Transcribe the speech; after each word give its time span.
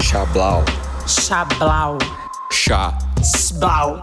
Chablau. 0.00 0.64
Chablau. 1.06 1.98
Chá. 2.50 2.98
Sblau. 3.22 4.00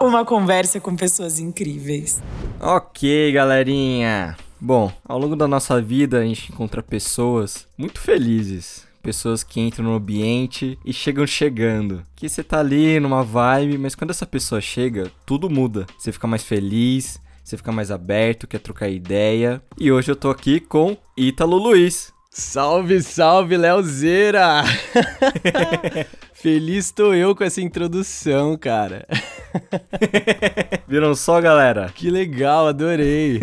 Uma 0.00 0.24
conversa 0.24 0.80
com 0.80 0.96
pessoas 0.96 1.38
incríveis. 1.38 2.22
Ok, 2.58 3.30
galerinha. 3.32 4.34
Bom, 4.58 4.90
ao 5.04 5.18
longo 5.18 5.36
da 5.36 5.46
nossa 5.46 5.82
vida 5.82 6.20
a 6.20 6.24
gente 6.24 6.50
encontra 6.50 6.82
pessoas 6.82 7.68
muito 7.76 8.00
felizes. 8.00 8.86
Pessoas 9.02 9.44
que 9.44 9.60
entram 9.60 9.84
no 9.84 9.94
ambiente 9.96 10.78
e 10.82 10.94
chegam 10.94 11.26
chegando. 11.26 12.02
Que 12.16 12.26
você 12.26 12.42
tá 12.42 12.60
ali 12.60 12.98
numa 12.98 13.22
vibe, 13.22 13.76
mas 13.76 13.94
quando 13.94 14.12
essa 14.12 14.24
pessoa 14.24 14.62
chega, 14.62 15.12
tudo 15.26 15.50
muda. 15.50 15.86
Você 15.98 16.10
fica 16.10 16.26
mais 16.26 16.42
feliz, 16.42 17.20
você 17.44 17.58
fica 17.58 17.70
mais 17.70 17.90
aberto, 17.90 18.46
quer 18.46 18.60
trocar 18.60 18.88
ideia. 18.88 19.62
E 19.78 19.92
hoje 19.92 20.10
eu 20.10 20.16
tô 20.16 20.30
aqui 20.30 20.58
com 20.58 20.96
Ítalo 21.14 21.58
Luiz. 21.58 22.15
Salve, 22.38 23.02
salve, 23.02 23.56
Leozeira! 23.56 24.62
Feliz 26.34 26.90
tô 26.90 27.14
eu 27.14 27.34
com 27.34 27.42
essa 27.42 27.62
introdução, 27.62 28.58
cara. 28.58 29.08
Viram 30.86 31.14
só, 31.14 31.40
galera? 31.40 31.90
Que 31.94 32.10
legal, 32.10 32.66
adorei. 32.66 33.40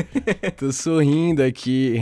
Tô 0.55 0.71
sorrindo 0.71 1.41
aqui. 1.41 2.01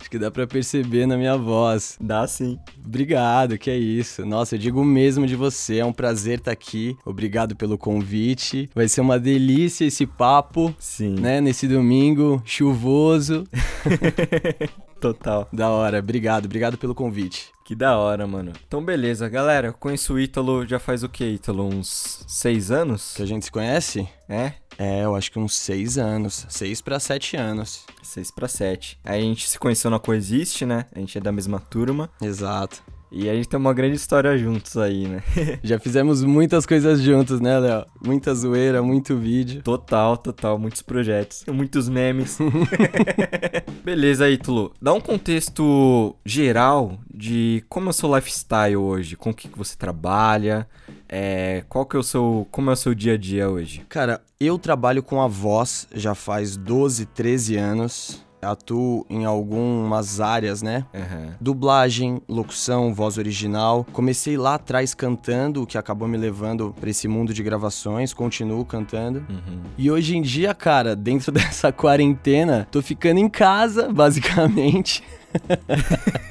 Acho 0.00 0.08
que 0.08 0.20
dá 0.20 0.30
pra 0.30 0.46
perceber 0.46 1.04
na 1.04 1.16
minha 1.16 1.36
voz. 1.36 1.98
Dá 2.00 2.28
sim. 2.28 2.60
Obrigado, 2.86 3.58
que 3.58 3.68
é 3.68 3.76
isso. 3.76 4.24
Nossa, 4.24 4.54
eu 4.54 4.58
digo 4.60 4.84
mesmo 4.84 5.26
de 5.26 5.34
você, 5.34 5.78
é 5.78 5.84
um 5.84 5.92
prazer 5.92 6.38
estar 6.38 6.52
aqui. 6.52 6.96
Obrigado 7.04 7.56
pelo 7.56 7.76
convite. 7.76 8.70
Vai 8.72 8.86
ser 8.86 9.00
uma 9.00 9.18
delícia 9.18 9.84
esse 9.84 10.06
papo, 10.06 10.72
Sim. 10.78 11.16
né? 11.18 11.40
Nesse 11.40 11.66
domingo 11.66 12.40
chuvoso. 12.44 13.42
Total. 15.00 15.48
Da 15.52 15.70
hora, 15.70 15.98
obrigado, 15.98 16.46
obrigado 16.46 16.76
pelo 16.76 16.94
convite. 16.94 17.52
Que 17.64 17.74
da 17.74 17.98
hora, 17.98 18.26
mano. 18.26 18.52
Então, 18.66 18.82
beleza, 18.82 19.28
galera. 19.28 19.68
Eu 19.68 19.74
conheço 19.74 20.14
o 20.14 20.20
Ítalo 20.20 20.66
já 20.66 20.78
faz 20.78 21.02
o 21.02 21.08
que, 21.08 21.24
Ítalo? 21.24 21.68
Uns 21.68 22.24
seis 22.26 22.70
anos? 22.70 23.12
Que 23.14 23.22
a 23.22 23.26
gente 23.26 23.44
se 23.44 23.50
conhece? 23.50 24.08
É? 24.28 24.54
É, 24.78 25.04
eu 25.04 25.14
acho 25.14 25.30
que 25.30 25.38
uns 25.38 25.54
seis 25.54 25.98
anos. 25.98 26.46
Seis 26.48 26.80
pra 26.80 26.98
sete 26.98 27.36
anos. 27.36 27.84
Seis 28.02 28.30
pra 28.30 28.48
sete. 28.48 28.98
Aí 29.04 29.20
a 29.20 29.22
gente 29.22 29.48
se 29.48 29.58
conheceu 29.58 29.90
na 29.90 29.98
Coexiste, 29.98 30.64
né? 30.64 30.86
A 30.94 30.98
gente 30.98 31.18
é 31.18 31.20
da 31.20 31.32
mesma 31.32 31.60
turma. 31.60 32.08
Exato. 32.22 32.82
E 33.10 33.28
a 33.28 33.34
gente 33.34 33.48
tem 33.48 33.58
uma 33.58 33.72
grande 33.72 33.96
história 33.96 34.36
juntos 34.36 34.76
aí, 34.76 35.06
né? 35.08 35.22
Já 35.62 35.78
fizemos 35.78 36.22
muitas 36.22 36.66
coisas 36.66 37.00
juntos, 37.00 37.40
né, 37.40 37.58
Léo? 37.58 37.86
Muita 38.04 38.34
zoeira, 38.34 38.82
muito 38.82 39.16
vídeo. 39.16 39.62
Total, 39.62 40.16
total. 40.16 40.58
Muitos 40.58 40.82
projetos. 40.82 41.44
Muitos 41.46 41.88
memes. 41.88 42.38
Beleza, 43.82 44.28
Ítalo. 44.28 44.72
Dá 44.80 44.92
um 44.92 45.00
contexto 45.00 46.14
geral 46.24 46.98
de 47.12 47.64
como 47.68 47.88
é 47.88 47.90
o 47.90 47.92
seu 47.92 48.14
lifestyle 48.14 48.76
hoje. 48.76 49.16
Com 49.16 49.30
o 49.30 49.34
que, 49.34 49.48
que 49.48 49.58
você 49.58 49.76
trabalha. 49.76 50.68
É, 51.08 51.64
qual 51.68 51.86
que 51.86 51.96
é 51.96 51.98
o 51.98 52.02
seu... 52.02 52.46
Como 52.50 52.68
é 52.68 52.74
o 52.74 52.76
seu 52.76 52.94
dia 52.94 53.14
a 53.14 53.16
dia 53.16 53.48
hoje? 53.48 53.84
Cara, 53.88 54.20
eu 54.38 54.58
trabalho 54.58 55.02
com 55.02 55.22
a 55.22 55.26
voz 55.26 55.88
já 55.94 56.14
faz 56.14 56.56
12, 56.56 57.06
13 57.06 57.56
anos. 57.56 58.27
Atuo 58.40 59.04
em 59.10 59.24
algumas 59.24 60.20
áreas, 60.20 60.62
né? 60.62 60.86
Aham. 60.94 61.34
Dublagem, 61.40 62.22
locução, 62.28 62.94
voz 62.94 63.18
original. 63.18 63.84
Comecei 63.92 64.36
lá 64.36 64.54
atrás 64.54 64.94
cantando, 64.94 65.62
o 65.62 65.66
que 65.66 65.76
acabou 65.76 66.06
me 66.06 66.16
levando 66.16 66.72
pra 66.80 66.90
esse 66.90 67.08
mundo 67.08 67.34
de 67.34 67.42
gravações. 67.42 68.14
Continuo 68.14 68.64
cantando. 68.64 69.26
Uhum. 69.28 69.60
E 69.76 69.90
hoje 69.90 70.16
em 70.16 70.22
dia, 70.22 70.54
cara, 70.54 70.94
dentro 70.94 71.30
dessa 71.32 71.72
quarentena, 71.72 72.68
tô 72.70 72.80
ficando 72.80 73.18
em 73.18 73.28
casa, 73.28 73.90
basicamente. 73.92 75.02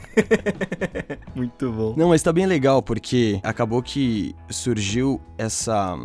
Muito 1.36 1.72
bom. 1.72 1.94
Não, 1.96 2.10
mas 2.10 2.24
tá 2.24 2.34
bem 2.34 2.46
legal, 2.46 2.82
porque 2.82 3.40
acabou 3.44 3.82
que 3.82 4.36
surgiu 4.50 5.22
essa. 5.38 5.98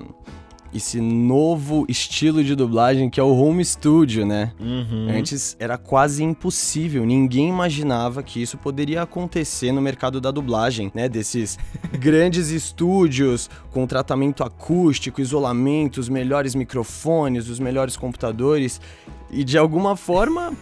Esse 0.74 1.00
novo 1.00 1.84
estilo 1.88 2.42
de 2.42 2.54
dublagem 2.54 3.10
que 3.10 3.20
é 3.20 3.22
o 3.22 3.34
home 3.34 3.64
studio, 3.64 4.24
né? 4.24 4.52
Uhum. 4.58 5.08
Antes 5.10 5.56
era 5.58 5.76
quase 5.76 6.24
impossível, 6.24 7.04
ninguém 7.04 7.48
imaginava 7.48 8.22
que 8.22 8.40
isso 8.40 8.56
poderia 8.56 9.02
acontecer 9.02 9.70
no 9.72 9.82
mercado 9.82 10.20
da 10.20 10.30
dublagem, 10.30 10.90
né? 10.94 11.08
Desses 11.08 11.58
grandes 11.98 12.48
estúdios 12.48 13.50
com 13.70 13.86
tratamento 13.86 14.42
acústico, 14.42 15.20
isolamento, 15.20 15.98
os 15.98 16.08
melhores 16.08 16.54
microfones, 16.54 17.48
os 17.48 17.58
melhores 17.58 17.96
computadores. 17.96 18.80
E 19.32 19.42
de 19.42 19.56
alguma 19.56 19.96
forma 19.96 20.52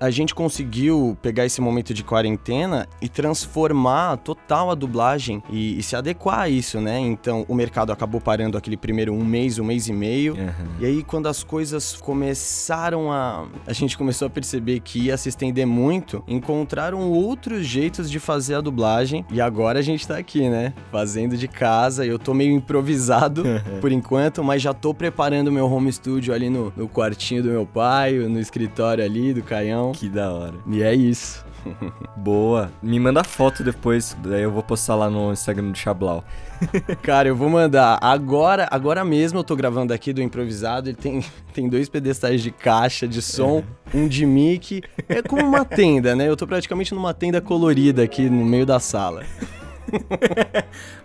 a 0.00 0.10
gente 0.10 0.34
conseguiu 0.34 1.16
pegar 1.20 1.44
esse 1.44 1.60
momento 1.60 1.92
de 1.92 2.02
quarentena 2.02 2.88
e 3.00 3.08
transformar 3.08 4.16
total 4.18 4.70
a 4.70 4.74
dublagem 4.74 5.42
e, 5.50 5.78
e 5.78 5.82
se 5.82 5.94
adequar 5.94 6.40
a 6.40 6.48
isso, 6.48 6.80
né? 6.80 6.98
Então 6.98 7.44
o 7.48 7.54
mercado 7.54 7.92
acabou 7.92 8.20
parando 8.20 8.56
aquele 8.56 8.76
primeiro 8.76 9.12
um 9.12 9.24
mês, 9.24 9.58
um 9.58 9.64
mês 9.64 9.88
e 9.88 9.92
meio. 9.92 10.34
Aham. 10.34 10.68
E 10.80 10.86
aí, 10.86 11.02
quando 11.02 11.26
as 11.26 11.42
coisas 11.44 11.94
começaram 11.94 13.12
a. 13.12 13.46
A 13.66 13.72
gente 13.72 13.96
começou 13.96 14.26
a 14.26 14.30
perceber 14.30 14.80
que 14.80 14.98
ia 14.98 15.16
se 15.16 15.28
estender 15.28 15.66
muito, 15.66 16.24
encontraram 16.26 17.10
outros 17.10 17.66
jeitos 17.66 18.10
de 18.10 18.18
fazer 18.18 18.54
a 18.54 18.60
dublagem. 18.60 19.24
E 19.30 19.40
agora 19.40 19.78
a 19.78 19.82
gente 19.82 20.06
tá 20.06 20.16
aqui, 20.16 20.48
né? 20.48 20.72
Fazendo 20.90 21.36
de 21.36 21.48
casa. 21.48 22.04
Eu 22.06 22.18
tô 22.18 22.32
meio 22.32 22.52
improvisado 22.52 23.44
por 23.80 23.92
enquanto, 23.92 24.42
mas 24.42 24.62
já 24.62 24.72
tô 24.72 24.94
preparando 24.94 25.52
meu 25.52 25.70
home 25.70 25.92
studio 25.92 26.32
ali 26.32 26.48
no, 26.48 26.72
no 26.76 26.88
quartinho 26.88 27.42
do 27.42 27.50
meu 27.50 27.66
pai, 27.66 27.81
no 28.28 28.40
escritório 28.40 29.04
ali 29.04 29.32
do 29.32 29.42
Caião. 29.42 29.92
Que 29.92 30.08
da 30.08 30.32
hora. 30.32 30.54
E 30.66 30.82
é 30.82 30.94
isso. 30.94 31.44
Boa. 32.16 32.70
Me 32.82 32.98
manda 32.98 33.22
foto 33.24 33.62
depois, 33.62 34.16
daí 34.22 34.42
eu 34.42 34.50
vou 34.50 34.62
postar 34.62 34.94
lá 34.94 35.08
no 35.08 35.32
Instagram 35.32 35.70
do 35.70 35.78
Chablau. 35.78 36.24
Cara, 37.02 37.28
eu 37.28 37.36
vou 37.36 37.48
mandar. 37.48 37.98
Agora, 38.00 38.68
agora 38.70 39.04
mesmo 39.04 39.38
eu 39.38 39.44
tô 39.44 39.56
gravando 39.56 39.92
aqui 39.92 40.12
do 40.12 40.22
improvisado. 40.22 40.88
Ele 40.88 40.96
tem, 40.96 41.24
tem 41.52 41.68
dois 41.68 41.88
pedestais 41.88 42.42
de 42.42 42.50
caixa 42.50 43.06
de 43.06 43.22
som, 43.22 43.64
um 43.94 44.08
de 44.08 44.26
mic. 44.26 44.82
É 45.08 45.22
como 45.22 45.44
uma 45.44 45.64
tenda, 45.64 46.14
né? 46.14 46.28
Eu 46.28 46.36
tô 46.36 46.46
praticamente 46.46 46.94
numa 46.94 47.14
tenda 47.14 47.40
colorida 47.40 48.02
aqui 48.02 48.28
no 48.28 48.44
meio 48.44 48.66
da 48.66 48.80
sala. 48.80 49.24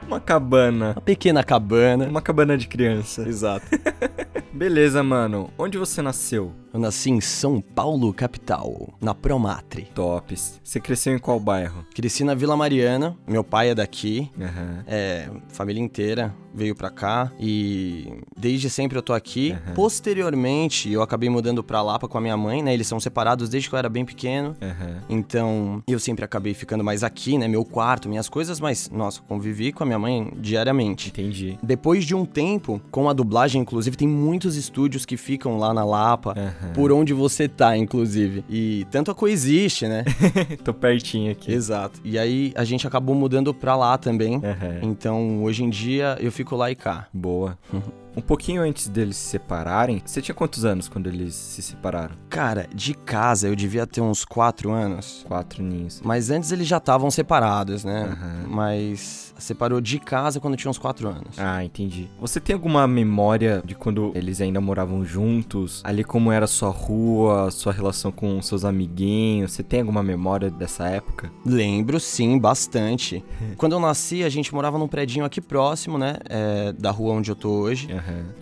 Uma 0.07 0.21
cabana. 0.21 0.93
Uma 0.93 1.01
pequena 1.01 1.43
cabana. 1.43 2.07
Uma 2.07 2.21
cabana 2.21 2.57
de 2.57 2.65
criança. 2.65 3.27
Exato. 3.27 3.65
Beleza, 4.53 5.03
mano. 5.03 5.51
Onde 5.57 5.77
você 5.77 6.01
nasceu? 6.01 6.53
Eu 6.73 6.79
nasci 6.79 7.09
em 7.09 7.21
São 7.21 7.61
Paulo, 7.61 8.13
capital, 8.13 8.93
na 9.01 9.13
Promatre. 9.13 9.89
Tops. 9.93 10.59
Você 10.63 10.79
cresceu 10.79 11.13
em 11.13 11.19
qual 11.19 11.39
bairro? 11.39 11.85
Cresci 11.93 12.23
na 12.23 12.33
Vila 12.33 12.55
Mariana. 12.57 13.15
Meu 13.27 13.43
pai 13.43 13.69
é 13.69 13.75
daqui. 13.75 14.31
Aham. 14.39 14.83
É, 14.87 15.29
família 15.49 15.81
inteira 15.81 16.33
veio 16.53 16.75
pra 16.75 16.89
cá 16.89 17.31
e 17.39 18.21
desde 18.35 18.69
sempre 18.69 18.97
eu 18.97 19.01
tô 19.01 19.13
aqui. 19.13 19.51
Aham. 19.51 19.73
Posteriormente, 19.75 20.91
eu 20.91 21.01
acabei 21.01 21.29
mudando 21.29 21.63
pra 21.63 21.81
Lapa 21.81 22.07
com 22.07 22.17
a 22.17 22.21
minha 22.21 22.35
mãe, 22.35 22.63
né? 22.63 22.73
Eles 22.73 22.87
são 22.87 22.99
separados 22.99 23.49
desde 23.49 23.69
que 23.69 23.75
eu 23.75 23.79
era 23.79 23.89
bem 23.89 24.05
pequeno. 24.05 24.55
Aham. 24.61 25.03
Então, 25.07 25.83
eu 25.87 25.99
sempre 25.99 26.25
acabei 26.25 26.53
ficando 26.53 26.83
mais 26.83 27.03
aqui, 27.03 27.37
né? 27.37 27.47
Meu 27.47 27.63
quarto, 27.63 28.09
minhas 28.09 28.27
coisas, 28.27 28.59
mas, 28.59 28.89
nossa, 28.89 29.21
convivi 29.21 29.71
com 29.71 29.83
a 29.83 29.85
minha 29.85 29.96
mãe 29.99 30.31
diariamente. 30.37 31.09
Entendi. 31.09 31.57
Depois 31.61 32.05
de 32.05 32.15
um 32.15 32.25
tempo, 32.25 32.81
com 32.91 33.09
a 33.09 33.13
dublagem, 33.13 33.61
inclusive, 33.61 33.95
tem 33.95 34.07
muitos 34.07 34.55
estúdios 34.55 35.05
que 35.05 35.17
ficam 35.17 35.57
lá 35.57 35.73
na 35.73 35.83
Lapa, 35.83 36.33
Aham. 36.37 36.73
por 36.73 36.91
onde 36.91 37.13
você 37.13 37.47
tá, 37.47 37.77
inclusive. 37.77 38.43
E 38.49 38.85
tanto 38.91 39.11
a 39.11 39.15
coexiste, 39.15 39.87
né? 39.87 40.03
Tô 40.63 40.73
pertinho 40.73 41.31
aqui. 41.31 41.51
Exato. 41.51 41.99
E 42.03 42.17
aí 42.17 42.51
a 42.55 42.63
gente 42.63 42.85
acabou 42.87 43.15
mudando 43.15 43.53
pra 43.53 43.75
lá 43.75 43.97
também. 43.97 44.35
Aham. 44.37 44.79
Então, 44.83 45.43
hoje 45.43 45.63
em 45.63 45.69
dia, 45.69 46.17
eu 46.19 46.31
fico 46.31 46.55
lá 46.55 46.71
e 46.71 46.75
cá. 46.75 47.07
Boa. 47.13 47.57
Um 48.17 48.21
pouquinho 48.21 48.63
antes 48.63 48.87
deles 48.87 49.15
se 49.15 49.29
separarem, 49.29 50.01
você 50.03 50.21
tinha 50.21 50.33
quantos 50.33 50.65
anos 50.65 50.89
quando 50.89 51.07
eles 51.07 51.35
se 51.35 51.61
separaram? 51.61 52.15
Cara, 52.29 52.67
de 52.73 52.95
casa 52.95 53.47
eu 53.47 53.55
devia 53.55 53.85
ter 53.85 54.01
uns 54.01 54.25
quatro 54.25 54.71
anos. 54.71 55.23
Quatro 55.27 55.63
ninhos. 55.63 56.01
Mas 56.03 56.31
antes 56.31 56.51
eles 56.51 56.67
já 56.67 56.77
estavam 56.77 57.11
separados, 57.11 57.83
né? 57.83 58.09
Aham. 58.11 58.47
Mas 58.49 59.33
separou 59.37 59.79
de 59.79 59.99
casa 59.99 60.39
quando 60.39 60.55
eu 60.55 60.57
tinha 60.57 60.71
uns 60.71 60.79
quatro 60.79 61.07
anos. 61.07 61.37
Ah, 61.37 61.63
entendi. 61.63 62.09
Você 62.19 62.39
tem 62.39 62.55
alguma 62.55 62.87
memória 62.87 63.61
de 63.63 63.75
quando 63.75 64.11
eles 64.15 64.41
ainda 64.41 64.59
moravam 64.59 65.05
juntos? 65.05 65.81
Ali 65.83 66.03
como 66.03 66.31
era 66.31 66.45
a 66.45 66.47
sua 66.47 66.69
rua, 66.69 67.51
sua 67.51 67.71
relação 67.71 68.11
com 68.11 68.41
seus 68.41 68.65
amiguinhos? 68.65 69.51
Você 69.51 69.61
tem 69.61 69.81
alguma 69.81 70.01
memória 70.01 70.49
dessa 70.49 70.87
época? 70.87 71.31
Lembro, 71.45 71.99
sim, 71.99 72.39
bastante. 72.39 73.23
Quando 73.57 73.73
eu 73.73 73.79
nasci, 73.79 74.23
a 74.23 74.29
gente 74.29 74.53
morava 74.53 74.77
num 74.79 74.87
predinho 74.87 75.23
aqui 75.23 75.39
próximo, 75.39 75.97
né? 75.97 76.17
é, 76.29 76.73
da 76.73 76.91
rua 76.91 77.13
onde 77.13 77.31
eu 77.31 77.35
tô 77.35 77.49
hoje. 77.49 77.87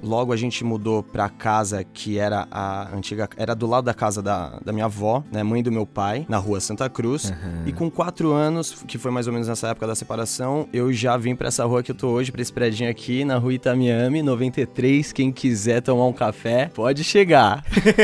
Logo 0.03 0.31
a 0.31 0.35
gente 0.35 0.63
mudou 0.63 1.01
pra 1.03 1.29
casa 1.29 1.83
que 1.83 2.17
era 2.17 2.47
a 2.51 2.95
antiga. 2.95 3.29
Era 3.37 3.55
do 3.55 3.67
lado 3.67 3.85
da 3.85 3.93
casa 3.93 4.21
da, 4.21 4.59
da 4.63 4.71
minha 4.71 4.85
avó, 4.85 5.23
né? 5.31 5.43
Mãe 5.43 5.63
do 5.63 5.71
meu 5.71 5.85
pai, 5.85 6.25
na 6.29 6.37
rua 6.37 6.59
Santa 6.59 6.89
Cruz. 6.89 7.31
Aham. 7.31 7.63
E 7.65 7.73
com 7.73 7.89
quatro 7.89 8.31
anos, 8.31 8.83
que 8.87 8.97
foi 8.97 9.11
mais 9.11 9.27
ou 9.27 9.33
menos 9.33 9.47
nessa 9.47 9.69
época 9.69 9.87
da 9.87 9.95
separação, 9.95 10.67
eu 10.73 10.91
já 10.93 11.17
vim 11.17 11.35
pra 11.35 11.47
essa 11.47 11.65
rua 11.65 11.81
que 11.81 11.91
eu 11.91 11.95
tô 11.95 12.09
hoje, 12.09 12.31
pra 12.31 12.41
esse 12.41 12.51
predinho 12.51 12.89
aqui, 12.89 13.25
na 13.25 13.37
rua 13.37 13.53
Itamiami, 13.53 14.21
93. 14.21 15.11
Quem 15.11 15.31
quiser 15.31 15.81
tomar 15.81 16.05
um 16.05 16.13
café, 16.13 16.69
pode 16.73 17.03
chegar. 17.03 17.63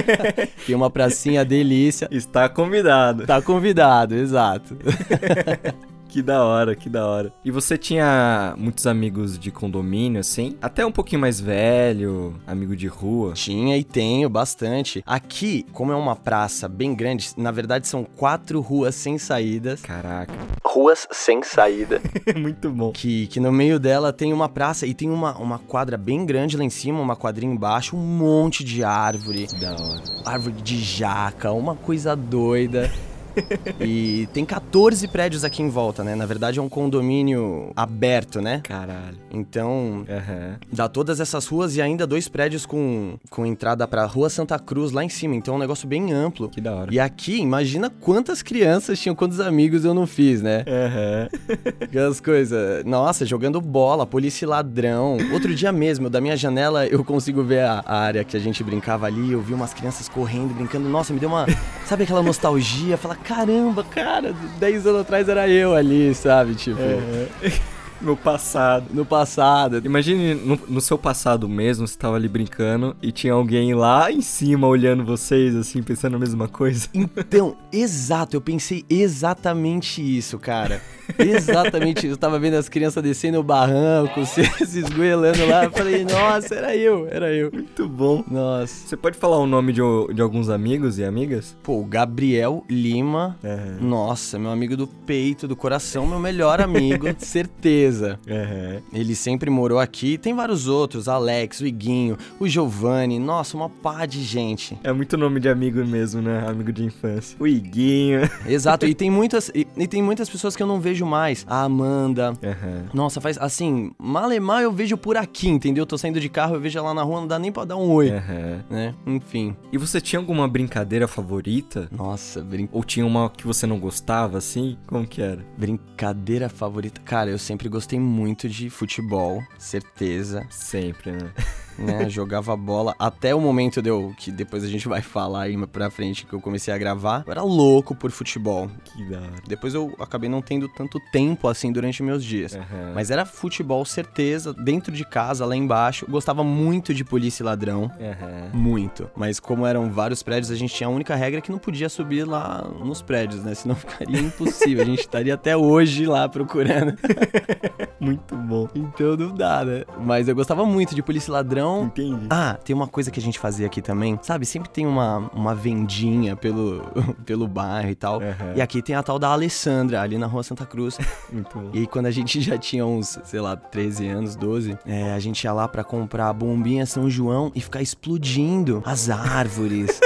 Tem 0.66 0.76
uma 0.76 0.90
pracinha 0.90 1.44
delícia. 1.46 2.08
Está 2.12 2.48
convidado. 2.50 3.26
Tá 3.26 3.42
convidado, 3.42 4.16
exato. 4.16 4.78
Que 6.12 6.22
da 6.22 6.44
hora, 6.44 6.76
que 6.76 6.90
da 6.90 7.08
hora. 7.08 7.32
E 7.44 7.50
você 7.50 7.78
tinha 7.78 8.54
muitos 8.58 8.86
amigos 8.86 9.40
de 9.40 9.50
condomínio, 9.50 10.20
assim? 10.20 10.58
Até 10.62 10.86
um 10.86 10.92
pouquinho 10.92 11.22
mais 11.22 11.40
velho, 11.40 12.36
amigo 12.46 12.76
de 12.76 12.86
rua? 12.86 13.32
Tinha 13.34 13.78
e 13.78 13.84
tenho 13.86 14.30
bastante. 14.30 15.02
Aqui, 15.08 15.66
como 15.72 15.94
é 15.94 15.96
uma 15.96 16.14
praça 16.14 16.68
bem 16.68 16.94
grande, 16.94 17.30
na 17.38 17.50
verdade 17.50 17.88
são 17.88 18.04
quatro 18.04 18.60
ruas 18.60 18.94
sem 18.94 19.18
saídas. 19.18 19.82
Caraca. 19.84 20.34
Ruas 20.66 21.08
sem 21.12 21.42
saída. 21.44 22.02
Muito 22.36 22.70
bom. 22.70 22.92
que, 22.92 23.28
que 23.28 23.40
no 23.40 23.50
meio 23.52 23.80
dela 23.80 24.12
tem 24.12 24.34
uma 24.34 24.50
praça 24.50 24.86
e 24.86 24.94
tem 24.94 25.10
uma, 25.10 25.38
uma 25.38 25.60
quadra 25.60 25.98
bem 25.98 26.26
grande 26.26 26.58
lá 26.58 26.64
em 26.66 26.70
cima, 26.70 27.00
uma 27.00 27.16
quadrinha 27.16 27.54
embaixo, 27.54 27.96
um 27.96 28.00
monte 28.00 28.66
de 28.66 28.84
árvore. 28.84 29.48
Que 29.48 29.62
da 29.62 29.72
hora. 29.72 30.02
Árvore 30.26 30.56
de 30.62 30.78
jaca, 30.78 31.54
uma 31.54 31.74
coisa 31.74 32.18
doida. 32.18 32.92
e 33.80 34.28
tem 34.34 34.46
14 34.46 35.08
prédios 35.08 35.44
aqui 35.44 35.62
em 35.62 35.70
volta, 35.70 36.04
né? 36.04 36.16
Na 36.16 36.26
verdade 36.26 36.60
é 36.60 36.62
um 36.62 36.70
condomínio 36.70 37.72
aberto, 37.76 38.42
né? 38.42 38.62
Caralho. 38.64 39.18
Então, 39.32 40.06
Aham. 40.10 40.58
dá 40.72 40.88
todas 40.88 41.20
essas 41.20 41.48
ruas 41.48 41.76
e 41.76 41.82
ainda 41.82 42.06
dois 42.06 42.28
prédios 42.28 42.66
com, 42.66 43.18
com 43.30 43.46
entrada 43.46 43.88
pra 43.88 44.06
Rua 44.06 44.30
Santa 44.30 44.58
Cruz 44.60 44.92
lá 44.92 45.04
em 45.04 45.10
cima. 45.10 45.36
Então 45.36 45.54
é 45.56 45.58
um 45.58 45.60
negócio 45.60 45.88
bem 45.88 46.12
amplo. 46.12 46.50
Que 46.50 46.62
da 46.62 46.76
hora. 46.76 46.94
E 46.94 47.00
aqui, 47.00 47.38
imagina 47.40 47.90
quantas 47.90 48.42
crianças 48.42 49.00
tinham, 49.00 49.16
quantos 49.16 49.40
amigos 49.40 49.86
eu 49.86 49.94
não 49.94 50.06
fiz, 50.06 50.42
né? 50.42 50.64
Aham. 50.68 51.30
Aquelas 51.82 52.20
coisas. 52.20 52.84
Nossa, 52.86 53.26
jogando 53.26 53.60
bola, 53.62 54.06
polícia 54.06 54.46
e 54.46 54.48
ladrão. 54.48 55.18
Outro 55.32 55.54
dia 55.56 55.72
mesmo, 55.72 56.10
da 56.10 56.20
minha 56.20 56.36
janela, 56.36 56.86
eu 56.88 57.04
consigo 57.04 57.44
ver 57.44 57.62
a, 57.62 57.84
a 57.86 58.00
área 58.00 58.24
que 58.24 58.36
a 58.36 58.40
gente 58.40 58.64
brincava 58.64 59.06
ali. 59.06 59.32
Eu 59.32 59.42
vi 59.42 59.54
umas 59.54 59.74
crianças 59.74 60.10
correndo, 60.10 60.54
brincando. 60.54 60.88
Nossa, 60.90 61.14
me 61.14 61.20
deu 61.20 61.30
uma. 61.30 61.46
Sabe 61.86 62.04
aquela 62.04 62.22
nostalgia? 62.22 62.98
Falar, 62.98 63.16
caramba, 63.24 63.84
cara, 63.84 64.34
10 64.60 64.88
anos 64.88 65.02
atrás 65.02 65.30
era 65.30 65.48
eu 65.48 65.76
ali, 65.76 66.14
sabe? 66.14 66.56
Tipo, 66.56 66.80
Meu 68.02 68.18
passado. 68.18 68.88
no 68.92 69.06
passado. 69.06 69.80
Imagine 69.86 70.34
no, 70.34 70.60
no 70.68 70.82
seu 70.82 70.98
passado 70.98 71.48
mesmo, 71.48 71.88
você 71.88 71.96
tava 71.96 72.16
ali 72.16 72.28
brincando 72.28 72.96
e 73.02 73.12
tinha 73.12 73.34
alguém 73.34 73.76
lá 73.76 74.12
em 74.12 74.22
cima 74.22 74.68
olhando 74.68 75.06
vocês, 75.06 75.56
assim, 75.56 75.84
pensando 75.84 76.16
a 76.16 76.20
mesma 76.20 76.48
coisa. 76.48 76.88
Então, 76.94 77.56
exato, 77.72 78.36
eu 78.36 78.42
pensei 78.42 78.84
exatamente 78.90 80.02
isso, 80.02 80.40
cara. 80.40 80.82
Exatamente 81.18 82.00
isso. 82.00 82.14
Eu 82.14 82.18
tava 82.18 82.40
vendo 82.40 82.56
as 82.56 82.70
crianças 82.70 83.02
descendo 83.04 83.40
o 83.40 83.44
barranco, 83.44 84.24
se, 84.28 84.44
se 84.66 84.80
esgoelando 84.80 85.46
lá. 85.46 85.66
Eu 85.66 85.72
falei, 85.72 86.04
nossa, 86.06 86.56
era 86.56 86.76
eu, 86.76 87.08
era 87.10 87.32
eu. 87.34 87.52
Muito 87.52 87.88
bom. 87.88 88.24
Nossa. 88.30 88.88
Você 88.88 88.98
pode 88.98 89.18
falar 89.18 89.38
o 89.38 89.46
nome 89.46 89.74
de, 89.74 89.82
de 90.14 90.22
alguns 90.22 90.50
amigos 90.50 90.98
e 90.98 91.04
amigas? 91.04 91.56
Pô, 91.64 91.80
o 91.80 91.86
Gabriel 91.86 92.64
Lima. 92.70 93.38
Aham. 93.44 93.78
Nossa, 93.82 94.38
meu 94.38 94.52
amigo 94.52 94.76
do 94.76 94.88
peito, 94.88 95.48
do 95.48 95.56
coração, 95.56 96.06
meu 96.08 96.20
melhor 96.20 96.62
amigo, 96.62 97.08
certeza. 97.20 98.20
Aham. 98.28 98.82
Ele 98.94 99.16
sempre 99.16 99.50
morou 99.50 99.80
aqui. 99.80 100.18
Tem 100.18 100.34
vários 100.34 100.68
outros, 100.68 101.08
Alex, 101.08 101.60
o 101.62 101.68
Iguinho, 101.68 102.18
o 102.40 102.48
Giovanni. 102.48 103.20
Nossa, 103.20 103.56
uma 103.56 103.70
pá 103.70 104.06
de 104.06 104.22
gente. 104.22 104.78
É 104.84 104.92
muito 104.92 105.18
nome 105.18 105.40
de 105.40 105.50
amigo 105.50 105.84
mesmo, 105.86 106.22
né? 106.22 106.44
Amigo 106.48 106.72
de 106.72 106.84
infância. 106.84 107.36
O 107.40 107.48
Iguinho. 107.48 108.22
Exato, 108.46 108.86
e 108.86 108.94
tem 108.96 109.10
muitas 109.10 109.50
e, 109.54 109.68
e 109.78 109.88
tem 109.88 110.02
muitas 110.02 110.30
pessoas 110.30 110.56
que 110.56 110.64
eu 110.64 110.68
não 110.68 110.80
vejo 110.80 111.01
mais. 111.06 111.46
A 111.48 111.64
Amanda. 111.64 112.34
Aham. 112.44 112.86
Nossa, 112.94 113.20
faz 113.22 113.38
assim, 113.38 113.92
malemar 113.98 114.62
eu 114.62 114.72
vejo 114.72 114.98
por 114.98 115.18
aqui, 115.18 115.48
entendeu? 115.50 115.86
Tô 115.86 115.98
saindo 115.98 116.20
de 116.20 116.30
carro, 116.30 116.56
eu 116.56 116.60
vejo 116.62 116.78
ela 116.78 116.94
na 116.94 117.04
rua, 117.04 117.22
não 117.22 117.28
dá 117.28 117.38
nem 117.40 117.52
pra 117.52 117.66
dar 117.66 117.78
um 117.78 117.90
oi, 117.92 118.10
Aham. 118.12 118.64
né? 118.70 118.96
Enfim. 119.06 119.56
E 119.72 119.78
você 119.78 120.00
tinha 120.02 120.20
alguma 120.20 120.48
brincadeira 120.48 121.08
favorita? 121.08 121.88
Nossa, 121.92 122.42
brin 122.42 122.68
Ou 122.72 122.84
tinha 122.84 123.06
uma 123.06 123.30
que 123.30 123.46
você 123.46 123.66
não 123.68 123.80
gostava, 123.80 124.38
assim? 124.38 124.78
Como 124.88 125.06
que 125.08 125.22
era? 125.22 125.46
brincadeira 125.58 126.50
favorita. 126.50 127.02
Cara, 127.02 127.30
eu 127.30 127.38
sempre 127.38 127.70
gostei 127.70 128.00
muito 128.00 128.48
de 128.50 128.70
futebol, 128.70 129.42
certeza. 129.58 130.46
Sempre, 130.50 131.12
né? 131.12 131.32
né? 131.82 132.08
Jogava 132.10 132.56
bola 132.56 132.96
até 132.98 133.34
o 133.34 133.42
momento 133.42 133.82
de 133.82 133.90
eu, 133.90 134.14
que 134.18 134.32
depois 134.32 134.64
a 134.64 134.68
gente 134.68 134.88
vai 134.88 135.02
falar 135.02 135.44
aí 135.44 135.68
pra 135.68 135.90
frente 135.90 136.26
que 136.26 136.34
eu 136.34 136.42
comecei 136.42 136.74
a 136.74 136.78
gravar. 136.78 137.24
Eu 137.26 137.32
era 137.32 137.44
louco 137.44 137.96
por 137.96 138.12
futebol. 138.12 138.70
Que 138.84 139.04
da 139.06 139.20
hora. 139.20 139.32
Depois 139.48 139.74
eu 139.74 139.96
acabei 140.00 140.30
não 140.30 140.42
tendo 140.42 140.68
tanto 140.70 141.00
tempo 141.12 141.48
assim 141.48 141.72
durante 141.72 142.04
meus 142.04 142.24
dias. 142.24 142.56
Aham. 142.56 142.92
Mas 142.94 143.12
era 143.12 143.26
futebol, 143.26 143.84
certeza, 143.86 144.54
dentro 144.54 144.92
de 144.92 145.06
casa, 145.06 145.46
lá 145.46 145.56
embaixo. 145.56 146.06
Gostava 146.10 146.44
muito 146.44 146.94
de 146.94 147.04
polícia 147.04 147.44
e 147.44 147.46
ladrão. 147.46 147.92
Aham. 148.00 148.52
Muito. 148.54 149.10
Mas 149.16 149.40
como 149.40 149.66
eram 149.66 149.90
vários 149.90 150.24
prédios, 150.24 150.52
a 150.52 150.56
gente 150.56 150.74
tinha 150.74 150.88
a 150.88 150.92
única 150.92 151.16
regra 151.16 151.42
que 151.42 151.52
não 151.52 151.60
podia 151.60 151.90
subir 151.90 152.24
lá 152.24 152.68
nos 152.84 153.02
prédios, 153.02 153.44
né? 153.44 153.54
Senão 153.54 153.76
ficaria 153.76 154.20
impossível. 154.20 154.84
A 154.84 154.86
gente 154.86 155.02
estaria 155.02 155.34
até 155.34 155.56
hoje 155.56 156.06
lá 156.06 156.28
procurando. 156.28 156.94
Muito 158.00 158.36
bom. 158.36 158.68
Então 158.74 159.16
não 159.16 159.34
dá, 159.34 159.64
né? 159.64 159.84
Mas 160.00 160.28
eu 160.28 160.36
gostava 160.36 160.66
muito 160.66 160.96
de 160.96 161.04
polícia 161.04 161.30
e 161.30 161.34
ladrão. 161.34 161.71
Entendi. 161.86 162.28
Ah, 162.30 162.58
tem 162.64 162.76
uma 162.76 162.88
coisa 162.88 163.12
que 163.12 163.20
a 163.20 163.24
gente 163.24 163.40
fazia 163.40 163.66
aqui 163.66 163.82
também, 163.82 164.18
sabe? 164.22 164.46
Sempre 164.46 164.70
tem 164.70 164.86
uma, 164.86 165.30
uma 165.34 165.56
vendinha 165.56 166.36
pelo, 166.36 166.82
pelo 167.26 167.48
bairro 167.48 167.90
e 167.90 167.96
tal. 167.96 168.22
Aham. 168.22 168.54
E 168.56 168.62
aqui 168.62 168.82
tem 168.82 168.96
a 168.96 169.04
tal 169.04 169.18
da 169.18 169.30
Alessandra, 169.30 170.02
ali 170.02 170.18
na 170.18 170.28
rua 170.28 170.44
Santa 170.44 170.66
Cruz. 170.66 170.98
Muito 171.32 171.58
bom. 171.58 171.70
E 171.74 171.80
aí, 171.80 171.88
quando 171.88 172.06
a 172.08 172.12
gente 172.12 172.42
já 172.42 172.58
tinha 172.58 172.86
uns, 172.86 173.20
sei 173.24 173.40
lá, 173.40 173.56
13 173.56 174.08
anos, 174.08 174.36
12, 174.36 174.78
é, 174.86 175.14
a 175.14 175.20
gente 175.20 175.44
ia 175.44 175.54
lá 175.54 175.68
pra 175.68 175.84
comprar 175.84 176.30
a 176.30 176.34
bombinha 176.34 176.86
São 176.86 177.10
João 177.10 177.52
e 177.56 177.62
ficar 177.62 177.82
explodindo 177.82 178.82
as 178.86 179.10
árvores. 179.10 180.00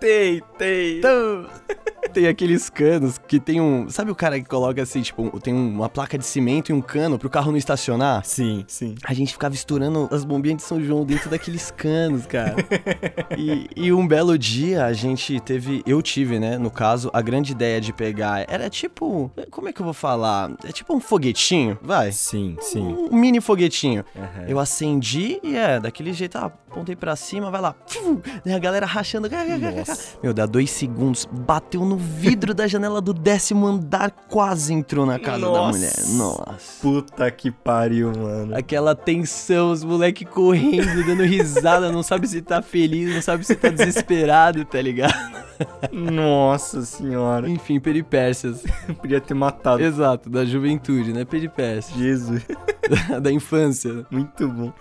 Tem, 0.00 0.42
tem. 0.58 0.98
Então, 0.98 1.46
tem 2.14 2.26
aqueles 2.28 2.70
canos 2.70 3.18
que 3.18 3.38
tem 3.40 3.60
um. 3.60 3.88
Sabe 3.90 4.10
o 4.10 4.14
cara 4.14 4.38
que 4.40 4.48
coloca 4.48 4.80
assim, 4.82 5.02
tipo, 5.02 5.22
um- 5.22 5.30
tem 5.40 5.52
uma 5.52 5.88
placa 5.88 6.16
de 6.16 6.24
cimento 6.24 6.70
e 6.70 6.72
um 6.72 6.80
cano 6.80 7.18
pro 7.18 7.28
carro 7.28 7.50
não 7.50 7.58
estacionar? 7.58 8.24
Sim, 8.24 8.64
sim. 8.68 8.94
A 9.04 9.12
gente 9.12 9.32
ficava 9.32 9.54
estourando 9.54 10.08
as 10.12 10.24
bombinhas 10.24 10.58
de 10.58 10.62
São 10.62 10.82
João 10.82 11.04
dentro 11.04 11.28
daqueles 11.28 11.70
canos, 11.70 12.24
cara. 12.26 12.54
E, 13.36 13.68
e 13.74 13.92
um 13.92 14.06
belo 14.06 14.38
dia 14.38 14.84
a 14.84 14.92
gente 14.92 15.40
teve, 15.40 15.82
eu 15.86 16.00
tive, 16.00 16.38
né, 16.38 16.56
no 16.56 16.70
caso, 16.70 17.10
a 17.12 17.20
grande 17.20 17.50
ideia 17.52 17.80
de 17.80 17.92
pegar. 17.92 18.44
Era 18.48 18.70
tipo. 18.70 19.30
Como 19.50 19.68
é 19.68 19.72
que 19.72 19.80
eu 19.80 19.84
vou 19.84 19.94
falar? 19.94 20.52
É 20.64 20.70
tipo 20.70 20.94
um 20.94 21.00
foguetinho, 21.00 21.76
vai. 21.82 22.12
Sim, 22.12 22.56
sim. 22.60 22.80
Um 23.10 23.16
mini 23.18 23.40
foguetinho. 23.40 24.04
Aham. 24.16 24.44
Eu 24.46 24.58
acendi 24.60 25.40
e 25.42 25.56
é, 25.56 25.80
daquele 25.80 26.12
jeito, 26.12 26.36
ah, 26.38 26.46
apontei 26.46 26.94
pra 26.94 27.16
cima, 27.16 27.50
vai 27.50 27.60
lá. 27.60 27.74
Fiu, 27.86 28.22
Daí 28.44 28.54
a 28.54 28.58
galera 28.58 28.86
rachando. 28.86 29.28
Nossa. 29.28 30.18
Meu, 30.22 30.32
dá 30.32 30.46
dois 30.46 30.70
segundos, 30.70 31.26
bateu 31.30 31.84
no 31.84 31.96
vidro 32.04 32.54
da 32.54 32.66
janela 32.66 33.00
do 33.00 33.12
décimo 33.12 33.66
andar, 33.66 34.10
quase 34.28 34.72
entrou 34.72 35.04
na 35.04 35.18
casa 35.18 35.40
da 35.40 35.46
Nossa. 35.46 35.78
mulher. 35.78 35.94
Nossa. 36.16 36.80
Puta 36.80 37.30
que 37.30 37.50
pariu, 37.50 38.12
mano. 38.12 38.56
Aquela 38.56 38.94
tensão, 38.94 39.72
os 39.72 39.82
moleque 39.82 40.24
correndo, 40.24 41.04
dando 41.06 41.22
risada, 41.24 41.90
não 41.90 42.02
sabe 42.02 42.28
se 42.28 42.40
tá 42.42 42.62
feliz, 42.62 43.14
não 43.14 43.22
sabe 43.22 43.44
se 43.44 43.54
tá 43.54 43.68
desesperado, 43.68 44.64
tá 44.64 44.80
ligado? 44.80 45.14
Nossa 45.92 46.82
senhora. 46.82 47.48
Enfim, 47.48 47.78
peripécias. 47.78 48.62
Podia 49.00 49.20
ter 49.20 49.34
matado. 49.34 49.82
Exato, 49.82 50.28
da 50.28 50.44
juventude, 50.44 51.12
né? 51.12 51.24
Peripécias. 51.24 51.96
Jesus. 51.96 52.42
da 53.22 53.30
infância. 53.30 54.06
Muito 54.10 54.48
bom. 54.48 54.72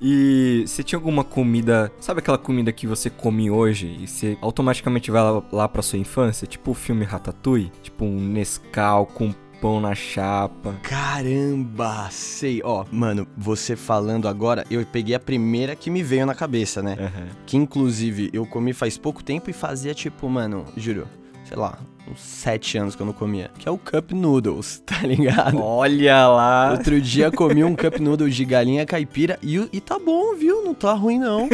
e 0.00 0.64
você 0.66 0.82
tinha 0.82 0.98
alguma 0.98 1.24
comida, 1.24 1.90
sabe 2.00 2.20
aquela 2.20 2.38
comida 2.38 2.72
que 2.72 2.86
você 2.86 3.10
come 3.10 3.50
hoje 3.50 3.96
e 4.00 4.06
você 4.06 4.36
automaticamente 4.40 5.10
vai 5.10 5.22
lá, 5.22 5.42
lá 5.52 5.68
pra 5.68 5.82
sua 5.82 5.98
infância? 5.98 6.15
Tipo 6.46 6.70
o 6.70 6.74
filme 6.74 7.04
Ratatouille? 7.04 7.70
Tipo 7.82 8.04
um 8.04 8.18
Nescau 8.18 9.06
com 9.06 9.34
pão 9.60 9.80
na 9.80 9.94
chapa. 9.94 10.74
Caramba, 10.82 12.08
sei. 12.10 12.60
Ó, 12.64 12.84
mano, 12.90 13.26
você 13.36 13.76
falando 13.76 14.28
agora, 14.28 14.64
eu 14.70 14.84
peguei 14.86 15.14
a 15.14 15.20
primeira 15.20 15.74
que 15.76 15.90
me 15.90 16.02
veio 16.02 16.26
na 16.26 16.34
cabeça, 16.34 16.82
né? 16.82 16.96
Aham. 16.98 17.26
Que 17.44 17.56
inclusive 17.56 18.30
eu 18.32 18.46
comi 18.46 18.72
faz 18.72 18.96
pouco 18.96 19.22
tempo 19.22 19.50
e 19.50 19.52
fazia 19.52 19.94
tipo, 19.94 20.28
mano, 20.28 20.64
juro, 20.76 21.06
sei 21.46 21.56
lá, 21.56 21.78
uns 22.10 22.20
sete 22.20 22.78
anos 22.78 22.94
que 22.94 23.02
eu 23.02 23.06
não 23.06 23.12
comia. 23.12 23.50
Que 23.58 23.68
é 23.68 23.70
o 23.70 23.78
Cup 23.78 24.12
Noodles, 24.12 24.82
tá 24.86 25.06
ligado? 25.06 25.60
Olha 25.60 26.26
lá. 26.26 26.70
Outro 26.72 27.00
dia 27.00 27.30
comi 27.30 27.62
um 27.64 27.74
Cup 27.74 27.98
Noodles 27.98 28.34
de 28.34 28.44
galinha 28.44 28.84
caipira 28.84 29.38
e, 29.42 29.56
e 29.72 29.80
tá 29.80 29.98
bom, 29.98 30.34
viu? 30.34 30.64
Não 30.64 30.74
tá 30.74 30.92
ruim 30.92 31.18
não. 31.18 31.48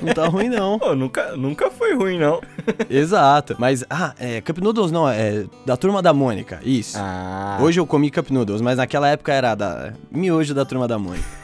Não 0.00 0.14
tá 0.14 0.26
ruim 0.26 0.48
não. 0.48 0.78
Pô, 0.78 0.94
nunca, 0.94 1.36
nunca 1.36 1.70
foi 1.70 1.94
ruim, 1.94 2.18
não. 2.18 2.40
Exato. 2.88 3.56
Mas, 3.58 3.84
ah, 3.90 4.14
é, 4.18 4.40
Cup 4.40 4.58
Noodles 4.58 4.90
não, 4.90 5.08
é 5.08 5.44
da 5.66 5.76
Turma 5.76 6.02
da 6.02 6.12
Mônica, 6.12 6.60
isso. 6.64 6.96
Ah. 6.98 7.58
Hoje 7.60 7.80
eu 7.80 7.86
comi 7.86 8.10
Cup 8.10 8.30
Noodles, 8.30 8.60
mas 8.60 8.76
naquela 8.76 9.08
época 9.08 9.32
era 9.32 9.54
da 9.54 9.92
miojo 10.10 10.54
da 10.54 10.64
Turma 10.64 10.86
da 10.86 10.98
Mônica. 10.98 11.41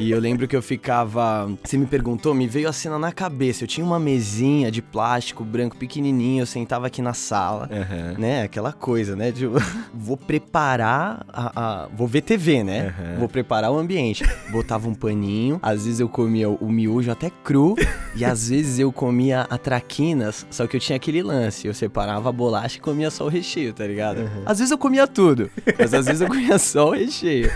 E 0.00 0.10
eu 0.10 0.18
lembro 0.18 0.48
que 0.48 0.56
eu 0.56 0.62
ficava. 0.62 1.48
Você 1.64 1.76
me 1.78 1.86
perguntou, 1.86 2.34
me 2.34 2.46
veio 2.48 2.68
a 2.68 2.72
cena 2.72 2.98
na 2.98 3.12
cabeça. 3.12 3.62
Eu 3.64 3.68
tinha 3.68 3.86
uma 3.86 3.98
mesinha 3.98 4.70
de 4.70 4.82
plástico 4.82 5.44
branco 5.44 5.76
pequenininho, 5.76 6.42
eu 6.42 6.46
sentava 6.46 6.86
aqui 6.88 7.00
na 7.00 7.14
sala, 7.14 7.68
Aham. 7.70 8.14
né? 8.18 8.42
Aquela 8.42 8.72
coisa, 8.72 9.14
né? 9.14 9.30
De, 9.30 9.46
vou 9.94 10.16
preparar 10.16 11.24
a, 11.28 11.84
a- 11.84 11.88
Vou 11.94 12.08
ver 12.08 12.22
TV, 12.22 12.64
né? 12.64 12.88
Aham. 12.98 13.18
Vou 13.20 13.28
preparar 13.28 13.70
o 13.70 13.78
ambiente. 13.78 14.24
Botava 14.50 14.88
um 14.88 14.94
paninho, 14.94 15.58
às 15.62 15.84
vezes 15.84 16.00
eu 16.00 16.08
comia 16.08 16.48
o, 16.48 16.68
miojo 16.68 17.10
até 17.10 17.30
cru, 17.30 17.76
e 18.16 18.24
às 18.24 18.48
vezes 18.48 18.78
eu 18.78 18.90
comia 18.92 19.42
a 19.48 19.56
traquinas, 19.58 20.44
só 20.50 20.66
que 20.66 20.76
eu 20.76 20.80
tinha 20.80 20.96
aquele 20.96 21.22
lance. 21.22 21.66
Eu 21.66 21.74
separava 21.74 22.28
a 22.28 22.32
bolacha 22.32 22.78
e 22.78 22.80
comia 22.80 23.10
só 23.10 23.24
o 23.26 23.28
recheio, 23.28 23.72
tá 23.72 23.86
ligado? 23.86 24.28
Às 24.44 24.58
vezes 24.58 24.70
eu 24.72 24.78
comia 24.78 25.06
tudo, 25.06 25.50
mas 25.78 25.94
às 25.94 26.06
vezes 26.06 26.20
eu 26.20 26.28
comia 26.28 26.58
só 26.58 26.88
o 26.88 26.92
recheio. 26.92 27.50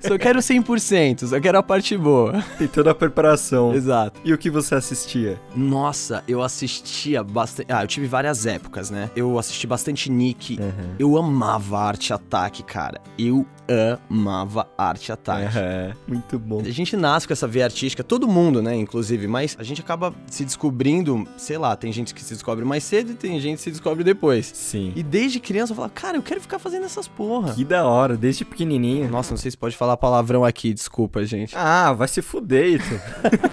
Só 0.00 0.18
quero 0.18 0.38
100%, 0.40 1.13
só 1.20 1.40
quero 1.40 1.58
a 1.58 1.62
parte 1.62 1.96
boa. 1.96 2.42
Tem 2.58 2.68
toda 2.68 2.90
a 2.90 2.94
preparação. 2.94 3.74
Exato. 3.74 4.20
E 4.24 4.32
o 4.32 4.38
que 4.38 4.50
você 4.50 4.74
assistia? 4.74 5.40
Nossa, 5.54 6.22
eu 6.26 6.42
assistia 6.42 7.22
bastante. 7.22 7.72
Ah, 7.72 7.82
eu 7.82 7.86
tive 7.86 8.06
várias 8.06 8.46
épocas, 8.46 8.90
né? 8.90 9.10
Eu 9.14 9.38
assisti 9.38 9.66
bastante 9.66 10.10
Nick. 10.10 10.58
Eu 10.98 11.16
amava 11.16 11.78
Arte 11.78 12.12
Ataque, 12.12 12.62
cara. 12.62 13.00
Eu 13.18 13.46
amava 14.10 14.68
Arte 14.76 15.12
Ataque. 15.12 15.44
Aham. 15.46 15.92
Muito 16.06 16.38
bom. 16.38 16.60
A 16.60 16.70
gente 16.70 16.96
nasce 16.96 17.26
com 17.26 17.32
essa 17.32 17.46
veia 17.46 17.64
artística, 17.64 18.02
todo 18.04 18.28
mundo, 18.28 18.62
né, 18.62 18.74
inclusive, 18.74 19.26
mas 19.26 19.56
a 19.58 19.62
gente 19.62 19.80
acaba 19.80 20.14
se 20.26 20.44
descobrindo, 20.44 21.26
sei 21.36 21.58
lá, 21.58 21.74
tem 21.76 21.92
gente 21.92 22.14
que 22.14 22.22
se 22.22 22.34
descobre 22.34 22.64
mais 22.64 22.84
cedo 22.84 23.12
e 23.12 23.14
tem 23.14 23.38
gente 23.40 23.56
que 23.56 23.62
se 23.62 23.70
descobre 23.70 24.04
depois. 24.04 24.50
Sim. 24.54 24.92
E 24.94 25.02
desde 25.02 25.40
criança 25.40 25.72
eu 25.72 25.76
falo, 25.76 25.90
cara, 25.90 26.16
eu 26.16 26.22
quero 26.22 26.40
ficar 26.40 26.58
fazendo 26.58 26.84
essas 26.84 27.08
porra. 27.08 27.54
Que 27.54 27.64
da 27.64 27.84
hora, 27.84 28.16
desde 28.16 28.44
pequenininho. 28.44 29.08
Nossa, 29.08 29.30
não 29.30 29.38
sei 29.38 29.50
se 29.50 29.56
pode 29.56 29.76
falar 29.76 29.96
palavrão 29.96 30.44
aqui, 30.44 30.72
desculpa, 30.72 31.24
gente. 31.24 31.54
Ah, 31.56 31.92
vai 31.92 32.08
se 32.08 32.22
fuder, 32.22 32.74
Ito. 32.74 33.00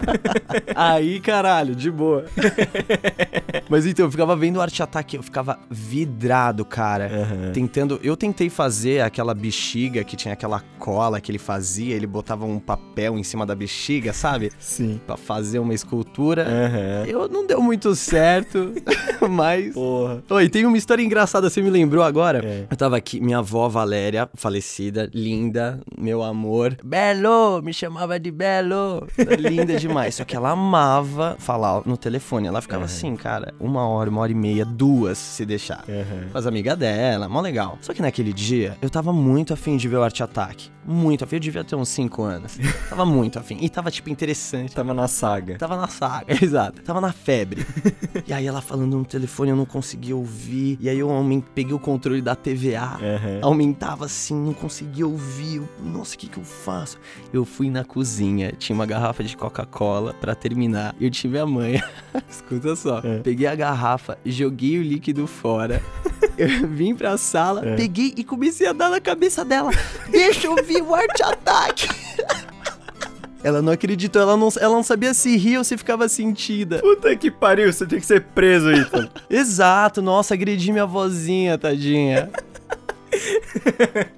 Aí, 0.76 1.20
caralho, 1.20 1.76
de 1.76 1.90
boa. 1.90 2.26
Mas 3.70 3.86
então, 3.86 4.06
eu 4.06 4.12
ficava 4.12 4.36
vendo 4.36 4.62
arte 4.62 4.82
ataque, 4.84 5.18
eu 5.18 5.24
ficava 5.24 5.60
vidrado, 5.70 6.64
cara. 6.66 7.06
Aham. 7.08 7.52
Tentando. 7.54 8.00
Eu 8.04 8.16
tentei 8.18 8.50
fazer 8.50 9.02
aquela 9.02 9.34
bexiga 9.34 10.04
que 10.04 10.16
tinha 10.16 10.34
aquela 10.34 10.62
cola 10.80 11.20
que 11.22 11.32
ele 11.32 11.38
fazia, 11.40 11.96
ele 11.96 12.08
botava 12.08 12.46
um 12.46 12.60
papel 12.60 13.18
em 13.18 13.24
cima 13.24 13.46
da 13.46 13.56
bexiga, 13.56 14.14
sabe? 14.14 14.52
Sim. 14.60 15.00
Pra 15.06 15.18
fazer 15.18 15.60
uma 15.60 15.74
escultura. 15.74 16.44
Aham. 16.48 17.06
Eu 17.08 17.28
não 17.28 17.46
deu 17.46 17.62
muito 17.62 17.96
certo, 17.96 18.74
mas. 19.30 19.74
Porra. 19.74 20.24
Oi, 20.30 20.50
tem 20.50 20.66
uma 20.66 20.78
história 20.78 21.04
engraçada, 21.04 21.50
você 21.50 21.62
me 21.62 21.70
lembrou 21.70 22.04
agora? 22.04 22.44
É. 22.46 22.66
Eu 22.70 22.78
tava 22.78 22.98
aqui, 22.98 23.20
minha 23.20 23.40
avó 23.40 23.68
Valéria, 23.68 24.30
falecida, 24.34 25.10
linda, 25.14 25.80
meu 25.98 26.24
amor. 26.24 26.78
Belo, 26.84 27.62
me 27.62 27.74
chamava 27.74 28.20
de 28.20 28.32
Belo. 28.32 29.08
linda 29.40 29.76
demais. 29.78 30.16
Só 30.16 30.26
que 30.26 30.36
ela 30.36 30.52
amava 30.52 31.36
falar 31.40 31.82
no 31.86 31.98
telefone. 31.98 32.48
Ela 32.48 32.62
ficava 32.62 32.86
assim, 32.86 33.16
cara, 33.16 33.41
uma 33.60 33.88
hora, 33.88 34.10
uma 34.10 34.22
hora 34.22 34.32
e 34.32 34.36
meia, 34.36 34.66
duas, 34.66 35.18
se 35.18 35.46
deixar. 35.46 35.84
Aham. 35.88 36.30
Com 36.32 36.38
as 36.38 36.46
amigas 36.46 36.78
dela, 36.78 37.28
mó 37.28 37.42
legal. 37.42 37.78
Só 37.82 37.94
que 37.94 38.02
naquele 38.02 38.34
dia, 38.34 38.78
eu 38.82 38.90
tava 38.90 39.12
muito 39.14 39.54
afim 39.54 39.78
de 39.78 39.88
ver 39.88 39.98
o 39.98 40.04
Arte 40.04 40.24
Ataque. 40.24 40.70
Muito 40.86 41.24
afim. 41.24 41.36
Eu 41.36 41.40
devia 41.40 41.64
ter 41.64 41.76
uns 41.76 41.90
5 41.90 42.24
anos. 42.24 42.58
tava 42.90 43.06
muito 43.06 43.38
afim. 43.38 43.58
E 43.62 43.70
tava, 43.70 43.92
tipo, 43.92 44.10
interessante. 44.10 44.74
Tava 44.74 44.94
na 44.94 45.08
saga. 45.08 45.58
Tava 45.58 45.78
na 45.78 45.88
saga, 45.88 46.34
exato. 46.44 46.82
Tava 46.82 47.00
na 47.00 47.12
febre. 47.12 47.66
e 48.28 48.34
aí 48.34 48.48
ela 48.48 48.62
falando 48.62 48.98
no 48.98 49.06
telefone, 49.06 49.52
eu 49.52 49.56
não 49.56 49.66
conseguia 49.66 50.16
ouvir. 50.16 50.78
E 50.82 50.90
aí 50.90 51.00
eu 51.00 51.10
peguei 51.54 51.74
o 51.74 51.80
controle 51.80 52.22
da 52.22 52.36
TVA. 52.36 52.98
Aham. 53.00 53.40
Aumentava 53.42 54.06
assim, 54.06 54.36
não 54.36 54.54
conseguia 54.54 55.06
ouvir. 55.06 55.58
Eu, 55.58 55.70
Nossa, 55.84 56.16
o 56.16 56.18
que 56.18 56.28
que 56.28 56.38
eu 56.38 56.44
faço? 56.44 56.98
Eu 57.32 57.46
fui 57.46 57.70
na 57.70 57.84
cozinha, 57.84 58.52
tinha 58.58 58.76
uma 58.76 58.86
garrafa 58.86 59.24
de 59.24 59.36
Coca-Cola 59.38 60.14
pra 60.14 60.34
terminar. 60.34 60.96
Eu 61.00 61.12
tive 61.12 61.38
a 61.38 61.46
manha. 61.46 61.84
Escuta 62.30 62.76
só. 62.76 63.00
É. 63.00 63.20
Peguei 63.32 63.48
a 63.48 63.56
garrafa, 63.56 64.18
joguei 64.26 64.78
o 64.78 64.84
líquido 64.84 65.26
fora. 65.26 65.82
Eu 66.38 66.68
vim 66.68 66.94
pra 66.94 67.16
sala, 67.16 67.66
É. 67.66 67.76
peguei 67.78 68.14
e 68.18 68.26
comecei 68.26 68.68
a 68.68 68.74
dar 68.74 68.90
na 68.90 69.00
cabeça 69.00 69.46
dela. 69.46 69.72
Deixa 70.10 70.48
eu 70.48 70.52
ouvir 70.52 70.82
o 70.82 70.94
arte 70.94 71.24
ataque. 71.24 71.88
Ela 73.42 73.62
não 73.62 73.72
acreditou, 73.72 74.22
ela 74.22 74.36
não, 74.38 74.50
ela 74.60 74.76
não 74.76 74.84
sabia 74.84 75.14
se 75.14 75.36
ria 75.38 75.58
ou 75.60 75.64
se 75.64 75.76
ficava 75.78 76.08
sentida. 76.10 76.80
Puta 76.80 77.16
que 77.16 77.32
pariu, 77.32 77.72
você 77.72 77.88
tem 77.88 78.00
que 78.02 78.06
ser 78.06 78.22
preso, 78.22 78.70
Ito. 78.72 79.10
Exato, 79.30 80.02
nossa, 80.02 80.34
agredi 80.36 80.72
minha 80.74 80.86
vozinha, 80.86 81.58
tadinha. 81.58 82.30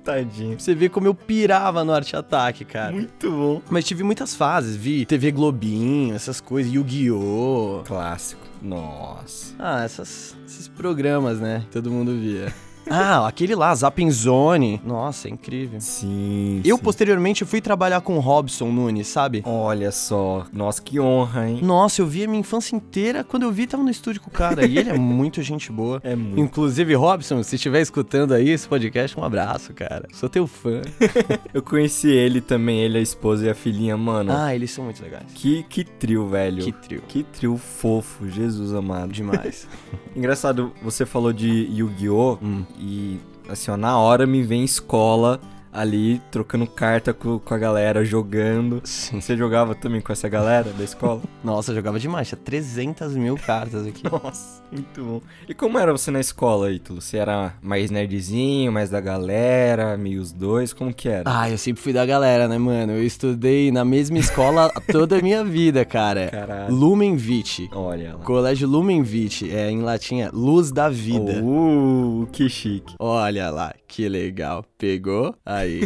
Tadinho. 0.03 0.59
Você 0.59 0.73
vê 0.75 0.89
como 0.89 1.07
eu 1.07 1.13
pirava 1.13 1.83
no 1.85 1.93
arte 1.93 2.15
ataque, 2.15 2.65
cara. 2.65 2.91
Muito 2.91 3.29
bom. 3.31 3.61
Mas 3.69 3.85
tive 3.85 4.03
muitas 4.03 4.35
fases, 4.35 4.75
vi 4.75 5.05
TV 5.05 5.31
Globinho, 5.31 6.15
essas 6.15 6.41
coisas, 6.41 6.73
Yu-Gi-Oh! 6.73 7.83
Clássico. 7.85 8.41
Nossa. 8.63 9.53
Ah, 9.59 9.83
essas, 9.83 10.37
esses 10.45 10.69
programas, 10.69 11.39
né? 11.39 11.65
Todo 11.69 11.91
mundo 11.91 12.13
via. 12.13 12.53
Ah, 12.89 13.27
aquele 13.27 13.55
lá, 13.55 13.73
Zapping 13.73 14.11
Zone. 14.11 14.81
Nossa, 14.85 15.27
é 15.27 15.31
incrível. 15.31 15.79
Sim. 15.79 16.61
Eu, 16.63 16.77
sim. 16.77 16.83
posteriormente, 16.83 17.45
fui 17.45 17.61
trabalhar 17.61 18.01
com 18.01 18.17
o 18.17 18.19
Robson 18.19 18.71
Nunes, 18.71 19.07
sabe? 19.07 19.41
Olha 19.45 19.91
só. 19.91 20.45
Nossa, 20.51 20.81
que 20.81 20.99
honra, 20.99 21.49
hein? 21.49 21.59
Nossa, 21.61 22.01
eu 22.01 22.07
vi 22.07 22.23
a 22.23 22.27
minha 22.27 22.39
infância 22.39 22.75
inteira. 22.75 23.23
Quando 23.23 23.43
eu 23.43 23.51
vi, 23.51 23.67
tava 23.67 23.83
no 23.83 23.89
estúdio 23.89 24.21
com 24.21 24.29
o 24.29 24.33
cara. 24.33 24.65
E 24.65 24.77
ele 24.77 24.89
é 24.89 24.97
muito 24.97 25.41
gente 25.41 25.71
boa. 25.71 26.01
É 26.03 26.15
muito. 26.15 26.39
Inclusive, 26.39 26.93
Robson, 26.95 27.41
se 27.43 27.55
estiver 27.55 27.81
escutando 27.81 28.33
aí 28.33 28.49
esse 28.49 28.67
podcast, 28.67 29.19
um 29.19 29.23
abraço, 29.23 29.73
cara. 29.73 30.07
Sou 30.13 30.29
teu 30.29 30.47
fã. 30.47 30.81
Eu 31.53 31.61
conheci 31.61 32.09
ele 32.09 32.41
também, 32.41 32.81
ele, 32.81 32.97
a 32.97 33.01
esposa 33.01 33.45
e 33.45 33.49
a 33.49 33.55
filhinha, 33.55 33.95
mano. 33.95 34.31
Ah, 34.35 34.53
eles 34.53 34.71
são 34.71 34.85
muito 34.85 35.01
legais. 35.01 35.25
Que, 35.33 35.63
que 35.63 35.83
trio, 35.83 36.27
velho. 36.27 36.63
Que 36.63 36.71
trio. 36.71 37.03
Que 37.07 37.23
trio 37.23 37.57
fofo, 37.57 38.27
Jesus 38.27 38.73
amado. 38.73 39.11
Demais. 39.11 39.67
Engraçado, 40.15 40.71
você 40.81 41.05
falou 41.05 41.33
de 41.33 41.67
Yu-Gi-Oh! 41.71 42.37
Hum. 42.41 42.63
E, 42.77 43.19
assim, 43.49 43.71
ó, 43.71 43.77
na 43.77 43.97
hora 43.97 44.25
me 44.25 44.41
vem 44.41 44.63
escola 44.63 45.39
ali, 45.73 46.21
trocando 46.29 46.67
carta 46.67 47.13
com, 47.13 47.39
com 47.39 47.53
a 47.53 47.57
galera, 47.57 48.05
jogando. 48.05 48.81
Sim. 48.83 49.19
Você 49.19 49.35
jogava 49.35 49.73
também 49.73 49.99
com 49.99 50.13
essa 50.13 50.29
galera 50.29 50.71
da 50.71 50.83
escola? 50.83 51.21
Nossa, 51.43 51.71
eu 51.71 51.75
jogava 51.75 51.99
demais. 51.99 52.27
Tinha 52.27 52.39
300 52.43 53.15
mil 53.15 53.35
cartas 53.35 53.87
aqui. 53.87 54.03
Nossa, 54.03 54.61
muito 54.71 55.03
bom. 55.03 55.21
E 55.47 55.53
como 55.53 55.79
era 55.79 55.91
você 55.91 56.11
na 56.11 56.19
escola, 56.19 56.71
Ítalo? 56.71 57.01
Você 57.01 57.17
era 57.17 57.55
mais 57.61 57.89
nerdzinho, 57.89 58.71
mais 58.71 58.89
da 58.89 59.01
galera, 59.01 59.97
meio 59.97 60.21
os 60.21 60.31
dois? 60.31 60.71
Como 60.73 60.93
que 60.93 61.09
era? 61.09 61.23
Ah, 61.25 61.49
eu 61.49 61.57
sempre 61.57 61.81
fui 61.81 61.91
da 61.91 62.05
galera, 62.05 62.47
né, 62.47 62.57
mano? 62.57 62.93
Eu 62.93 63.03
estudei 63.03 63.71
na 63.71 63.83
mesma 63.83 64.19
escola 64.19 64.71
toda 64.91 65.17
a 65.17 65.21
minha 65.21 65.43
vida, 65.43 65.83
cara. 65.83 66.29
Caralho. 66.29 66.73
Lumen 66.73 67.15
Vitae. 67.15 67.69
Olha 67.73 68.15
lá. 68.15 68.23
Colégio 68.23 68.67
Lumen 68.67 69.01
Vitae. 69.01 69.51
É, 69.51 69.71
em 69.71 69.81
latim 69.81 70.21
é 70.21 70.29
Luz 70.31 70.71
da 70.71 70.89
Vida. 70.89 71.41
Uh, 71.43 72.27
que 72.31 72.47
chique. 72.47 72.93
Olha 72.99 73.49
lá, 73.49 73.73
que 73.93 74.09
legal. 74.09 74.65
Pegou? 74.75 75.35
Aí. 75.45 75.81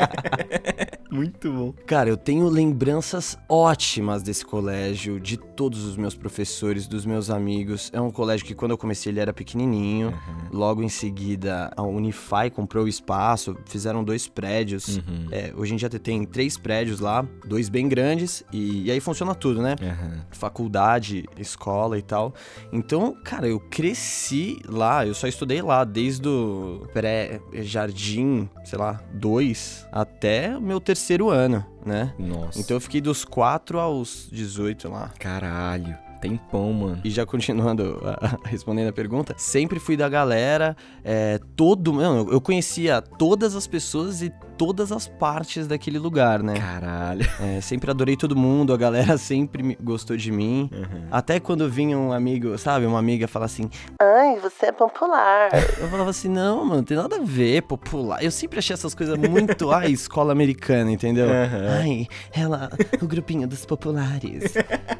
Muito 1.12 1.52
bom. 1.52 1.74
Cara, 1.86 2.08
eu 2.08 2.16
tenho 2.16 2.48
lembranças 2.48 3.36
ótimas 3.46 4.22
desse 4.22 4.42
colégio, 4.42 5.20
de 5.20 5.36
todos 5.62 5.84
os 5.84 5.96
meus 5.96 6.16
professores, 6.16 6.88
dos 6.88 7.06
meus 7.06 7.30
amigos. 7.30 7.88
É 7.92 8.00
um 8.00 8.10
colégio 8.10 8.44
que 8.44 8.52
quando 8.52 8.72
eu 8.72 8.76
comecei 8.76 9.12
ele 9.12 9.20
era 9.20 9.32
pequenininho. 9.32 10.12
Logo 10.50 10.82
em 10.82 10.88
seguida, 10.88 11.70
a 11.76 11.82
Unify 11.82 12.50
comprou 12.52 12.86
o 12.86 12.88
espaço, 12.88 13.56
fizeram 13.64 14.02
dois 14.02 14.26
prédios. 14.26 14.96
Uhum. 14.96 15.28
É, 15.30 15.52
hoje 15.56 15.72
em 15.72 15.76
dia 15.76 15.88
tem 15.88 16.24
três 16.24 16.58
prédios 16.58 16.98
lá, 16.98 17.24
dois 17.46 17.68
bem 17.68 17.88
grandes, 17.88 18.42
e, 18.52 18.86
e 18.86 18.90
aí 18.90 18.98
funciona 18.98 19.36
tudo, 19.36 19.62
né? 19.62 19.76
Aham. 19.80 20.26
Faculdade, 20.32 21.26
escola 21.38 21.96
e 21.96 22.02
tal. 22.02 22.34
Então, 22.72 23.16
cara, 23.22 23.46
eu 23.46 23.60
cresci 23.60 24.58
lá, 24.66 25.06
eu 25.06 25.14
só 25.14 25.28
estudei 25.28 25.62
lá 25.62 25.84
desde 25.84 26.26
o 26.26 26.88
pré-jardim, 26.92 28.50
sei 28.64 28.80
lá, 28.80 29.00
dois, 29.14 29.86
até 29.92 30.56
o 30.56 30.60
meu 30.60 30.80
terceiro 30.80 31.30
ano, 31.30 31.64
né? 31.84 32.12
Nossa. 32.18 32.58
Então 32.60 32.76
eu 32.76 32.80
fiquei 32.80 33.00
dos 33.00 33.24
4 33.24 33.78
aos 33.78 34.28
18 34.30 34.88
lá. 34.88 35.10
Caralho. 35.18 35.96
Tempão, 36.20 36.72
mano. 36.72 37.00
E 37.02 37.10
já 37.10 37.26
continuando 37.26 38.00
a- 38.04 38.12
a- 38.44 38.48
respondendo 38.48 38.88
a 38.88 38.92
pergunta, 38.92 39.34
sempre 39.36 39.80
fui 39.80 39.96
da 39.96 40.08
galera, 40.08 40.76
é, 41.02 41.40
todo. 41.56 41.92
Mano, 41.92 42.28
eu 42.30 42.40
conhecia 42.40 43.02
todas 43.02 43.56
as 43.56 43.66
pessoas 43.66 44.22
e 44.22 44.32
todas 44.64 44.92
as 44.92 45.08
partes 45.08 45.66
daquele 45.66 45.98
lugar, 45.98 46.40
né? 46.40 46.54
Caralho. 46.54 47.26
É, 47.40 47.60
sempre 47.60 47.90
adorei 47.90 48.16
todo 48.16 48.36
mundo, 48.36 48.72
a 48.72 48.76
galera 48.76 49.18
sempre 49.18 49.76
gostou 49.82 50.16
de 50.16 50.30
mim. 50.30 50.70
Uhum. 50.72 51.08
Até 51.10 51.40
quando 51.40 51.68
vinha 51.68 51.98
um 51.98 52.12
amigo, 52.12 52.56
sabe, 52.56 52.86
uma 52.86 53.00
amiga 53.00 53.26
falar 53.26 53.46
assim: 53.46 53.68
Ai, 54.00 54.38
você 54.38 54.66
é 54.66 54.72
popular. 54.72 55.50
Eu 55.80 55.88
falava 55.88 56.10
assim, 56.10 56.28
não, 56.28 56.64
mano, 56.64 56.84
tem 56.84 56.96
nada 56.96 57.16
a 57.16 57.20
ver, 57.20 57.62
popular. 57.62 58.22
Eu 58.22 58.30
sempre 58.30 58.60
achei 58.60 58.72
essas 58.72 58.94
coisas 58.94 59.18
muito, 59.18 59.72
ai, 59.72 59.90
escola 59.90 60.30
americana, 60.30 60.92
entendeu? 60.92 61.26
Aham. 61.28 61.68
Ai, 61.80 62.06
ela, 62.32 62.70
o 63.02 63.06
grupinho 63.08 63.48
dos 63.48 63.66
populares. 63.66 64.54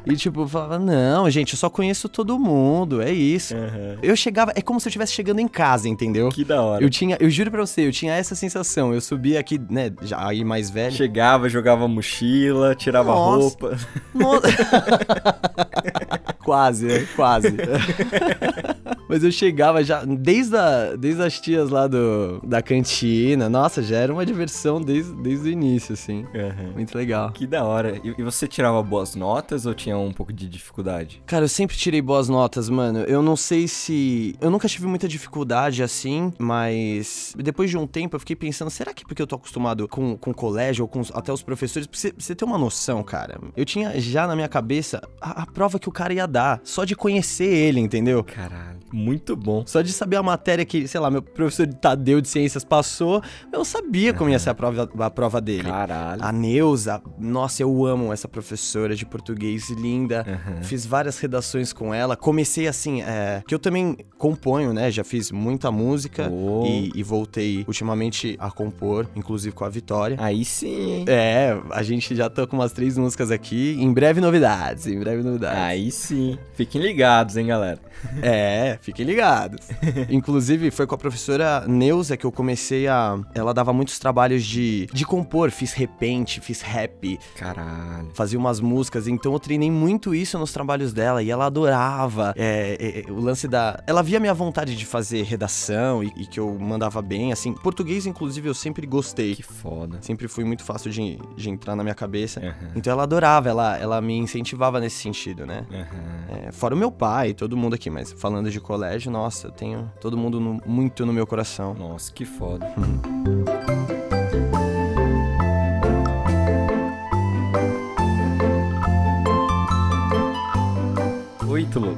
e 0.05 0.13
tipo, 0.17 0.41
eu 0.41 0.47
falava, 0.49 0.77
não, 0.77 1.29
gente, 1.29 1.53
eu 1.53 1.57
só 1.57 1.69
conheço 1.69 2.09
todo 2.09 2.37
mundo, 2.37 3.01
é 3.01 3.13
isso. 3.13 3.55
Aham. 3.55 3.97
Eu 4.03 4.15
chegava, 4.17 4.51
é 4.55 4.61
como 4.61 4.77
se 4.81 4.87
eu 4.87 4.89
estivesse 4.89 5.13
chegando 5.13 5.39
em 5.39 5.47
casa, 5.47 5.87
entendeu? 5.87 6.27
Que 6.27 6.43
da 6.43 6.61
hora. 6.61 6.83
Eu 6.83 6.89
tinha, 6.89 7.15
eu 7.21 7.29
juro 7.29 7.49
pra 7.49 7.65
você, 7.65 7.87
eu 7.87 7.91
tinha 7.93 8.13
essa 8.13 8.35
sensação. 8.35 8.93
Eu 8.93 8.99
subia 8.99 9.39
aqui 9.39 9.52
que, 9.57 9.73
né, 9.73 9.91
já 10.01 10.27
aí 10.27 10.43
mais 10.43 10.69
velho. 10.69 10.95
Chegava, 10.95 11.49
jogava 11.49 11.87
mochila, 11.87 12.75
tirava 12.75 13.11
Nossa. 13.11 13.39
roupa. 13.39 13.77
Nossa. 14.13 14.47
quase, 16.43 16.85
né? 16.85 17.07
Quase. 17.15 17.47
Mas 19.13 19.23
eu 19.23 19.31
chegava 19.31 19.83
já, 19.83 20.03
desde, 20.03 20.57
a, 20.57 20.95
desde 20.95 21.21
as 21.21 21.39
tias 21.39 21.69
lá 21.69 21.85
do, 21.85 22.41
da 22.43 22.63
cantina, 22.63 23.47
nossa, 23.47 23.83
já 23.83 23.97
era 23.97 24.11
uma 24.11 24.25
diversão 24.25 24.81
desde, 24.81 25.13
desde 25.13 25.49
o 25.49 25.51
início, 25.51 25.93
assim. 25.93 26.25
Muito 26.73 26.97
legal. 26.97 27.29
Que 27.31 27.45
da 27.45 27.63
hora. 27.63 28.01
E, 28.03 28.15
e 28.17 28.23
você 28.23 28.47
tirava 28.47 28.81
boas 28.81 29.13
notas 29.13 29.67
ou 29.67 29.73
tinha 29.75 29.95
um 29.95 30.11
pouco 30.11 30.33
de 30.33 30.49
dificuldade? 30.49 31.21
Cara, 31.27 31.45
eu 31.45 31.49
sempre 31.49 31.77
tirei 31.77 32.01
boas 32.01 32.27
notas, 32.27 32.69
mano. 32.69 33.01
Eu 33.01 33.21
não 33.21 33.35
sei 33.35 33.67
se. 33.67 34.35
Eu 34.41 34.49
nunca 34.49 34.67
tive 34.67 34.87
muita 34.87 35.07
dificuldade 35.07 35.83
assim, 35.83 36.33
mas 36.39 37.35
depois 37.37 37.69
de 37.69 37.77
um 37.77 37.85
tempo 37.85 38.15
eu 38.15 38.19
fiquei 38.19 38.35
pensando, 38.35 38.71
será 38.71 38.95
que 38.95 39.05
porque 39.05 39.21
eu 39.21 39.27
tô 39.27 39.35
acostumado 39.35 39.87
com, 39.87 40.17
com 40.17 40.31
o 40.31 40.33
colégio 40.33 40.85
ou 40.85 40.89
com 40.89 41.01
até 41.13 41.31
os 41.31 41.43
professores? 41.43 41.85
Pra 41.85 41.99
você, 41.99 42.11
você 42.17 42.33
ter 42.33 42.45
uma 42.45 42.57
noção, 42.57 43.03
cara, 43.03 43.39
eu 43.55 43.63
tinha 43.63 43.99
já 44.01 44.25
na 44.25 44.35
minha 44.35 44.49
cabeça 44.49 45.07
a, 45.21 45.43
a 45.43 45.45
prova 45.45 45.77
que 45.77 45.87
o 45.87 45.91
cara 45.91 46.11
ia 46.15 46.25
dar, 46.25 46.61
só 46.63 46.83
de 46.83 46.95
conhecer 46.95 47.45
ele, 47.45 47.79
entendeu? 47.79 48.23
Caralho, 48.23 48.79
muito 48.93 49.35
bom. 49.35 49.63
Só 49.65 49.81
de 49.81 49.91
saber 49.91 50.17
a 50.17 50.23
matéria 50.23 50.63
que, 50.63 50.87
sei 50.87 50.99
lá, 50.99 51.09
meu 51.09 51.21
professor 51.21 51.65
de 51.65 51.75
Tadeu 51.75 52.21
de 52.21 52.27
Ciências 52.29 52.63
passou, 52.63 53.21
eu 53.51 53.65
sabia 53.65 54.13
como 54.13 54.29
ia 54.29 54.39
ser 54.39 54.51
a 54.51 54.53
prova, 54.55 54.89
a 54.99 55.09
prova 55.09 55.41
dele. 55.41 55.63
Caralho. 55.63 56.23
A 56.23 56.31
Neuza, 56.31 57.01
nossa, 57.17 57.63
eu 57.63 57.85
amo 57.85 58.13
essa 58.13 58.27
professora 58.27 58.95
de 58.95 59.05
português 59.05 59.69
linda. 59.71 60.25
Aham. 60.27 60.61
Fiz 60.63 60.85
várias 60.85 61.17
redações 61.19 61.73
com 61.73 61.93
ela. 61.93 62.15
Comecei 62.15 62.67
assim, 62.67 63.01
é, 63.01 63.41
que 63.47 63.53
eu 63.55 63.59
também 63.59 63.97
componho, 64.17 64.71
né? 64.73 64.91
Já 64.91 65.03
fiz 65.03 65.31
muita 65.31 65.71
música 65.71 66.29
Oh. 66.31 66.63
e, 66.65 66.91
e 66.95 67.03
voltei 67.03 67.63
ultimamente 67.67 68.35
a 68.39 68.51
compor, 68.51 69.07
inclusive 69.15 69.53
com 69.55 69.65
a 69.65 69.69
Vitória. 69.69 70.17
Aí 70.19 70.45
sim, 70.45 70.91
hein? 70.91 71.05
É, 71.07 71.57
a 71.71 71.81
gente 71.83 72.15
já 72.15 72.29
tá 72.29 72.45
com 72.45 72.55
umas 72.55 72.71
três 72.71 72.97
músicas 72.97 73.31
aqui. 73.31 73.75
Em 73.79 73.91
breve 73.91 74.21
novidades, 74.21 74.85
em 74.87 74.99
breve 74.99 75.23
novidades. 75.23 75.59
Aí 75.59 75.91
sim. 75.91 76.37
Fiquem 76.53 76.81
ligados, 76.81 77.37
hein, 77.37 77.47
galera. 77.47 77.79
É, 78.21 78.77
fiquem 78.83 79.05
ligados. 79.05 79.67
Inclusive, 80.09 80.69
foi 80.69 80.85
com 80.85 80.93
a 80.93 80.97
professora 80.97 81.65
Neuza 81.67 82.17
que 82.17 82.25
eu 82.25 82.31
comecei 82.31 82.87
a. 82.87 83.17
Ela 83.33 83.53
dava 83.53 83.73
muitos 83.73 83.97
trabalhos 83.97 84.43
de, 84.43 84.87
de 84.93 85.05
compor. 85.05 85.49
Fiz 85.49 85.73
repente, 85.73 86.39
fiz 86.41 86.61
rap, 86.61 87.19
Caralho. 87.35 88.09
fazia 88.13 88.37
umas 88.37 88.59
músicas. 88.59 89.07
Então 89.07 89.33
eu 89.33 89.39
treinei 89.39 89.71
muito 89.71 90.13
isso 90.13 90.37
nos 90.37 90.51
trabalhos 90.51 90.93
dela 90.93 91.23
e 91.23 91.31
ela 91.31 91.45
adorava. 91.45 92.33
É, 92.37 92.77
é, 92.79 92.99
é, 92.99 93.11
o 93.11 93.19
lance 93.19 93.47
da. 93.47 93.81
Ela 93.87 94.03
via 94.03 94.19
minha 94.19 94.33
vontade 94.33 94.75
de 94.75 94.85
fazer 94.85 95.23
redação 95.23 96.03
e, 96.03 96.07
e 96.17 96.25
que 96.27 96.39
eu 96.39 96.57
mandava 96.59 97.01
bem. 97.01 97.31
Assim, 97.31 97.53
português, 97.53 98.05
inclusive, 98.05 98.49
eu 98.49 98.53
sempre 98.53 98.85
gostei. 98.85 99.35
Que 99.35 99.43
foda. 99.43 99.97
Sempre 100.01 100.27
foi 100.27 100.43
muito 100.43 100.63
fácil 100.63 100.91
de, 100.91 101.17
de 101.35 101.49
entrar 101.49 101.75
na 101.75 101.83
minha 101.83 101.95
cabeça. 101.95 102.39
Aham. 102.39 102.71
Então 102.75 102.91
ela 102.91 103.03
adorava, 103.03 103.49
ela, 103.49 103.77
ela 103.77 104.01
me 104.01 104.17
incentivava 104.17 104.79
nesse 104.79 104.97
sentido, 104.97 105.45
né? 105.45 105.65
Aham. 105.71 106.47
É, 106.47 106.51
fora 106.51 106.75
o 106.75 106.77
meu 106.77 106.91
pai, 106.91 107.33
todo 107.33 107.55
mundo 107.55 107.75
aqui, 107.75 107.89
mas 107.89 108.11
falando 108.11 108.49
de 108.49 108.59
colégio, 108.73 109.11
nossa, 109.11 109.47
eu 109.47 109.51
tenho 109.51 109.91
todo 110.01 110.17
mundo 110.17 110.39
no- 110.39 110.59
muito 110.65 111.05
no 111.05 111.13
meu 111.13 111.27
coração. 111.27 111.75
Nossa, 111.75 112.11
que 112.11 112.25
foda. 112.25 112.65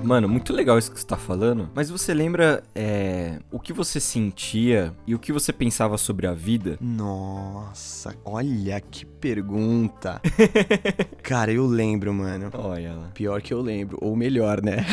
Mano, 0.03 0.27
muito 0.27 0.51
legal 0.51 0.77
isso 0.77 0.91
que 0.91 0.99
você 0.99 1.05
tá 1.05 1.15
falando. 1.15 1.69
Mas 1.73 1.89
você 1.89 2.13
lembra 2.13 2.61
é, 2.75 3.39
o 3.49 3.57
que 3.57 3.71
você 3.71 4.01
sentia 4.01 4.93
e 5.07 5.15
o 5.15 5.19
que 5.19 5.31
você 5.31 5.53
pensava 5.53 5.97
sobre 5.97 6.27
a 6.27 6.33
vida? 6.33 6.77
Nossa, 6.81 8.15
olha 8.25 8.79
que 8.81 9.05
pergunta. 9.05 10.21
Cara, 11.23 11.53
eu 11.53 11.65
lembro, 11.65 12.13
mano. 12.13 12.49
Olha 12.53 12.93
lá. 12.93 13.11
Pior 13.13 13.41
que 13.41 13.53
eu 13.53 13.61
lembro, 13.61 13.97
ou 14.01 14.15
melhor, 14.15 14.61
né? 14.61 14.85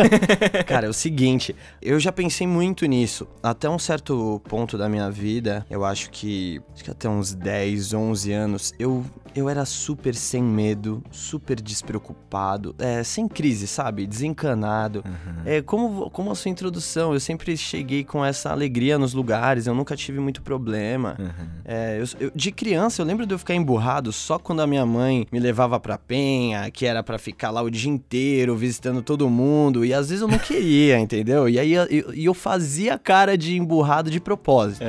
Cara, 0.68 0.86
é 0.86 0.90
o 0.90 0.92
seguinte, 0.92 1.56
eu 1.80 1.98
já 1.98 2.12
pensei 2.12 2.46
muito 2.46 2.84
nisso. 2.86 3.26
Até 3.42 3.68
um 3.68 3.78
certo 3.78 4.42
ponto 4.48 4.76
da 4.76 4.88
minha 4.88 5.10
vida, 5.10 5.64
eu 5.70 5.84
acho 5.84 6.10
que, 6.10 6.60
acho 6.74 6.84
que 6.84 6.90
até 6.90 7.08
uns 7.08 7.34
10, 7.34 7.94
11 7.94 8.32
anos, 8.32 8.74
eu, 8.78 9.04
eu 9.34 9.48
era 9.48 9.64
super 9.64 10.14
sem 10.14 10.42
medo, 10.42 11.02
super 11.10 11.60
despreocupado, 11.60 12.74
é, 12.78 13.02
sem 13.02 13.28
crise, 13.28 13.66
sabe? 13.66 14.06
Desencanado. 14.06 15.04
É, 15.44 15.60
como, 15.62 16.10
como 16.10 16.30
a 16.30 16.34
sua 16.34 16.50
introdução, 16.50 17.12
eu 17.12 17.20
sempre 17.20 17.56
cheguei 17.56 18.04
com 18.04 18.24
essa 18.24 18.50
alegria 18.50 18.98
nos 18.98 19.12
lugares, 19.14 19.66
eu 19.66 19.74
nunca 19.74 19.96
tive 19.96 20.18
muito 20.20 20.42
problema. 20.42 21.16
É, 21.64 21.98
eu- 22.00 22.26
eu- 22.26 22.32
de 22.34 22.50
criança, 22.52 23.00
eu 23.00 23.06
lembro 23.06 23.26
de 23.26 23.34
eu 23.34 23.38
ficar 23.38 23.54
emburrado 23.54 24.12
só 24.12 24.38
quando 24.38 24.60
a 24.60 24.66
minha 24.66 24.84
mãe 24.84 25.26
me 25.32 25.38
levava 25.38 25.78
pra 25.80 25.96
penha, 25.98 26.70
que 26.70 26.84
era 26.86 27.02
pra 27.02 27.18
ficar 27.18 27.50
lá 27.50 27.62
o 27.62 27.70
dia 27.70 27.90
inteiro 27.90 28.56
visitando 28.56 29.02
todo 29.02 29.28
mundo, 29.30 29.84
e 29.84 29.92
às 29.94 30.08
vezes 30.08 30.22
eu 30.22 30.28
não 30.28 30.38
queria, 30.38 30.98
entendeu? 31.00 31.48
E 31.48 31.58
aí 31.58 31.72
eu, 31.72 31.84
eu- 31.84 32.12
eu 32.14 32.34
fazia 32.34 32.98
cara 32.98 33.36
de 33.36 33.56
emburrado 33.56 34.10
de 34.10 34.20
propósito. 34.20 34.82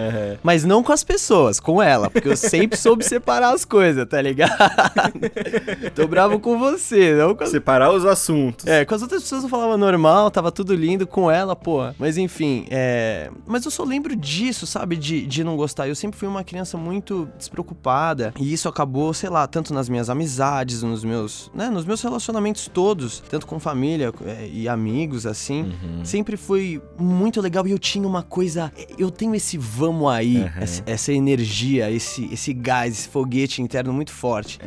Mas 0.44 0.64
não 0.64 0.84
com 0.84 0.92
as 0.92 1.04
pessoas, 1.04 1.60
com 1.60 1.82
ela, 1.82 2.10
porque 2.10 2.28
eu 2.28 2.36
sempre 2.38 2.78
soube 2.78 3.04
separar 3.06 3.54
as 3.54 3.64
coisas, 3.66 4.06
tá 4.08 4.22
ligado? 4.22 4.33
Tô 5.96 6.08
bravo 6.08 6.40
com 6.40 6.58
você, 6.58 7.14
não 7.16 7.36
com 7.36 7.46
Separar 7.46 7.92
os 7.92 8.06
assuntos. 8.06 8.66
é, 8.66 8.86
com 8.86 8.96
as 8.96 9.02
outras 9.02 9.22
pessoas 9.22 9.44
eu 9.44 9.50
falava 9.50 9.78
normal, 9.78 10.32
tava 10.32 10.52
tudo 10.52 10.74
lindo 10.74 11.06
com 11.06 11.30
ela, 11.30 11.56
pô. 11.56 11.82
Mas 12.00 12.18
enfim, 12.18 12.66
é. 12.70 13.30
Mas 13.46 13.66
eu 13.66 13.72
só 13.72 13.84
lembro 13.84 14.16
disso, 14.16 14.66
sabe? 14.66 14.96
De, 14.96 15.26
de 15.26 15.44
não 15.44 15.56
gostar. 15.56 15.88
Eu 15.88 15.96
sempre 15.96 16.18
fui 16.18 16.28
uma 16.28 16.44
criança 16.44 16.78
muito 16.78 17.28
despreocupada. 17.38 18.34
E 18.40 18.52
isso 18.54 18.68
acabou, 18.68 19.14
sei 19.14 19.30
lá, 19.30 19.46
tanto 19.48 19.74
nas 19.74 19.90
minhas 19.90 20.10
amizades, 20.10 20.82
nos 20.84 21.04
meus. 21.04 21.52
né, 21.54 21.70
nos 21.70 21.86
meus 21.86 22.02
relacionamentos 22.02 22.70
todos, 22.72 23.24
tanto 23.30 23.46
com 23.46 23.60
família 23.60 24.14
é, 24.26 24.50
e 24.52 24.68
amigos, 24.68 25.26
assim. 25.26 25.74
Sempre 26.04 26.38
foi 26.38 26.82
muito 26.98 27.42
legal 27.42 27.68
e 27.68 27.72
eu 27.72 27.80
tinha 27.80 28.08
uma 28.08 28.24
coisa. 28.24 28.72
Eu 28.98 29.12
tenho 29.12 29.36
esse 29.36 29.58
vamos 29.58 30.10
aí, 30.12 30.50
essa, 30.60 30.84
essa 30.86 31.14
energia, 31.14 31.90
esse, 31.92 32.30
esse 32.32 32.54
gás, 32.54 32.94
esse 32.94 33.10
foguete 33.10 33.62
interno 33.62 33.94
muito 33.94 34.12
forte. 34.24 34.58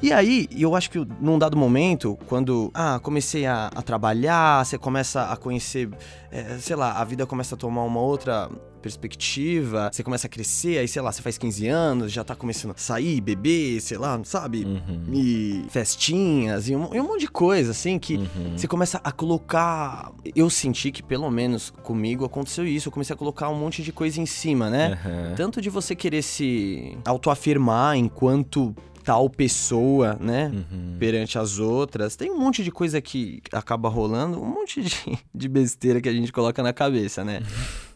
E 0.00 0.12
aí, 0.12 0.48
eu 0.56 0.76
acho 0.76 0.88
que 0.88 1.04
num 1.20 1.36
dado 1.36 1.56
momento, 1.56 2.16
quando 2.28 2.70
ah, 2.72 3.00
comecei 3.02 3.46
a, 3.46 3.66
a 3.66 3.82
trabalhar, 3.82 4.64
você 4.64 4.78
começa 4.78 5.24
a 5.24 5.36
conhecer, 5.36 5.88
é, 6.30 6.56
sei 6.58 6.76
lá, 6.76 6.92
a 6.92 7.04
vida 7.04 7.26
começa 7.26 7.56
a 7.56 7.58
tomar 7.58 7.82
uma 7.82 8.00
outra 8.00 8.48
perspectiva, 8.82 9.90
você 9.92 10.02
começa 10.02 10.26
a 10.26 10.30
crescer, 10.30 10.78
aí 10.78 10.88
sei 10.88 11.00
lá, 11.00 11.12
você 11.12 11.22
faz 11.22 11.38
15 11.38 11.68
anos, 11.68 12.12
já 12.12 12.24
tá 12.24 12.34
começando 12.34 12.72
a 12.72 12.76
sair, 12.76 13.20
beber, 13.20 13.80
sei 13.80 13.96
lá, 13.96 14.20
sabe? 14.24 14.66
E 15.12 15.64
festinhas 15.68 16.68
e 16.68 16.74
um, 16.74 16.92
e 16.92 17.00
um 17.00 17.04
monte 17.04 17.20
de 17.20 17.28
coisa, 17.28 17.70
assim, 17.70 17.96
que 17.98 18.18
você 18.56 18.66
começa 18.66 19.00
a 19.04 19.12
colocar. 19.12 20.10
Eu 20.34 20.50
senti 20.50 20.90
que 20.90 21.02
pelo 21.02 21.30
menos 21.30 21.72
comigo 21.82 22.24
aconteceu 22.24 22.66
isso, 22.66 22.88
eu 22.88 22.92
comecei 22.92 23.14
a 23.14 23.16
colocar 23.16 23.48
um 23.48 23.58
monte 23.58 23.82
de 23.82 23.92
coisa 23.92 24.20
em 24.20 24.26
cima, 24.26 24.68
né? 24.68 24.98
Aham. 25.04 25.34
Tanto 25.36 25.60
de 25.60 25.70
você 25.70 25.94
querer 25.94 26.22
se 26.22 26.98
autoafirmar 27.04 27.96
enquanto 27.96 28.74
tal 29.04 29.28
pessoa, 29.28 30.16
né? 30.20 30.52
Perante 30.98 31.38
as 31.38 31.58
outras. 31.58 32.16
Tem 32.16 32.30
um 32.30 32.38
monte 32.38 32.62
de 32.62 32.70
coisa 32.70 33.00
que 33.00 33.42
acaba 33.52 33.88
rolando, 33.88 34.40
um 34.40 34.46
monte 34.46 34.82
de, 34.82 35.18
de 35.34 35.48
besteira 35.48 36.00
que 36.00 36.08
a 36.08 36.12
gente 36.12 36.32
coloca 36.32 36.62
na 36.62 36.72
cabeça, 36.72 37.24
né? 37.24 37.42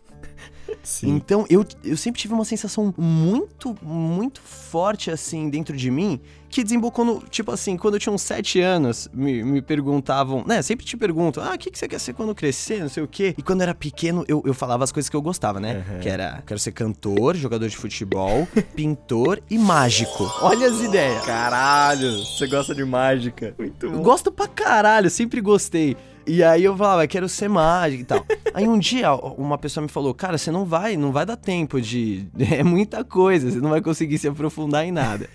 Sim. 0.83 1.11
Então, 1.11 1.45
eu, 1.51 1.65
eu 1.83 1.97
sempre 1.97 2.21
tive 2.21 2.35
uma 2.35 2.45
sensação 2.45 2.95
muito, 2.97 3.77
muito 3.83 4.41
forte, 4.41 5.11
assim, 5.11 5.51
dentro 5.51 5.77
de 5.77 5.91
mim, 5.91 6.21
que 6.49 6.63
desembocou 6.63 7.05
no. 7.05 7.21
Tipo 7.29 7.53
assim, 7.53 7.77
quando 7.77 7.95
eu 7.95 8.01
tinha 8.01 8.13
uns 8.13 8.23
sete 8.23 8.61
anos, 8.61 9.09
me, 9.13 9.43
me 9.43 9.61
perguntavam, 9.63 10.45
né? 10.47 10.63
Sempre 10.63 10.85
te 10.87 10.97
perguntam, 10.97 11.43
ah, 11.45 11.55
o 11.55 11.59
que, 11.59 11.71
que 11.71 11.79
você 11.79 11.87
quer 11.89 11.99
ser 12.01 12.13
quando 12.15 12.35
crescer? 12.35 12.81
Não 12.81 12.89
sei 12.89 13.03
o 13.03 13.09
quê. 13.09 13.35
E 13.37 13.43
quando 13.43 13.61
eu 13.61 13.65
era 13.65 13.75
pequeno, 13.75 14.25
eu, 14.29 14.43
eu 14.47 14.55
falava 14.55 14.85
as 14.85 14.93
coisas 14.93 15.09
que 15.09 15.17
eu 15.17 15.23
gostava, 15.23 15.61
né? 15.61 15.85
Que 16.03 16.09
era, 16.09 16.43
quero 16.47 16.59
ser 16.61 16.73
cantor, 16.73 17.37
jogador 17.37 17.69
de 17.69 17.77
futebol, 17.77 18.47
pintor 18.75 19.43
e 19.51 19.59
mágico. 19.59 20.31
Olha 20.41 20.69
as 20.69 20.81
ideias. 20.81 21.25
Caralho, 21.25 22.11
você 22.25 22.47
gosta 22.47 22.75
de 22.75 22.85
mágica. 22.85 23.55
Muito 23.59 23.87
Eu 23.87 23.93
bom. 23.93 24.03
gosto 24.03 24.31
pra 24.33 24.47
caralho, 24.47 25.11
sempre 25.11 25.41
gostei. 25.41 25.97
E 26.27 26.43
aí 26.43 26.65
eu 26.65 26.77
falava, 26.77 27.07
quero 27.07 27.29
ser 27.29 27.49
mágico 27.49 28.03
e 28.03 28.05
tal. 28.05 28.27
aí 28.53 28.67
um 28.67 28.79
dia 28.79 29.15
uma 29.15 29.57
pessoa 29.57 29.83
me 29.83 29.89
falou, 29.89 30.13
cara, 30.13 30.37
você 30.37 30.51
não 30.51 30.65
vai, 30.65 30.97
não 30.97 31.13
vai 31.13 31.25
dar 31.25 31.37
tempo 31.37 31.81
de. 31.81 32.27
É 32.57 32.63
muita 32.63 33.05
coisa, 33.05 33.51
você 33.51 33.59
não 33.59 33.71
vai 33.71 33.83
conseguir 33.83 34.19
se 34.19 34.27
aprofundar 34.27 34.87
em 34.87 34.91
nada. 34.93 35.29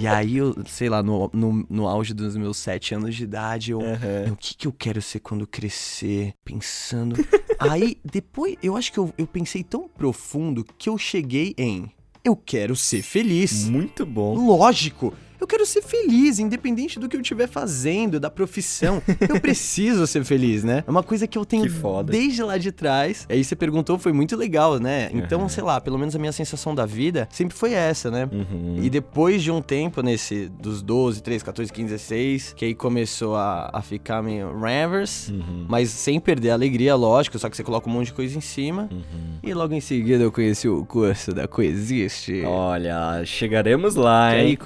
e 0.00 0.06
aí 0.06 0.36
eu, 0.36 0.54
sei 0.66 0.88
lá, 0.88 1.02
no, 1.02 1.28
no, 1.32 1.66
no 1.68 1.88
auge 1.88 2.14
dos 2.14 2.36
meus 2.36 2.56
sete 2.56 2.94
anos 2.94 3.16
de 3.16 3.24
idade, 3.24 3.72
eu. 3.72 3.80
Aham. 3.80 4.32
O 4.32 4.36
que, 4.36 4.54
que 4.54 4.68
eu 4.68 4.72
quero 4.72 5.02
ser 5.02 5.20
quando 5.20 5.46
crescer? 5.46 6.34
Pensando. 6.44 7.16
aí, 7.58 7.98
depois, 8.04 8.56
eu 8.62 8.76
acho 8.76 8.92
que 8.92 8.98
eu, 8.98 9.12
eu 9.18 9.26
pensei 9.26 9.64
tão 9.64 9.88
profundo 9.88 10.64
que 10.76 10.88
eu 10.88 10.96
cheguei 10.96 11.54
em. 11.58 11.90
Eu 12.24 12.36
quero 12.36 12.76
ser 12.76 13.02
feliz. 13.02 13.68
Muito 13.68 14.04
bom. 14.06 14.34
Lógico. 14.34 15.14
Eu 15.40 15.46
quero 15.46 15.64
ser 15.64 15.82
feliz, 15.82 16.38
independente 16.38 16.98
do 16.98 17.08
que 17.08 17.16
eu 17.16 17.20
estiver 17.20 17.46
fazendo, 17.48 18.18
da 18.18 18.30
profissão. 18.30 19.02
Eu 19.28 19.38
preciso 19.40 20.06
ser 20.06 20.24
feliz, 20.24 20.64
né? 20.64 20.82
É 20.86 20.90
uma 20.90 21.02
coisa 21.02 21.26
que 21.26 21.38
eu 21.38 21.44
tenho 21.44 21.62
Que 21.64 21.70
desde 22.10 22.42
lá 22.42 22.58
de 22.58 22.72
trás. 22.72 23.26
Aí 23.28 23.42
você 23.44 23.54
perguntou, 23.54 23.98
foi 23.98 24.12
muito 24.12 24.36
legal, 24.36 24.78
né? 24.78 25.08
Então, 25.12 25.42
Uhum. 25.42 25.48
sei 25.48 25.62
lá, 25.62 25.80
pelo 25.80 25.98
menos 25.98 26.14
a 26.16 26.18
minha 26.18 26.32
sensação 26.32 26.74
da 26.74 26.84
vida 26.84 27.28
sempre 27.30 27.56
foi 27.56 27.72
essa, 27.72 28.10
né? 28.10 28.28
Uhum. 28.32 28.78
E 28.82 28.90
depois 28.90 29.42
de 29.42 29.50
um 29.50 29.62
tempo, 29.62 30.02
nesse 30.02 30.48
dos 30.48 30.82
12, 30.82 31.22
13, 31.22 31.44
14, 31.44 31.72
15, 31.72 31.88
16, 31.88 32.52
que 32.56 32.64
aí 32.64 32.74
começou 32.74 33.36
a, 33.36 33.70
a 33.72 33.82
ficar 33.82 34.22
meio 34.22 34.52
ravers, 34.58 35.28
Uhum. 35.28 35.66
mas 35.68 35.90
sem 35.90 36.18
perder 36.18 36.50
a 36.50 36.54
alegria, 36.54 36.94
lógico, 36.94 37.38
só 37.38 37.48
que 37.48 37.56
você 37.56 37.62
coloca 37.62 37.88
um 37.88 37.92
monte 37.92 38.06
de 38.06 38.12
coisa 38.14 38.36
em 38.36 38.40
cima. 38.40 38.88
Uhum. 38.90 39.38
E 39.42 39.54
logo 39.54 39.72
em 39.74 39.80
seguida 39.80 40.22
eu 40.24 40.32
conheci 40.32 40.68
o 40.68 40.84
curso 40.84 41.32
da 41.32 41.46
Coexiste. 41.46 42.42
Olha, 42.44 43.24
chegaremos 43.24 43.94
lá, 43.94 44.30
Que 44.32 44.36
aí 44.36 44.50
hein? 44.50 44.56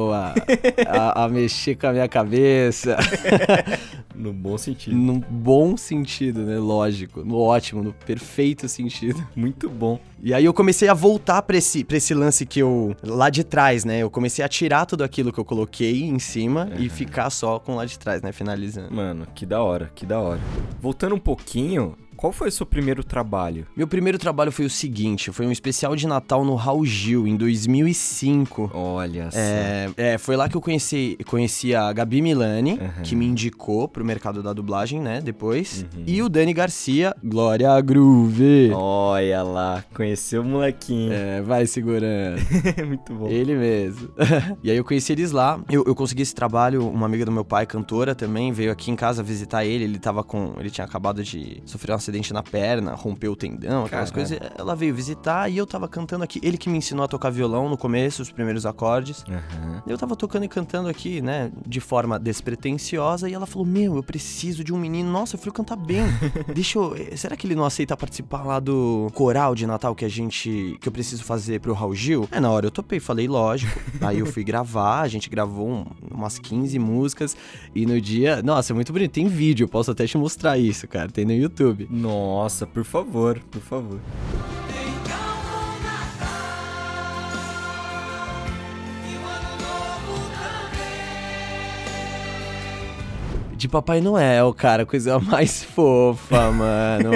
Começou 0.00 0.12
a, 0.12 0.34
a, 0.88 1.24
a 1.24 1.28
mexer 1.28 1.76
com 1.76 1.86
a 1.88 1.92
minha 1.92 2.08
cabeça. 2.08 2.96
No 4.12 4.34
bom 4.34 4.58
sentido. 4.58 4.94
Num 4.94 5.18
bom 5.18 5.78
sentido, 5.78 6.42
né? 6.42 6.58
Lógico. 6.58 7.24
No 7.24 7.38
ótimo, 7.38 7.82
no 7.82 7.94
perfeito 7.94 8.68
sentido. 8.68 9.26
Muito 9.34 9.66
bom. 9.66 9.98
E 10.22 10.34
aí 10.34 10.44
eu 10.44 10.52
comecei 10.52 10.88
a 10.88 10.92
voltar 10.92 11.40
pra 11.40 11.56
esse, 11.56 11.82
pra 11.82 11.96
esse 11.96 12.12
lance 12.12 12.44
que 12.44 12.60
eu. 12.60 12.94
Lá 13.02 13.30
de 13.30 13.42
trás, 13.42 13.82
né? 13.82 14.00
Eu 14.00 14.10
comecei 14.10 14.44
a 14.44 14.48
tirar 14.48 14.84
tudo 14.84 15.02
aquilo 15.02 15.32
que 15.32 15.40
eu 15.40 15.44
coloquei 15.44 16.02
em 16.02 16.18
cima 16.18 16.70
e 16.78 16.90
ficar 16.90 17.30
só 17.30 17.58
com 17.58 17.76
lá 17.76 17.86
de 17.86 17.98
trás, 17.98 18.20
né? 18.20 18.30
Finalizando. 18.30 18.94
Mano, 18.94 19.26
que 19.34 19.46
da 19.46 19.62
hora, 19.62 19.90
que 19.94 20.04
da 20.04 20.20
hora. 20.20 20.40
Voltando 20.82 21.14
um 21.14 21.18
pouquinho, 21.18 21.96
qual 22.20 22.34
foi 22.34 22.48
o 22.48 22.52
seu 22.52 22.66
primeiro 22.66 23.02
trabalho? 23.02 23.66
Meu 23.74 23.88
primeiro 23.88 24.18
trabalho 24.18 24.52
foi 24.52 24.66
o 24.66 24.70
seguinte: 24.70 25.32
foi 25.32 25.46
um 25.46 25.50
especial 25.50 25.96
de 25.96 26.06
Natal 26.06 26.44
no 26.44 26.54
Raul 26.54 26.84
Gil, 26.84 27.26
em 27.26 27.34
2005. 27.34 28.72
Olha 28.74 29.30
só. 29.30 29.38
É, 29.38 29.88
é, 29.96 30.18
foi 30.18 30.36
lá 30.36 30.46
que 30.46 30.54
eu 30.54 30.60
conheci, 30.60 31.16
conheci 31.26 31.74
a 31.74 31.90
Gabi 31.94 32.20
Milani, 32.20 32.72
Uhum. 32.72 33.02
que 33.02 33.16
me 33.16 33.24
indicou 33.24 33.88
pro 33.88 34.04
mercado 34.04 34.42
da 34.42 34.52
dublagem, 34.52 35.00
né, 35.00 35.22
depois. 35.22 35.86
Uhum. 35.96 36.04
E 36.06 36.22
o 36.22 36.28
Dani 36.28 36.52
Garcia, 36.52 37.14
Glória 37.24 37.80
Groove. 37.80 38.70
Olha 38.74 39.42
lá, 39.42 39.82
conheceu 39.94 40.42
o 40.42 40.44
molequinho. 40.44 41.14
É, 41.14 41.40
vai 41.40 41.64
segurando. 41.64 42.38
Muito 42.86 43.14
bom. 43.14 43.28
Ele 43.28 43.54
mesmo. 43.54 44.10
e 44.62 44.70
aí 44.70 44.76
eu 44.76 44.84
conheci 44.84 45.12
eles 45.12 45.32
lá. 45.32 45.58
Eu, 45.70 45.84
eu 45.86 45.94
consegui 45.94 46.20
esse 46.20 46.34
trabalho, 46.34 46.86
uma 46.86 47.06
amiga 47.06 47.24
do 47.24 47.32
meu 47.32 47.46
pai, 47.46 47.64
cantora 47.64 48.14
também, 48.14 48.52
veio 48.52 48.70
aqui 48.70 48.90
em 48.90 48.96
casa 48.96 49.22
visitar 49.22 49.64
ele. 49.64 49.84
Ele 49.84 49.98
tava 49.98 50.22
com. 50.22 50.52
Ele 50.58 50.68
tinha 50.68 50.84
acabado 50.84 51.24
de 51.24 51.62
sofrer 51.64 51.92
um 51.92 51.96
acidente 51.96 52.09
na 52.32 52.42
perna, 52.42 52.94
rompeu 52.94 53.32
o 53.32 53.36
tendão, 53.36 53.84
aquelas 53.84 54.10
Caralho. 54.10 54.28
coisas. 54.38 54.52
Ela 54.58 54.74
veio 54.76 54.94
visitar 54.94 55.48
e 55.50 55.56
eu 55.56 55.66
tava 55.66 55.88
cantando 55.88 56.24
aqui. 56.24 56.40
Ele 56.42 56.56
que 56.58 56.68
me 56.68 56.78
ensinou 56.78 57.04
a 57.04 57.08
tocar 57.08 57.30
violão 57.30 57.68
no 57.68 57.76
começo, 57.76 58.22
os 58.22 58.30
primeiros 58.30 58.64
acordes. 58.66 59.24
Aham. 59.28 59.82
Eu 59.86 59.96
tava 59.98 60.14
tocando 60.16 60.44
e 60.44 60.48
cantando 60.48 60.88
aqui, 60.88 61.20
né, 61.20 61.50
de 61.66 61.80
forma 61.80 62.18
despretensiosa, 62.18 63.28
e 63.28 63.32
ela 63.34 63.46
falou: 63.46 63.66
Meu, 63.66 63.96
eu 63.96 64.02
preciso 64.02 64.62
de 64.64 64.72
um 64.72 64.78
menino. 64.78 65.10
Nossa, 65.10 65.36
eu 65.36 65.40
fui 65.40 65.52
cantar 65.52 65.76
bem. 65.76 66.02
Deixa 66.54 66.78
eu. 66.78 66.94
eh, 66.96 67.16
Será 67.16 67.36
que 67.36 67.46
ele 67.46 67.54
não 67.54 67.64
aceita 67.64 67.96
participar 67.96 68.42
lá 68.44 68.58
do 68.60 69.10
coral 69.14 69.54
de 69.54 69.66
Natal 69.66 69.94
que 69.94 70.04
a 70.04 70.08
gente. 70.08 70.76
que 70.80 70.88
eu 70.88 70.92
preciso 70.92 71.24
fazer 71.24 71.60
pro 71.60 71.72
Raul 71.72 71.94
Gil? 71.94 72.28
É, 72.30 72.40
na 72.40 72.50
hora 72.50 72.66
eu 72.66 72.70
topei, 72.70 73.00
falei, 73.00 73.28
lógico. 73.28 73.78
Aí 74.00 74.18
eu 74.18 74.26
fui 74.26 74.42
gravar, 74.44 75.00
a 75.00 75.08
gente 75.08 75.28
gravou 75.30 75.68
um- 75.68 75.86
umas 76.10 76.38
15 76.38 76.78
músicas, 76.78 77.36
e 77.74 77.86
no 77.86 78.00
dia. 78.00 78.42
Nossa, 78.42 78.72
é 78.72 78.74
muito 78.74 78.92
bonito. 78.92 79.12
Tem 79.12 79.26
vídeo, 79.26 79.64
eu 79.64 79.68
posso 79.68 79.90
até 79.90 80.06
te 80.06 80.16
mostrar 80.18 80.58
isso, 80.58 80.86
cara. 80.88 81.08
Tem 81.08 81.24
no 81.24 81.32
YouTube. 81.32 81.86
Nossa, 82.00 82.66
por 82.66 82.84
favor, 82.84 83.38
por 83.50 83.60
favor. 83.60 84.00
De 93.60 93.68
Papai 93.68 94.00
Noel, 94.00 94.54
cara, 94.54 94.86
coisa 94.86 95.18
mais 95.20 95.62
fofa, 95.62 96.50
mano. 96.50 97.10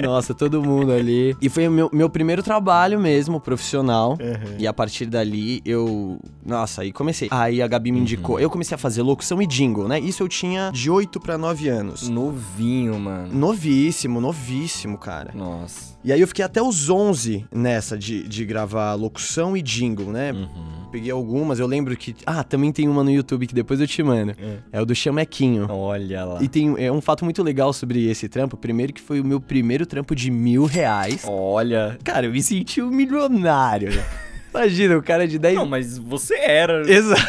Nossa, 0.00 0.32
todo 0.32 0.62
mundo 0.62 0.92
ali. 0.92 1.36
E 1.42 1.48
foi 1.48 1.66
o 1.66 1.70
meu, 1.72 1.90
meu 1.92 2.08
primeiro 2.08 2.44
trabalho 2.44 3.00
mesmo, 3.00 3.40
profissional. 3.40 4.16
E 4.56 4.68
a 4.68 4.72
partir 4.72 5.06
dali 5.06 5.60
eu. 5.64 6.20
Nossa, 6.46 6.82
aí 6.82 6.92
comecei. 6.92 7.26
Aí 7.32 7.60
a 7.60 7.66
Gabi 7.66 7.90
me 7.90 7.98
indicou. 7.98 8.38
Eu 8.38 8.48
comecei 8.48 8.76
a 8.76 8.78
fazer 8.78 9.02
locução 9.02 9.42
e 9.42 9.48
jingle, 9.48 9.88
né? 9.88 9.98
Isso 9.98 10.22
eu 10.22 10.28
tinha 10.28 10.70
de 10.70 10.88
8 10.88 11.18
pra 11.18 11.36
9 11.36 11.68
anos. 11.68 12.08
Novinho, 12.08 12.96
mano. 12.96 13.34
Novíssimo, 13.34 14.20
novíssimo, 14.20 14.96
cara. 14.96 15.32
Nossa. 15.34 15.98
E 16.04 16.12
aí 16.12 16.20
eu 16.20 16.28
fiquei 16.28 16.44
até 16.44 16.62
os 16.62 16.88
11 16.88 17.46
nessa 17.52 17.98
de, 17.98 18.28
de 18.28 18.44
gravar 18.44 18.94
locução 18.94 19.56
e 19.56 19.60
jingle, 19.60 20.12
né? 20.12 20.30
Uhum. 20.30 20.48
Peguei 20.90 21.10
algumas, 21.10 21.58
eu 21.58 21.66
lembro 21.66 21.96
que. 21.96 22.14
Ah, 22.24 22.42
também 22.42 22.72
tem 22.72 22.88
uma 22.88 23.04
no 23.04 23.10
YouTube 23.10 23.46
que 23.46 23.54
depois 23.54 23.80
eu 23.80 23.86
te 23.86 24.02
mando. 24.02 24.34
É, 24.72 24.80
o 24.80 24.86
do 24.86 24.94
Chamequinho. 24.94 25.66
Olha 25.70 26.24
lá. 26.24 26.42
E 26.42 26.48
tem 26.48 26.74
é 26.78 26.90
um 26.90 27.00
fato 27.00 27.24
muito 27.24 27.42
legal 27.42 27.72
sobre 27.72 28.08
esse 28.08 28.28
trampo. 28.28 28.56
Primeiro 28.56 28.92
que 28.92 29.00
foi 29.00 29.20
o 29.20 29.24
meu 29.24 29.40
primeiro 29.40 29.86
trampo 29.86 30.14
de 30.14 30.30
mil 30.30 30.64
reais. 30.64 31.24
Olha. 31.26 31.98
Cara, 32.02 32.26
eu 32.26 32.32
me 32.32 32.42
senti 32.42 32.80
um 32.80 32.90
milionário, 32.90 33.94
né? 33.94 34.04
Imagina, 34.50 34.96
o 34.96 35.02
cara 35.02 35.28
de 35.28 35.38
10... 35.38 35.56
Não, 35.56 35.66
mas 35.66 35.98
você 35.98 36.34
era 36.36 36.80
Exato, 36.90 37.22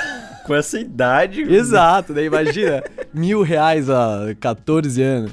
com 0.49 0.55
essa 0.55 0.79
idade. 0.79 1.43
exato, 1.43 2.11
né? 2.11 2.23
Imagina, 2.25 2.83
mil 3.13 3.43
reais 3.43 3.87
há 3.87 4.35
14 4.39 4.99
anos. 4.99 5.31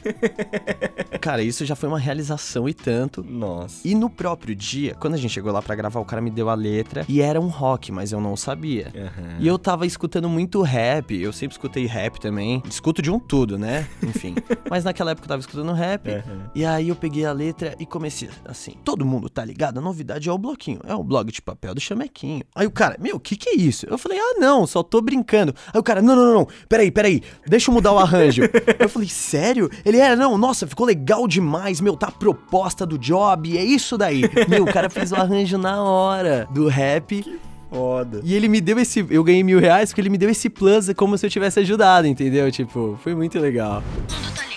Cara, 1.22 1.42
isso 1.42 1.64
já 1.64 1.74
foi 1.74 1.88
uma 1.88 1.98
realização 1.98 2.68
e 2.68 2.74
tanto. 2.74 3.24
Nossa. 3.24 3.80
E 3.82 3.94
no 3.94 4.10
próprio 4.10 4.54
dia, 4.54 4.94
quando 4.94 5.14
a 5.14 5.16
gente 5.16 5.32
chegou 5.32 5.50
lá 5.50 5.62
pra 5.62 5.74
gravar, 5.74 6.00
o 6.00 6.04
cara 6.04 6.20
me 6.20 6.30
deu 6.30 6.50
a 6.50 6.54
letra 6.54 7.06
e 7.08 7.22
era 7.22 7.40
um 7.40 7.48
rock, 7.48 7.90
mas 7.90 8.12
eu 8.12 8.20
não 8.20 8.36
sabia. 8.36 8.92
Aham. 8.94 9.38
E 9.40 9.46
eu 9.46 9.58
tava 9.58 9.86
escutando 9.86 10.28
muito 10.28 10.60
rap, 10.60 11.18
eu 11.18 11.32
sempre 11.32 11.54
escutei 11.54 11.86
rap 11.86 12.20
também. 12.20 12.62
Escuto 12.68 13.00
de 13.00 13.10
um 13.10 13.18
tudo, 13.18 13.56
né? 13.56 13.88
Enfim. 14.02 14.34
Mas 14.68 14.84
naquela 14.84 15.12
época 15.12 15.24
eu 15.24 15.28
tava 15.28 15.40
escutando 15.40 15.72
rap. 15.72 16.10
Aham. 16.10 16.50
E 16.54 16.64
aí 16.64 16.88
eu 16.88 16.96
peguei 16.96 17.24
a 17.24 17.32
letra 17.32 17.74
e 17.78 17.86
comecei 17.86 18.28
assim. 18.44 18.72
Todo 18.84 19.06
mundo 19.06 19.30
tá 19.30 19.44
ligado? 19.44 19.78
A 19.78 19.80
novidade 19.80 20.28
é 20.28 20.32
o 20.32 20.36
bloquinho. 20.36 20.80
É 20.84 20.94
o 20.94 21.02
blog 21.02 21.32
de 21.32 21.40
papel 21.40 21.74
do 21.74 21.80
Chamequinho. 21.80 22.42
Aí 22.54 22.66
o 22.66 22.70
cara, 22.70 22.96
meu, 23.00 23.16
o 23.16 23.20
que 23.20 23.36
que 23.36 23.48
é 23.48 23.54
isso? 23.54 23.86
Eu 23.86 23.96
falei, 23.96 24.18
ah, 24.18 24.34
não, 24.38 24.66
só 24.66 24.82
tô 24.82 25.00
brincando. 25.06 25.54
Aí 25.72 25.80
o 25.80 25.82
cara, 25.82 26.02
não, 26.02 26.14
não, 26.14 26.26
não, 26.26 26.34
não. 26.34 26.48
Peraí, 26.68 26.90
peraí. 26.90 27.22
Deixa 27.46 27.70
eu 27.70 27.74
mudar 27.74 27.92
o 27.92 27.98
arranjo. 27.98 28.42
eu 28.78 28.88
falei, 28.88 29.08
sério? 29.08 29.70
Ele 29.84 29.98
era, 29.98 30.14
não, 30.14 30.36
nossa, 30.36 30.66
ficou 30.66 30.84
legal 30.84 31.26
demais, 31.26 31.80
meu, 31.80 31.96
tá 31.96 32.08
a 32.08 32.12
proposta 32.12 32.84
do 32.84 32.98
job, 32.98 33.56
é 33.56 33.64
isso 33.64 33.96
daí. 33.96 34.22
Meu, 34.48 34.64
o 34.64 34.72
cara 34.72 34.90
fez 34.90 35.12
o 35.12 35.16
arranjo 35.16 35.56
na 35.56 35.82
hora 35.82 36.48
do 36.50 36.68
rap. 36.68 37.24
Foda. 37.70 38.20
E 38.24 38.34
ele 38.34 38.48
me 38.48 38.60
deu 38.60 38.78
esse. 38.78 39.04
Eu 39.10 39.24
ganhei 39.24 39.42
mil 39.42 39.58
reais 39.58 39.90
porque 39.90 40.00
ele 40.00 40.08
me 40.08 40.18
deu 40.18 40.30
esse 40.30 40.48
plus 40.48 40.90
como 40.94 41.16
se 41.16 41.26
eu 41.26 41.30
tivesse 41.30 41.60
ajudado, 41.60 42.06
entendeu? 42.06 42.50
Tipo, 42.50 42.98
foi 43.02 43.14
muito 43.14 43.38
legal. 43.38 43.82
mundo 43.82 44.34
tá 44.34 44.42
ligado, 44.44 44.55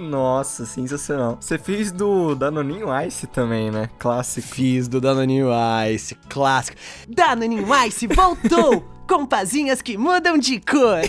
Nossa, 0.00 0.66
sensacional. 0.66 1.38
Você 1.40 1.58
fez 1.58 1.92
do 1.92 2.34
Danoninho 2.34 2.88
Ice 3.06 3.26
também, 3.26 3.70
né? 3.70 3.88
Clássico. 3.98 4.48
Fiz 4.48 4.88
do 4.88 5.00
Danoninho 5.00 5.48
Ice, 5.92 6.14
clássico. 6.28 6.76
Danoninho 7.08 7.66
Ice 7.86 8.06
voltou! 8.06 8.84
Com 9.08 9.24
pazinhas 9.24 9.80
que 9.80 9.96
mudam 9.96 10.36
de 10.36 10.60
cor. 10.60 11.00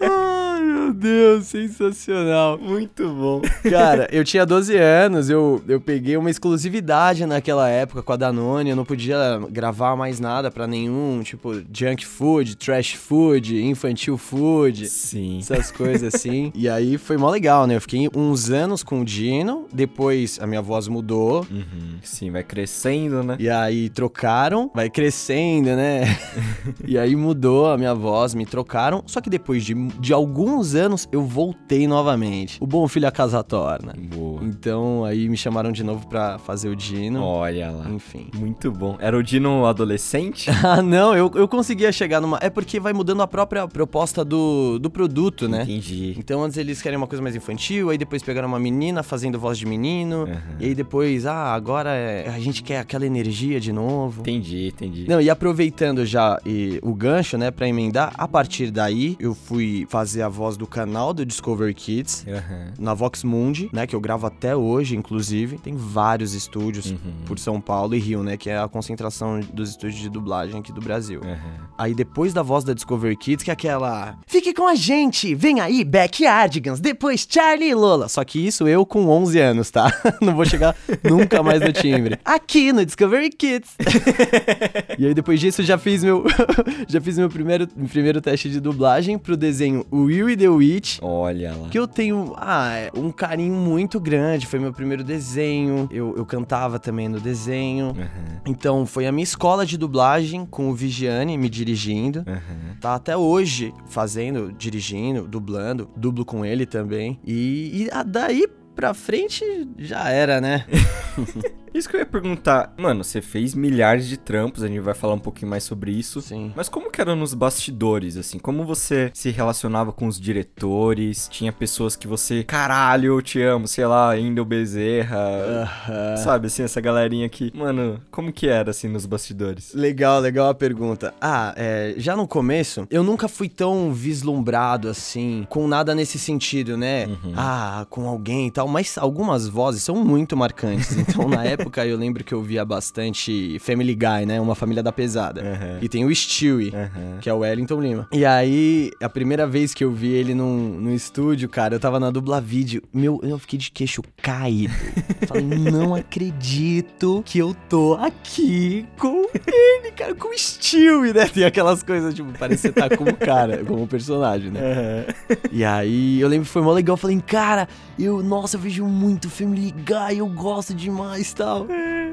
Ai, 0.00 0.62
meu 0.62 0.92
Deus, 0.94 1.46
sensacional. 1.46 2.56
Muito 2.58 3.08
bom. 3.08 3.42
Cara, 3.68 4.08
eu 4.12 4.22
tinha 4.22 4.46
12 4.46 4.76
anos, 4.76 5.28
eu, 5.28 5.60
eu 5.66 5.80
peguei 5.80 6.16
uma 6.16 6.30
exclusividade 6.30 7.26
naquela 7.26 7.68
época 7.68 8.02
com 8.02 8.12
a 8.12 8.16
Danone, 8.16 8.70
eu 8.70 8.76
não 8.76 8.84
podia 8.84 9.40
gravar 9.50 9.96
mais 9.96 10.20
nada 10.20 10.48
pra 10.50 10.66
nenhum, 10.66 11.22
tipo, 11.24 11.52
junk 11.72 12.06
food, 12.06 12.56
trash 12.56 12.92
food, 12.94 13.60
infantil 13.60 14.16
food. 14.16 14.88
Sim. 14.88 15.38
Essas 15.38 15.72
coisas 15.72 16.14
assim. 16.14 16.52
E 16.54 16.68
aí 16.68 16.96
foi 16.98 17.16
mó 17.16 17.30
legal, 17.30 17.66
né? 17.66 17.74
Eu 17.76 17.80
fiquei 17.80 18.08
uns 18.14 18.50
anos 18.50 18.84
com 18.84 19.00
o 19.00 19.04
Dino, 19.04 19.66
depois 19.72 20.38
a 20.40 20.46
minha 20.46 20.62
voz 20.62 20.86
mudou. 20.86 21.44
Uhum. 21.50 21.98
Sim, 22.02 22.30
vai 22.30 22.44
crescendo, 22.44 23.24
né? 23.24 23.36
E 23.40 23.50
aí 23.50 23.88
trocaram, 23.88 24.70
vai 24.72 24.88
crescendo, 24.88 25.47
né? 25.62 26.02
e 26.86 26.98
aí 26.98 27.16
mudou 27.16 27.70
a 27.70 27.76
minha 27.78 27.94
voz, 27.94 28.34
me 28.34 28.44
trocaram. 28.46 29.02
Só 29.06 29.20
que 29.20 29.30
depois 29.30 29.64
de, 29.64 29.74
de 29.74 30.12
alguns 30.12 30.74
anos 30.74 31.08
eu 31.10 31.22
voltei 31.22 31.86
novamente. 31.86 32.58
O 32.60 32.66
bom 32.66 32.86
filho 32.86 33.06
a 33.08 33.10
casa 33.10 33.42
torna. 33.42 33.94
Boa. 33.96 34.42
Então 34.44 35.04
aí 35.04 35.28
me 35.28 35.36
chamaram 35.36 35.72
de 35.72 35.82
novo 35.82 36.06
pra 36.06 36.38
fazer 36.38 36.68
o 36.68 36.76
Dino. 36.76 37.22
Olha 37.22 37.70
lá. 37.70 37.88
Enfim. 37.90 38.28
Muito 38.34 38.70
bom. 38.70 38.96
Era 39.00 39.16
o 39.16 39.22
Dino 39.22 39.66
adolescente? 39.66 40.48
Ah, 40.68 40.82
não, 40.82 41.16
eu, 41.16 41.30
eu 41.34 41.48
conseguia 41.48 41.90
chegar 41.92 42.20
numa. 42.20 42.38
É 42.42 42.50
porque 42.50 42.78
vai 42.80 42.92
mudando 42.92 43.22
a 43.22 43.26
própria 43.26 43.66
proposta 43.66 44.22
do, 44.24 44.78
do 44.78 44.90
produto, 44.90 45.48
né? 45.48 45.62
Entendi. 45.62 46.14
Então 46.18 46.42
antes 46.42 46.58
eles 46.58 46.82
querem 46.82 46.96
uma 46.98 47.06
coisa 47.06 47.22
mais 47.22 47.34
infantil, 47.34 47.88
aí 47.90 47.96
depois 47.96 48.22
pegaram 48.22 48.48
uma 48.48 48.58
menina 48.58 49.02
fazendo 49.02 49.38
voz 49.38 49.56
de 49.56 49.64
menino, 49.64 50.22
Aham. 50.24 50.36
e 50.60 50.66
aí 50.66 50.74
depois, 50.74 51.24
ah, 51.26 51.54
agora 51.54 51.90
é- 51.90 52.28
a 52.28 52.38
gente 52.38 52.62
quer 52.62 52.80
aquela 52.80 53.06
energia 53.06 53.58
de 53.60 53.72
novo. 53.72 54.20
Entendi, 54.20 54.68
entendi. 54.68 55.06
Não, 55.08 55.20
e 55.20 55.30
a, 55.30 55.36
aproveitando 55.38 56.04
já 56.04 56.40
e, 56.44 56.80
o 56.82 56.92
gancho, 56.92 57.38
né, 57.38 57.52
pra 57.52 57.68
emendar, 57.68 58.12
a 58.18 58.26
partir 58.26 58.72
daí 58.72 59.16
eu 59.20 59.36
fui 59.36 59.86
fazer 59.88 60.22
a 60.22 60.28
voz 60.28 60.56
do 60.56 60.66
canal 60.66 61.14
do 61.14 61.24
Discovery 61.24 61.72
Kids. 61.72 62.26
Aham. 62.26 62.72
Na 62.76 62.92
Vox 62.92 63.22
Mundi, 63.22 63.70
né, 63.72 63.86
que 63.86 63.94
eu 63.94 64.00
gravo 64.00 64.26
até 64.26 64.56
hoje, 64.56 64.96
inclusive. 64.96 65.58
Tem 65.58 65.76
vários 65.76 66.34
estúdios 66.34 66.92
por 67.24 67.38
São 67.38 67.60
Paulo 67.60 67.94
e 67.94 67.98
Rio, 68.00 68.24
né, 68.24 68.36
que 68.36 68.50
é 68.50 68.58
a 68.58 68.66
concentração 68.66 69.38
dos 69.52 69.70
estúdios 69.70 70.00
de 70.00 70.08
dublagem 70.08 70.58
aqui 70.58 70.72
do 70.72 70.80
Brasil. 70.80 71.20
Aham. 71.22 71.68
Aí 71.78 71.94
depois 71.94 72.34
da 72.34 72.42
voz 72.42 72.64
da 72.64 72.74
Discovery 72.74 73.16
Kids, 73.16 73.44
que 73.44 73.50
é 73.50 73.52
aquela. 73.52 74.18
Fique 74.26 74.52
com 74.52 74.66
a 74.66 74.74
gente! 74.74 75.36
Vem 75.36 75.60
aí, 75.60 75.84
Backyardigans! 75.84 76.80
Depois 76.80 77.26
Charlie 77.30 77.70
e 77.70 77.74
Lola! 77.74 78.08
Só 78.08 78.24
que 78.24 78.44
isso 78.44 78.66
eu 78.66 78.84
com 78.84 79.06
11 79.08 79.38
anos, 79.38 79.70
tá? 79.70 79.92
Não 80.20 80.34
vou 80.34 80.44
chegar 80.44 80.74
nunca 81.04 81.42
mais 81.42 81.60
no 81.60 81.72
timbre. 81.72 82.18
Aqui 82.24 82.72
no 82.72 82.84
Discovery 82.84 83.30
Kids! 83.30 83.76
e 84.98 85.06
aí 85.06 85.14
depois 85.14 85.27
disso 85.36 85.62
já 85.62 85.76
fiz 85.76 86.02
meu. 86.04 86.24
já 86.86 87.00
fiz 87.00 87.18
meu 87.18 87.28
primeiro, 87.28 87.66
primeiro 87.66 88.20
teste 88.20 88.48
de 88.50 88.60
dublagem 88.60 89.18
pro 89.18 89.36
desenho 89.36 89.84
Will 89.92 90.30
e 90.30 90.36
the 90.36 90.48
Witch. 90.48 90.98
Olha 91.02 91.54
lá. 91.54 91.68
Que 91.68 91.78
eu 91.78 91.86
tenho, 91.86 92.34
ah, 92.36 92.90
um 92.94 93.10
carinho 93.10 93.54
muito 93.54 93.98
grande. 94.00 94.46
Foi 94.46 94.58
meu 94.58 94.72
primeiro 94.72 95.02
desenho. 95.04 95.88
Eu, 95.90 96.14
eu 96.16 96.24
cantava 96.24 96.78
também 96.78 97.08
no 97.08 97.20
desenho. 97.20 97.88
Aham. 97.88 98.40
Então, 98.46 98.86
foi 98.86 99.06
a 99.06 99.12
minha 99.12 99.24
escola 99.24 99.66
de 99.66 99.76
dublagem 99.76 100.46
com 100.46 100.70
o 100.70 100.74
Vigiane 100.74 101.36
me 101.36 101.48
dirigindo. 101.48 102.20
Aham. 102.26 102.76
Tá 102.80 102.94
até 102.94 103.16
hoje 103.16 103.72
fazendo, 103.88 104.52
dirigindo, 104.52 105.26
dublando. 105.26 105.90
Dublo 105.96 106.24
com 106.24 106.44
ele 106.44 106.66
também. 106.66 107.18
E, 107.24 107.84
e 107.84 108.04
daí 108.04 108.46
pra 108.74 108.94
frente 108.94 109.44
já 109.76 110.08
era, 110.08 110.40
né? 110.40 110.64
Isso 111.74 111.88
que 111.88 111.96
eu 111.96 112.00
ia 112.00 112.06
perguntar. 112.06 112.72
Mano, 112.76 113.04
você 113.04 113.20
fez 113.20 113.54
milhares 113.54 114.06
de 114.06 114.16
trampos, 114.16 114.62
a 114.62 114.68
gente 114.68 114.80
vai 114.80 114.94
falar 114.94 115.14
um 115.14 115.18
pouquinho 115.18 115.50
mais 115.50 115.64
sobre 115.64 115.90
isso. 115.92 116.20
Sim. 116.20 116.52
Mas 116.56 116.68
como 116.68 116.90
que 116.90 117.00
era 117.00 117.14
nos 117.14 117.34
bastidores, 117.34 118.16
assim? 118.16 118.38
Como 118.38 118.64
você 118.64 119.10
se 119.14 119.30
relacionava 119.30 119.92
com 119.92 120.06
os 120.06 120.20
diretores? 120.20 121.28
Tinha 121.30 121.52
pessoas 121.52 121.96
que 121.96 122.06
você, 122.06 122.42
caralho, 122.44 123.14
eu 123.14 123.22
te 123.22 123.40
amo, 123.42 123.66
sei 123.68 123.86
lá, 123.86 124.18
Indel 124.18 124.44
Bezerra, 124.44 125.18
Aham. 125.18 126.16
sabe, 126.16 126.46
assim, 126.46 126.62
essa 126.62 126.80
galerinha 126.80 127.28
que... 127.28 127.52
Mano, 127.56 128.00
como 128.10 128.32
que 128.32 128.48
era, 128.48 128.70
assim, 128.70 128.88
nos 128.88 129.06
bastidores? 129.06 129.72
Legal, 129.74 130.20
legal 130.20 130.48
a 130.48 130.54
pergunta. 130.54 131.14
Ah, 131.20 131.54
é, 131.56 131.94
já 131.96 132.16
no 132.16 132.26
começo, 132.26 132.86
eu 132.90 133.02
nunca 133.02 133.28
fui 133.28 133.48
tão 133.48 133.92
vislumbrado 133.92 134.88
assim, 134.88 135.46
com 135.48 135.66
nada 135.66 135.94
nesse 135.94 136.18
sentido, 136.18 136.76
né? 136.76 137.08
Ah, 137.36 137.86
com 137.90 138.08
alguém 138.08 138.46
e 138.46 138.50
tal, 138.50 138.66
mas 138.68 138.96
algumas 138.98 139.46
vozes 139.48 139.82
são 139.82 139.96
muito 139.96 140.36
marcantes. 140.36 140.96
Então, 140.96 141.28
na 141.28 141.44
época, 141.44 141.57
eu 141.86 141.96
lembro 141.96 142.24
que 142.24 142.32
eu 142.32 142.42
via 142.42 142.64
bastante 142.64 143.58
Family 143.60 143.94
Guy, 143.94 144.26
né? 144.26 144.40
Uma 144.40 144.54
família 144.54 144.82
da 144.82 144.92
pesada. 144.92 145.40
Aham. 145.40 145.78
E 145.80 145.88
tem 145.88 146.04
o 146.04 146.14
Stewie. 146.14 146.72
Aham. 146.74 147.18
Que 147.20 147.28
é 147.28 147.34
o 147.34 147.38
Wellington 147.38 147.80
Lima. 147.80 148.08
E 148.12 148.24
aí, 148.24 148.90
a 149.02 149.08
primeira 149.08 149.46
vez 149.46 149.74
que 149.74 149.84
eu 149.84 149.92
vi 149.92 150.08
ele 150.08 150.34
num, 150.34 150.80
no 150.80 150.92
estúdio, 150.92 151.48
cara, 151.48 151.74
eu 151.74 151.80
tava 151.80 152.00
na 152.00 152.10
dubla 152.10 152.40
vídeo. 152.40 152.82
Meu, 152.92 153.20
eu 153.22 153.38
fiquei 153.38 153.58
de 153.58 153.70
queixo 153.70 154.02
caído. 154.20 154.74
Falei, 155.26 155.44
não 155.44 155.94
acredito 155.94 157.22
que 157.24 157.38
eu 157.38 157.54
tô 157.68 157.94
aqui 157.94 158.86
com 158.98 159.26
ele, 159.46 159.92
cara, 159.92 160.14
com 160.14 160.28
o 160.28 160.38
Stewie, 160.38 161.12
né? 161.12 161.26
Tem 161.26 161.44
aquelas 161.44 161.82
coisas, 161.82 162.14
tipo, 162.14 162.32
parece 162.38 162.68
que 162.68 162.74
você 162.74 162.88
tá 162.88 162.96
como 162.96 163.14
cara, 163.14 163.64
como 163.66 163.86
personagem, 163.86 164.50
né? 164.50 164.60
Aham. 164.60 165.38
E 165.52 165.64
aí, 165.64 166.20
eu 166.20 166.28
lembro 166.28 166.46
que 166.46 166.52
foi 166.52 166.62
mó 166.62 166.72
legal. 166.72 166.94
Eu 166.94 166.98
falei, 166.98 167.20
cara, 167.20 167.68
eu, 167.98 168.22
nossa, 168.22 168.56
eu 168.56 168.60
vejo 168.60 168.84
muito 168.84 169.28
Family 169.28 169.72
Guy, 169.72 170.18
eu 170.18 170.26
gosto 170.26 170.74
demais 170.74 171.30
e 171.30 171.34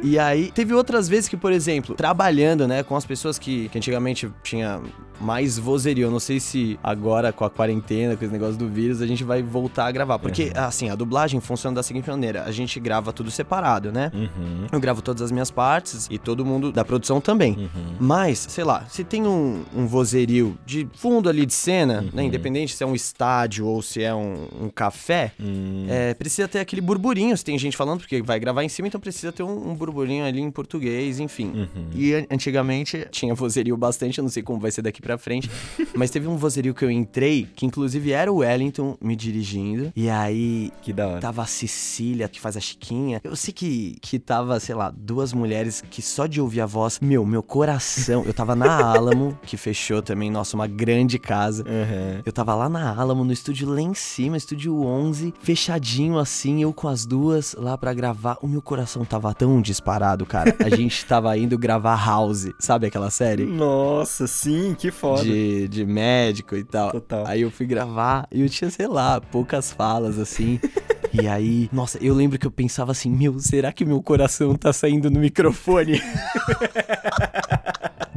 E 0.03 0.19
aí, 0.19 0.51
teve 0.51 0.73
outras 0.73 1.07
vezes 1.07 1.27
que, 1.27 1.37
por 1.37 1.51
exemplo, 1.51 1.95
trabalhando, 1.95 2.67
né, 2.67 2.83
com 2.83 2.95
as 2.95 3.05
pessoas 3.05 3.39
que, 3.39 3.69
que 3.69 3.77
antigamente 3.77 4.31
tinha 4.43 4.81
mais 5.19 5.57
vozerio. 5.57 6.03
Eu 6.07 6.11
não 6.11 6.19
sei 6.19 6.39
se 6.39 6.79
agora, 6.83 7.31
com 7.31 7.45
a 7.45 7.49
quarentena, 7.49 8.15
com 8.15 8.23
esse 8.23 8.33
negócio 8.33 8.57
do 8.57 8.67
vírus, 8.69 9.01
a 9.01 9.07
gente 9.07 9.23
vai 9.23 9.41
voltar 9.41 9.85
a 9.87 9.91
gravar. 9.91 10.19
Porque, 10.19 10.51
assim, 10.55 10.89
a 10.89 10.95
dublagem 10.95 11.39
funciona 11.39 11.75
da 11.75 11.83
seguinte 11.83 12.09
maneira: 12.09 12.43
a 12.43 12.51
gente 12.51 12.79
grava 12.79 13.11
tudo 13.13 13.31
separado, 13.31 13.91
né? 13.91 14.11
Uhum. 14.13 14.67
Eu 14.71 14.79
gravo 14.79 15.01
todas 15.01 15.21
as 15.21 15.31
minhas 15.31 15.49
partes 15.51 16.07
e 16.11 16.17
todo 16.17 16.45
mundo 16.45 16.71
da 16.71 16.83
produção 16.85 17.19
também. 17.21 17.53
Uhum. 17.57 17.95
Mas, 17.99 18.39
sei 18.49 18.63
lá, 18.63 18.85
se 18.89 19.03
tem 19.03 19.25
um, 19.25 19.63
um 19.75 19.87
vozerio 19.87 20.57
de 20.65 20.87
fundo 20.95 21.29
ali 21.29 21.45
de 21.45 21.53
cena, 21.53 22.01
né? 22.13 22.21
Uhum. 22.21 22.27
Independente 22.27 22.75
se 22.75 22.83
é 22.83 22.87
um 22.87 22.95
estádio 22.95 23.65
ou 23.65 23.81
se 23.81 24.01
é 24.03 24.13
um, 24.13 24.47
um 24.63 24.69
café, 24.69 25.31
Hum. 25.39 25.85
é, 25.89 26.13
precisa 26.13 26.47
ter 26.47 26.59
aquele 26.59 26.81
burburinho. 26.81 27.35
Se 27.37 27.43
tem 27.43 27.57
gente 27.57 27.75
falando, 27.77 27.99
porque 27.99 28.21
vai 28.21 28.39
gravar 28.39 28.63
em 28.63 28.69
cima, 28.69 28.87
então 28.87 28.99
precisa 28.99 29.31
ter 29.31 29.43
um, 29.43 29.69
um 29.71 29.75
burburinho 29.75 30.25
ali 30.25 30.39
em 30.41 30.51
português, 30.51 31.19
enfim. 31.19 31.51
Uhum. 31.55 31.87
E 31.93 32.13
an- 32.13 32.25
antigamente 32.31 33.07
tinha 33.11 33.33
vozerio 33.33 33.75
bastante, 33.77 34.17
eu 34.17 34.23
não 34.23 34.29
sei 34.29 34.41
como 34.43 34.59
vai 34.59 34.71
ser 34.71 34.81
daqui 34.81 35.01
pra 35.05 35.19
frente, 35.19 35.49
mas 35.95 36.09
teve 36.09 36.27
um 36.27 36.35
vozerio 36.35 36.73
que 36.73 36.83
eu 36.83 36.89
entrei, 36.89 37.47
que 37.55 37.63
inclusive 37.63 38.11
era 38.11 38.31
o 38.33 38.37
Wellington 38.37 38.97
me 38.99 39.15
dirigindo, 39.15 39.93
e 39.95 40.09
aí 40.09 40.71
Que 40.81 40.91
da 40.91 41.07
hora. 41.07 41.19
Tava 41.21 41.43
a 41.43 41.45
Cecília, 41.45 42.27
que 42.27 42.41
faz 42.41 42.57
a 42.57 42.59
Chiquinha. 42.59 43.21
Eu 43.23 43.35
sei 43.35 43.53
que, 43.53 43.97
que 44.01 44.17
tava, 44.17 44.59
sei 44.59 44.73
lá, 44.73 44.91
duas 44.95 45.31
mulheres 45.31 45.83
que 45.89 46.01
só 46.01 46.25
de 46.25 46.41
ouvir 46.41 46.61
a 46.61 46.65
voz, 46.65 46.99
meu, 46.99 47.23
meu 47.23 47.43
coração. 47.43 48.23
Eu 48.25 48.33
tava 48.33 48.55
na 48.55 48.65
Alamo, 48.95 49.37
que 49.43 49.57
fechou 49.57 50.01
também, 50.01 50.31
nossa, 50.31 50.55
uma 50.55 50.65
grande 50.65 51.19
casa. 51.19 51.63
Aham. 51.63 52.21
Eu 52.25 52.33
tava 52.33 52.55
lá 52.55 52.67
na 52.67 52.95
Alamo, 52.95 53.23
no 53.23 53.31
estúdio 53.31 53.69
lá 53.69 53.81
em 53.81 53.93
cima, 53.93 54.37
estúdio 54.37 54.81
11, 54.81 55.33
fechadinho 55.39 56.17
assim, 56.17 56.63
eu 56.63 56.73
com 56.73 56.87
as 56.87 57.05
duas 57.05 57.55
lá 57.57 57.77
pra 57.77 57.93
gravar. 57.93 58.37
O 58.41 58.47
meu 58.47 58.61
coração 58.61 59.05
tava 59.05 59.33
tão 59.33 59.61
disparado, 59.61 60.25
cara. 60.25 60.55
A 60.63 60.75
gente 60.75 61.05
tava 61.05 61.37
indo 61.37 61.57
gravar 61.57 61.95
House, 62.03 62.49
sabe 62.59 62.87
aquela 62.87 63.09
série? 63.11 63.45
Nossa, 63.45 64.25
sim, 64.27 64.75
que 64.77 64.91
foda. 64.95 65.23
De, 65.23 65.67
de 65.67 65.85
médico 65.85 66.55
e 66.55 66.63
tal. 66.63 66.91
Total. 66.91 67.25
Aí 67.27 67.41
eu 67.41 67.51
fui 67.51 67.65
gravar 67.65 68.27
e 68.31 68.41
eu 68.41 68.49
tinha, 68.49 68.69
sei 68.69 68.87
lá, 68.87 69.21
poucas 69.21 69.71
falas 69.71 70.17
assim. 70.17 70.59
e 71.13 71.27
aí, 71.27 71.69
nossa, 71.71 71.97
eu 72.01 72.13
lembro 72.13 72.39
que 72.39 72.47
eu 72.47 72.51
pensava 72.51 72.91
assim: 72.91 73.09
meu, 73.09 73.39
será 73.39 73.71
que 73.71 73.85
meu 73.85 74.01
coração 74.01 74.55
tá 74.55 74.73
saindo 74.73 75.11
no 75.11 75.19
microfone? 75.19 76.01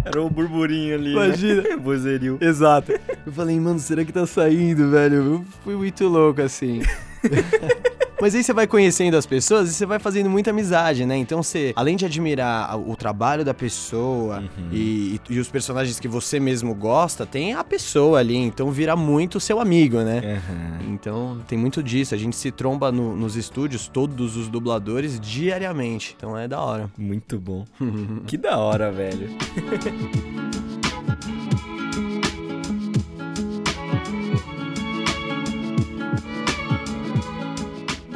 Era 0.04 0.22
o 0.22 0.30
burburinho 0.30 0.94
ali, 0.94 1.12
Imagina. 1.12 1.60
né? 1.68 1.76
Vozerio. 1.76 2.38
Exato. 2.40 2.92
Eu 3.26 3.32
falei, 3.32 3.60
mano, 3.60 3.78
será 3.78 4.04
que 4.04 4.12
tá 4.12 4.26
saindo, 4.26 4.90
velho? 4.90 5.16
Eu 5.16 5.44
fui 5.62 5.76
muito 5.76 6.08
louco 6.08 6.40
assim. 6.40 6.80
Mas 8.20 8.34
aí 8.34 8.42
você 8.42 8.52
vai 8.52 8.66
conhecendo 8.66 9.16
as 9.16 9.24
pessoas 9.26 9.70
e 9.70 9.74
você 9.74 9.86
vai 9.86 9.98
fazendo 10.00 10.28
muita 10.28 10.50
amizade, 10.50 11.06
né? 11.06 11.16
Então 11.16 11.40
você, 11.42 11.72
além 11.76 11.96
de 11.96 12.04
admirar 12.04 12.76
o 12.78 12.96
trabalho 12.96 13.44
da 13.44 13.54
pessoa 13.54 14.42
e, 14.72 15.20
e 15.30 15.38
os 15.38 15.48
personagens 15.48 16.00
que 16.00 16.08
você 16.08 16.40
mesmo 16.40 16.74
gosta, 16.74 17.24
tem 17.24 17.54
a 17.54 17.62
pessoa 17.62 18.18
ali. 18.18 18.36
Então 18.36 18.70
vira 18.72 18.96
muito 18.96 19.38
seu 19.38 19.60
amigo, 19.60 20.00
né? 20.00 20.40
Aham. 20.48 20.78
Então 20.92 21.38
tem 21.46 21.56
muito 21.56 21.80
disso. 21.82 22.14
A 22.14 22.18
gente 22.18 22.34
se 22.36 22.50
tromba 22.50 22.90
no- 22.90 23.16
nos 23.16 23.36
estúdios, 23.36 23.86
todos 23.86 24.36
os 24.36 24.48
dubladores, 24.48 25.20
diariamente. 25.20 26.14
Então 26.16 26.36
é 26.36 26.48
da 26.48 26.60
hora. 26.60 26.90
Muito 26.98 27.38
bom. 27.38 27.64
que 28.26 28.36
da 28.36 28.58
hora, 28.58 28.90
velho. 28.90 29.28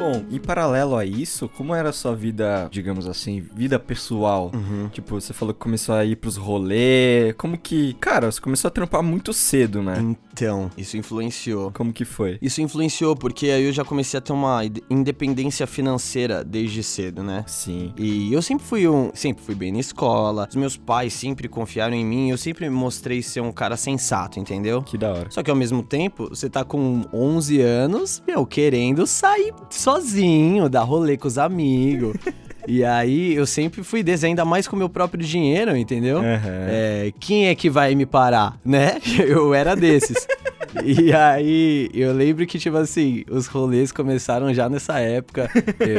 Bom, 0.03 0.25
em 0.29 0.37
paralelo 0.37 0.97
a 0.97 1.05
isso, 1.05 1.47
como 1.47 1.73
era 1.73 1.87
a 1.87 1.93
sua 1.93 2.13
vida, 2.13 2.67
digamos 2.69 3.07
assim, 3.07 3.39
vida 3.39 3.79
pessoal? 3.79 4.51
Tipo, 4.91 5.21
você 5.21 5.31
falou 5.31 5.53
que 5.53 5.61
começou 5.61 5.95
a 5.95 6.03
ir 6.03 6.17
pros 6.17 6.35
rolês. 6.35 7.33
Como 7.37 7.57
que. 7.57 7.93
Cara, 8.01 8.29
você 8.29 8.41
começou 8.41 8.67
a 8.67 8.71
trampar 8.71 9.01
muito 9.01 9.31
cedo, 9.31 9.81
né? 9.81 9.95
Então, 10.33 10.69
isso 10.77 10.97
influenciou. 10.97 11.71
Como 11.71 11.93
que 11.93 12.03
foi? 12.03 12.37
Isso 12.41 12.61
influenciou 12.61 13.15
porque 13.15 13.47
aí 13.47 13.63
eu 13.63 13.71
já 13.71 13.85
comecei 13.85 14.17
a 14.17 14.21
ter 14.21 14.33
uma 14.33 14.61
independência 14.89 15.65
financeira 15.65 16.43
desde 16.43 16.83
cedo, 16.83 17.23
né? 17.23 17.45
Sim. 17.47 17.93
E 17.97 18.33
eu 18.33 18.41
sempre 18.41 18.65
fui 18.65 18.85
um, 18.87 19.09
sempre 19.13 19.41
fui 19.41 19.55
bem 19.55 19.71
na 19.71 19.79
escola. 19.79 20.47
Os 20.49 20.55
meus 20.57 20.75
pais 20.75 21.13
sempre 21.13 21.47
confiaram 21.47 21.95
em 21.95 22.03
mim, 22.03 22.29
eu 22.29 22.37
sempre 22.37 22.69
mostrei 22.69 23.21
ser 23.21 23.39
um 23.39 23.53
cara 23.53 23.77
sensato, 23.77 24.37
entendeu? 24.37 24.81
Que 24.81 24.97
da 24.97 25.13
hora. 25.13 25.31
Só 25.31 25.41
que 25.41 25.49
ao 25.49 25.55
mesmo 25.55 25.81
tempo, 25.81 26.27
você 26.27 26.49
tá 26.49 26.65
com 26.65 27.05
11 27.13 27.61
anos, 27.61 28.21
meu, 28.27 28.45
querendo 28.45 29.07
sair 29.07 29.53
sozinho, 29.93 30.69
dar 30.69 30.83
rolê 30.83 31.17
com 31.17 31.27
os 31.27 31.37
amigos. 31.37 32.15
e 32.67 32.83
aí 32.83 33.33
eu 33.33 33.45
sempre 33.45 33.83
fui 33.83 34.01
desse, 34.01 34.25
ainda 34.25 34.45
mais 34.45 34.67
com 34.67 34.75
meu 34.75 34.89
próprio 34.89 35.23
dinheiro, 35.23 35.75
entendeu? 35.75 36.19
Aham. 36.19 36.67
É, 36.67 37.13
quem 37.19 37.47
é 37.47 37.55
que 37.55 37.69
vai 37.69 37.93
me 37.95 38.05
parar, 38.05 38.57
né? 38.65 38.99
Eu 39.19 39.53
era 39.53 39.75
desses. 39.75 40.27
E 40.83 41.13
aí, 41.13 41.89
eu 41.93 42.11
lembro 42.13 42.45
que, 42.47 42.57
tipo 42.57 42.75
assim, 42.77 43.23
os 43.29 43.45
rolês 43.45 43.91
começaram 43.91 44.51
já 44.53 44.67
nessa 44.67 44.99
época. 44.99 45.49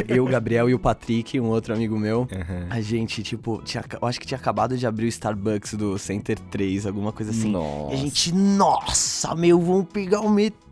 Eu, 0.08 0.24
o 0.24 0.28
Gabriel 0.28 0.68
e 0.68 0.74
o 0.74 0.78
Patrick, 0.78 1.38
um 1.38 1.46
outro 1.46 1.72
amigo 1.74 1.96
meu. 1.98 2.26
Aham. 2.32 2.66
A 2.70 2.80
gente, 2.80 3.22
tipo, 3.22 3.62
tinha, 3.64 3.84
eu 4.00 4.08
acho 4.08 4.18
que 4.18 4.26
tinha 4.26 4.38
acabado 4.38 4.76
de 4.76 4.86
abrir 4.86 5.06
o 5.06 5.08
Starbucks 5.08 5.74
do 5.74 5.96
Center 5.98 6.38
3, 6.50 6.86
alguma 6.86 7.12
coisa 7.12 7.30
assim. 7.30 7.50
Nossa. 7.50 7.94
E 7.94 7.98
a 7.98 8.00
gente, 8.00 8.34
nossa, 8.34 9.34
meu, 9.34 9.60
vamos 9.60 9.86
pegar 9.92 10.20
o 10.20 10.28
metrô, 10.28 10.63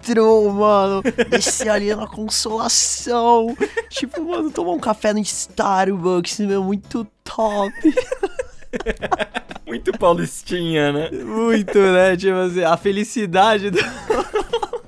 mano. 0.52 1.02
Descer 1.30 1.68
ali 1.68 1.94
na 1.94 2.06
consolação. 2.06 3.56
tipo, 3.88 4.22
mano, 4.24 4.50
tomar 4.50 4.72
um 4.72 4.80
café 4.80 5.12
no 5.12 5.20
Starbucks, 5.20 6.40
meu, 6.40 6.62
muito 6.62 7.06
top. 7.24 7.72
Muito 9.66 9.92
paulistinha, 9.98 10.92
né? 10.92 11.10
Muito, 11.10 11.78
né? 11.78 12.16
Tipo 12.16 12.36
assim, 12.36 12.62
a 12.62 12.76
felicidade 12.76 13.70
do, 13.70 13.78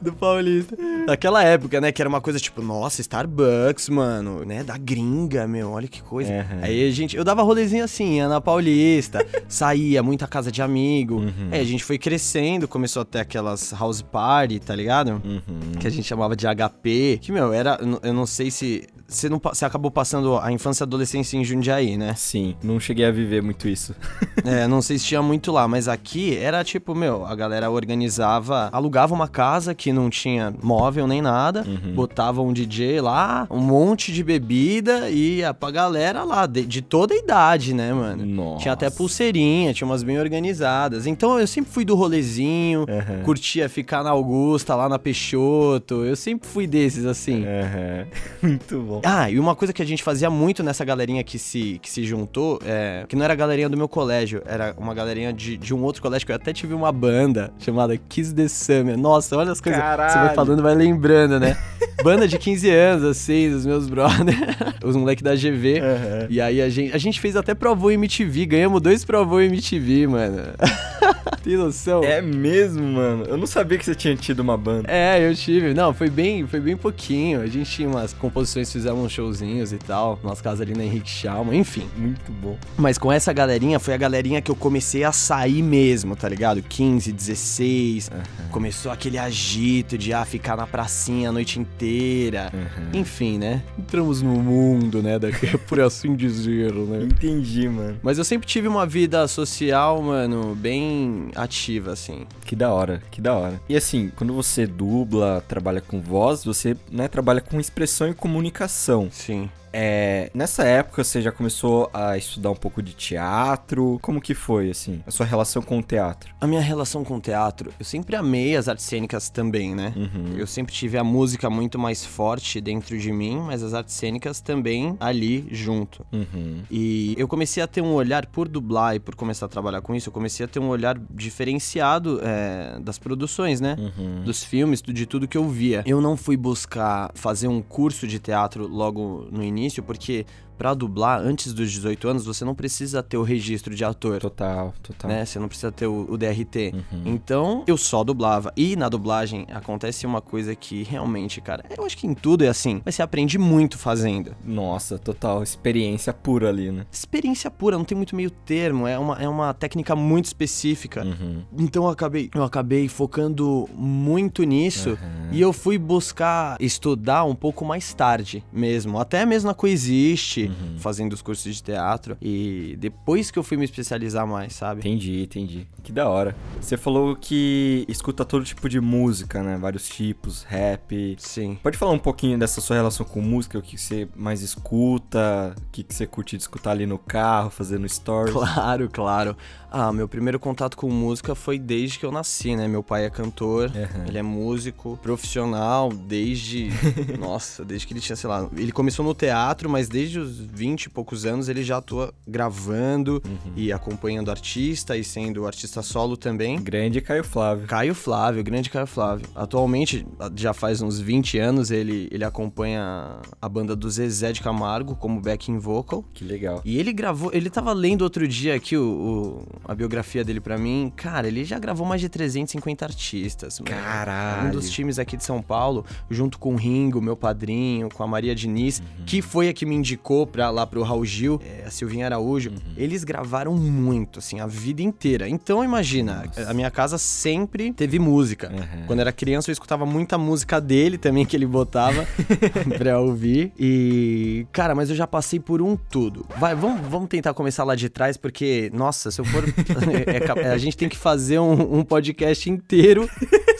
do 0.04 0.12
paulista. 0.12 0.76
Naquela 1.06 1.42
época, 1.42 1.80
né? 1.80 1.90
Que 1.90 2.00
era 2.00 2.08
uma 2.08 2.20
coisa 2.20 2.38
tipo, 2.38 2.62
nossa, 2.62 3.00
Starbucks, 3.00 3.88
mano, 3.88 4.44
né? 4.44 4.62
Da 4.62 4.76
gringa, 4.76 5.46
meu, 5.48 5.70
olha 5.70 5.88
que 5.88 6.02
coisa. 6.02 6.30
Uhum. 6.30 6.60
Aí 6.62 6.88
a 6.88 6.90
gente, 6.90 7.16
eu 7.16 7.24
dava 7.24 7.42
rolezinho 7.42 7.84
assim, 7.84 8.16
ia 8.16 8.28
na 8.28 8.40
Paulista, 8.40 9.26
saía, 9.48 10.02
muita 10.02 10.26
casa 10.26 10.52
de 10.52 10.62
amigo. 10.62 11.16
Uhum. 11.16 11.48
Aí 11.50 11.60
a 11.60 11.64
gente 11.64 11.82
foi 11.82 11.98
crescendo, 11.98 12.68
começou 12.68 13.02
a 13.02 13.04
ter 13.04 13.20
aquelas 13.20 13.72
house 13.72 14.02
party, 14.02 14.60
tá 14.60 14.74
ligado? 14.76 15.20
Uhum. 15.24 15.72
Que 15.80 15.86
a 15.86 15.90
gente 15.90 16.04
chamava 16.04 16.36
de 16.36 16.46
HP. 16.46 17.18
Que, 17.20 17.32
meu, 17.32 17.52
era, 17.52 17.78
eu 18.02 18.12
não 18.12 18.26
sei 18.26 18.50
se... 18.50 18.86
Você, 19.14 19.28
não, 19.28 19.40
você 19.42 19.64
acabou 19.64 19.90
passando 19.90 20.38
a 20.38 20.50
infância 20.50 20.82
e 20.82 20.84
adolescência 20.84 21.36
em 21.36 21.44
Jundiaí, 21.44 21.96
né? 21.96 22.14
Sim, 22.16 22.56
não 22.62 22.78
cheguei 22.80 23.04
a 23.04 23.10
viver 23.10 23.42
muito 23.42 23.68
isso. 23.68 23.94
É, 24.44 24.66
não 24.66 24.82
sei 24.82 24.98
se 24.98 25.06
tinha 25.06 25.22
muito 25.22 25.50
lá, 25.50 25.66
mas 25.66 25.88
aqui 25.88 26.36
era 26.36 26.62
tipo, 26.62 26.94
meu, 26.94 27.24
a 27.24 27.34
galera 27.34 27.70
organizava, 27.70 28.68
alugava 28.72 29.14
uma 29.14 29.26
casa 29.26 29.74
que 29.74 29.90
não 29.90 30.10
tinha 30.10 30.52
móvel 30.62 31.06
nem 31.06 31.22
nada, 31.22 31.64
botava 31.94 32.42
um 32.42 32.52
DJ 32.52 33.00
lá, 33.00 33.46
um 33.50 33.60
monte 33.60 34.12
de 34.12 34.22
bebida 34.22 35.08
e 35.08 35.38
ia 35.38 35.54
pra 35.54 35.70
galera 35.70 36.24
lá, 36.24 36.44
de, 36.44 36.66
de 36.66 36.82
toda 36.82 37.14
a 37.14 37.16
idade, 37.16 37.72
né, 37.72 37.92
mano? 37.94 38.26
Nossa. 38.26 38.62
Tinha 38.62 38.74
até 38.74 38.90
pulseirinha, 38.90 39.72
tinha 39.72 39.86
umas 39.86 40.02
bem 40.02 40.18
organizadas. 40.18 41.06
Então 41.06 41.38
eu 41.40 41.46
sempre 41.46 41.70
fui 41.72 41.84
do 41.84 41.94
rolezinho, 41.94 42.84
Aham. 42.88 43.22
curtia 43.22 43.66
ficar 43.68 44.02
na 44.02 44.10
Augusta, 44.10 44.74
lá 44.74 44.88
na 44.90 44.98
Peixoto. 44.98 46.04
Eu 46.04 46.16
sempre 46.16 46.46
fui 46.46 46.66
desses, 46.66 47.06
assim. 47.06 47.44
Aham. 47.46 48.06
Muito 48.42 48.80
bom. 48.80 49.00
Ah, 49.04 49.30
e 49.30 49.38
uma 49.38 49.54
coisa 49.54 49.72
que 49.72 49.82
a 49.82 49.84
gente 49.84 50.02
fazia 50.02 50.30
muito 50.30 50.62
nessa 50.62 50.84
galerinha 50.84 51.22
que 51.22 51.38
se, 51.38 51.78
que 51.82 51.90
se 51.90 52.04
juntou, 52.04 52.58
é, 52.64 53.04
que 53.08 53.14
não 53.14 53.24
era 53.24 53.32
a 53.32 53.36
galerinha 53.36 53.68
do 53.68 53.76
meu 53.76 53.88
colégio, 53.88 54.42
era 54.46 54.74
uma 54.78 54.94
galerinha 54.94 55.32
de, 55.32 55.56
de 55.56 55.74
um 55.74 55.82
outro 55.82 56.00
colégio 56.00 56.26
que 56.26 56.32
eu 56.32 56.36
até 56.36 56.52
tive 56.52 56.74
uma 56.74 56.90
banda 56.90 57.52
chamada 57.58 57.96
Kiss 57.96 58.34
the 58.34 58.48
Summer. 58.48 58.96
Nossa, 58.96 59.36
olha 59.36 59.52
as 59.52 59.60
coisas 59.60 59.80
que 59.80 59.86
você 59.86 59.96
vai 59.96 59.96
Caralho. 59.96 60.34
falando, 60.34 60.62
vai 60.62 60.74
lembrando, 60.74 61.38
né? 61.38 61.56
banda 62.02 62.28
de 62.28 62.38
15 62.38 62.70
anos, 62.70 63.04
assim, 63.04 63.50
dos 63.50 63.64
meus 63.64 63.88
brothers, 63.88 64.36
os 64.84 64.96
moleques 64.96 65.22
da 65.22 65.34
GV. 65.34 65.80
Aham. 65.80 66.26
E 66.28 66.40
aí 66.40 66.60
a 66.60 66.68
gente, 66.68 66.94
a 66.94 66.98
gente 66.98 67.20
fez 67.20 67.36
até 67.36 67.54
Provou 67.54 67.90
MTV, 67.90 68.46
ganhamos 68.46 68.80
dois 68.80 69.04
Provou 69.04 69.40
MTV, 69.40 70.06
mano. 70.06 70.42
Tem 71.42 71.56
noção? 71.56 72.02
É 72.02 72.22
mesmo, 72.22 72.82
mano. 72.82 73.24
Eu 73.26 73.36
não 73.36 73.46
sabia 73.46 73.76
que 73.76 73.84
você 73.84 73.94
tinha 73.94 74.16
tido 74.16 74.40
uma 74.40 74.56
banda. 74.56 74.90
É, 74.90 75.28
eu 75.28 75.34
tive. 75.34 75.74
Não, 75.74 75.92
foi 75.92 76.08
bem, 76.08 76.46
foi 76.46 76.58
bem 76.58 76.76
pouquinho. 76.76 77.42
A 77.42 77.46
gente 77.46 77.70
tinha 77.70 77.88
umas 77.88 78.14
composições, 78.14 78.68
fizemos 78.84 79.12
showzinhos 79.12 79.72
e 79.72 79.78
tal. 79.78 80.18
Nas 80.22 80.40
casas 80.42 80.60
ali 80.60 80.74
na 80.74 80.84
Henrique 80.84 81.08
Schalman, 81.08 81.56
enfim. 81.56 81.88
Muito 81.96 82.30
bom. 82.32 82.58
Mas 82.76 82.98
com 82.98 83.10
essa 83.10 83.32
galerinha, 83.32 83.78
foi 83.78 83.94
a 83.94 83.96
galerinha 83.96 84.42
que 84.42 84.50
eu 84.50 84.54
comecei 84.54 85.04
a 85.04 85.12
sair 85.12 85.62
mesmo, 85.62 86.14
tá 86.14 86.28
ligado? 86.28 86.62
15, 86.62 87.10
16. 87.10 88.10
Começou 88.50 88.92
aquele 88.92 89.16
agito 89.16 89.96
de 89.96 90.12
ah, 90.12 90.24
ficar 90.24 90.56
na 90.56 90.66
pracinha 90.66 91.30
a 91.30 91.32
noite 91.32 91.58
inteira. 91.58 92.52
Enfim, 92.92 93.38
né? 93.38 93.62
Entramos 93.78 94.20
no 94.20 94.34
mundo, 94.34 95.02
né? 95.02 95.18
Daqui, 95.18 95.56
por 95.66 95.80
assim 95.80 96.14
dizer, 96.14 96.72
né? 96.74 97.04
Entendi, 97.04 97.68
mano. 97.68 97.96
Mas 98.02 98.18
eu 98.18 98.24
sempre 98.24 98.46
tive 98.46 98.68
uma 98.68 98.84
vida 98.84 99.26
social, 99.26 100.02
mano, 100.02 100.54
bem 100.54 101.30
ativa, 101.34 101.92
assim. 101.92 102.26
Que 102.44 102.54
da 102.54 102.70
hora, 102.70 103.02
que 103.10 103.20
da 103.20 103.32
hora. 103.32 103.60
E 103.66 103.74
assim, 103.76 104.12
quando 104.14 104.34
você 104.34 104.66
dubla, 104.66 105.42
trabalha 105.48 105.80
com 105.80 106.00
voz, 106.02 106.44
você, 106.44 106.76
né, 106.92 107.08
trabalha 107.08 107.40
com 107.40 107.58
expressão 107.58 108.08
e 108.08 108.14
comunicação. 108.14 108.73
Sim. 109.10 109.50
É, 109.76 110.30
nessa 110.32 110.62
época 110.62 111.02
você 111.02 111.20
já 111.20 111.32
começou 111.32 111.90
a 111.92 112.16
estudar 112.16 112.50
um 112.50 112.54
pouco 112.54 112.80
de 112.80 112.94
teatro? 112.94 113.98
Como 114.00 114.20
que 114.20 114.32
foi, 114.32 114.70
assim, 114.70 115.02
a 115.04 115.10
sua 115.10 115.26
relação 115.26 115.60
com 115.60 115.78
o 115.80 115.82
teatro? 115.82 116.32
A 116.40 116.46
minha 116.46 116.60
relação 116.60 117.02
com 117.02 117.16
o 117.16 117.20
teatro, 117.20 117.72
eu 117.78 117.84
sempre 117.84 118.14
amei 118.14 118.56
as 118.56 118.68
artes 118.68 118.84
cênicas 118.84 119.28
também, 119.28 119.74
né? 119.74 119.92
Eu 120.38 120.46
sempre 120.46 120.72
tive 120.72 120.96
a 120.96 121.02
música 121.02 121.50
muito 121.50 121.76
mais 121.76 122.04
forte 122.04 122.60
dentro 122.60 122.96
de 122.96 123.12
mim, 123.12 123.38
mas 123.38 123.62
as 123.62 123.74
artes 123.74 123.94
cênicas 123.94 124.40
também 124.40 124.96
ali 125.00 125.48
junto. 125.50 126.06
Uhum. 126.12 126.62
E 126.70 127.14
eu 127.18 127.26
comecei 127.26 127.60
a 127.60 127.66
ter 127.66 127.80
um 127.80 127.94
olhar 127.94 128.26
por 128.26 128.46
dublar 128.46 128.94
e 128.94 129.00
por 129.00 129.16
começar 129.16 129.46
a 129.46 129.48
trabalhar 129.48 129.80
com 129.80 129.94
isso, 129.94 130.08
eu 130.08 130.12
comecei 130.12 130.46
a 130.46 130.48
ter 130.48 130.60
um 130.60 130.68
olhar 130.68 130.96
diferenciado 131.10 132.20
é, 132.22 132.78
das 132.80 132.98
produções, 132.98 133.60
né? 133.60 133.76
Uhum. 133.78 134.22
Dos 134.22 134.44
filmes, 134.44 134.80
de 134.80 135.06
tudo 135.06 135.26
que 135.26 135.36
eu 135.36 135.48
via. 135.48 135.82
Eu 135.84 136.00
não 136.00 136.16
fui 136.16 136.36
buscar 136.36 137.10
fazer 137.14 137.48
um 137.48 137.60
curso 137.60 138.06
de 138.06 138.20
teatro 138.20 138.68
logo 138.68 139.26
no 139.32 139.42
início, 139.42 139.63
porque 139.82 140.26
pra 140.56 140.74
dublar, 140.74 141.20
antes 141.20 141.52
dos 141.52 141.70
18 141.72 142.08
anos, 142.08 142.24
você 142.24 142.44
não 142.44 142.54
precisa 142.54 143.02
ter 143.02 143.16
o 143.16 143.22
registro 143.22 143.74
de 143.74 143.84
ator 143.84 144.20
Total, 144.20 144.72
total. 144.82 145.10
né? 145.10 145.24
Você 145.24 145.38
não 145.38 145.48
precisa 145.48 145.70
ter 145.72 145.86
o, 145.86 146.06
o 146.08 146.16
DRT. 146.16 146.72
Uhum. 146.74 147.02
Então, 147.06 147.64
eu 147.66 147.76
só 147.76 148.02
dublava. 148.04 148.52
E 148.56 148.76
na 148.76 148.88
dublagem 148.88 149.46
acontece 149.52 150.06
uma 150.06 150.20
coisa 150.20 150.54
que 150.54 150.82
realmente, 150.82 151.40
cara, 151.40 151.64
eu 151.76 151.84
acho 151.84 151.96
que 151.96 152.06
em 152.06 152.14
tudo 152.14 152.44
é 152.44 152.48
assim. 152.48 152.80
Mas 152.84 152.94
você 152.94 153.02
aprende 153.02 153.38
muito 153.38 153.78
fazendo. 153.78 154.34
Nossa, 154.44 154.98
total, 154.98 155.42
experiência 155.42 156.12
pura 156.12 156.48
ali, 156.48 156.70
né? 156.70 156.86
Experiência 156.90 157.50
pura, 157.50 157.76
não 157.76 157.84
tem 157.84 157.96
muito 157.96 158.14
meio 158.16 158.30
termo. 158.30 158.86
É 158.86 158.98
uma, 158.98 159.16
é 159.22 159.28
uma 159.28 159.52
técnica 159.54 159.94
muito 159.96 160.26
específica. 160.26 161.04
Uhum. 161.04 161.42
Então 161.58 161.84
eu 161.84 161.90
acabei, 161.90 162.30
eu 162.34 162.42
acabei 162.44 162.88
focando 162.88 163.68
muito 163.74 164.42
nisso 164.44 164.90
Uhum. 164.90 165.28
e 165.32 165.40
eu 165.40 165.52
fui 165.52 165.76
buscar 165.78 166.56
estudar 166.60 167.24
um 167.24 167.34
pouco 167.34 167.64
mais 167.64 167.92
tarde 167.94 168.44
mesmo, 168.52 168.98
até 168.98 169.24
mesmo 169.26 169.48
na 169.48 169.54
Coexiste, 169.54 170.43
Uhum. 170.48 170.78
fazendo 170.78 171.12
os 171.12 171.22
cursos 171.22 171.54
de 171.54 171.62
teatro 171.62 172.16
e 172.20 172.76
depois 172.78 173.30
que 173.30 173.38
eu 173.38 173.42
fui 173.42 173.56
me 173.56 173.64
especializar 173.64 174.26
mais, 174.26 174.54
sabe? 174.54 174.80
Entendi, 174.80 175.22
entendi. 175.22 175.66
Que 175.82 175.92
da 175.92 176.08
hora. 176.08 176.34
Você 176.60 176.76
falou 176.76 177.14
que 177.16 177.84
escuta 177.88 178.24
todo 178.24 178.44
tipo 178.44 178.68
de 178.68 178.80
música, 178.80 179.42
né? 179.42 179.56
Vários 179.56 179.88
tipos, 179.88 180.42
rap. 180.44 181.16
Sim. 181.18 181.58
Pode 181.62 181.76
falar 181.76 181.92
um 181.92 181.98
pouquinho 181.98 182.38
dessa 182.38 182.60
sua 182.60 182.76
relação 182.76 183.04
com 183.06 183.20
música, 183.20 183.58
o 183.58 183.62
que 183.62 183.76
você 183.78 184.08
mais 184.14 184.42
escuta, 184.42 185.54
o 185.56 185.70
que 185.70 185.82
que 185.82 185.94
você 185.94 186.06
curte 186.06 186.36
de 186.36 186.42
escutar 186.42 186.70
ali 186.72 186.86
no 186.86 186.98
carro, 186.98 187.50
fazendo 187.50 187.88
stories? 187.88 188.32
Claro, 188.34 188.88
claro. 188.90 189.36
Ah, 189.70 189.92
meu 189.92 190.06
primeiro 190.08 190.38
contato 190.38 190.76
com 190.76 190.88
música 190.88 191.34
foi 191.34 191.58
desde 191.58 191.98
que 191.98 192.06
eu 192.06 192.12
nasci, 192.12 192.54
né? 192.54 192.68
Meu 192.68 192.82
pai 192.82 193.04
é 193.06 193.10
cantor, 193.10 193.70
Uhum. 193.74 194.04
ele 194.06 194.18
é 194.18 194.22
músico 194.22 194.98
profissional 195.02 195.88
desde. 195.92 196.70
nossa, 197.18 197.64
desde 197.64 197.86
que 197.86 197.92
ele 197.92 198.00
tinha, 198.00 198.14
sei 198.16 198.28
lá. 198.30 198.48
Ele 198.56 198.70
começou 198.72 199.04
no 199.04 199.14
teatro, 199.14 199.68
mas 199.68 199.88
desde 199.88 200.18
os 200.18 200.33
20 200.38 200.84
e 200.84 200.90
poucos 200.90 201.24
anos 201.24 201.48
ele 201.48 201.62
já 201.62 201.78
atua 201.78 202.12
gravando 202.26 203.22
e 203.56 203.72
acompanhando 203.72 204.30
artista 204.30 204.96
e 204.96 205.04
sendo 205.04 205.46
artista 205.46 205.82
solo 205.82 206.16
também. 206.16 206.60
Grande 206.60 207.00
Caio 207.00 207.24
Flávio. 207.24 207.66
Caio 207.66 207.94
Flávio, 207.94 208.42
grande 208.44 208.70
Caio 208.70 208.86
Flávio. 208.86 209.26
Atualmente, 209.34 210.06
já 210.36 210.52
faz 210.52 210.80
uns 210.82 210.98
20 211.00 211.38
anos, 211.38 211.70
ele, 211.70 212.08
ele 212.10 212.24
acompanha 212.24 213.18
a 213.40 213.48
banda 213.48 213.74
do 213.76 213.90
Zezé 213.90 214.32
de 214.32 214.40
Camargo 214.40 214.94
como 214.96 215.20
backing 215.20 215.58
vocal. 215.58 216.04
Que 216.14 216.24
legal. 216.24 216.60
E 216.64 216.78
ele 216.78 216.92
gravou, 216.92 217.30
ele 217.32 217.48
tava 217.50 217.72
lendo 217.72 218.02
outro 218.02 218.26
dia 218.28 218.54
aqui 218.54 218.76
o, 218.76 218.84
o- 218.84 219.46
a 219.64 219.74
biografia 219.74 220.24
dele 220.24 220.40
pra 220.40 220.56
mim. 220.58 220.92
Cara, 220.96 221.26
ele 221.28 221.44
já 221.44 221.58
gravou 221.58 221.86
mais 221.86 222.00
de 222.00 222.08
350 222.08 222.84
artistas. 222.84 223.60
Caralho. 223.64 224.48
Um 224.48 224.50
dos 224.50 224.70
times 224.70 224.98
aqui 224.98 225.16
de 225.16 225.24
São 225.24 225.40
Paulo, 225.42 225.84
junto 226.10 226.38
com 226.38 226.54
o 226.54 226.56
Ringo, 226.56 227.00
meu 227.00 227.16
padrinho, 227.16 227.88
com 227.88 228.02
a 228.02 228.06
Maria 228.06 228.34
Diniz, 228.34 228.80
Uhum. 228.80 229.04
que 229.06 229.22
foi 229.22 229.48
a 229.48 229.52
que 229.52 229.64
me 229.66 229.74
indicou 229.74 230.23
pra, 230.26 230.50
lá 230.50 230.66
pro 230.66 230.82
Raul 230.82 231.04
Gil, 231.04 231.40
é, 231.44 231.64
a 231.66 231.70
Silvinha 231.70 232.06
Araújo. 232.06 232.50
Uhum. 232.50 232.56
Eles 232.76 233.04
gravaram 233.04 233.54
muito, 233.54 234.18
assim, 234.18 234.40
a 234.40 234.46
vida 234.46 234.82
inteira. 234.82 235.28
Então, 235.28 235.62
imagina, 235.64 236.24
a 236.46 236.54
minha 236.54 236.70
casa 236.70 236.98
sempre 236.98 237.72
teve 237.72 237.98
música. 237.98 238.50
Uhum. 238.52 238.86
Quando 238.86 238.98
eu 238.98 239.02
era 239.02 239.12
criança, 239.12 239.50
eu 239.50 239.52
escutava 239.52 239.84
muita 239.86 240.16
música 240.18 240.60
dele 240.60 240.98
também, 240.98 241.24
que 241.24 241.36
ele 241.36 241.46
botava 241.46 242.06
pra 242.78 243.00
ouvir. 243.00 243.52
E, 243.58 244.46
cara, 244.52 244.74
mas 244.74 244.90
eu 244.90 244.96
já 244.96 245.06
passei 245.06 245.38
por 245.40 245.60
um 245.62 245.76
tudo. 245.76 246.26
Vai, 246.38 246.54
vamos, 246.54 246.80
vamos 246.88 247.08
tentar 247.08 247.34
começar 247.34 247.64
lá 247.64 247.74
de 247.74 247.88
trás, 247.88 248.16
porque, 248.16 248.70
nossa, 248.74 249.10
se 249.10 249.20
eu 249.20 249.24
for. 249.24 249.44
é 250.06 250.20
cap- 250.20 250.40
a 250.40 250.58
gente 250.58 250.76
tem 250.76 250.88
que 250.88 250.96
fazer 250.96 251.38
um, 251.38 251.78
um 251.78 251.84
podcast 251.84 252.48
inteiro 252.50 253.08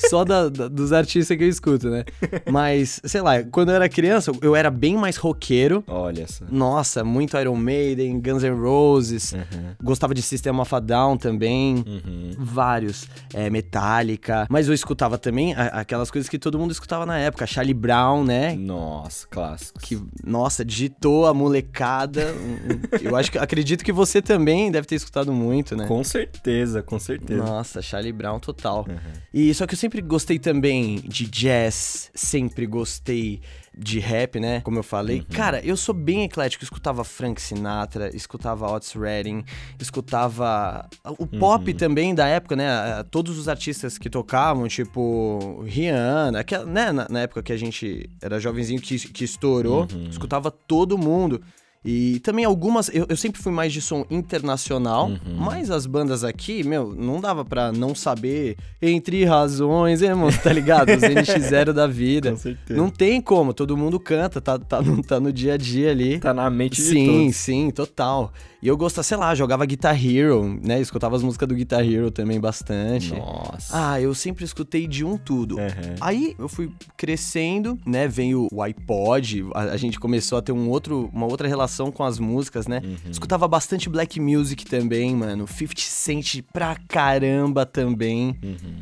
só 0.09 0.25
da- 0.25 0.49
da- 0.49 0.69
dos 0.69 0.93
artistas 0.93 1.37
que 1.37 1.45
eu 1.45 1.49
escuto, 1.49 1.89
né? 1.91 2.05
Mas, 2.51 3.01
sei 3.05 3.21
lá, 3.21 3.43
quando 3.43 3.71
eu 3.71 3.75
era 3.77 3.89
criança, 3.89 4.33
eu 4.43 4.55
era 4.55 4.71
bem 4.71 4.97
mais 4.97 5.17
roqueiro. 5.17 5.83
Olha 5.87 6.27
só. 6.29 6.45
Nossa, 6.55 7.03
muito 7.05 7.37
Iron 7.39 7.57
Maiden, 7.57 8.21
Guns 8.21 8.43
N' 8.43 8.55
Roses. 8.59 9.33
Uhum. 9.33 9.75
Gostava 9.83 10.15
de 10.15 10.23
System 10.23 10.59
of 10.61 10.75
a 10.75 10.81
Down 10.81 11.17
também. 11.17 11.77
Uhum. 11.87 12.31
Vários. 12.39 13.09
É, 13.33 13.51
Metallica. 13.51 14.47
Mas 14.49 14.69
eu 14.69 14.75
escutava 14.75 15.19
também 15.19 15.55
a- 15.55 15.67
aquelas 15.81 16.11
coisas 16.11 16.29
que 16.29 16.39
todo 16.39 16.59
mundo 16.59 16.71
escutava 16.71 17.05
na 17.05 17.19
época. 17.19 17.47
Charlie 17.47 17.75
Brown, 17.75 18.25
né? 18.25 18.55
Nossa, 18.55 19.27
clássicos. 19.29 19.83
Que, 19.83 20.01
nossa, 20.25 20.65
digitou 20.65 21.27
a 21.27 21.35
molecada. 21.35 22.35
Eu 23.03 23.17
acho 23.17 23.31
que 23.33 23.39
acredito 23.39 23.85
que 23.85 23.93
você 23.93 24.23
também 24.23 24.71
deve 24.71 24.87
ter 24.87 24.95
escutado 24.95 25.33
muito, 25.33 25.77
né? 25.77 25.87
Com 25.87 26.03
certeza, 26.05 26.83
com 26.83 26.99
certeza. 26.99 27.43
Nossa, 27.43 27.83
Charlie 27.83 28.13
Brown 28.13 28.39
total. 28.39 28.87
Uhum. 28.89 28.97
E 29.33 29.53
só 29.55 29.67
que 29.67 29.75
eu 29.75 29.79
sempre 29.79 30.01
gostei 30.01 30.39
também 30.39 30.97
de 31.07 31.27
jazz, 31.27 32.11
sempre 32.15 32.67
gostei 32.67 33.41
de 33.77 33.99
rap, 33.99 34.39
né? 34.39 34.61
Como 34.61 34.79
eu 34.79 34.83
falei. 34.83 35.19
Uhum. 35.21 35.27
Cara, 35.35 35.61
eu 35.65 35.77
sou 35.77 35.95
bem 35.95 36.23
eclético. 36.25 36.63
Eu 36.63 36.67
escutava 36.67 37.03
Frank 37.05 37.41
Sinatra, 37.41 38.15
escutava 38.15 38.71
Otis 38.71 38.93
Redding, 38.93 39.45
escutava 39.81 40.89
o 41.19 41.27
pop 41.27 41.71
Uhum. 41.71 41.77
também 41.77 42.15
da 42.15 42.27
época, 42.27 42.57
né? 42.57 42.67
Todos 43.11 43.39
os 43.39 43.49
artistas 43.49 43.97
que 43.99 44.11
tocavam, 44.11 44.67
tipo 44.69 45.63
Rihanna, 45.67 46.41
aquela, 46.41 46.65
né? 46.67 46.93
Na, 46.93 47.07
na 47.09 47.21
época 47.21 47.43
que 47.43 47.53
a 47.53 47.57
gente 47.57 48.09
era 48.21 48.39
jovenzinho 48.41 48.81
que, 48.81 48.99
que 49.09 49.25
estourou, 49.25 49.87
Uhum. 49.93 50.09
escutava 50.11 50.51
todo 50.51 50.99
mundo. 50.99 51.43
E 51.85 52.19
também 52.21 52.45
algumas. 52.47 52.89
Eu, 52.95 53.05
eu 53.09 53.17
sempre 53.17 53.43
fui 53.43 53.53
mais 53.53 53.73
de 53.73 53.83
som 53.83 54.07
internacional, 54.11 55.09
Uhum. 55.09 55.19
mas 55.37 55.71
as 55.71 55.85
bandas 55.87 56.25
aqui, 56.25 56.65
meu, 56.65 56.95
não 56.95 57.21
dava 57.21 57.45
pra 57.45 57.71
não 57.73 57.95
saber 57.95 58.57
entre 58.81 59.25
razões, 59.25 60.01
irmão? 60.01 60.31
Tá 60.43 60.53
ligado? 60.53 60.89
Os 60.91 61.03
NX0 61.03 61.73
da 61.73 61.87
vida. 61.87 62.31
Com 62.33 62.37
certeza. 62.39 62.81
Não 62.81 62.89
tem 62.89 63.21
como, 63.21 63.53
todo 63.53 63.77
mundo 63.77 64.01
canta, 64.01 64.41
tá, 64.41 64.59
tá, 64.59 64.81
no, 64.81 65.03
tá 65.03 65.21
no 65.21 65.33
dia 65.33 65.55
a 65.55 65.57
dia 65.59 65.91
ali. 65.91 66.19
Tá 66.19 66.33
na 66.33 66.49
mente 66.49 66.77
de 66.77 66.89
Sim, 66.89 67.31
sim, 67.33 67.71
total. 67.71 68.33
E 68.65 68.67
eu 68.67 68.79
gostava, 68.79 69.03
sei 69.03 69.19
lá, 69.19 69.35
jogava 69.35 69.67
Guitar 69.67 69.95
Hero, 69.95 70.59
né? 70.65 70.81
Escutava 70.81 71.15
as 71.15 71.23
músicas 71.23 71.47
do 71.47 71.55
Guitar 71.55 71.85
Hero 71.87 72.11
também 72.11 72.41
bastante. 72.41 73.15
Nossa. 73.15 73.69
Ah, 73.71 74.01
eu 74.01 74.15
sempre 74.15 74.43
escutei 74.43 74.87
de 74.87 75.05
um 75.05 75.19
tudo. 75.19 75.57
Uhum. 75.57 75.97
Aí 76.01 76.35
eu 76.39 76.49
fui 76.49 76.73
crescendo, 76.97 77.79
né? 77.85 78.09
Veio 78.09 78.49
o 78.51 78.63
iPod, 78.63 79.45
a, 79.53 79.65
a 79.65 79.77
gente 79.77 80.01
começou 80.01 80.39
a 80.39 80.41
ter 80.41 80.53
um 80.53 80.71
outro, 80.71 81.11
uma 81.13 81.27
outra 81.27 81.47
relação 81.47 81.93
com 81.93 82.03
as 82.05 82.19
músicas, 82.19 82.67
né? 82.67 82.81
Uhum. 82.83 83.11
Escutava 83.11 83.47
bastante 83.47 83.91
black 83.91 84.19
music 84.19 84.65
também, 84.65 85.15
mano. 85.15 85.47
50 85.47 85.83
Cent 85.83 86.41
pra 86.51 86.75
caramba 86.89 87.67
também. 87.67 88.35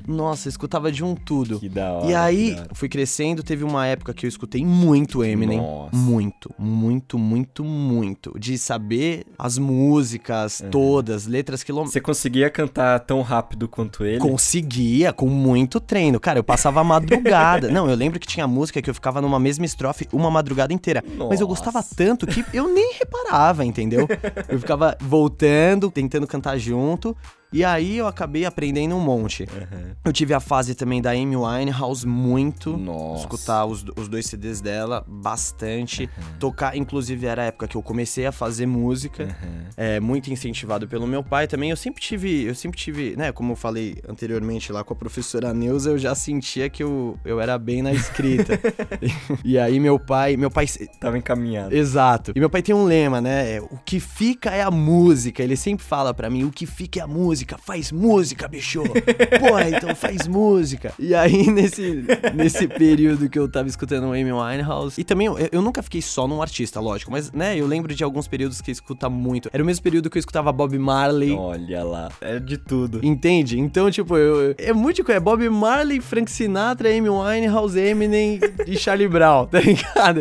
Nossa, 0.07 0.47
eu 0.47 0.51
escutava 0.51 0.93
de 0.93 1.03
um 1.03 1.17
tudo. 1.17 1.55
Uhum. 1.55 1.59
Que 1.59 1.69
da 1.69 1.93
hora. 1.93 2.07
E 2.07 2.15
aí, 2.15 2.57
fui 2.73 2.89
crescendo, 2.89 3.43
teve 3.43 3.65
uma 3.65 3.85
época 3.85 4.15
que 4.15 4.27
eu 4.27 4.29
escutei 4.29 4.65
muito 4.65 5.25
Eminem. 5.25 5.59
Nossa. 5.59 5.97
Muito, 5.97 6.55
muito, 6.57 7.19
muito, 7.19 7.65
muito. 7.65 8.39
De 8.39 8.57
saber 8.57 9.27
as 9.37 9.59
músicas 9.59 9.72
todas, 10.71 11.27
letras 11.27 11.63
quilômetros. 11.63 11.93
Você 11.93 12.01
conseguia 12.01 12.51
cantar 12.51 13.01
tão 13.01 13.23
rápido 13.23 13.69
quanto 13.69 14.05
ele? 14.05 14.19
Conseguia, 14.19 15.13
com 15.13 15.27
muito 15.27 15.81
treino. 15.81 16.19
Cara, 16.21 16.39
eu 16.39 16.45
passava 16.45 16.81
a 16.81 16.85
madrugada. 16.85 17.71
Não, 17.71 17.89
eu 17.89 17.97
lembro 17.97 18.19
que 18.19 18.27
tinha 18.27 18.47
música 18.47 18.81
que 18.83 18.91
eu 18.91 18.95
ficava 18.95 19.21
numa 19.21 19.39
mesma 19.39 19.65
estrofe 19.65 20.09
uma 20.13 20.31
madrugada 20.31 20.73
inteira. 20.73 21.03
Mas 21.29 21.41
eu 21.41 21.47
gostava 21.47 21.79
Nossa. 21.79 21.95
tanto 21.95 22.27
que 22.27 22.45
eu 22.53 22.69
nem 22.69 22.95
reparava, 22.95 23.65
entendeu? 23.65 24.09
Eu 24.49 24.59
ficava 24.59 24.97
voltando, 25.01 25.91
tentando 25.91 26.27
cantar 26.27 26.59
junto. 26.59 27.17
E 27.53 27.65
aí 27.65 27.99
eu 27.99 28.07
acabei 28.07 28.45
aprendendo 28.45 28.95
um 28.97 29.01
monte. 29.01 29.43
Uhum. 29.45 29.93
Eu 30.05 30.13
tive 30.13 30.35
a 30.35 30.41
fase 30.41 30.75
também 30.75 31.01
da 31.01 31.11
Amy 31.11 31.37
Winehouse 31.37 32.07
muito. 32.07 32.77
Nossa. 32.77 33.23
Escutar 33.23 33.67
os, 33.67 33.85
os 33.97 34.09
dois 34.09 34.27
CDs 34.27 34.61
dela 34.61 35.05
bastante. 35.07 36.09
Tocar, 36.39 36.77
inclusive 36.77 37.27
era 37.27 37.43
a 37.43 37.45
época 37.47 37.69
que 37.69 37.77
eu 37.77 37.83
comecei 37.83 38.27
a 38.27 38.33
fazer 38.33 38.67
música. 38.67 39.25
Uhum. 39.25 39.63
É, 39.77 40.01
muito 40.01 40.31
incentivado 40.33 40.89
pelo 40.89 41.07
meu 41.07 41.23
pai 41.23 41.47
também. 41.47 41.71
Eu 41.71 41.77
sempre 41.77 42.01
tive, 42.01 42.45
eu 42.45 42.55
sempre 42.55 42.79
tive, 42.79 43.17
né, 43.17 43.33
como 43.33 43.53
eu 43.53 43.57
falei 43.57 43.97
anteriormente 44.09 44.73
lá 44.73 44.83
com 44.83 44.93
a 44.93 44.97
professora 44.97 45.53
Neuza, 45.53 45.91
eu 45.91 45.99
já 45.99 46.15
sentia 46.15 46.69
que 46.69 46.83
eu, 46.83 47.19
eu 47.25 47.41
era 47.41 47.59
bem 47.59 47.83
na 47.83 47.93
escrita. 47.93 48.59
e 49.45 49.59
aí 49.59 49.79
meu 49.79 49.99
pai, 49.99 50.37
meu 50.37 50.51
pai 50.51 50.67
Tava 51.01 51.19
encaminhado. 51.19 51.75
Exato. 51.75 52.33
E 52.35 52.41
meu 52.41 52.49
pai 52.49 52.63
tem 52.63 52.75
um 52.75 52.85
lema, 52.85 53.21
né? 53.21 53.57
é, 53.57 53.61
O 53.61 53.79
que 53.85 54.01
fica 54.01 54.51
é 54.51 54.63
a 54.63 54.71
música. 54.71 55.43
Ele 55.43 55.57
sempre 55.57 55.85
fala 55.85 56.15
pra 56.15 56.31
mim: 56.31 56.45
o 56.45 56.51
que 56.51 56.67
fica 56.67 57.01
é 57.01 57.03
a 57.03 57.07
música. 57.07 57.42
Faz 57.59 57.93
música, 57.93 58.49
bicho. 58.49 58.83
Porra, 59.41 59.69
então 59.71 59.95
faz 59.95 60.27
música. 60.27 60.93
E 60.99 61.15
aí, 61.15 61.47
nesse, 61.51 62.05
nesse 62.35 62.69
período 62.69 63.29
que 63.29 63.39
eu 63.39 63.49
tava 63.49 63.69
escutando 63.69 64.05
o 64.05 64.13
Amy 64.13 64.33
Winehouse. 64.33 65.01
E 65.01 65.05
também, 65.05 65.27
eu, 65.27 65.37
eu 65.51 65.63
nunca 65.63 65.83
fiquei 65.83 66.03
só 66.03 66.27
num 66.27 66.43
artista, 66.43 66.81
lógico. 66.81 67.11
Mas, 67.11 67.33
né, 67.33 67.57
eu 67.57 67.67
lembro 67.67 67.95
de 67.95 68.05
alguns 68.05 68.29
períodos 68.29 68.61
que 68.61 68.71
eu 68.71 68.73
escuta 68.73 69.09
muito. 69.09 69.49
Era 69.53 69.63
o 69.63 69.67
mesmo 69.67 69.83
período 69.83 70.11
que 70.11 70.19
eu 70.19 70.21
escutava 70.21 70.53
Bob 70.53 70.79
Marley. 70.79 71.33
Olha 71.33 71.85
lá. 71.85 72.11
É 72.21 72.39
de 72.39 72.57
tudo. 72.57 73.01
Entende? 73.03 73.59
Então, 73.59 73.91
tipo, 73.91 74.17
eu, 74.17 74.55
é 74.59 74.73
muito. 74.73 75.03
É 75.11 75.19
Bob 75.19 75.49
Marley, 75.49 76.01
Frank 76.01 76.31
Sinatra, 76.31 76.89
Amy 76.89 77.09
Winehouse, 77.09 77.79
Eminem 77.79 78.41
e 78.67 78.77
Charlie 78.77 79.09
Brown, 79.09 79.47
tá 79.47 79.61
ligado? 79.61 80.21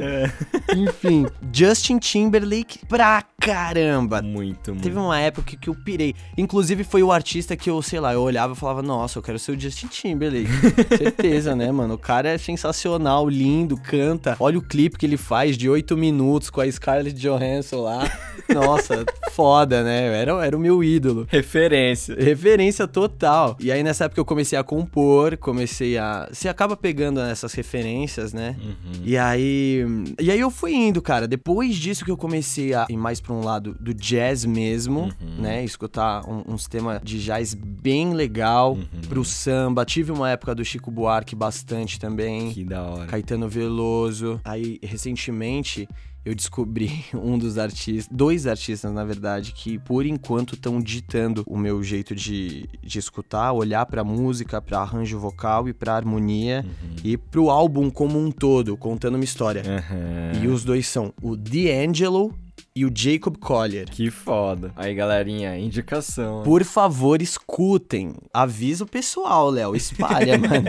Enfim, 0.75 1.27
Justin 1.53 1.99
Timberlake 1.99 2.79
pra 2.87 3.23
caramba. 3.39 4.21
Muito, 4.21 4.71
muito. 4.71 4.83
Teve 4.83 4.97
uma 4.97 5.19
época 5.19 5.57
que 5.57 5.69
eu 5.69 5.75
pirei. 5.75 6.15
Inclusive, 6.37 6.83
foi 6.83 7.03
o 7.03 7.10
artista 7.11 7.55
que 7.55 7.69
eu, 7.69 7.81
sei 7.81 7.99
lá, 7.99 8.13
eu 8.13 8.21
olhava 8.21 8.53
e 8.53 8.55
falava, 8.55 8.81
nossa, 8.81 9.19
eu 9.19 9.23
quero 9.23 9.39
ser 9.39 9.51
o 9.51 9.59
Justin 9.59 9.87
Timberlake. 9.87 10.49
Certeza, 10.97 11.55
né, 11.55 11.71
mano? 11.71 11.95
O 11.95 11.97
cara 11.97 12.29
é 12.29 12.37
sensacional, 12.37 13.29
lindo, 13.29 13.77
canta. 13.77 14.35
Olha 14.39 14.57
o 14.57 14.61
clipe 14.61 14.97
que 14.97 15.05
ele 15.05 15.17
faz 15.17 15.57
de 15.57 15.69
8 15.69 15.95
minutos 15.97 16.49
com 16.49 16.61
a 16.61 16.71
Scarlett 16.71 17.19
Johansson 17.19 17.81
lá. 17.81 18.11
Nossa, 18.53 19.05
foda, 19.31 19.83
né? 19.83 20.07
Era, 20.21 20.45
era 20.45 20.57
o 20.57 20.59
meu 20.59 20.83
ídolo. 20.83 21.25
Referência. 21.29 22.15
Referência 22.15 22.87
total. 22.87 23.55
E 23.59 23.71
aí 23.71 23.83
nessa 23.83 24.05
época 24.05 24.19
eu 24.19 24.25
comecei 24.25 24.57
a 24.57 24.63
compor, 24.63 25.37
comecei 25.37 25.97
a. 25.97 26.27
Você 26.31 26.49
acaba 26.49 26.75
pegando 26.75 27.19
essas 27.19 27.53
referências, 27.53 28.33
né? 28.33 28.55
E 29.03 29.17
aí. 29.17 29.85
E 30.19 30.31
aí 30.31 30.39
eu 30.39 30.51
fui 30.51 30.73
indo, 30.73 31.01
cara. 31.01 31.27
Depois 31.27 31.75
disso 31.75 32.03
que 32.03 32.11
eu 32.11 32.17
comecei 32.17 32.73
a 32.73 32.85
ir 32.89 32.97
mais 32.97 33.19
pra 33.19 33.33
um 33.33 33.43
lado 33.43 33.75
do 33.79 33.93
jazz 33.93 34.45
mesmo, 34.45 35.11
né? 35.39 35.63
Escutar 35.63 36.27
um, 36.27 36.43
uns 36.53 36.67
temas 36.67 37.00
de 37.03 37.19
jazz 37.19 37.53
bem 37.53 38.13
legal 38.13 38.77
pro 39.07 39.23
samba. 39.23 39.85
Tive 39.85 40.11
uma 40.11 40.29
época 40.29 40.55
do 40.55 40.63
Chico 40.63 40.91
Buarque 40.91 41.35
bastante 41.35 41.99
também. 41.99 42.51
Que 42.51 42.63
da 42.63 42.83
hora. 42.83 43.07
Caetano 43.07 43.47
Veloso. 43.49 44.39
Aí, 44.43 44.79
recentemente, 44.83 45.87
eu 46.23 46.35
descobri 46.35 47.03
um 47.13 47.37
dos 47.37 47.57
artistas, 47.57 48.07
dois 48.11 48.45
artistas, 48.45 48.91
na 48.91 49.03
verdade, 49.03 49.51
que 49.53 49.79
por 49.79 50.05
enquanto 50.05 50.55
estão 50.55 50.79
ditando 50.79 51.43
o 51.47 51.57
meu 51.57 51.83
jeito 51.83 52.15
de, 52.15 52.67
de 52.81 52.99
escutar, 52.99 53.51
olhar 53.51 53.85
pra 53.85 54.03
música, 54.03 54.61
pra 54.61 54.79
arranjo 54.79 55.19
vocal 55.19 55.67
e 55.67 55.73
pra 55.73 55.95
harmonia 55.95 56.65
e 57.03 57.17
pro 57.17 57.49
álbum 57.49 57.89
como 57.89 58.19
um 58.19 58.31
todo, 58.31 58.77
contando 58.77 59.15
uma 59.15 59.23
história. 59.23 59.63
Uhum. 59.63 60.43
E 60.43 60.47
os 60.47 60.63
dois 60.63 60.87
são 60.87 61.13
o 61.21 61.35
D'Angelo 61.35 62.33
e 62.75 62.85
o 62.85 62.91
Jacob 62.93 63.37
Collier. 63.37 63.89
Que 63.89 64.09
foda. 64.09 64.71
Aí, 64.75 64.95
galerinha, 64.95 65.57
indicação. 65.57 66.43
Por 66.43 66.63
favor, 66.63 67.21
escutem. 67.21 68.13
Avisa 68.33 68.85
o 68.85 68.87
pessoal, 68.87 69.49
Léo. 69.49 69.75
Espalha, 69.75 70.37
mano. 70.39 70.67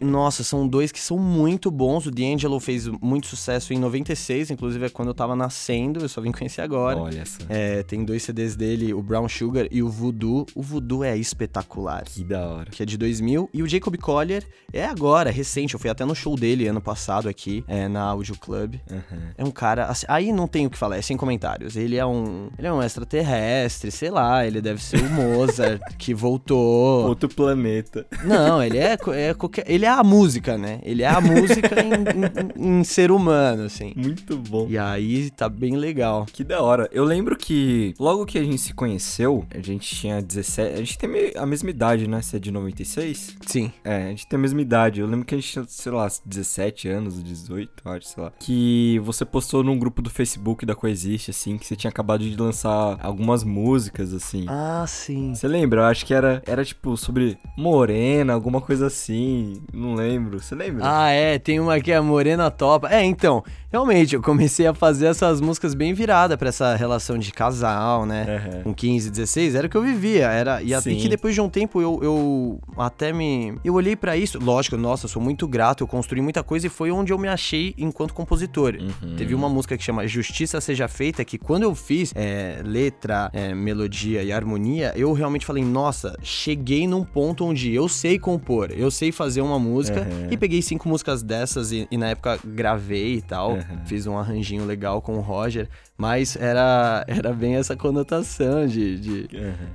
Nossa, 0.00 0.42
são 0.42 0.66
dois 0.66 0.90
que 0.90 1.00
são 1.00 1.18
muito 1.18 1.70
bons. 1.70 2.06
O 2.06 2.10
D'Angelo 2.10 2.58
fez 2.58 2.86
muito 2.86 3.28
sucesso 3.28 3.72
em 3.72 3.78
96, 3.78 4.50
inclusive 4.50 4.86
é 4.86 4.88
quando 4.88 5.08
eu 5.08 5.14
tava 5.14 5.36
nascendo. 5.36 6.00
Eu 6.00 6.08
só 6.08 6.20
vim 6.20 6.32
conhecer 6.32 6.60
agora. 6.60 6.98
Olha 6.98 7.24
só. 7.24 7.44
É, 7.48 7.82
tem 7.82 8.04
dois 8.04 8.22
CDs 8.24 8.56
dele, 8.56 8.92
o 8.92 9.02
Brown 9.02 9.28
Sugar 9.28 9.66
e 9.70 9.82
o 9.82 9.88
Voodoo. 9.88 10.46
O 10.54 10.62
Voodoo 10.62 11.04
é 11.04 11.16
espetacular. 11.16 12.04
Que 12.04 12.24
da 12.24 12.46
hora. 12.46 12.70
Que 12.70 12.82
é 12.82 12.86
de 12.86 12.96
2000. 12.96 13.48
E 13.54 13.62
o 13.62 13.68
Jacob 13.68 13.96
Collier 13.96 14.44
é 14.72 14.84
agora, 14.84 15.30
recente. 15.30 15.74
Eu 15.74 15.80
fui 15.80 15.88
até 15.88 16.04
no 16.04 16.14
show 16.14 16.36
dele 16.36 16.66
ano 16.66 16.80
passado 16.80 17.28
aqui, 17.28 17.64
é, 17.68 17.86
na 17.88 18.02
Audio 18.02 18.36
Club. 18.36 18.74
Uhum. 18.90 19.30
É 19.38 19.44
um 19.44 19.50
cara. 19.50 19.86
assim, 19.86 20.06
aí 20.08 20.32
não 20.32 20.46
tem 20.48 20.66
o 20.66 20.70
que 20.70 20.76
falar, 20.76 20.95
é 20.96 21.02
sem 21.02 21.16
comentários. 21.16 21.76
Ele 21.76 21.96
é 21.96 22.04
um. 22.06 22.48
Ele 22.58 22.66
é 22.66 22.72
um 22.72 22.82
extraterrestre, 22.82 23.90
sei 23.90 24.10
lá. 24.10 24.46
Ele 24.46 24.60
deve 24.60 24.82
ser 24.82 25.00
o 25.00 25.10
Mozart 25.10 25.80
que 25.98 26.14
voltou. 26.14 27.06
Outro 27.06 27.28
planeta. 27.28 28.06
Não, 28.24 28.62
ele 28.62 28.78
é, 28.78 28.96
é 29.14 29.34
qualquer. 29.34 29.64
Ele 29.68 29.84
é 29.84 29.88
a 29.88 30.02
música, 30.02 30.56
né? 30.58 30.80
Ele 30.82 31.02
é 31.02 31.08
a 31.08 31.20
música 31.20 31.74
em, 31.80 32.64
em- 32.64 32.78
em 32.80 32.84
ser 32.84 33.10
humano, 33.10 33.64
assim. 33.64 33.92
Muito 33.96 34.36
bom. 34.36 34.66
E 34.68 34.78
aí 34.78 35.30
tá 35.30 35.48
bem 35.48 35.76
legal. 35.76 36.26
Que 36.32 36.44
da 36.44 36.60
hora. 36.62 36.88
Eu 36.92 37.04
lembro 37.04 37.36
que 37.36 37.94
logo 37.98 38.24
que 38.26 38.38
a 38.38 38.42
gente 38.42 38.58
se 38.58 38.74
conheceu, 38.74 39.44
a 39.54 39.60
gente 39.60 39.94
tinha 39.94 40.20
17. 40.22 40.74
A 40.74 40.76
gente 40.78 40.98
tem 40.98 41.10
a 41.36 41.46
mesma 41.46 41.70
idade, 41.70 42.08
né? 42.08 42.20
Você 42.22 42.36
é 42.36 42.38
de 42.40 42.50
96? 42.50 43.36
Sim. 43.46 43.72
É, 43.84 44.04
a 44.06 44.08
gente 44.10 44.26
tem 44.26 44.36
a 44.38 44.40
mesma 44.40 44.60
idade. 44.60 45.00
Eu 45.00 45.06
lembro 45.06 45.24
que 45.26 45.34
a 45.34 45.38
gente 45.38 45.50
tinha, 45.52 45.64
sei 45.68 45.92
lá, 45.92 46.08
17 46.24 46.88
anos, 46.88 47.22
18, 47.22 47.70
eu 47.84 47.92
acho, 47.92 48.06
sei 48.08 48.22
lá. 48.22 48.32
Que 48.38 49.00
você 49.04 49.24
postou 49.24 49.62
num 49.62 49.78
grupo 49.78 50.00
do 50.02 50.10
Facebook 50.10 50.64
da 50.64 50.74
Coexiste, 50.86 51.32
assim, 51.32 51.58
que 51.58 51.66
você 51.66 51.74
tinha 51.74 51.90
acabado 51.90 52.22
de 52.22 52.36
lançar 52.36 52.96
algumas 53.02 53.42
músicas, 53.42 54.14
assim. 54.14 54.44
Ah, 54.46 54.84
sim. 54.86 55.34
Você 55.34 55.48
lembra? 55.48 55.80
Eu 55.80 55.84
acho 55.86 56.06
que 56.06 56.14
era, 56.14 56.40
era 56.46 56.64
tipo 56.64 56.96
sobre 56.96 57.36
morena, 57.56 58.32
alguma 58.32 58.60
coisa 58.60 58.86
assim. 58.86 59.60
Não 59.72 59.96
lembro. 59.96 60.40
Você 60.40 60.54
lembra? 60.54 60.82
Ah, 60.84 61.10
é, 61.10 61.40
tem 61.40 61.58
uma 61.58 61.74
aqui, 61.74 61.92
a 61.92 62.00
Morena 62.00 62.52
Topa. 62.52 62.88
É, 62.88 63.02
então, 63.02 63.42
realmente, 63.68 64.14
eu 64.14 64.22
comecei 64.22 64.64
a 64.68 64.72
fazer 64.72 65.06
essas 65.06 65.40
músicas 65.40 65.74
bem 65.74 65.92
virada 65.92 66.38
pra 66.38 66.50
essa 66.50 66.76
relação 66.76 67.18
de 67.18 67.32
casal, 67.32 68.06
né? 68.06 68.36
Aham. 68.36 68.62
Com 68.62 68.74
15, 68.74 69.10
16, 69.10 69.56
era 69.56 69.66
o 69.66 69.70
que 69.70 69.76
eu 69.76 69.82
vivia. 69.82 70.28
Era, 70.28 70.62
e 70.62 70.72
até 70.72 70.94
que 70.94 71.08
depois 71.08 71.34
de 71.34 71.40
um 71.40 71.48
tempo 71.48 71.80
eu, 71.80 71.98
eu 72.00 72.60
até 72.76 73.12
me. 73.12 73.58
Eu 73.64 73.74
olhei 73.74 73.96
pra 73.96 74.16
isso. 74.16 74.38
Lógico, 74.38 74.76
nossa, 74.76 75.06
eu 75.06 75.08
sou 75.08 75.20
muito 75.20 75.48
grato, 75.48 75.82
eu 75.82 75.88
construí 75.88 76.22
muita 76.22 76.44
coisa 76.44 76.68
e 76.68 76.70
foi 76.70 76.92
onde 76.92 77.12
eu 77.12 77.18
me 77.18 77.26
achei 77.26 77.74
enquanto 77.76 78.14
compositor. 78.14 78.76
Uhum. 78.80 79.16
Teve 79.16 79.34
uma 79.34 79.48
música 79.48 79.76
que 79.76 79.82
chama 79.82 80.06
Justiça 80.06 80.60
Seja 80.60 80.75
feita 80.86 81.24
que 81.24 81.38
quando 81.38 81.62
eu 81.62 81.74
fiz 81.74 82.12
é, 82.14 82.60
letra, 82.62 83.30
é, 83.32 83.54
melodia 83.54 84.22
e 84.22 84.30
harmonia, 84.30 84.92
eu 84.94 85.12
realmente 85.14 85.46
falei, 85.46 85.64
nossa, 85.64 86.14
cheguei 86.22 86.86
num 86.86 87.02
ponto 87.02 87.44
onde 87.44 87.72
eu 87.74 87.88
sei 87.88 88.18
compor, 88.18 88.70
eu 88.70 88.90
sei 88.90 89.10
fazer 89.10 89.40
uma 89.40 89.58
música 89.58 90.00
Uhum. 90.02 90.28
e 90.30 90.36
peguei 90.36 90.60
cinco 90.60 90.88
músicas 90.88 91.22
dessas 91.22 91.72
e, 91.72 91.88
e 91.90 91.96
na 91.96 92.08
época 92.10 92.38
gravei 92.44 93.14
e 93.14 93.22
tal, 93.22 93.52
Uhum. 93.52 93.86
fiz 93.86 94.06
um 94.06 94.18
arranjinho 94.18 94.66
legal 94.66 95.00
com 95.00 95.16
o 95.16 95.20
Roger, 95.20 95.68
mas 95.96 96.36
era, 96.36 97.04
era 97.08 97.32
bem 97.32 97.56
essa 97.56 97.76
conotação 97.76 98.66
de, 98.66 98.98
de, 98.98 99.28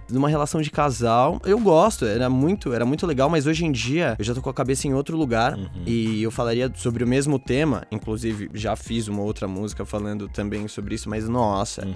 numa 0.09 0.29
relação 0.29 0.61
de 0.61 0.69
casal. 0.69 1.41
Eu 1.45 1.59
gosto, 1.59 2.05
era 2.05 2.29
muito, 2.29 2.73
era 2.73 2.85
muito 2.85 3.05
legal, 3.07 3.29
mas 3.29 3.47
hoje 3.47 3.65
em 3.65 3.71
dia 3.71 4.15
eu 4.19 4.25
já 4.25 4.33
tô 4.33 4.41
com 4.41 4.49
a 4.49 4.53
cabeça 4.53 4.87
em 4.87 4.93
outro 4.93 5.17
lugar 5.17 5.57
e 5.85 6.21
eu 6.21 6.31
falaria 6.31 6.71
sobre 6.75 7.03
o 7.03 7.07
mesmo 7.07 7.39
tema, 7.39 7.83
inclusive 7.91 8.49
já 8.53 8.75
fiz 8.75 9.07
uma 9.07 9.21
outra 9.21 9.47
música 9.47 9.85
falando 9.85 10.27
também 10.27 10.67
sobre 10.67 10.95
isso, 10.95 11.09
mas 11.09 11.27
nossa, 11.27 11.87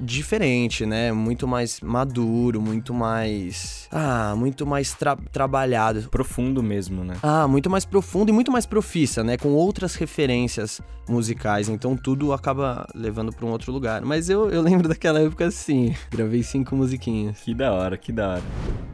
diferente, 0.00 0.84
né? 0.86 1.12
Muito 1.12 1.46
mais 1.46 1.80
maduro, 1.80 2.60
muito 2.60 2.92
mais 2.94 3.88
ah, 3.90 4.34
muito 4.36 4.66
mais 4.66 4.92
tra- 4.94 5.16
trabalhado. 5.32 6.08
Profundo 6.10 6.62
mesmo, 6.62 7.04
né? 7.04 7.16
Ah, 7.22 7.46
muito 7.48 7.70
mais 7.70 7.84
profundo 7.84 8.30
e 8.30 8.32
muito 8.32 8.50
mais 8.52 8.66
profissa, 8.66 9.24
né? 9.24 9.36
Com 9.36 9.50
outras 9.50 9.94
referências 9.94 10.80
musicais. 11.08 11.68
Então 11.68 11.96
tudo 11.96 12.32
acaba 12.32 12.86
levando 12.94 13.32
pra 13.32 13.46
um 13.46 13.50
outro 13.50 13.72
lugar. 13.74 14.02
Mas 14.02 14.28
eu, 14.30 14.48
eu 14.50 14.62
lembro 14.62 14.88
daquela 14.88 15.20
época 15.20 15.46
assim. 15.46 15.94
Gravei 16.10 16.42
cinco 16.42 16.74
musiquinhas. 16.74 17.40
Que 17.40 17.54
da 17.54 17.72
hora, 17.72 17.96
que 17.98 18.10
da 18.12 18.28
hora. 18.34 18.42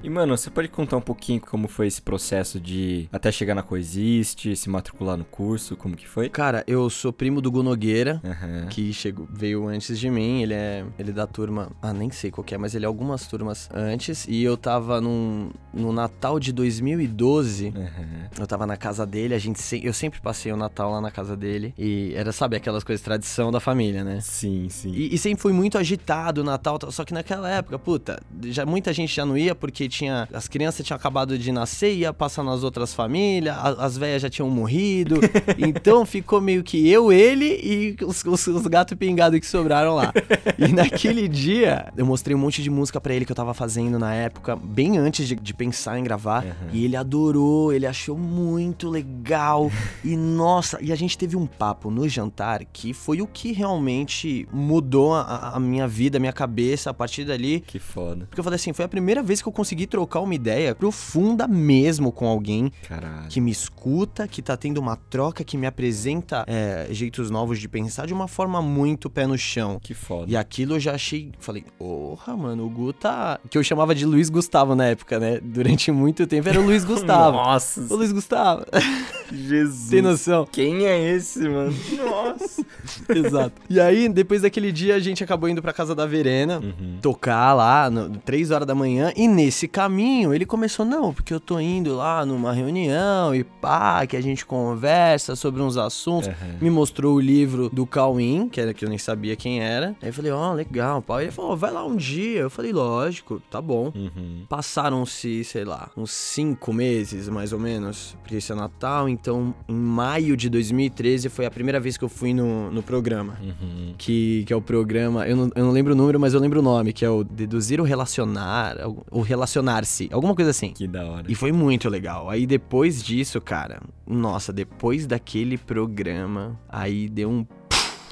E, 0.02 0.08
mano, 0.08 0.34
você 0.36 0.48
pode 0.50 0.68
contar 0.68 0.96
um 0.96 1.00
pouquinho 1.02 1.40
como 1.42 1.68
foi 1.68 1.86
esse 1.86 2.00
processo 2.00 2.58
de 2.58 3.06
até 3.12 3.30
chegar 3.30 3.54
na 3.54 3.62
Coexiste, 3.62 4.56
se 4.56 4.68
matricular 4.70 5.14
no 5.16 5.24
curso, 5.26 5.76
como 5.76 5.94
que 5.94 6.08
foi? 6.08 6.30
Cara, 6.30 6.64
eu 6.66 6.88
sou 6.88 7.12
primo 7.12 7.40
do 7.42 7.50
Gu 7.50 7.62
Nogueira. 7.62 8.18
Aham. 8.24 8.66
Que 8.70 8.92
chegou, 8.94 9.28
veio 9.30 9.68
antes 9.68 9.98
de 9.98 10.08
mim, 10.10 10.40
ele 10.42 10.54
é 10.54 10.84
ele 10.98 11.10
é 11.10 11.12
da 11.12 11.26
turma, 11.26 11.70
ah, 11.82 11.92
nem 11.92 12.10
sei 12.10 12.30
qual 12.30 12.46
é, 12.50 12.56
mas 12.56 12.74
ele 12.74 12.86
é 12.86 12.88
algumas 12.88 13.26
turmas 13.26 13.68
antes, 13.74 14.26
e 14.26 14.42
eu 14.42 14.56
tava 14.56 15.00
num, 15.02 15.50
no 15.74 15.92
Natal 15.92 16.40
de 16.40 16.50
2012, 16.52 17.68
Aham. 17.76 18.28
Eu 18.38 18.46
tava 18.46 18.66
na 18.66 18.76
casa 18.78 19.06
dele, 19.06 19.34
a 19.34 19.38
gente 19.38 19.60
se- 19.60 19.84
eu 19.84 19.92
sempre 19.92 20.18
passei 20.20 20.50
o 20.50 20.56
Natal 20.56 20.90
lá 20.92 21.00
na 21.00 21.10
casa 21.10 21.36
dele. 21.36 21.74
E 21.76 22.12
era, 22.14 22.32
sabe, 22.32 22.56
aquelas 22.56 22.82
coisas, 22.84 23.04
tradição 23.04 23.50
da 23.52 23.60
família, 23.60 24.02
né? 24.02 24.20
Sim, 24.22 24.68
sim. 24.70 24.92
E, 24.92 25.14
e 25.14 25.18
sempre 25.18 25.40
foi 25.42 25.52
muito 25.52 25.76
agitado 25.76 26.40
o 26.40 26.44
Natal, 26.44 26.78
tal, 26.78 26.90
só 26.90 27.04
que 27.04 27.12
naquela 27.12 27.48
época, 27.50 27.78
puta, 27.78 28.20
já, 28.44 28.64
muita 28.64 28.92
gente 28.92 29.14
já 29.14 29.26
não 29.26 29.36
ia 29.36 29.54
porque 29.54 29.88
tinha. 29.88 30.28
As 30.32 30.48
crianças 30.48 30.86
tinham 30.86 30.96
acabado 30.96 31.36
de 31.38 31.52
nascer, 31.52 31.94
ia 31.94 32.12
passar 32.12 32.42
nas 32.42 32.62
outras 32.62 32.94
famílias, 32.94 33.56
a- 33.56 33.84
as 33.84 33.96
velhas 33.96 34.22
já 34.22 34.30
tinham 34.30 34.48
morrido. 34.50 35.16
então 35.58 36.04
ficou 36.06 36.40
meio 36.40 36.62
que 36.62 36.88
eu, 36.88 37.12
ele 37.12 37.46
e 37.62 37.96
os, 38.04 38.24
os, 38.24 38.46
os 38.46 38.66
gatos 38.66 38.96
pingados 38.96 39.38
que 39.40 39.46
sobraram 39.46 39.94
lá. 39.94 40.12
E 40.58 40.68
naquele 40.72 41.28
dia, 41.28 41.92
eu 41.96 42.06
mostrei 42.06 42.34
um 42.34 42.38
monte 42.38 42.62
de 42.62 42.70
música 42.70 43.00
pra 43.00 43.14
ele 43.14 43.24
que 43.24 43.32
eu 43.32 43.36
tava 43.36 43.52
fazendo 43.54 43.98
na 43.98 44.14
época, 44.14 44.56
bem 44.56 44.98
antes 44.98 45.26
de, 45.26 45.34
de 45.34 45.54
pensar 45.54 45.98
em 45.98 46.04
gravar. 46.04 46.44
E 46.72 46.84
ele 46.84 46.96
adorou, 46.96 47.72
ele 47.72 47.86
achou 47.86 48.16
muito 48.16 48.88
legal. 48.88 49.70
E 50.04 50.16
nossa, 50.16 50.78
e 50.80 50.92
a 50.92 50.96
gente 50.96 51.16
teve 51.18 51.36
um 51.36 51.46
papo 51.46 51.90
no 51.90 52.08
jantar 52.08 52.64
que 52.72 52.92
foi 52.92 53.20
o 53.20 53.26
que 53.26 53.52
realmente 53.52 54.48
mudou 54.60 55.14
a, 55.14 55.52
a 55.54 55.60
minha 55.60 55.88
vida, 55.88 56.18
a 56.18 56.20
minha 56.20 56.32
cabeça 56.32 56.90
a 56.90 56.94
partir 56.94 57.24
dali. 57.24 57.60
Que 57.60 57.78
foda. 57.78 58.26
Porque 58.26 58.40
eu 58.40 58.44
falei 58.44 58.56
assim, 58.56 58.72
foi 58.72 58.84
a 58.84 58.88
primeira 58.88 59.22
vez 59.22 59.42
que 59.42 59.48
eu 59.48 59.52
consegui 59.52 59.86
trocar 59.86 60.20
uma 60.20 60.34
ideia 60.34 60.74
profunda 60.74 61.48
mesmo 61.48 62.12
com 62.12 62.26
alguém 62.26 62.70
Caralho. 62.86 63.28
que 63.28 63.40
me 63.40 63.50
escuta, 63.50 64.28
que 64.28 64.42
tá 64.42 64.56
tendo 64.56 64.78
uma 64.78 64.96
troca, 64.96 65.42
que 65.42 65.56
me 65.56 65.66
apresenta 65.66 66.44
é, 66.46 66.86
jeitos 66.90 67.30
novos 67.30 67.58
de 67.58 67.68
pensar 67.68 68.06
de 68.06 68.12
uma 68.12 68.28
forma 68.28 68.60
muito 68.62 69.08
pé 69.08 69.26
no 69.26 69.38
chão. 69.38 69.78
Que 69.82 69.94
foda. 69.94 70.30
E 70.30 70.36
aquilo 70.36 70.74
eu 70.74 70.80
já 70.80 70.94
achei. 70.94 71.32
Falei, 71.38 71.64
porra, 71.78 72.36
mano, 72.36 72.66
o 72.66 72.70
Gu 72.70 72.92
tá. 72.92 73.38
Que 73.48 73.58
eu 73.58 73.64
chamava 73.64 73.94
de 73.94 74.04
Luiz 74.04 74.28
Gustavo 74.28 74.74
na 74.74 74.86
época, 74.86 75.18
né? 75.18 75.40
Durante 75.42 75.90
muito 75.90 76.26
tempo 76.26 76.48
era 76.48 76.60
o 76.60 76.64
Luiz 76.64 76.84
Gustavo. 76.84 77.36
Nossa, 77.38 77.86
o 77.92 77.96
Luiz 77.96 78.12
Gustavo. 78.12 78.64
Jesus. 79.32 79.90
Tem 79.90 80.02
noção? 80.02 80.46
Quem 80.50 80.86
é 80.86 81.14
esse, 81.14 81.48
mano? 81.48 81.74
Nossa. 81.96 82.64
Exato. 83.08 83.62
E 83.68 83.80
aí, 83.80 84.08
depois 84.08 84.44
daquele 84.50 84.72
dia, 84.72 84.96
a 84.96 84.98
gente 84.98 85.22
acabou 85.22 85.48
indo 85.48 85.62
pra 85.62 85.72
casa 85.72 85.94
da 85.94 86.04
Verena. 86.04 86.58
Uhum. 86.58 86.98
Tocar 87.00 87.54
lá, 87.54 87.88
no, 87.88 88.10
3 88.18 88.50
horas 88.50 88.66
da 88.66 88.74
manhã, 88.74 89.12
e 89.16 89.28
nesse 89.28 89.68
caminho 89.68 90.34
ele 90.34 90.44
começou, 90.44 90.84
não, 90.84 91.14
porque 91.14 91.32
eu 91.32 91.38
tô 91.38 91.60
indo 91.60 91.94
lá 91.94 92.26
numa 92.26 92.52
reunião 92.52 93.34
e 93.34 93.44
pá, 93.44 94.04
que 94.06 94.16
a 94.16 94.20
gente 94.20 94.44
conversa 94.44 95.36
sobre 95.36 95.62
uns 95.62 95.76
assuntos. 95.76 96.28
Uhum. 96.28 96.58
Me 96.60 96.70
mostrou 96.70 97.14
o 97.14 97.20
livro 97.20 97.70
do 97.70 97.86
Cauim, 97.86 98.48
que 98.48 98.60
era 98.60 98.74
que 98.74 98.84
eu 98.84 98.88
nem 98.88 98.98
sabia 98.98 99.36
quem 99.36 99.60
era. 99.60 99.94
Aí 100.02 100.08
eu 100.08 100.12
falei, 100.12 100.32
ó, 100.32 100.52
legal, 100.52 101.00
pá. 101.00 101.22
Ele 101.22 101.30
falou, 101.30 101.56
vai 101.56 101.70
lá 101.70 101.86
um 101.86 101.96
dia. 101.96 102.40
Eu 102.40 102.50
falei, 102.50 102.72
lógico, 102.72 103.40
tá 103.50 103.60
bom. 103.60 103.92
Uhum. 103.94 104.44
Passaram-se, 104.48 105.44
sei 105.44 105.64
lá, 105.64 105.90
uns 105.96 106.10
cinco 106.10 106.72
meses 106.72 107.28
mais 107.28 107.52
ou 107.52 107.58
menos, 107.58 108.16
porque 108.22 108.36
isso 108.36 108.52
é 108.52 108.56
Natal. 108.56 109.08
Então, 109.08 109.54
em 109.68 109.74
maio 109.74 110.36
de 110.36 110.48
2013 110.48 111.28
foi 111.28 111.46
a 111.46 111.50
primeira 111.50 111.78
vez 111.78 111.96
que 111.96 112.04
eu 112.04 112.08
fui 112.08 112.34
no, 112.34 112.70
no 112.70 112.82
programa. 112.82 113.38
Uhum. 113.40 113.94
Que, 114.40 114.44
que 114.44 114.52
é 114.52 114.56
o 114.56 114.62
programa, 114.62 115.26
eu 115.26 115.36
não, 115.36 115.50
eu 115.54 115.64
não 115.64 115.70
lembro 115.70 115.92
o 115.92 115.96
número, 115.96 116.18
mas 116.18 116.34
eu 116.34 116.40
lembro 116.40 116.60
o 116.60 116.62
nome, 116.62 116.92
que 116.92 117.04
é 117.04 117.10
o 117.10 117.22
Deduzir 117.22 117.80
ou 117.80 117.86
Relacionar, 117.86 118.76
ou 119.10 119.22
Relacionar-se, 119.22 120.08
alguma 120.12 120.34
coisa 120.34 120.50
assim. 120.50 120.72
Que 120.72 120.86
da 120.86 121.04
hora. 121.04 121.26
E 121.28 121.34
foi 121.34 121.52
muito 121.52 121.88
legal. 121.88 122.30
Aí 122.30 122.46
depois 122.46 123.02
disso, 123.02 123.40
cara, 123.40 123.82
nossa, 124.06 124.52
depois 124.52 125.06
daquele 125.06 125.58
programa, 125.58 126.58
aí 126.68 127.08
deu 127.08 127.30
um 127.30 127.46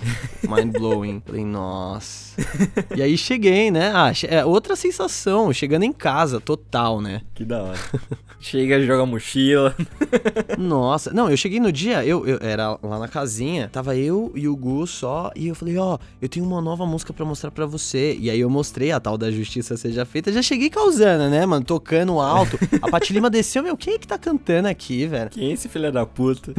mind 0.49 0.73
blowing. 0.73 1.23
Falei, 1.25 1.45
nossa. 1.45 2.41
e 2.97 3.03
aí 3.03 3.17
cheguei, 3.17 3.71
né? 3.71 3.93
Ah, 3.95 4.13
é 4.27 4.45
outra 4.45 4.77
sensação, 4.77 5.53
chegando 5.53 5.85
em 5.85 5.93
casa, 5.93 6.41
total, 6.41 7.01
né? 7.01 7.23
Que 7.35 7.45
da 7.45 7.63
hora. 7.63 7.79
Chega, 8.41 8.81
joga 8.81 9.05
mochila. 9.05 9.75
Nossa, 10.57 11.13
não, 11.13 11.29
eu 11.29 11.37
cheguei 11.37 11.59
no 11.59 11.73
dia, 11.73 12.05
eu, 12.05 12.25
eu 12.25 12.39
era 12.41 12.79
lá 12.81 12.97
na 12.97 13.09
casinha, 13.09 13.69
tava 13.69 13.97
eu 13.97 14.31
e 14.33 14.47
o 14.47 14.55
Gu 14.55 14.87
só, 14.87 15.33
e 15.35 15.49
eu 15.49 15.57
falei, 15.57 15.77
ó, 15.77 15.99
eu 16.23 16.29
tenho 16.29 16.47
uma 16.47 16.61
nova 16.61 16.87
música 16.87 17.13
pra 17.13 17.27
mostrar 17.27 17.51
pra 17.51 17.67
você. 17.67 18.17
E 18.21 18.31
aí 18.31 18.39
eu 18.39 18.49
mostrei 18.49 18.93
a 18.93 19.01
tal 19.01 19.19
da 19.19 19.29
Justiça 19.29 19.77
Seja 19.77 20.05
Feita, 20.05 20.33
já 20.33 20.41
cheguei 20.41 20.71
causando, 20.71 21.29
né, 21.29 21.45
mano, 21.45 21.65
tocando 21.65 22.21
alto. 22.21 22.57
A 22.81 22.89
Paty 22.89 23.13
Lima 23.13 23.29
desceu, 23.29 23.61
meu, 23.61 23.77
quem 23.77 23.95
é 23.95 23.99
que 23.99 24.07
tá 24.07 24.17
cantando 24.17 24.69
aqui, 24.69 25.05
velho? 25.05 25.31
Quem 25.31 25.51
é 25.51 25.53
esse 25.55 25.69
filho 25.69 25.91
da 25.91 26.07
puta? 26.07 26.55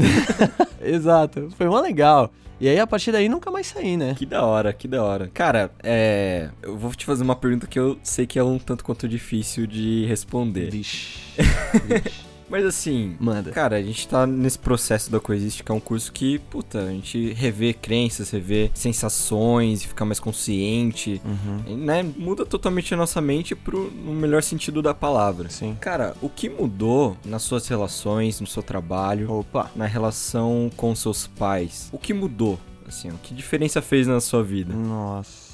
Exato, 0.84 1.50
foi 1.58 1.68
mó 1.68 1.80
legal. 1.80 2.30
E 2.60 2.68
aí 2.68 2.80
a 2.80 2.86
partir 2.86 3.12
daí 3.12 3.30
nunca 3.30 3.50
mais 3.50 3.68
saí, 3.68 3.96
né? 3.96 4.16
Que 4.18 4.26
da 4.26 4.46
hora, 4.46 4.74
que 4.74 4.88
da 4.88 5.04
hora. 5.04 5.30
Cara, 5.34 5.72
é. 5.82 6.50
Eu 6.62 6.78
vou 6.78 6.92
te 6.94 7.06
fazer 7.06 7.24
uma 7.24 7.36
pergunta 7.36 7.66
que 7.66 7.80
eu 7.80 7.98
sei 8.04 8.28
que 8.28 8.38
é 8.38 8.44
um 8.44 8.60
tanto 8.60 8.84
quanto 8.84 9.08
difícil 9.08 9.66
de 9.66 10.06
responder. 10.06 10.70
Vixe. 10.70 11.20
Mas 12.50 12.66
assim. 12.66 13.16
Manda. 13.20 13.52
Cara, 13.52 13.76
a 13.78 13.82
gente 13.82 14.08
tá 14.08 14.26
nesse 14.26 14.58
processo 14.58 15.12
da 15.12 15.20
que 15.64 15.72
é 15.72 15.76
um 15.76 15.80
curso 15.80 16.12
que, 16.12 16.40
puta, 16.40 16.80
a 16.84 16.90
gente 16.92 17.32
revê 17.34 17.74
crenças, 17.74 18.30
revê 18.32 18.72
sensações, 18.74 19.84
fica 19.84 20.04
mais 20.06 20.20
consciente, 20.20 21.22
Uhum. 21.26 21.78
né? 21.78 22.04
Muda 22.18 22.46
totalmente 22.46 22.94
a 22.94 22.98
nossa 22.98 23.22
mente 23.22 23.56
pro 23.56 23.92
no 23.92 24.14
melhor 24.14 24.42
sentido 24.44 24.82
da 24.82 24.94
palavra. 24.94 25.50
Sim. 25.50 25.78
Cara, 25.80 26.16
o 26.22 26.30
que 26.30 26.50
mudou 26.50 27.16
nas 27.26 27.42
suas 27.44 27.68
relações, 27.68 28.40
no 28.42 28.48
seu 28.48 28.64
trabalho, 28.64 29.32
Opa. 29.32 29.70
na 29.76 29.86
relação 29.86 30.70
com 30.76 30.96
seus 30.96 31.28
pais? 31.28 31.90
O 31.92 31.98
que 31.98 32.14
mudou? 32.14 32.60
Assim, 32.88 33.10
o 33.10 33.18
que 33.22 33.34
diferença 33.36 33.82
fez 33.82 34.08
na 34.08 34.20
sua 34.20 34.44
vida? 34.44 34.74
Nossa. 34.74 35.49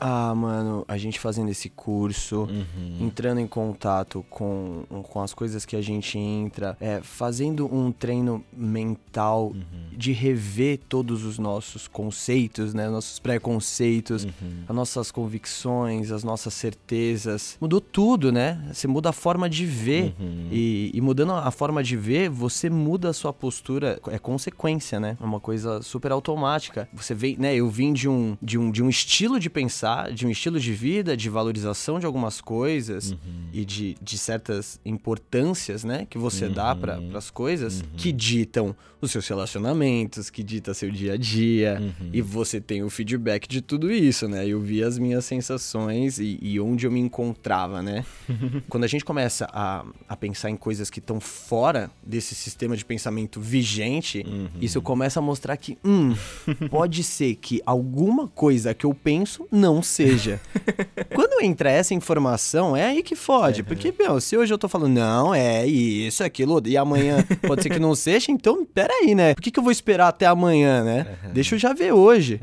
Ah, 0.00 0.34
mano, 0.34 0.84
a 0.88 0.96
gente 0.96 1.20
fazendo 1.20 1.50
esse 1.50 1.68
curso, 1.68 2.42
Uhum. 2.50 2.96
entrando 3.00 3.38
em 3.40 3.46
contato 3.46 4.24
com, 4.30 4.84
com 5.04 5.20
as 5.20 5.34
coisas 5.34 5.64
que 5.66 5.76
a 5.76 5.82
gente 5.82 6.18
entra, 6.18 6.76
é, 6.80 7.00
fazendo 7.02 7.72
um 7.72 7.92
treino 7.92 8.42
mental 8.52 9.48
Uhum. 9.48 9.96
de 9.96 10.12
rever 10.12 10.78
todos 10.88 11.24
os 11.24 11.38
nossos 11.38 11.86
conceitos, 11.86 12.72
né? 12.72 12.88
Nossos 12.88 13.18
preconceitos, 13.18 14.24
Uhum. 14.24 14.64
as 14.68 14.74
nossas 14.74 15.10
convicções, 15.10 16.10
as 16.10 16.24
nossas 16.24 16.54
certezas. 16.54 17.56
Mudou 17.60 17.80
tudo, 17.80 18.32
né? 18.32 18.58
Você 18.72 18.88
muda 18.88 19.10
a 19.10 19.12
forma 19.12 19.48
de 19.50 19.66
ver. 19.66 20.14
Uhum. 20.18 20.48
E, 20.50 20.90
e 20.94 21.00
mudando 21.00 21.32
a 21.32 21.50
forma 21.50 21.82
de 21.82 21.96
ver, 21.96 22.28
você 22.30 22.70
muda 22.70 23.10
a 23.10 23.12
sua 23.12 23.32
postura. 23.32 24.00
É 24.08 24.18
consequência, 24.18 24.98
né? 24.98 25.16
É 25.20 25.24
uma 25.24 25.40
coisa 25.40 25.82
super 25.82 26.12
automática. 26.12 26.88
Você 26.94 27.14
vem, 27.14 27.36
né? 27.36 27.54
Eu 27.54 27.68
vim 27.68 27.92
de 27.92 28.08
um, 28.08 28.36
de 28.40 28.58
um, 28.58 28.70
de 28.70 28.82
um 28.82 28.88
estilo 28.88 29.38
de 29.38 29.50
pensar 29.50 29.89
de 30.14 30.26
um 30.26 30.30
estilo 30.30 30.58
de 30.58 30.72
vida, 30.72 31.16
de 31.16 31.28
valorização 31.28 31.98
de 31.98 32.06
algumas 32.06 32.40
coisas 32.40 33.14
e 33.52 33.64
de, 33.64 33.96
de 34.00 34.18
certas 34.18 34.80
importâncias, 34.84 35.84
né, 35.84 36.06
que 36.08 36.18
você 36.18 36.48
dá 36.48 36.74
para 36.74 37.00
as 37.14 37.30
coisas 37.30 37.82
que 37.96 38.12
ditam 38.12 38.74
os 39.00 39.10
seus 39.10 39.26
relacionamentos, 39.26 40.28
que 40.28 40.42
dita 40.42 40.74
seu 40.74 40.90
dia 40.90 41.14
a 41.14 41.16
dia 41.16 41.80
e 42.12 42.20
você 42.20 42.60
tem 42.60 42.82
o 42.82 42.90
feedback 42.90 43.48
de 43.48 43.60
tudo 43.62 43.90
isso, 43.90 44.28
né? 44.28 44.46
Eu 44.46 44.60
vi 44.60 44.82
as 44.82 44.98
minhas 44.98 45.24
sensações 45.24 46.18
e, 46.18 46.38
e 46.40 46.60
onde 46.60 46.86
eu 46.86 46.92
me 46.92 47.00
encontrava, 47.00 47.82
né? 47.82 48.04
Quando 48.68 48.84
a 48.84 48.86
gente 48.86 49.04
começa 49.04 49.48
a, 49.52 49.84
a 50.08 50.16
pensar 50.16 50.50
em 50.50 50.56
coisas 50.56 50.90
que 50.90 50.98
estão 50.98 51.18
fora 51.18 51.90
desse 52.02 52.34
sistema 52.34 52.76
de 52.76 52.84
pensamento 52.84 53.40
vigente, 53.40 54.24
isso 54.60 54.82
começa 54.82 55.18
a 55.18 55.22
mostrar 55.22 55.56
que, 55.56 55.78
hum, 55.84 56.14
pode 56.68 57.02
ser 57.02 57.36
que 57.36 57.62
alguma 57.64 58.28
coisa 58.28 58.74
que 58.74 58.84
eu 58.84 58.92
penso 58.92 59.46
não 59.50 59.79
seja. 59.82 60.40
Quando 61.14 61.42
entra 61.44 61.70
essa 61.70 61.94
informação, 61.94 62.76
é 62.76 62.86
aí 62.86 63.02
que 63.02 63.14
fode. 63.14 63.62
Porque, 63.62 63.94
meu, 63.98 64.20
se 64.20 64.36
hoje 64.36 64.52
eu 64.52 64.58
tô 64.58 64.68
falando, 64.68 64.94
não, 64.94 65.34
é 65.34 65.66
isso, 65.66 66.22
é 66.22 66.26
aquilo, 66.26 66.60
e 66.66 66.76
amanhã 66.76 67.24
pode 67.46 67.62
ser 67.62 67.70
que 67.70 67.78
não 67.78 67.94
seja, 67.94 68.30
então, 68.30 68.64
peraí, 68.64 69.14
né? 69.14 69.34
Por 69.34 69.42
que, 69.42 69.50
que 69.50 69.58
eu 69.58 69.62
vou 69.62 69.72
esperar 69.72 70.08
até 70.08 70.26
amanhã, 70.26 70.82
né? 70.84 71.06
Deixa 71.32 71.54
eu 71.54 71.58
já 71.58 71.72
ver 71.72 71.92
hoje. 71.92 72.40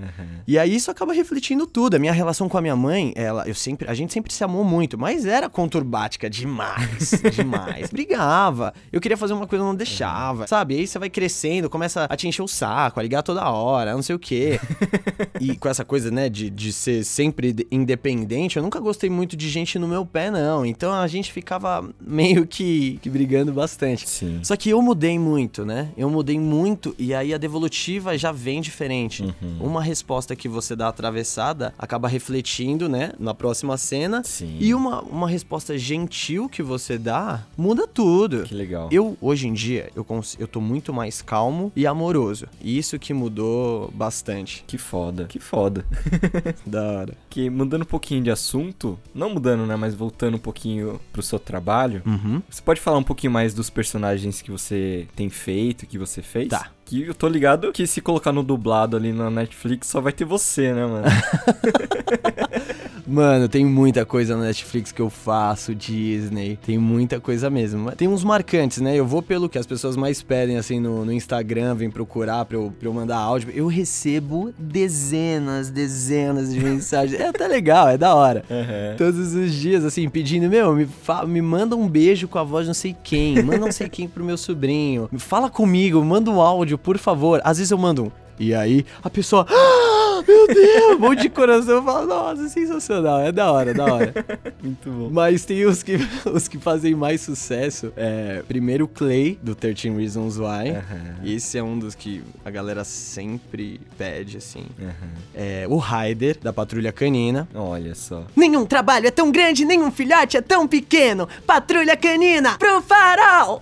E 0.48 0.58
aí 0.58 0.76
isso 0.76 0.90
acaba 0.90 1.14
refletindo 1.14 1.68
tudo. 1.68 1.96
A 1.96 2.00
minha 2.00 2.14
relação 2.14 2.48
com 2.48 2.58
a 2.58 2.62
minha 2.62 2.76
mãe, 2.76 3.12
ela, 3.16 3.48
eu 3.48 3.56
sempre, 3.56 3.90
a 3.90 3.94
gente 3.94 4.14
sempre 4.14 4.32
se 4.34 4.44
amou 4.44 4.64
muito, 4.64 4.98
mas 4.98 5.26
era 5.26 5.50
conturbática 5.50 6.30
demais, 6.30 7.12
demais. 7.36 7.90
Brigava. 7.90 8.74
Eu 8.92 9.02
queria 9.02 9.18
fazer 9.18 9.34
uma 9.34 9.46
coisa, 9.46 9.64
não 9.64 9.76
deixava, 9.76 10.48
sabe? 10.48 10.76
Aí 10.76 10.88
você 10.88 10.98
vai 10.98 11.10
crescendo, 11.10 11.70
começa 11.70 12.06
a 12.10 12.16
te 12.16 12.28
encher 12.28 12.42
o 12.42 12.48
saco, 12.48 13.00
a 13.00 13.04
ligar 13.04 13.24
toda 13.24 13.50
hora, 13.50 13.94
não 13.94 14.02
sei 14.02 14.16
o 14.16 14.20
quê. 14.20 14.60
e 15.40 15.58
com 15.58 15.68
essa 15.68 15.84
coisa, 15.84 16.10
né, 16.10 16.30
de, 16.30 16.50
de 16.50 16.72
ser 16.72 17.04
sempre 17.04 17.27
de- 17.32 17.68
independente, 17.72 18.58
eu 18.58 18.64
nunca 18.64 18.80
gostei 18.80 19.10
muito 19.10 19.36
de 19.36 19.50
gente 19.50 19.78
no 19.80 19.88
meu 19.88 20.06
pé, 20.06 20.30
não. 20.32 20.66
Então 20.66 20.92
a 20.94 21.08
gente 21.08 21.32
ficava 21.32 21.88
meio 22.00 22.46
que, 22.46 23.00
que 23.02 23.10
brigando 23.10 23.52
bastante. 23.52 24.08
Sim. 24.08 24.40
Só 24.44 24.56
que 24.56 24.70
eu 24.70 24.82
mudei 24.82 25.18
muito, 25.20 25.66
né? 25.66 25.90
Eu 25.98 26.10
mudei 26.10 26.40
muito 26.40 26.96
e 26.98 27.14
aí 27.14 27.34
a 27.34 27.38
devolutiva 27.38 28.18
já 28.18 28.32
vem 28.32 28.62
diferente. 28.62 29.24
Uhum. 29.24 29.58
Uma 29.60 29.82
resposta 29.82 30.36
que 30.36 30.48
você 30.48 30.76
dá 30.76 30.88
atravessada 30.88 31.74
acaba 31.78 32.08
refletindo, 32.08 32.88
né, 32.90 33.12
na 33.20 33.34
próxima 33.34 33.78
cena. 33.78 34.22
Sim. 34.24 34.58
E 34.60 34.74
uma, 34.74 35.02
uma 35.02 35.28
resposta 35.30 35.78
gentil 35.78 36.48
que 36.50 36.62
você 36.64 36.98
dá 36.98 37.44
muda 37.58 37.88
tudo. 37.88 38.44
Que 38.44 38.54
legal. 38.56 38.90
Eu, 38.92 39.18
hoje 39.22 39.48
em 39.48 39.54
dia, 39.54 39.90
eu, 39.96 40.06
eu 40.40 40.48
tô 40.48 40.62
muito 40.62 40.94
mais 40.94 41.22
calmo 41.22 41.72
e 41.76 41.86
amoroso. 41.88 42.48
E 42.62 42.78
isso 42.78 42.98
que 43.00 43.14
mudou 43.14 43.92
bastante. 43.94 44.64
Que 44.68 44.78
foda. 44.78 45.26
Que 45.26 45.40
foda. 45.40 45.86
Da 46.66 46.82
hora. 46.84 47.14
Que 47.30 47.50
mudando 47.50 47.82
um 47.84 47.86
pouquinho 47.86 48.24
de 48.24 48.32
assunto, 48.32 48.98
não 49.14 49.30
mudando, 49.30 49.66
né, 49.66 49.76
mas 49.76 49.94
voltando 49.94 50.36
um 50.36 50.40
pouquinho 50.40 51.00
pro 51.12 51.22
seu 51.22 51.38
trabalho, 51.38 52.02
Uhum. 52.06 52.42
você 52.50 52.62
pode 52.62 52.80
falar 52.80 52.98
um 52.98 53.04
pouquinho 53.04 53.32
mais 53.34 53.54
dos 53.54 53.70
personagens 53.70 54.42
que 54.42 54.50
você 54.50 55.08
tem 55.16 55.30
feito, 55.30 55.86
que 55.86 55.98
você 55.98 56.22
fez? 56.22 56.48
Tá. 56.50 56.72
Que 56.88 57.04
eu 57.04 57.14
tô 57.14 57.28
ligado 57.28 57.74
que 57.74 57.86
se 57.86 58.00
colocar 58.00 58.32
no 58.32 58.42
dublado 58.42 58.96
ali 58.96 59.12
na 59.12 59.30
Netflix 59.30 59.88
só 59.88 60.00
vai 60.00 60.14
ter 60.14 60.24
você, 60.24 60.72
né, 60.72 60.86
mano? 60.86 61.06
Mano, 63.10 63.48
tem 63.48 63.66
muita 63.66 64.06
coisa 64.06 64.36
na 64.36 64.44
Netflix 64.44 64.92
que 64.92 65.02
eu 65.02 65.10
faço, 65.10 65.74
Disney, 65.74 66.60
tem 66.66 66.78
muita 66.78 67.22
coisa 67.22 67.50
mesmo. 67.50 67.90
Tem 67.94 68.06
uns 68.06 68.22
marcantes, 68.22 68.80
né? 68.80 68.98
Eu 68.98 69.08
vou 69.08 69.22
pelo 69.22 69.48
que 69.48 69.58
as 69.58 69.66
pessoas 69.66 69.96
mais 69.96 70.22
pedem, 70.22 70.58
assim, 70.58 70.78
no, 70.82 71.06
no 71.06 71.14
Instagram, 71.14 71.74
vem 71.74 71.90
procurar 71.90 72.44
pra 72.44 72.58
eu, 72.58 72.74
pra 72.78 72.90
eu 72.90 72.94
mandar 72.94 73.16
áudio. 73.16 73.50
Eu 73.56 73.68
recebo 73.68 74.54
dezenas, 74.58 75.70
dezenas 75.70 76.54
de 76.54 76.60
mensagens. 76.60 77.18
É 77.18 77.30
até 77.30 77.48
legal, 77.48 77.88
é 77.88 77.98
da 77.98 78.14
hora. 78.14 78.44
Todos 78.98 79.34
os 79.34 79.54
dias, 79.54 79.86
assim, 79.86 80.10
pedindo, 80.10 80.50
meu, 80.50 80.76
me, 80.76 80.86
me 81.28 81.42
manda 81.42 81.78
um 81.78 81.88
beijo 81.88 82.28
com 82.28 82.40
a 82.40 82.44
voz 82.44 82.66
de 82.66 82.68
não 82.68 82.74
sei 82.74 82.94
quem, 83.02 83.42
manda 83.42 83.60
não 83.60 83.72
sei 83.72 83.88
quem 83.88 84.06
pro 84.06 84.24
meu 84.24 84.38
sobrinho, 84.38 85.10
fala 85.18 85.50
comigo, 85.50 86.04
manda 86.04 86.30
um 86.30 86.42
áudio, 86.42 86.77
por 86.78 86.98
favor. 86.98 87.42
Às 87.44 87.58
vezes 87.58 87.72
eu 87.72 87.78
mando 87.78 88.06
um. 88.06 88.12
E 88.40 88.54
aí 88.54 88.86
a 89.04 89.10
pessoa, 89.10 89.46
ah, 89.50 90.24
meu 90.28 90.48
Deus, 90.48 90.96
um 90.96 91.00
monte 91.00 91.22
de 91.24 91.30
coração, 91.30 91.76
eu 91.76 91.84
falo, 91.84 92.08
nossa, 92.08 92.50
sensacional, 92.50 93.22
é 93.22 93.32
da 93.32 93.52
hora, 93.52 93.74
da 93.74 93.86
hora. 93.86 94.14
Muito 94.62 94.90
bom. 94.90 95.10
Mas 95.12 95.46
tem 95.46 95.66
os 95.66 95.82
que, 95.82 95.98
os 96.26 96.48
que 96.48 96.58
fazem 96.58 96.96
mais 96.96 97.22
sucesso. 97.22 97.92
É, 97.96 98.44
primeiro 98.48 98.86
o 98.86 98.88
Clay, 98.88 99.40
do 99.42 99.56
13 99.56 99.90
Reasons 99.90 100.38
Why. 100.38 100.76
Esse 101.24 101.58
é 101.58 101.64
um 101.64 101.78
dos 101.78 101.96
que 101.96 102.24
a 102.44 102.50
galera 102.50 102.84
sempre 102.84 103.80
pede, 103.98 104.38
assim. 104.38 104.66
É, 105.34 105.66
o 105.70 105.78
Ryder, 105.78 106.38
da 106.42 106.52
Patrulha 106.54 106.92
Canina. 106.92 107.48
Olha 107.54 107.96
só. 107.96 108.26
Nenhum 108.36 108.66
trabalho 108.66 109.08
é 109.08 109.12
tão 109.12 109.32
grande, 109.32 109.66
nenhum 109.66 109.92
filhote 109.92 110.38
é 110.38 110.42
tão 110.42 110.68
pequeno. 110.68 111.28
Patrulha 111.46 111.96
Canina, 111.96 112.58
pro 112.58 112.82
farol! 112.82 113.62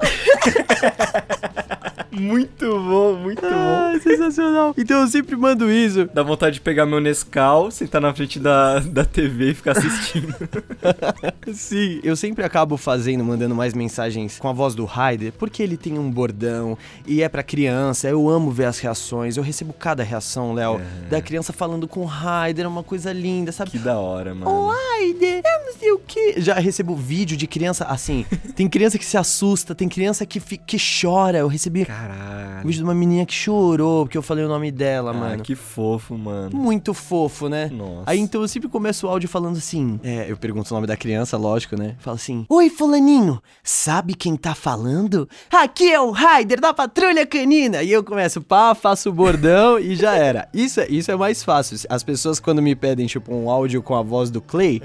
Muito 2.12 2.66
bom, 2.66 3.16
muito 3.16 3.42
bom. 3.42 3.50
Ah, 3.50 3.94
Então 4.78 5.02
eu 5.02 5.08
sempre 5.08 5.36
mando 5.36 5.70
isso. 5.72 6.10
Dá 6.14 6.24
vontade 6.24 6.56
de 6.56 6.62
pegar 6.62 6.86
meu 6.86 7.00
Nescau, 7.00 7.70
sentar 7.70 8.02
na 8.02 8.14
frente 8.14 8.40
da, 8.40 8.80
da 8.80 9.06
TV 9.06 9.52
e 9.52 9.54
ficar 9.54 9.72
assistindo. 9.72 10.34
Sim, 11.54 12.00
eu 12.04 12.16
sempre 12.16 12.44
acabo 12.44 12.78
fazendo, 12.78 13.24
mandando 13.24 13.54
mais 13.54 13.74
mensagens 13.74 14.40
com 14.40 14.48
a 14.48 14.54
voz 14.54 14.74
do 14.74 14.86
Ryder, 14.86 15.34
porque 15.34 15.62
ele 15.62 15.78
tem 15.78 16.00
um 16.00 16.10
bordão 16.10 16.78
e 17.06 17.22
é 17.22 17.30
pra 17.30 17.44
criança. 17.44 18.08
Eu 18.08 18.28
amo 18.28 18.52
ver 18.52 18.66
as 18.66 18.80
reações. 18.80 19.38
Eu 19.38 19.44
recebo 19.44 19.74
cada 19.74 20.04
reação, 20.04 20.54
Léo, 20.54 20.82
da 21.10 21.22
criança 21.22 21.54
falando 21.54 21.88
com 21.88 22.02
o 22.02 22.06
Ryder, 22.06 22.66
é 22.66 22.68
uma 22.68 22.84
coisa 22.84 23.12
linda, 23.14 23.52
sabe? 23.52 23.76
que 23.76 23.80
da 23.80 24.00
hora, 24.00 24.34
mano. 24.34 24.50
Ô, 24.50 24.72
Ryder, 24.72 25.42
eu 25.44 25.66
não 25.66 25.74
sei 25.78 25.92
o 25.92 26.00
que. 26.00 26.40
Já 26.42 26.56
recebo 26.56 26.96
vídeo 26.96 27.36
de 27.36 27.46
criança 27.46 27.86
assim. 27.86 28.26
tem 28.56 28.68
criança 28.70 28.98
que 28.98 29.06
se 29.06 29.18
assusta, 29.18 29.76
tem 29.76 29.90
criança 29.90 30.26
que, 30.26 30.40
que 30.40 30.78
chora. 30.78 31.40
Eu 31.40 31.48
recebi 31.48 31.82
um 31.82 31.86
Caralho. 31.86 32.66
vídeo 32.66 32.78
de 32.78 32.84
uma 32.84 32.96
menina 32.96 33.26
que 33.26 33.34
chorou 33.34 34.06
porque 34.06 34.18
eu 34.18 34.22
falei 34.22 34.46
o 34.46 34.48
nome 34.48 34.55
dela, 34.72 35.12
Ah, 35.12 35.14
mano. 35.14 35.44
que 35.44 35.56
fofo, 35.56 36.18
mano. 36.18 36.56
Muito 36.56 36.94
fofo, 36.94 37.48
né? 37.50 37.70
Nossa. 37.72 38.04
Aí 38.06 38.20
então 38.20 38.42
eu 38.42 38.48
sempre 38.48 38.68
começo 38.70 39.06
o 39.08 39.10
áudio 39.10 39.28
falando 39.30 39.58
assim. 39.58 40.00
É, 40.04 40.26
eu 40.30 40.38
pergunto 40.38 40.72
o 40.72 40.74
nome 40.76 40.88
da 40.88 40.96
criança, 40.98 41.38
lógico, 41.38 41.78
né? 41.78 41.96
Falo 42.00 42.16
assim: 42.16 42.46
Oi, 42.50 42.70
Fulaninho, 42.70 43.42
sabe 43.64 44.14
quem 44.14 44.36
tá 44.36 44.54
falando? 44.56 45.28
Aqui 45.52 45.92
é 45.92 46.00
o 46.00 46.12
Raider 46.12 46.60
da 46.60 46.74
Patrulha 46.74 47.26
Canina. 47.26 47.84
E 47.84 47.92
eu 47.92 48.04
começo, 48.04 48.42
pá, 48.42 48.74
faço 48.76 49.10
o 49.10 49.14
bordão 49.14 49.80
e 49.80 49.96
já 49.96 50.16
era. 50.16 50.48
Isso 50.54 50.80
é, 50.80 50.88
isso 50.90 51.12
é 51.12 51.16
mais 51.16 51.44
fácil. 51.44 51.78
As 51.90 52.04
pessoas, 52.04 52.40
quando 52.40 52.62
me 52.62 52.76
pedem, 52.76 53.06
tipo, 53.08 53.34
um 53.34 53.50
áudio 53.50 53.82
com 53.82 53.96
a 53.96 54.02
voz 54.02 54.30
do 54.30 54.42
Clay, 54.42 54.82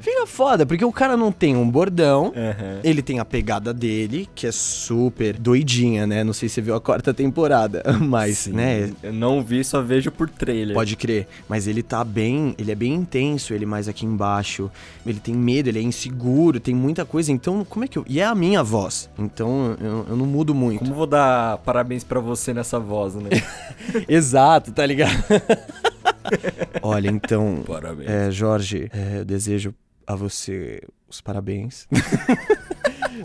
fica 0.00 0.26
foda, 0.26 0.64
porque 0.66 0.84
o 0.84 0.92
cara 0.92 1.16
não 1.16 1.32
tem 1.32 1.56
um 1.56 1.68
bordão. 1.68 2.32
Aham. 2.36 2.80
Ele 2.84 3.02
tem 3.02 3.18
a 3.18 3.24
pegada 3.24 3.72
dele, 3.74 4.28
que 4.34 4.46
é 4.46 4.52
super 4.52 5.36
doidinha, 5.38 6.06
né? 6.06 6.22
Não 6.24 6.32
sei 6.32 6.48
se 6.48 6.56
você 6.56 6.60
viu 6.60 6.74
a 6.74 6.80
quarta 6.80 7.12
temporada, 7.14 7.82
mas, 8.00 8.46
né? 8.46 8.92
Não 9.14 9.42
vi, 9.42 9.64
só 9.64 9.80
vejo 9.80 10.10
por 10.10 10.28
trailer. 10.28 10.74
Pode 10.74 10.96
crer, 10.96 11.26
mas 11.48 11.66
ele 11.66 11.82
tá 11.82 12.04
bem, 12.04 12.54
ele 12.58 12.72
é 12.72 12.74
bem 12.74 12.92
intenso, 12.92 13.54
ele 13.54 13.64
mais 13.64 13.88
aqui 13.88 14.04
embaixo. 14.04 14.70
Ele 15.06 15.20
tem 15.20 15.34
medo, 15.34 15.68
ele 15.68 15.78
é 15.78 15.82
inseguro, 15.82 16.60
tem 16.60 16.74
muita 16.74 17.04
coisa. 17.04 17.32
Então, 17.32 17.64
como 17.64 17.84
é 17.84 17.88
que 17.88 17.98
eu. 17.98 18.04
E 18.08 18.20
é 18.20 18.24
a 18.24 18.34
minha 18.34 18.62
voz. 18.62 19.08
Então, 19.18 19.76
eu, 19.80 20.06
eu 20.10 20.16
não 20.16 20.26
mudo 20.26 20.54
muito. 20.54 20.80
Como 20.80 20.94
vou 20.94 21.06
dar 21.06 21.58
parabéns 21.58 22.04
pra 22.04 22.20
você 22.20 22.52
nessa 22.52 22.78
voz, 22.78 23.14
né? 23.14 23.30
Exato, 24.08 24.72
tá 24.72 24.84
ligado? 24.84 25.12
Olha, 26.82 27.08
então. 27.08 27.62
Parabéns. 27.66 28.10
É, 28.10 28.30
Jorge, 28.30 28.90
é, 28.92 29.20
eu 29.20 29.24
desejo 29.24 29.74
a 30.06 30.14
você 30.14 30.82
os 31.14 31.20
parabéns. 31.20 31.86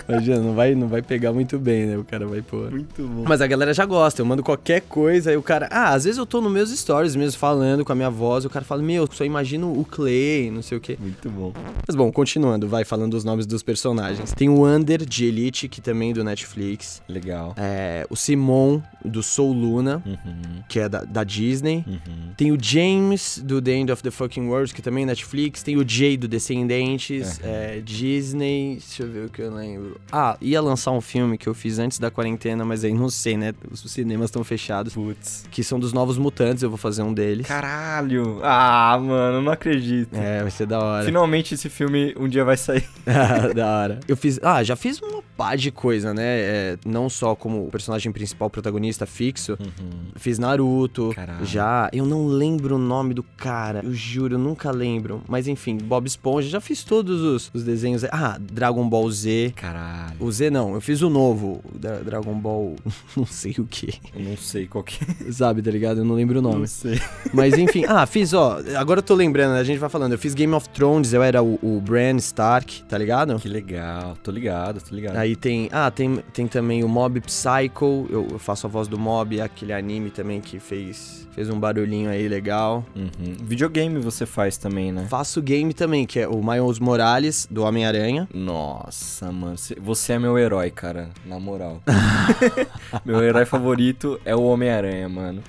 Imagina, 0.07 0.37
não 0.39 0.53
vai, 0.53 0.75
não 0.75 0.87
vai 0.87 1.01
pegar 1.01 1.33
muito 1.33 1.57
bem, 1.57 1.85
né? 1.87 1.97
O 1.97 2.03
cara 2.03 2.27
vai 2.27 2.41
pôr. 2.41 2.69
Muito 2.71 3.01
bom. 3.07 3.23
Mas 3.27 3.41
a 3.41 3.47
galera 3.47 3.73
já 3.73 3.85
gosta, 3.85 4.21
eu 4.21 4.25
mando 4.25 4.43
qualquer 4.43 4.81
coisa, 4.81 5.31
aí 5.31 5.37
o 5.37 5.41
cara. 5.41 5.67
Ah, 5.71 5.93
às 5.93 6.03
vezes 6.03 6.17
eu 6.17 6.25
tô 6.25 6.41
nos 6.41 6.51
meus 6.51 6.69
stories 6.77 7.15
mesmo 7.15 7.39
falando 7.39 7.83
com 7.83 7.91
a 7.91 7.95
minha 7.95 8.09
voz, 8.09 8.43
e 8.43 8.47
o 8.47 8.49
cara 8.49 8.63
fala, 8.63 8.83
meu, 8.83 9.07
só 9.11 9.23
imagino 9.25 9.71
o 9.79 9.83
Clay, 9.83 10.51
não 10.51 10.61
sei 10.61 10.77
o 10.77 10.81
quê. 10.81 10.95
Muito 10.99 11.29
bom. 11.29 11.53
Mas 11.87 11.95
bom, 11.95 12.11
continuando, 12.11 12.67
vai 12.67 12.85
falando 12.85 13.15
os 13.15 13.23
nomes 13.23 13.45
dos 13.47 13.63
personagens. 13.63 14.31
Tem 14.33 14.47
o 14.47 14.65
Under 14.65 15.03
de 15.05 15.25
Elite, 15.25 15.67
que 15.67 15.81
também 15.81 16.11
é 16.11 16.13
do 16.13 16.23
Netflix. 16.23 17.01
Legal. 17.07 17.53
É, 17.57 18.05
o 18.09 18.15
Simon 18.15 18.81
do 19.03 19.23
Soul 19.23 19.53
Luna, 19.53 20.03
Uhum. 20.05 20.61
que 20.67 20.79
é 20.79 20.87
da, 20.89 21.03
da 21.03 21.23
Disney. 21.23 21.83
Uhum. 21.87 22.33
Tem 22.37 22.51
o 22.51 22.57
James 22.61 23.41
do 23.43 23.61
The 23.61 23.71
End 23.71 23.91
of 23.91 24.03
the 24.03 24.11
Fucking 24.11 24.47
World, 24.47 24.73
que 24.73 24.81
também 24.81 25.03
é 25.03 25.07
Netflix. 25.07 25.63
Tem 25.63 25.77
o 25.77 25.87
Jay 25.87 26.15
do 26.17 26.27
Descendentes, 26.27 27.39
é, 27.43 27.78
Disney. 27.82 28.77
Deixa 28.80 29.03
eu 29.03 29.11
ver 29.11 29.25
o 29.25 29.30
que 29.30 29.41
eu 29.41 29.53
lembro. 29.53 29.99
Ah, 30.11 30.38
ia 30.41 30.61
lançar 30.61 30.91
um 30.91 31.01
filme 31.01 31.38
que 31.38 31.47
eu 31.47 31.53
fiz 31.53 31.80
antes 31.80 31.99
da 31.99 32.09
quarentena, 32.11 32.63
mas 32.65 32.84
aí 32.84 32.93
não 32.93 33.09
sei, 33.09 33.38
né? 33.38 33.53
Os 33.71 33.80
cinemas 33.91 34.25
estão 34.30 34.43
fechados. 34.43 34.93
Putz. 34.93 35.45
Que 35.51 35.63
são 35.63 35.80
dos 35.80 35.93
Novos 35.93 36.17
Mutantes, 36.17 36.63
eu 36.63 36.69
vou 36.69 36.77
fazer 36.77 37.01
um 37.01 37.13
deles. 37.13 37.47
Caralho. 37.47 38.39
Ah, 38.43 38.97
mano, 39.01 39.41
não 39.41 39.51
acredito. 39.51 40.15
É, 40.15 40.41
vai 40.41 40.51
ser 40.51 40.65
da 40.65 40.80
hora. 40.80 41.05
Finalmente 41.05 41.53
esse 41.53 41.69
filme 41.69 42.13
um 42.17 42.27
dia 42.27 42.43
vai 42.43 42.57
sair. 42.57 42.88
da 43.55 43.67
hora. 43.67 43.99
Eu 44.07 44.17
fiz. 44.17 44.39
Ah, 44.43 44.63
já 44.63 44.75
fiz 44.75 44.99
uma 45.01 45.21
pá 45.36 45.55
de 45.55 45.71
coisa, 45.71 46.13
né? 46.13 46.23
É, 46.25 46.77
não 46.86 47.09
só 47.09 47.36
como 47.36 47.69
personagem 47.69 48.11
principal, 48.11 48.49
protagonista 48.49 49.05
fixo. 49.05 49.57
Fiz 50.15 50.38
Naruto. 50.39 51.11
Caralho. 51.15 51.45
Já. 51.45 51.89
Eu 51.93 52.05
não 52.05 52.27
lembro 52.27 52.75
o 52.75 52.80
nome 52.80 53.13
do 53.13 53.23
cara. 53.23 53.82
Eu 53.84 53.93
juro, 53.93 54.36
eu 54.36 54.39
nunca 54.39 54.71
lembro. 54.71 55.21
Mas 55.27 55.47
enfim, 55.47 55.77
Bob 55.77 56.07
Esponja. 56.07 56.49
Já 56.49 56.61
fiz 56.61 56.84
todos 56.84 57.21
os, 57.21 57.51
os 57.53 57.63
desenhos. 57.70 58.03
Ah, 58.05 58.38
Dragon 58.39 58.88
Ball 58.88 59.09
Z. 59.11 59.53
Caralho. 59.55 60.15
O 60.20 60.32
Z 60.32 60.49
não, 60.49 60.74
eu 60.74 60.82
fiz 60.82 61.01
o 61.01 61.09
novo. 61.09 61.61
Da 61.74 61.97
Dragon 61.97 62.34
Ball. 62.34 62.76
Não 63.15 63.26
sei 63.26 63.55
o 63.57 63.65
que. 63.65 63.93
Eu 64.15 64.22
não 64.22 64.38
sei 64.38 64.67
qual 64.67 64.84
que 64.84 64.99
é. 65.03 65.32
Sabe, 65.32 65.61
tá 65.61 65.72
ligado? 65.72 65.99
Eu 65.99 66.05
não 66.05 66.15
lembro 66.15 66.39
o 66.39 66.41
nome. 66.41 66.59
Não 66.59 66.67
sei. 66.67 66.99
Mas 67.34 67.57
enfim, 67.57 67.84
ah, 67.88 68.05
fiz, 68.05 68.34
ó, 68.34 68.59
agora 68.78 68.99
eu 68.99 69.03
tô 69.03 69.13
lembrando? 69.15 69.55
A 69.55 69.63
gente 69.63 69.78
vai 69.78 69.89
falando, 69.89 70.13
eu 70.13 70.17
fiz 70.17 70.34
Game 70.34 70.53
of 70.53 70.70
Thrones, 70.70 71.11
eu 71.11 71.22
era 71.22 71.43
o, 71.43 71.59
o 71.61 71.82
Bran 71.82 72.15
Stark, 72.17 72.84
tá 72.84 72.97
ligado? 72.97 73.38
Que 73.39 73.49
legal. 73.49 74.17
Tô 74.24 74.32
ligado, 74.32 74.82
tô 74.82 74.95
ligado. 74.95 75.17
Aí 75.17 75.36
tem, 75.36 75.70
ah, 75.72 75.91
tem, 75.91 76.17
tem 76.34 76.47
também 76.47 76.84
o 76.84 76.88
Mob 76.88 77.20
Psycho, 77.22 78.07
eu, 78.09 78.28
eu 78.32 78.39
faço 78.39 78.67
a 78.67 78.70
voz 78.70 78.88
do 78.88 78.97
Mob, 78.97 79.41
aquele 79.41 79.74
anime 79.74 80.09
também 80.09 80.39
que 80.39 80.59
fez, 80.59 81.28
fez 81.32 81.49
um 81.49 81.59
barulhinho 81.59 82.09
aí 82.09 82.28
legal. 82.28 82.86
Uhum. 82.95 83.36
Videogame 83.43 83.99
você 83.99 84.26
faz 84.26 84.57
também, 84.57 84.91
né? 84.91 85.05
Faço 85.09 85.41
game 85.41 85.74
também, 85.74 86.05
que 86.05 86.20
é 86.20 86.28
o 86.28 86.43
Miles 86.43 86.80
Morales, 86.80 87.47
do 87.49 87.63
Homem-Aranha. 87.63 88.27
Nossa, 88.33 89.31
mano. 89.31 89.57
cê- 89.57 89.75
Você 89.79 90.13
é 90.13 90.19
meu 90.19 90.37
herói, 90.37 90.69
cara. 90.71 91.09
Na 91.25 91.39
moral. 91.39 91.81
meu 93.03 93.23
herói 93.23 93.45
favorito 93.45 94.19
é 94.23 94.35
o 94.35 94.43
Homem-Aranha, 94.43 95.09
mano. 95.09 95.41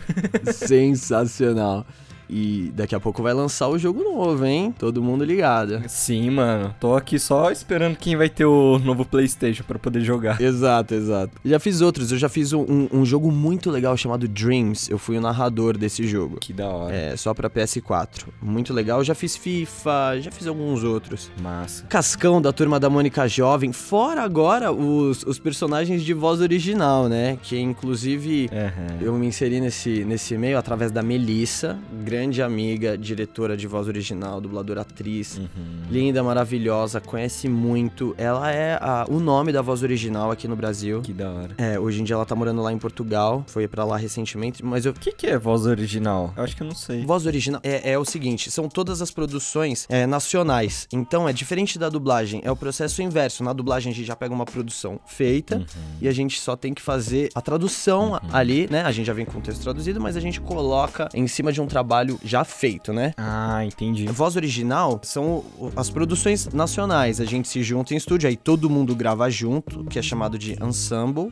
Sensacional. 0.53 1.87
E 2.33 2.71
daqui 2.77 2.95
a 2.95 3.01
pouco 3.01 3.23
vai 3.23 3.35
lançar 3.35 3.69
o 3.69 3.77
jogo 3.79 4.03
novo, 4.05 4.45
hein? 4.45 4.73
Todo 4.79 5.03
mundo 5.03 5.25
ligado. 5.25 5.83
Sim, 5.89 6.31
mano. 6.31 6.75
Tô 6.79 6.95
aqui 6.95 7.19
só 7.19 7.51
esperando 7.51 7.97
quem 7.97 8.15
vai 8.17 8.29
ter 8.29 8.45
o 8.45 8.79
novo 8.79 9.05
PlayStation 9.05 9.65
pra 9.65 9.79
poder 9.79 10.01
jogar. 10.03 10.41
Exato, 10.41 10.95
exato. 10.95 11.33
Já 11.45 11.59
fiz 11.59 11.81
outros, 11.81 12.13
eu 12.13 12.19
já 12.19 12.29
fiz 12.29 12.53
um, 12.53 12.87
um- 12.93 13.05
jogo 13.05 13.33
muito 13.33 13.71
legal 13.71 13.97
chamado 13.97 14.29
Dreams. 14.29 14.89
Eu 14.89 14.97
fui 14.99 15.19
o 15.19 15.21
narrador 15.21 15.77
desse 15.77 16.07
jogo. 16.07 16.37
Que 16.41 16.53
da 16.53 16.69
hora. 16.69 16.95
É, 16.95 17.17
só 17.17 17.35
pra 17.35 17.51
PS4. 17.51 18.27
Muito 18.41 18.73
legal. 18.73 19.03
Já 19.03 19.15
fiz 19.15 19.37
FIFA, 19.37 20.21
já 20.21 20.31
fiz 20.31 20.47
alguns 20.47 20.85
outros. 20.85 21.31
Massa. 21.43 21.85
Cascão 21.87 22.41
da 22.41 22.53
turma 22.53 22.79
da 22.79 22.89
Mônica 22.89 23.27
Jovem. 23.27 23.73
Fora 23.73 24.23
agora 24.23 24.71
os, 24.71 25.25
os 25.25 25.39
personagens 25.41 26.03
de 26.05 26.15
voz 26.15 26.41
original, 26.41 27.09
né? 27.09 27.37
Que 27.43 27.59
inclusive 27.59 28.49
Aham. 28.53 28.99
eu 29.01 29.13
me 29.15 29.27
inseri 29.27 29.61
nesse, 29.61 30.05
nesse 30.05 30.37
meio 30.39 30.57
através 30.57 30.93
da 30.93 31.03
Melissa, 31.03 31.77
grande 32.05 32.20
amiga, 32.43 32.97
diretora 32.99 33.57
de 33.57 33.67
voz 33.67 33.89
original, 33.89 34.41
dubladora 34.41 34.83
atriz. 34.83 35.39
Uhum. 35.39 35.47
Linda, 35.91 36.23
maravilhosa, 36.23 37.01
conhece 37.01 37.49
muito. 37.49 38.15
Ela 38.19 38.51
é 38.53 38.75
a- 38.75 39.07
o 39.09 39.19
nome 39.21 39.53
da 39.53 39.63
voz 39.63 39.83
original 39.83 40.31
aqui 40.31 40.47
no 40.47 40.57
Brasil. 40.57 41.01
Que 41.03 41.13
da 41.13 41.31
hora. 41.31 41.55
É, 41.59 41.79
hoje 41.79 42.01
em 42.01 42.05
dia 42.05 42.15
ela 42.15 42.27
tá 42.27 42.35
morando 42.35 42.61
lá 42.63 42.73
em 42.73 42.79
Portugal. 42.79 43.45
Foi 43.47 43.67
pra 43.67 43.85
lá 43.85 43.97
recentemente, 43.97 44.65
mas 44.65 44.85
eu 44.87 44.93
O 44.93 44.95
que, 44.95 45.13
que 45.13 45.27
é 45.27 45.39
voz 45.39 45.65
original? 45.67 46.33
Eu 46.37 46.43
acho 46.45 46.55
que 46.57 46.63
eu 46.63 46.67
não 46.67 46.75
sei. 46.75 47.05
Voz 47.05 47.25
original 47.27 47.61
é, 47.65 47.93
é 47.93 47.99
o 47.99 48.05
seguinte: 48.05 48.51
são 48.51 48.69
todas 48.69 49.01
as 49.01 49.11
produções 49.11 49.87
é, 49.89 50.07
nacionais. 50.07 50.87
Então 50.93 51.29
é 51.29 51.33
diferente 51.33 51.79
da 51.79 51.89
dublagem, 51.89 52.41
é 52.45 52.51
o 52.51 52.57
processo 52.57 53.03
inverso. 53.03 53.43
Na 53.45 53.53
dublagem 53.53 53.93
a 53.93 53.95
gente 53.95 54.05
já 54.07 54.17
pega 54.17 54.35
uma 54.35 54.45
produção 54.45 54.99
feita 55.07 55.65
e 56.01 56.09
a 56.09 56.13
gente 56.13 56.41
só 56.41 56.57
tem 56.57 56.75
que 56.75 56.83
fazer 56.83 57.31
a 57.35 57.41
tradução 57.41 58.21
ali, 58.33 58.69
né? 58.71 58.83
A 58.83 58.93
gente 58.93 59.07
já 59.07 59.13
vem 59.13 59.25
com 59.25 59.39
o 59.39 59.41
texto 59.41 59.63
traduzido, 59.63 60.01
mas 60.01 60.17
a 60.17 60.21
gente 60.21 60.41
coloca 60.41 61.09
em 61.15 61.27
cima 61.27 61.53
de 61.53 61.61
um 61.61 61.67
trabalho 61.67 62.10
já 62.25 62.45
feito, 62.45 62.93
né? 62.93 63.13
Ah, 63.17 63.65
entendi. 63.65 64.07
Voz 64.07 64.37
original 64.37 65.01
são 65.03 65.45
as 65.77 65.91
produções 65.91 66.49
nacionais. 66.53 67.21
A 67.21 67.25
gente 67.25 67.49
se 67.49 67.63
junta 67.63 67.95
em 67.95 67.97
estúdio, 67.97 68.29
aí 68.29 68.37
todo 68.37 68.69
mundo 68.71 68.95
grava 68.97 69.29
junto, 69.31 69.85
que 69.85 69.99
é 69.99 70.03
chamado 70.03 70.39
de 70.39 70.57
ensemble. 70.63 71.31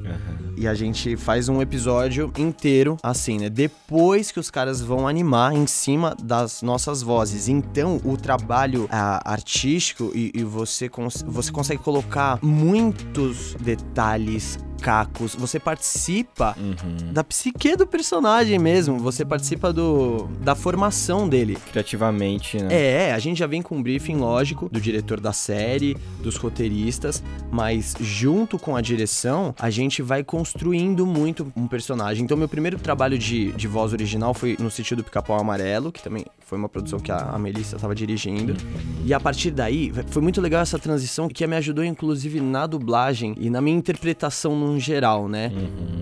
E 0.56 0.66
a 0.68 0.74
gente 0.74 1.16
faz 1.16 1.48
um 1.48 1.62
episódio 1.62 2.32
inteiro 2.36 2.96
assim, 3.02 3.38
né? 3.38 3.48
Depois 3.48 4.30
que 4.30 4.40
os 4.40 4.50
caras 4.50 4.80
vão 4.80 5.06
animar 5.08 5.54
em 5.54 5.66
cima 5.66 6.16
das 6.22 6.62
nossas 6.62 7.02
vozes. 7.02 7.48
Então, 7.48 8.00
o 8.04 8.16
trabalho 8.16 8.88
ah, 8.90 9.20
artístico 9.24 10.10
e, 10.14 10.32
e 10.34 10.42
você, 10.44 10.88
cons- 10.88 11.24
você 11.26 11.50
consegue 11.52 11.82
colocar 11.82 12.38
muitos 12.42 13.54
detalhes, 13.60 14.58
cacos. 14.80 15.34
Você 15.34 15.58
participa 15.58 16.56
Uhum. 16.58 17.12
da 17.12 17.24
psique 17.24 17.74
do 17.76 17.86
personagem 17.86 18.58
mesmo. 18.58 18.98
Você 18.98 19.24
participa 19.24 19.72
do, 19.72 20.28
da 20.40 20.54
formação 20.58 21.28
dele. 21.28 21.56
Criativamente, 21.70 22.62
né? 22.62 22.68
É, 22.70 23.12
a 23.12 23.18
gente 23.18 23.38
já 23.38 23.46
vem 23.46 23.62
com 23.62 23.76
um 23.76 23.82
briefing 23.82 24.16
lógico 24.16 24.68
do 24.70 24.80
diretor 24.80 25.20
da 25.20 25.32
série, 25.32 25.96
dos 26.20 26.36
roteiristas, 26.36 27.22
mas 27.50 27.94
junto 28.00 28.58
com 28.58 28.76
a 28.76 28.80
direção, 28.80 29.54
a 29.58 29.70
gente 29.70 30.02
vai 30.02 30.22
construindo 30.22 31.06
muito 31.06 31.50
um 31.56 31.66
personagem. 31.66 32.24
Então, 32.24 32.36
meu 32.36 32.48
primeiro 32.48 32.78
trabalho 32.78 33.16
de, 33.16 33.52
de 33.52 33.68
voz 33.68 33.92
original 33.92 34.34
foi 34.34 34.56
no 34.58 34.70
sítio 34.70 34.96
do 34.96 35.04
Pica-Pau 35.04 35.38
Amarelo, 35.38 35.92
que 35.92 36.02
também 36.02 36.26
foi 36.48 36.56
uma 36.56 36.68
produção 36.68 36.98
que 36.98 37.12
a, 37.12 37.38
Melissa 37.38 37.76
estava 37.76 37.94
dirigindo. 37.94 38.56
E 39.04 39.12
a 39.12 39.20
partir 39.20 39.50
daí, 39.50 39.92
foi 40.06 40.22
muito 40.22 40.40
legal 40.40 40.62
essa 40.62 40.78
transição 40.78 41.28
que 41.28 41.46
me 41.46 41.54
ajudou, 41.56 41.84
inclusive, 41.84 42.40
na 42.40 42.66
dublagem 42.66 43.34
e 43.38 43.50
na 43.50 43.60
minha 43.60 43.76
interpretação 43.76 44.56
num 44.58 44.80
geral, 44.80 45.28
né? 45.28 45.52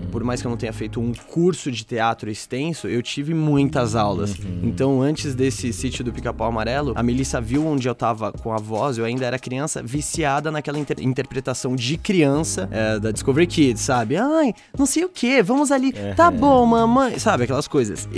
Por 0.09 0.23
mais 0.23 0.39
que 0.39 0.47
eu 0.47 0.49
não 0.49 0.57
tenha 0.57 0.71
feito 0.71 1.01
um 1.01 1.11
curso 1.13 1.69
de 1.69 1.83
teatro 1.83 2.29
extenso, 2.29 2.87
eu 2.87 3.03
tive 3.03 3.33
muitas 3.33 3.93
aulas. 3.93 4.37
Então, 4.63 5.01
antes 5.01 5.35
desse 5.35 5.73
sítio 5.73 6.01
do 6.01 6.13
Pica-Pau 6.13 6.47
Amarelo, 6.47 6.93
a 6.95 7.03
Melissa 7.03 7.41
viu 7.41 7.67
onde 7.67 7.87
eu 7.89 7.93
tava 7.93 8.31
com 8.31 8.53
a 8.53 8.57
voz, 8.57 8.97
eu 8.97 9.03
ainda 9.03 9.25
era 9.25 9.37
criança, 9.37 9.83
viciada 9.83 10.49
naquela 10.49 10.79
inter- 10.79 11.01
interpretação 11.01 11.75
de 11.75 11.97
criança 11.97 12.69
é, 12.71 12.97
da 12.99 13.11
Discovery 13.11 13.47
Kids, 13.47 13.81
sabe? 13.81 14.15
Ai, 14.15 14.53
não 14.77 14.85
sei 14.85 15.03
o 15.03 15.09
que, 15.09 15.43
vamos 15.43 15.71
ali. 15.73 15.91
Tá 16.15 16.31
bom, 16.31 16.65
mamãe. 16.65 17.19
Sabe, 17.19 17.43
aquelas 17.43 17.67
coisas. 17.67 18.07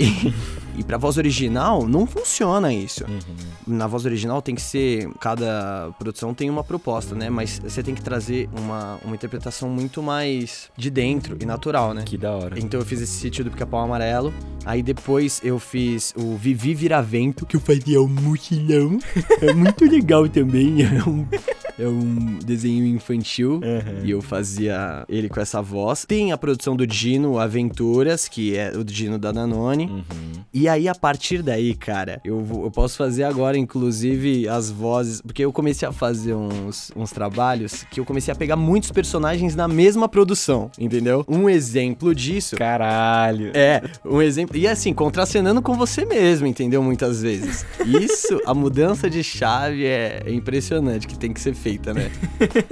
E, 0.80 0.82
pra 0.82 0.96
voz 0.96 1.18
original, 1.18 1.86
não 1.86 2.06
funciona 2.06 2.72
isso. 2.72 3.04
Na 3.66 3.86
voz 3.86 4.06
original 4.06 4.40
tem 4.40 4.54
que 4.54 4.62
ser. 4.62 5.10
Cada 5.20 5.90
produção 5.98 6.32
tem 6.32 6.48
uma 6.48 6.64
proposta, 6.64 7.14
né? 7.14 7.28
Mas 7.28 7.60
você 7.62 7.82
tem 7.82 7.94
que 7.94 8.00
trazer 8.00 8.48
uma, 8.58 8.98
uma 9.04 9.14
interpretação 9.14 9.68
muito 9.68 10.02
mais 10.02 10.70
de 10.78 10.88
dentro 10.88 11.36
e 11.38 11.44
natural, 11.44 11.92
né? 11.92 12.02
Que 12.06 12.16
da 12.16 12.32
hora. 12.32 12.58
Então 12.58 12.80
eu 12.80 12.86
fiz 12.86 13.02
esse 13.02 13.12
sítio 13.12 13.44
do 13.44 13.50
Pica-Pau 13.50 13.84
Amarelo. 13.84 14.32
Aí 14.64 14.82
depois 14.82 15.38
eu 15.44 15.58
fiz 15.58 16.14
o 16.16 16.34
Vivi 16.38 16.72
Viravento, 16.72 17.44
que 17.44 17.56
eu 17.56 17.60
fazia 17.60 18.00
o 18.00 18.08
mochilão. 18.08 18.98
É 19.42 19.54
muito 19.54 19.84
legal 19.84 20.28
também. 20.28 20.82
É 20.82 21.08
um, 21.08 21.26
é 21.78 21.88
um 21.88 22.38
desenho 22.38 22.86
infantil. 22.86 23.60
E 24.04 24.10
eu 24.10 24.20
fazia 24.20 25.04
ele 25.08 25.28
com 25.28 25.40
essa 25.40 25.62
voz. 25.62 26.04
Tem 26.04 26.32
a 26.32 26.38
produção 26.38 26.76
do 26.76 26.86
Dino 26.86 27.38
Aventuras, 27.38 28.28
que 28.28 28.56
é 28.56 28.72
o 28.76 28.84
Dino 28.84 29.18
da 29.18 29.32
Danone. 29.32 29.86
Uhum. 29.86 30.42
E 30.52 30.68
aí, 30.70 30.88
a 30.88 30.94
partir 30.94 31.42
daí, 31.42 31.74
cara, 31.74 32.20
eu, 32.24 32.46
eu 32.64 32.70
posso 32.70 32.96
fazer 32.96 33.24
agora, 33.24 33.58
inclusive, 33.58 34.48
as 34.48 34.70
vozes. 34.70 35.20
Porque 35.20 35.44
eu 35.44 35.52
comecei 35.52 35.86
a 35.86 35.92
fazer 35.92 36.34
uns, 36.34 36.90
uns 36.96 37.10
trabalhos 37.10 37.84
que 37.90 38.00
eu 38.00 38.04
comecei 38.04 38.32
a 38.32 38.36
pegar 38.36 38.56
muitos 38.56 38.90
personagens 38.90 39.54
na 39.54 39.68
mesma 39.68 40.08
produção, 40.08 40.70
entendeu? 40.78 41.24
Um 41.28 41.48
exemplo 41.48 42.14
disso. 42.14 42.56
Caralho. 42.56 43.50
É, 43.54 43.82
um 44.04 44.22
exemplo. 44.22 44.56
E 44.56 44.66
assim, 44.66 44.92
contracenando 44.92 45.60
com 45.60 45.74
você 45.74 46.04
mesmo, 46.04 46.46
entendeu? 46.46 46.82
Muitas 46.82 47.22
vezes. 47.22 47.64
Isso, 47.84 48.40
a 48.46 48.54
mudança 48.54 49.10
de 49.10 49.22
chave 49.22 49.84
é 49.84 50.20
é 50.24 50.32
impressionante 50.32 51.06
que 51.06 51.18
tem 51.18 51.32
que 51.32 51.40
ser 51.40 51.54
feita, 51.54 51.92
né? 51.92 52.10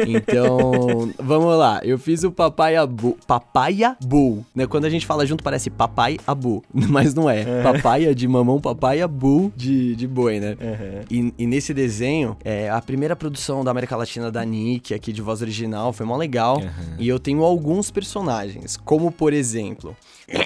Então, 0.07 1.13
vamos 1.19 1.57
lá. 1.57 1.81
Eu 1.83 1.99
fiz 1.99 2.25
o 2.25 2.31
Papai 2.31 2.77
Abu. 2.77 3.17
Papaya 3.27 3.97
Bull, 4.05 4.45
né? 4.55 4.67
Quando 4.67 4.85
a 4.85 4.91
gente 4.91 5.07
fala 5.07 5.27
junto 5.27 5.43
parece 5.43 5.71
Papai 5.71 6.19
Abu, 6.27 6.63
mas 6.73 7.15
não 7.15 7.29
é. 7.29 7.63
Papaya 7.83 8.15
de 8.15 8.27
mamão, 8.27 8.61
Papaya 8.61 9.07
Bull 9.09 9.53
de, 9.57 9.95
de 9.97 10.07
boi, 10.07 10.41
né? 10.41 10.57
E, 11.11 11.33
e 11.39 11.47
nesse 11.47 11.73
desenho, 11.73 12.37
é, 12.45 12.69
a 12.71 12.81
primeira 12.81 13.15
produção 13.17 13.65
da 13.65 13.71
América 13.71 13.97
Latina 13.97 14.31
da 14.31 14.45
Nick, 14.45 14.93
aqui 14.95 15.13
de 15.13 15.23
voz 15.23 15.43
original, 15.43 15.93
foi 15.93 16.05
mó 16.05 16.17
legal. 16.17 16.61
E 16.99 17.09
eu 17.09 17.19
tenho 17.19 17.43
alguns 17.45 17.91
personagens, 17.91 18.77
como 18.77 19.11
por 19.11 19.33
exemplo. 19.33 19.97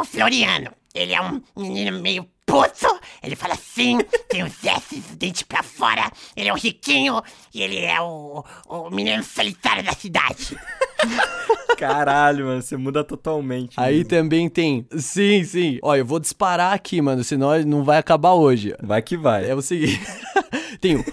O 0.00 0.04
Floriano, 0.04 0.70
ele 0.94 1.12
é 1.12 1.20
um 1.20 1.42
menino 1.56 1.98
meio 2.00 2.24
puto, 2.46 2.86
ele 3.22 3.36
fala 3.36 3.54
assim, 3.54 3.98
tem 4.28 4.42
os 4.42 4.64
S, 4.64 4.96
os 4.96 5.16
dentes 5.16 5.42
pra 5.42 5.62
fora, 5.62 6.10
ele 6.36 6.48
é 6.48 6.52
o 6.52 6.56
riquinho 6.56 7.22
e 7.54 7.62
ele 7.62 7.78
é 7.78 8.00
o, 8.00 8.44
o 8.68 8.90
menino 8.90 9.22
solitário 9.22 9.82
da 9.82 9.92
cidade. 9.92 10.56
Caralho, 11.78 12.46
mano. 12.46 12.60
Você 12.60 12.76
muda 12.76 13.04
totalmente. 13.04 13.74
Aí 13.76 13.98
mano. 13.98 14.08
também 14.08 14.48
tem. 14.48 14.86
Sim, 14.96 15.44
sim. 15.44 15.78
Ó, 15.82 15.94
eu 15.94 16.04
vou 16.04 16.18
disparar 16.18 16.74
aqui, 16.74 17.00
mano, 17.00 17.22
senão 17.22 17.56
não 17.64 17.84
vai 17.84 17.98
acabar 17.98 18.32
hoje. 18.32 18.74
Vai 18.82 19.00
que 19.00 19.16
vai. 19.16 19.48
É 19.48 19.54
o 19.54 19.62
seguinte. 19.62 20.00
tem 20.80 20.96
o. 20.96 21.04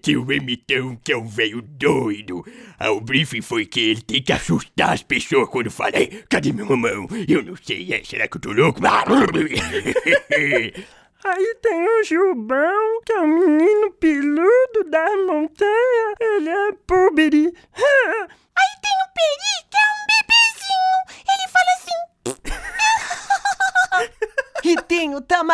Tem 0.00 0.16
um 0.16 0.32
emitão 0.32 0.98
que 1.02 1.12
é 1.12 1.16
um 1.16 1.26
velho 1.26 1.62
doido. 1.62 2.44
Ah, 2.78 2.90
o 2.90 3.00
briefing 3.00 3.42
foi 3.42 3.66
que 3.66 3.80
ele 3.80 4.02
tem 4.02 4.22
que 4.22 4.32
assustar 4.32 4.92
as 4.92 5.02
pessoas 5.02 5.48
quando 5.48 5.70
fala, 5.70 5.98
"Ei, 5.98 6.24
cadê 6.28 6.52
meu 6.52 6.66
mamão? 6.66 7.06
Eu 7.28 7.42
não 7.42 7.56
sei, 7.56 7.92
é, 7.92 8.02
será 8.04 8.28
que 8.28 8.36
eu 8.36 8.40
tô 8.40 8.52
louco? 8.52 8.80
Aí 11.24 11.54
tem 11.62 11.88
o 11.88 12.04
Gilbão, 12.04 13.00
que 13.02 13.12
é 13.12 13.20
um 13.20 13.38
menino 13.38 13.90
peludo 13.92 14.84
da 14.90 15.16
montanha. 15.26 16.14
Ele 16.20 16.50
é 16.50 16.68
ah, 16.68 17.52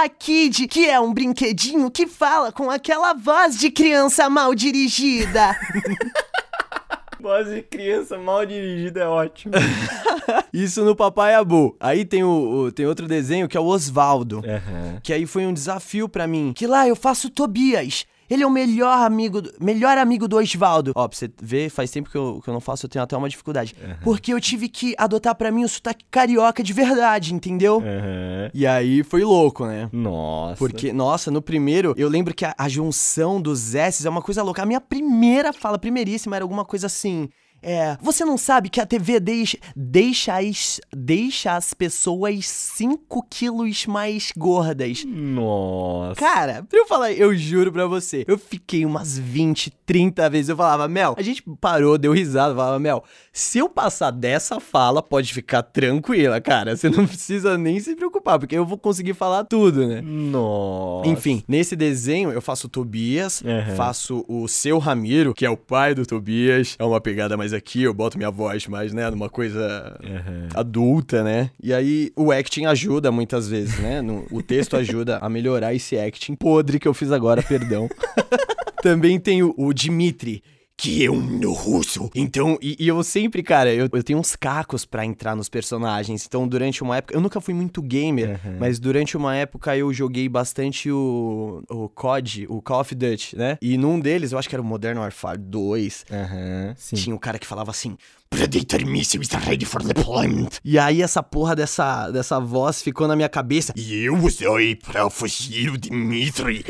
o 0.00 0.08
Tamakid, 0.08 0.66
que 0.66 0.88
é 0.88 0.98
um 0.98 1.12
brinquedinho 1.12 1.90
que 1.90 2.06
fala 2.06 2.50
com 2.52 2.70
aquela 2.70 3.12
voz 3.12 3.58
de 3.58 3.70
criança 3.70 4.30
mal 4.30 4.54
dirigida. 4.54 5.56
Voz 7.20 7.48
de 7.50 7.60
criança 7.60 8.16
mal 8.16 8.46
dirigida 8.46 9.00
é 9.00 9.06
ótimo. 9.06 9.52
Isso 10.54 10.82
no 10.82 10.96
Papai 10.96 11.34
Abu. 11.34 11.76
Aí 11.78 12.02
tem, 12.02 12.24
o, 12.24 12.28
o- 12.68 12.72
tem 12.72 12.86
outro 12.86 13.06
desenho 13.06 13.46
que 13.46 13.58
é 13.58 13.60
o 13.60 13.66
Osvaldo. 13.66 14.38
Aham. 14.38 14.98
Que 15.02 15.12
aí 15.12 15.26
foi 15.26 15.44
um 15.44 15.52
desafio 15.52 16.08
pra 16.08 16.26
mim. 16.26 16.54
Que 16.56 16.66
lá 16.66 16.88
eu 16.88 16.96
faço 16.96 17.28
Tobias. 17.28 18.06
Ele 18.30 18.42
é 18.44 18.46
o 18.46 18.50
melhor 18.50 19.04
amigo, 19.04 19.42
do- 19.42 19.52
melhor 19.60 19.98
amigo 19.98 20.28
do 20.28 20.36
Osvaldo. 20.36 20.92
Ó, 20.94 21.08
pra 21.08 21.18
você 21.18 21.28
ver, 21.42 21.68
faz 21.68 21.90
tempo 21.90 22.08
que 22.08 22.16
eu, 22.16 22.40
que 22.42 22.48
eu 22.48 22.54
não 22.54 22.60
faço, 22.60 22.86
eu 22.86 22.90
tenho 22.90 23.02
até 23.02 23.16
uma 23.16 23.28
dificuldade. 23.28 23.74
Porque 24.04 24.32
eu 24.32 24.40
tive 24.40 24.68
que 24.68 24.94
adotar 24.96 25.34
pra 25.34 25.50
mim 25.50 25.64
o 25.64 25.68
sotaque 25.68 26.04
carioca 26.10 26.62
de 26.62 26.72
verdade, 26.72 27.34
entendeu? 27.34 27.78
Aham. 27.80 28.50
E 28.54 28.66
aí 28.66 29.02
foi 29.02 29.24
louco, 29.24 29.66
né? 29.66 29.88
Nossa. 29.92 30.56
Porque, 30.56 30.92
nossa, 30.92 31.30
no 31.30 31.42
primeiro, 31.42 31.92
eu 31.96 32.08
lembro 32.08 32.32
que 32.32 32.44
a, 32.44 32.54
a 32.56 32.68
junção 32.68 33.40
dos 33.42 33.74
S 33.74 34.06
é 34.06 34.10
uma 34.10 34.22
coisa 34.22 34.42
louca. 34.42 34.62
A 34.62 34.66
minha 34.66 34.80
primeira 34.80 35.52
fala, 35.52 35.78
primeiríssima, 35.78 36.36
era 36.36 36.44
alguma 36.44 36.64
coisa 36.64 36.86
assim. 36.86 37.28
É, 37.62 37.96
você 38.00 38.24
não 38.24 38.38
sabe 38.38 38.68
que 38.68 38.80
a 38.80 38.86
TV 38.86 39.20
deixa, 39.20 39.58
deixa, 39.76 40.38
as, 40.38 40.80
deixa 40.94 41.54
as 41.56 41.74
pessoas 41.74 42.46
5 42.46 43.26
quilos 43.28 43.86
mais 43.86 44.32
gordas. 44.36 45.04
Nossa. 45.06 46.14
Cara, 46.18 46.66
eu 46.72 46.86
falar, 46.86 47.12
eu 47.12 47.36
juro 47.36 47.72
pra 47.72 47.86
você, 47.86 48.24
eu 48.26 48.38
fiquei 48.38 48.84
umas 48.86 49.18
20, 49.18 49.70
30 49.84 50.30
vezes. 50.30 50.48
Eu 50.48 50.56
falava, 50.56 50.88
Mel, 50.88 51.14
a 51.18 51.22
gente 51.22 51.42
parou, 51.60 51.98
deu 51.98 52.12
risada, 52.12 52.54
falava, 52.54 52.78
Mel, 52.78 53.04
se 53.32 53.58
eu 53.58 53.68
passar 53.68 54.10
dessa 54.10 54.58
fala, 54.60 55.02
pode 55.02 55.32
ficar 55.32 55.62
tranquila, 55.62 56.40
cara. 56.40 56.76
Você 56.76 56.88
não 56.88 57.06
precisa 57.06 57.58
nem 57.58 57.78
se 57.80 57.94
preocupar, 57.94 58.38
porque 58.38 58.56
eu 58.56 58.64
vou 58.64 58.78
conseguir 58.78 59.14
falar 59.14 59.44
tudo, 59.44 59.86
né? 59.86 60.00
Nossa. 60.00 61.08
Enfim, 61.08 61.42
nesse 61.46 61.76
desenho 61.76 62.30
eu 62.30 62.40
faço 62.40 62.66
o 62.66 62.70
Tobias, 62.70 63.42
Aham. 63.44 63.74
faço 63.76 64.24
o 64.28 64.48
seu 64.48 64.78
Ramiro, 64.78 65.34
que 65.34 65.44
é 65.44 65.50
o 65.50 65.56
pai 65.56 65.94
do 65.94 66.06
Tobias. 66.06 66.76
É 66.78 66.84
uma 66.84 67.00
pegada 67.00 67.36
mais 67.36 67.49
aqui, 67.52 67.82
eu 67.82 67.92
boto 67.94 68.16
minha 68.18 68.30
voz 68.30 68.66
mais, 68.66 68.92
né, 68.92 69.08
numa 69.10 69.28
coisa 69.28 69.98
Aham. 70.04 70.48
adulta, 70.54 71.22
né? 71.24 71.50
E 71.62 71.72
aí 71.72 72.10
o 72.16 72.30
acting 72.32 72.64
ajuda 72.66 73.10
muitas 73.12 73.48
vezes, 73.48 73.78
né? 73.78 74.00
No- 74.02 74.26
o 74.30 74.42
texto 74.42 74.76
ajuda 74.76 75.18
a 75.18 75.28
melhorar 75.28 75.74
esse 75.74 75.98
acting 75.98 76.34
podre 76.34 76.78
que 76.78 76.88
eu 76.88 76.94
fiz 76.94 77.10
agora, 77.12 77.42
perdão. 77.42 77.88
Também 78.82 79.18
tem 79.18 79.42
o, 79.42 79.54
o 79.56 79.72
Dimitri. 79.72 80.42
Que 80.80 81.04
é 81.04 81.10
um 81.10 81.52
russo. 81.52 82.10
Então, 82.14 82.58
e, 82.62 82.74
e 82.78 82.88
eu 82.88 83.02
sempre, 83.02 83.42
cara, 83.42 83.70
eu, 83.72 83.86
eu 83.92 84.02
tenho 84.02 84.18
uns 84.18 84.34
cacos 84.34 84.86
pra 84.86 85.04
entrar 85.04 85.36
nos 85.36 85.46
personagens. 85.48 86.24
Então, 86.26 86.48
durante 86.48 86.82
uma 86.82 86.96
época, 86.96 87.14
eu 87.14 87.20
nunca 87.20 87.38
fui 87.38 87.52
muito 87.52 87.82
gamer, 87.82 88.40
mas 88.58 88.78
durante 88.78 89.14
uma 89.14 89.36
época 89.36 89.76
eu 89.76 89.92
joguei 89.92 90.26
bastante 90.26 90.90
o, 90.90 91.62
o 91.68 91.86
COD, 91.90 92.46
o 92.48 92.62
Call 92.62 92.80
of 92.80 92.94
Duty, 92.94 93.36
né? 93.36 93.58
E 93.60 93.76
num 93.76 94.00
deles, 94.00 94.32
eu 94.32 94.38
acho 94.38 94.48
que 94.48 94.54
era 94.54 94.62
o 94.62 94.64
Modern 94.64 94.98
Warfare 94.98 95.38
2, 95.38 96.06
Aham. 96.10 96.74
Sim. 96.78 96.96
tinha 96.96 97.14
um 97.14 97.18
cara 97.18 97.38
que 97.38 97.46
falava 97.46 97.70
assim. 97.70 97.96
Predator 98.30 98.86
missile 98.86 99.22
is 99.24 99.28
ready 99.44 99.66
for 99.66 99.82
deployment. 99.82 100.50
E 100.64 100.78
aí 100.78 101.02
essa 101.02 101.20
porra 101.20 101.56
dessa, 101.56 102.10
dessa 102.12 102.38
voz 102.38 102.80
ficou 102.80 103.08
na 103.08 103.16
minha 103.16 103.28
cabeça. 103.28 103.72
E 103.76 104.04
eu 104.04 104.16
usei 104.16 104.76
pra 104.76 105.10
fugir 105.10 105.68
o 105.70 105.76
Dimitri. 105.76 106.64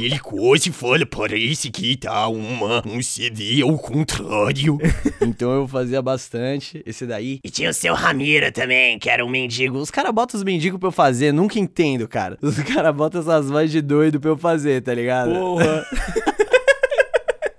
E 0.00 0.04
ele 0.04 0.18
quase 0.18 0.70
fala, 0.70 1.04
parece 1.04 1.70
que 1.70 1.96
tá 1.96 2.28
uma, 2.28 2.82
um 2.86 3.02
CD 3.02 3.62
ao 3.62 3.76
contrário. 3.78 4.78
Então 5.20 5.52
eu 5.52 5.68
fazia 5.68 6.00
bastante 6.00 6.82
esse 6.86 7.04
daí. 7.06 7.40
E 7.44 7.50
tinha 7.50 7.70
o 7.70 7.74
seu 7.74 7.94
Ramiro 7.94 8.50
também, 8.52 8.98
que 8.98 9.10
era 9.10 9.24
um 9.24 9.28
mendigo. 9.28 9.78
Os 9.78 9.90
caras 9.90 10.12
botam 10.12 10.38
os 10.38 10.44
mendigos 10.44 10.78
pra 10.78 10.88
eu 10.88 10.92
fazer, 10.92 11.32
nunca 11.32 11.58
entendo, 11.58 12.08
cara. 12.08 12.38
Os 12.40 12.58
caras 12.60 12.94
botam 12.94 13.20
essas 13.20 13.48
vozes 13.48 13.70
de 13.70 13.80
doido 13.82 14.20
pra 14.20 14.30
eu 14.30 14.38
fazer, 14.38 14.80
tá 14.82 14.94
ligado? 14.94 15.32
Porra. 15.32 15.84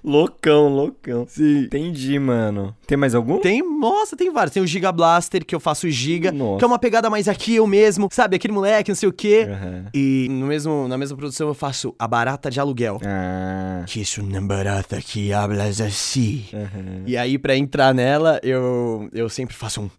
loucão, 0.04 0.68
loucão. 0.70 1.26
Sim. 1.28 1.60
Entendi, 1.66 2.18
mano. 2.20 2.76
Tem 2.88 2.98
mais 2.98 3.14
algum? 3.16 3.40
Tem, 3.40 3.62
nossa, 3.62 4.16
tem 4.16 4.32
vários. 4.32 4.54
Tem 4.54 4.64
o 4.64 4.68
Giga 4.68 4.92
Blaster, 4.92 5.46
que 5.46 5.54
eu 5.54 5.60
faço 5.60 5.88
o 5.88 5.90
Giga, 5.90 6.32
Nossa. 6.32 6.58
que 6.60 6.64
é 6.64 6.68
uma 6.68 6.80
pegada 6.80 7.10
mais 7.10 7.28
aqui 7.28 7.56
eu 7.56 7.68
mesmo, 7.68 8.10
sabe? 8.12 8.36
Aquele 8.36 8.54
moleque, 8.54 8.90
não 8.90 8.96
sei 8.96 9.10
o 9.10 9.14
quê. 9.14 9.48
Aham. 9.50 9.86
E 9.94 10.28
no 10.30 10.48
mesmo, 10.48 10.88
na 10.88 10.98
mesma 10.98 11.16
produção 11.16 11.48
eu 11.48 11.54
faço 11.54 11.94
a 12.00 12.08
Barata 12.08 12.50
de 12.50 12.60
Aluguel. 12.60 13.00
Ah. 13.06 13.84
Que 13.86 14.02
é 14.02 14.22
uma 14.22 14.42
barata 14.42 15.00
que 15.02 15.32
hablas 15.32 15.80
assim. 15.82 16.46
Aham. 16.54 17.04
E 17.06 17.16
aí, 17.16 17.38
pra 17.38 17.56
entrar 17.56 17.94
nela, 17.94 18.40
eu, 18.44 19.10
eu 19.14 19.30
sempre 19.30 19.56
faço 19.56 19.82
um, 19.82 19.90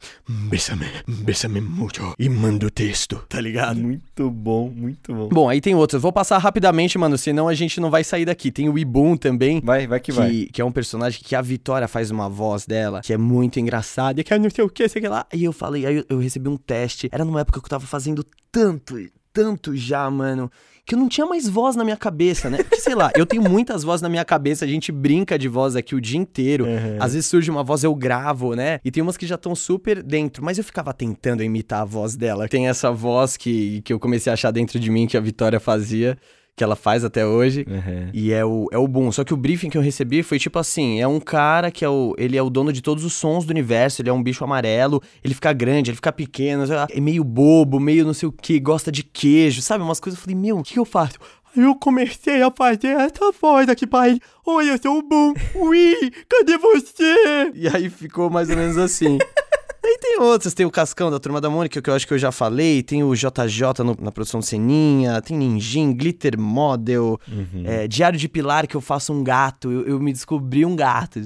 Bésame, 0.49 0.87
bésame 1.07 1.61
muito. 1.61 2.15
E 2.19 2.29
manda 2.29 2.67
o 2.67 2.71
texto. 2.71 3.25
tá 3.29 3.41
ligado? 3.41 3.79
Muito 3.81 4.31
bom, 4.31 4.69
muito 4.75 5.15
bom. 5.15 5.29
Bom, 5.29 5.49
aí 5.49 5.61
tem 5.61 5.75
outros. 5.75 6.01
Vou 6.03 6.13
passar 6.13 6.39
rapidamente, 6.39 6.99
mano, 6.99 7.17
senão 7.17 7.47
a 7.49 7.55
gente 7.55 7.81
não 7.81 7.91
vai 7.91 8.03
sair 8.03 8.25
daqui. 8.25 8.51
Tem 8.51 8.69
o 8.69 8.79
Ibum 8.79 9.17
também. 9.17 9.61
Vai, 9.63 9.87
vai 9.87 10.00
que, 10.01 10.13
vai. 10.13 10.31
Que, 10.31 10.47
que 10.47 10.63
é 10.63 10.65
um 10.65 10.73
personagem 10.73 11.21
que 11.23 11.35
a 11.35 11.43
Vitória 11.43 11.87
faz 11.87 12.11
uma 12.11 12.29
voz 12.29 12.67
dela, 12.67 13.01
que 13.01 13.13
é 13.13 13.17
muito 13.17 13.61
engraçada, 13.61 14.21
e 14.21 14.25
que 14.25 14.33
é 14.33 14.39
não 14.39 14.51
sei 14.51 14.65
o 14.65 14.69
que, 14.69 14.89
sei 14.89 15.01
o 15.01 15.03
que 15.03 15.09
lá. 15.09 15.27
E 15.33 15.45
eu 15.45 15.53
falei, 15.53 15.87
aí 15.87 15.97
eu, 15.97 16.05
eu 16.09 16.19
recebi 16.19 16.49
um 16.49 16.57
teste. 16.57 17.09
Era 17.13 17.25
numa 17.25 17.41
época 17.41 17.61
que 17.61 17.67
eu 17.67 17.71
tava 17.71 17.87
fazendo 17.87 18.25
tanto, 18.51 18.97
tanto 19.33 19.77
já, 19.77 20.11
mano. 20.11 20.51
Que 20.85 20.95
eu 20.95 20.99
não 20.99 21.09
tinha 21.09 21.27
mais 21.27 21.49
voz 21.49 21.77
na 21.77 21.85
minha 21.85 21.97
cabeça, 21.97 22.51
né? 22.51 22.59
Porque, 22.65 22.81
sei 22.81 22.97
lá, 22.97 23.13
eu 23.15 23.25
tenho 23.25 23.43
muitas 23.43 23.85
vozes 23.85 24.03
na 24.03 24.09
minha 24.09 24.25
cabeça, 24.25 24.65
a 24.65 24.69
gente 24.69 24.91
brinca 24.91 25.39
de 25.39 25.47
voz 25.47 25.77
aqui 25.77 25.95
o 25.95 26.01
dia 26.01 26.19
inteiro. 26.19 26.67
Às 26.99 27.13
vezes 27.13 27.29
surge 27.29 27.49
uma 27.51 27.63
voz, 27.63 27.85
eu 27.85 27.95
gravo, 27.95 28.55
né? 28.55 28.81
E 28.85 28.91
tem 28.91 29.03
umas 29.03 29.17
que 29.17 29.27
já 29.27 29.37
estão 29.37 29.55
super 29.55 30.03
dentro, 30.03 30.45
mas 30.45 30.59
eu 30.59 30.65
ficava 30.65 30.93
tentando 30.93 31.45
imitar 31.45 31.83
a 31.83 31.85
voz 31.85 32.17
dela. 32.17 32.49
Tem 32.49 32.69
essa 32.69 32.91
voz 32.91 33.37
que, 33.37 33.83
que 33.83 33.93
eu 33.93 34.01
comecei 34.01 34.31
a 34.31 34.35
achar 34.35 34.51
dentro 34.51 34.81
de 34.81 34.91
mim 34.91 35.07
que 35.07 35.17
a 35.17 35.21
Vitória 35.21 35.61
fazia, 35.61 36.19
que 36.61 36.65
ela 36.65 36.77
faz 36.77 37.07
até 37.07 37.25
hoje. 37.25 37.65
Aham. 37.67 38.11
E 38.13 38.33
é 38.33 38.45
o, 38.45 38.69
é 38.71 38.77
o 38.77 38.87
boom. 38.87 39.11
Só 39.11 39.25
que 39.25 39.33
o 39.33 39.37
briefing 39.37 39.71
que 39.71 39.79
eu 39.79 39.83
recebi 39.83 40.23
foi 40.23 40.39
tipo 40.39 40.59
assim: 40.59 41.01
é 41.01 41.09
um 41.09 41.19
cara 41.19 41.71
que 41.71 41.83
é 41.83 41.89
o. 41.89 42.15
Ele 42.19 42.37
é 42.37 42.43
o 42.43 42.51
dono 42.51 42.71
de 42.71 42.83
todos 42.83 43.03
os 43.03 43.15
sons 43.15 43.47
do 43.47 43.51
universo, 43.51 44.03
ele 44.03 44.11
é 44.11 44.13
um 44.13 44.23
bicho 44.23 44.45
amarelo, 44.45 45.03
ele 45.25 45.33
fica 45.33 45.55
grande, 45.55 45.91
ele 45.91 45.97
fica 45.97 46.13
pequeno, 46.13 46.65
é 46.91 47.01
meio 47.01 47.25
bobo, 47.25 47.81
meio 47.81 48.05
não 48.05 48.13
sei 48.13 48.29
o 48.29 48.33
que, 48.33 48.61
gosta 48.61 48.93
de 48.93 49.03
queijo, 49.03 49.63
sabe? 49.63 49.83
Umas 49.83 49.99
coisas. 49.99 50.19
Eu 50.19 50.23
falei, 50.23 50.37
meu, 50.39 50.59
o 50.59 50.63
que, 50.63 50.75
que 50.75 50.79
eu 50.79 50.85
faço? 50.85 51.15
Aí 51.57 51.65
eu 51.65 51.75
comecei 51.75 52.43
a 52.43 52.51
fazer 52.51 52.89
essa 52.89 53.33
voz 53.41 53.67
aqui 53.71 53.87
pra 53.87 54.11
ele. 54.11 54.21
Oi, 54.45 54.71
eu 54.71 54.79
sou 54.83 54.99
o 54.99 55.03
Boom. 55.03 55.33
Ui, 55.55 56.13
cadê 56.29 56.59
você? 56.59 57.53
E 57.55 57.69
aí 57.69 57.89
ficou 57.89 58.29
mais 58.29 58.51
ou 58.51 58.57
menos 58.57 58.77
assim. 58.77 59.17
Aí 59.91 59.99
tem 59.99 60.21
outros, 60.21 60.55
tem 60.55 60.65
o 60.65 60.71
Cascão 60.71 61.11
da 61.11 61.19
Turma 61.19 61.41
da 61.41 61.51
Mônica, 61.51 61.83
que 61.83 61.91
eu 61.91 61.95
acho 61.95 62.07
que 62.07 62.15
eu 62.15 62.19
já 62.19 62.31
falei, 62.31 62.81
tem 62.81 63.03
o 63.03 63.13
JJ 63.13 63.83
no- 63.85 63.97
na 64.01 64.13
produção 64.13 64.41
Ceninha, 64.41 65.21
tem 65.21 65.37
Ninjin, 65.37 65.93
Glitter 65.93 66.39
Model, 66.39 67.19
é, 67.65 67.89
Diário 67.89 68.17
de 68.17 68.29
Pilar, 68.29 68.69
que 68.69 68.77
eu 68.77 68.81
faço 68.81 69.13
um 69.13 69.25
gato, 69.25 69.69
eu, 69.73 69.83
eu 69.87 69.99
me 70.01 70.13
descobri 70.13 70.65
um 70.65 70.77
gato. 70.77 71.19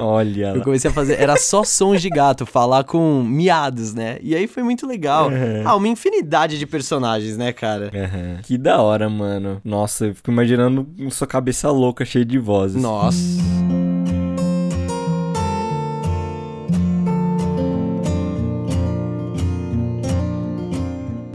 Olha 0.00 0.52
Eu 0.54 0.62
comecei 0.62 0.90
a 0.90 0.94
fazer, 0.94 1.20
era 1.20 1.36
só 1.36 1.62
sons 1.62 2.00
de 2.00 2.08
gato, 2.08 2.46
falar 2.46 2.84
com 2.84 3.22
miados, 3.22 3.92
né? 3.92 4.16
E 4.22 4.34
aí 4.34 4.46
foi 4.46 4.62
muito 4.62 4.86
legal. 4.86 5.28
Ah, 5.64 5.76
uma 5.76 5.88
infinidade 5.88 6.58
de 6.58 6.66
personagens, 6.66 7.36
né, 7.36 7.52
cara? 7.52 7.90
Aham. 7.94 8.38
Que 8.42 8.56
da 8.56 8.80
hora, 8.80 9.08
mano. 9.10 9.60
Nossa, 9.62 10.06
eu 10.06 10.14
fico 10.14 10.30
imaginando 10.30 10.86
sua 11.10 11.26
cabeça 11.26 11.70
louca, 11.70 12.06
cheia 12.06 12.24
de 12.24 12.38
vozes. 12.38 12.80
Nossa. 12.82 13.18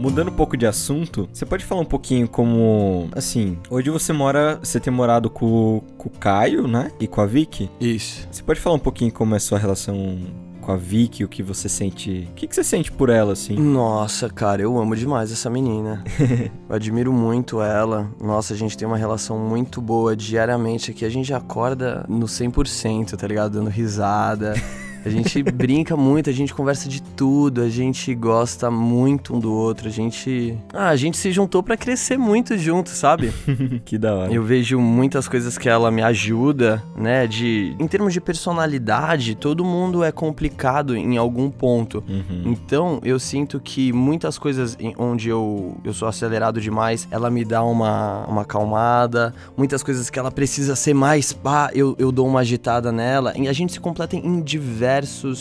Mudando 0.06 0.28
um 0.28 0.36
pouco 0.36 0.56
de 0.56 0.64
assunto, 0.64 1.28
você 1.32 1.44
pode 1.44 1.64
falar 1.64 1.80
um 1.80 1.84
pouquinho 1.84 2.28
como. 2.28 3.08
Assim, 3.10 3.58
hoje 3.68 3.90
você 3.90 4.12
mora. 4.12 4.56
Você 4.62 4.78
tem 4.78 4.92
morado 4.92 5.28
com, 5.28 5.82
com 5.98 6.08
o 6.08 6.12
Caio, 6.12 6.68
né? 6.68 6.92
E 7.00 7.08
com 7.08 7.20
a 7.20 7.26
Vicky. 7.26 7.68
Isso. 7.80 8.24
Você 8.30 8.40
pode 8.40 8.60
falar 8.60 8.76
um 8.76 8.78
pouquinho 8.78 9.12
como 9.12 9.34
é 9.34 9.38
a 9.38 9.40
sua 9.40 9.58
relação 9.58 10.20
com 10.60 10.70
a 10.70 10.76
Vicky, 10.76 11.24
o 11.24 11.28
que 11.28 11.42
você 11.42 11.68
sente. 11.68 12.28
O 12.30 12.34
que, 12.34 12.46
que 12.46 12.54
você 12.54 12.62
sente 12.62 12.92
por 12.92 13.08
ela, 13.08 13.32
assim? 13.32 13.56
Nossa, 13.56 14.30
cara, 14.30 14.62
eu 14.62 14.78
amo 14.78 14.94
demais 14.94 15.32
essa 15.32 15.50
menina. 15.50 16.04
eu 16.70 16.76
admiro 16.76 17.12
muito 17.12 17.60
ela. 17.60 18.08
Nossa, 18.22 18.54
a 18.54 18.56
gente 18.56 18.78
tem 18.78 18.86
uma 18.86 18.96
relação 18.96 19.36
muito 19.36 19.80
boa 19.80 20.14
diariamente 20.14 20.92
aqui. 20.92 21.04
A 21.04 21.10
gente 21.10 21.34
acorda 21.34 22.06
no 22.08 22.26
100%, 22.26 23.16
tá 23.16 23.26
ligado? 23.26 23.54
Dando 23.54 23.70
risada. 23.70 24.54
A 25.06 25.08
gente 25.08 25.40
brinca 25.40 25.96
muito, 25.96 26.28
a 26.28 26.32
gente 26.32 26.52
conversa 26.52 26.88
de 26.88 27.00
tudo, 27.00 27.62
a 27.62 27.68
gente 27.68 28.12
gosta 28.12 28.72
muito 28.72 29.36
um 29.36 29.38
do 29.38 29.52
outro, 29.52 29.86
a 29.86 29.90
gente. 29.90 30.58
Ah, 30.74 30.88
a 30.88 30.96
gente 30.96 31.16
se 31.16 31.30
juntou 31.30 31.62
pra 31.62 31.76
crescer 31.76 32.18
muito 32.18 32.58
junto, 32.58 32.90
sabe? 32.90 33.32
que 33.86 33.96
da 33.96 34.12
hora. 34.12 34.32
Eu 34.32 34.42
vejo 34.42 34.80
muitas 34.80 35.28
coisas 35.28 35.56
que 35.56 35.68
ela 35.68 35.92
me 35.92 36.02
ajuda, 36.02 36.82
né? 36.96 37.24
De. 37.28 37.76
Em 37.78 37.86
termos 37.86 38.12
de 38.12 38.20
personalidade, 38.20 39.36
todo 39.36 39.64
mundo 39.64 40.02
é 40.02 40.10
complicado 40.10 40.96
em 40.96 41.16
algum 41.16 41.50
ponto. 41.52 42.02
Uhum. 42.08 42.42
Então, 42.44 43.00
eu 43.04 43.20
sinto 43.20 43.60
que 43.60 43.92
muitas 43.92 44.36
coisas 44.38 44.76
em- 44.80 44.94
onde 44.98 45.28
eu, 45.28 45.76
eu 45.84 45.94
sou 45.94 46.08
acelerado 46.08 46.60
demais, 46.60 47.06
ela 47.12 47.30
me 47.30 47.44
dá 47.44 47.62
uma, 47.62 48.26
uma 48.26 48.42
acalmada. 48.42 49.32
Muitas 49.56 49.84
coisas 49.84 50.10
que 50.10 50.18
ela 50.18 50.32
precisa 50.32 50.74
ser 50.74 50.94
mais 50.94 51.32
pá, 51.32 51.70
eu, 51.72 51.94
eu 51.96 52.10
dou 52.10 52.26
uma 52.26 52.40
agitada 52.40 52.90
nela. 52.90 53.32
E 53.36 53.46
a 53.46 53.52
gente 53.52 53.72
se 53.74 53.78
completa 53.78 54.16
em 54.16 54.40
diversos 54.40 54.95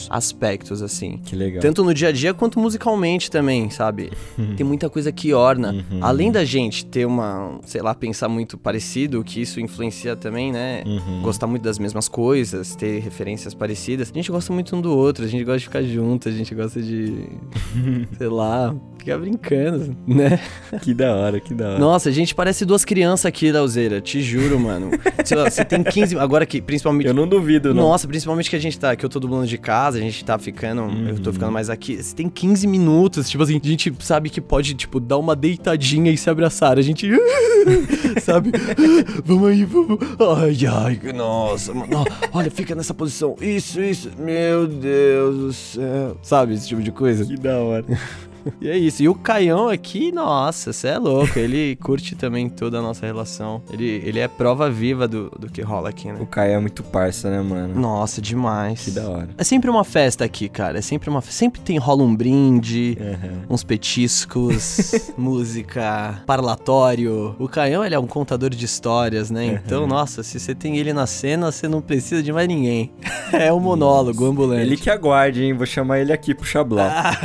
aspectos, 0.10 0.82
assim. 0.82 1.20
Que 1.24 1.36
legal. 1.36 1.62
Tanto 1.62 1.84
no 1.84 1.94
dia 1.94 2.10
a 2.10 2.12
dia 2.12 2.34
quanto 2.34 2.60
musicalmente 2.60 3.30
também, 3.30 3.70
sabe? 3.70 4.12
Tem 4.58 4.66
muita 4.66 4.90
coisa 4.90 5.12
que 5.12 5.34
orna. 5.34 5.72
Uhum. 5.74 6.00
Além 6.02 6.32
da 6.32 6.44
gente 6.44 6.86
ter 6.86 7.06
uma, 7.06 7.60
sei 7.66 7.82
lá, 7.82 7.94
pensar 7.94 8.28
muito 8.28 8.58
parecido, 8.58 9.24
que 9.24 9.42
isso 9.42 9.60
influencia 9.60 10.16
também, 10.16 10.52
né? 10.52 10.84
Uhum. 10.86 11.22
Gostar 11.22 11.48
muito 11.48 11.64
das 11.64 11.80
mesmas 11.80 12.08
coisas, 12.08 12.76
ter 12.76 13.00
referências 13.00 13.54
parecidas. 13.54 14.12
A 14.12 14.14
gente 14.14 14.32
gosta 14.32 14.52
muito 14.52 14.76
um 14.76 14.82
do 14.82 14.96
outro, 14.96 15.26
a 15.26 15.28
gente 15.28 15.44
gosta 15.44 15.60
de 15.60 15.66
ficar 15.66 15.84
junto, 15.84 16.30
a 16.30 16.32
gente 16.32 16.54
gosta 16.54 16.82
de, 16.82 17.28
sei 18.18 18.28
lá, 18.28 18.76
ficar 18.98 19.18
brincando, 19.20 19.96
né? 20.08 20.40
Que 20.82 20.94
da 20.94 21.16
hora, 21.16 21.40
que 21.40 21.54
da 21.54 21.70
hora. 21.70 21.80
Nossa, 21.80 22.10
a 22.10 22.12
gente 22.12 22.34
parece 22.36 22.66
duas 22.66 22.84
crianças 22.84 23.26
aqui, 23.26 23.52
Lauzeira, 23.52 24.02
te 24.02 24.22
juro, 24.22 24.60
mano. 24.60 24.92
Sei 25.24 25.38
lá, 25.38 25.50
Você 25.50 25.64
tem 25.64 25.84
15, 25.84 26.18
agora 26.18 26.46
que 26.46 26.62
principalmente 26.62 27.08
Eu 27.08 27.14
não 27.14 27.28
duvido, 27.28 27.74
não. 27.74 27.84
nossa, 27.90 28.08
principalmente 28.08 28.50
que 28.50 28.56
a 28.56 28.60
gente 28.60 28.78
tá, 28.80 28.96
que 28.96 29.06
eu 29.06 29.10
tô 29.10 29.20
dublando 29.20 29.45
de 29.50 29.58
casa, 29.58 29.98
a 29.98 30.02
gente 30.02 30.24
tá 30.26 30.38
ficando, 30.38 30.82
eu 30.82 30.88
Uhum. 31.16 31.18
tô 31.18 31.32
ficando 31.34 31.52
mais 31.52 31.70
aqui. 31.70 32.02
Você 32.02 32.16
tem 32.16 32.30
15 32.30 32.68
minutos, 32.68 33.30
tipo 33.30 33.44
assim, 33.44 33.60
a 33.64 33.68
gente 33.68 33.94
sabe 34.00 34.30
que 34.30 34.40
pode, 34.42 34.74
tipo, 34.74 35.00
dar 35.00 35.18
uma 35.18 35.36
deitadinha 35.36 36.12
e 36.12 36.18
se 36.18 36.30
abraçar. 36.30 36.78
A 36.78 36.82
gente, 36.82 37.10
sabe? 38.22 38.52
vamos 39.26 39.50
aí, 39.50 39.66
vamos. 39.66 39.98
Ai, 40.38 40.58
ai, 40.68 41.14
nossa, 41.14 41.74
mano. 41.74 42.04
Olha, 42.34 42.52
fica 42.52 42.76
nessa 42.76 42.94
posição. 42.94 43.36
Isso, 43.42 43.82
isso. 43.82 44.12
Meu 44.20 44.68
Deus 44.68 45.38
do 45.38 45.54
céu. 45.54 46.18
Sabe, 46.22 46.54
esse 46.54 46.68
tipo 46.68 46.82
de 46.82 46.92
coisa? 46.92 47.26
Que 47.26 47.36
da 47.38 47.58
hora. 47.60 47.86
E 48.62 48.70
é 48.70 48.78
isso. 48.78 49.04
E 49.04 49.10
o 49.10 49.16
Caião 49.16 49.68
aqui, 49.70 50.12
nossa, 50.12 50.72
você 50.72 50.88
é 50.90 50.98
louco. 50.98 51.38
Ele 51.38 51.76
curte 51.82 52.16
também 52.16 52.48
toda 52.50 52.80
a 52.80 52.82
nossa 52.82 53.06
relação. 53.06 53.62
Ele, 53.72 54.02
ele 54.06 54.20
é 54.20 54.28
prova 54.28 54.70
viva 54.70 55.08
do, 55.08 55.30
do 55.38 55.50
que 55.50 55.62
rola 55.62 55.90
aqui, 55.90 56.08
né? 56.12 56.18
O 56.22 56.26
Caio 56.26 56.54
é 56.54 56.60
muito 56.60 56.84
parça, 56.84 57.30
né, 57.30 57.42
mano? 57.42 57.80
Nossa, 57.80 58.22
demais. 58.22 58.84
Que 58.86 58.92
da 58.92 59.08
hora. 59.10 59.30
É 59.38 59.44
sempre 59.44 59.70
uma 59.70 59.84
festa 59.84 60.24
aqui, 60.24 60.48
cara. 60.50 60.78
É 60.80 60.82
sempre 60.82 61.10
uma 61.10 61.22
Sempre 61.22 61.60
tem 61.62 61.78
rola 61.78 62.04
um 62.04 62.16
brinde, 62.16 62.98
Uhum. 63.00 63.42
uns 63.50 63.64
petiscos, 63.64 65.12
música, 65.18 66.22
parlatório. 66.26 67.36
O 67.40 67.48
Caião, 67.48 67.84
ele 67.84 67.96
é 67.96 68.00
um 68.00 68.08
contador 68.08 68.50
de 68.50 68.64
histórias, 68.66 69.30
né? 69.32 69.46
Então, 69.66 69.86
nossa, 69.88 70.24
se 70.24 70.40
você 70.40 70.54
tem 70.56 70.78
ele 70.78 70.94
na 70.94 71.06
cena, 71.08 71.52
você 71.52 71.68
não 71.68 71.82
precisa 71.82 72.22
de 72.24 72.32
mais 72.32 72.48
ninguém. 72.48 72.92
É 73.34 73.52
um 73.52 73.60
monólogo 73.60 74.26
ambulante. 74.26 74.62
Ele 74.62 74.78
que 74.78 74.90
aguarde, 74.90 75.44
hein? 75.44 75.54
Vou 75.54 75.66
chamar 75.66 76.00
ele 76.00 76.14
aqui 76.14 76.34
pro 76.34 76.46
Xablá. 76.46 77.16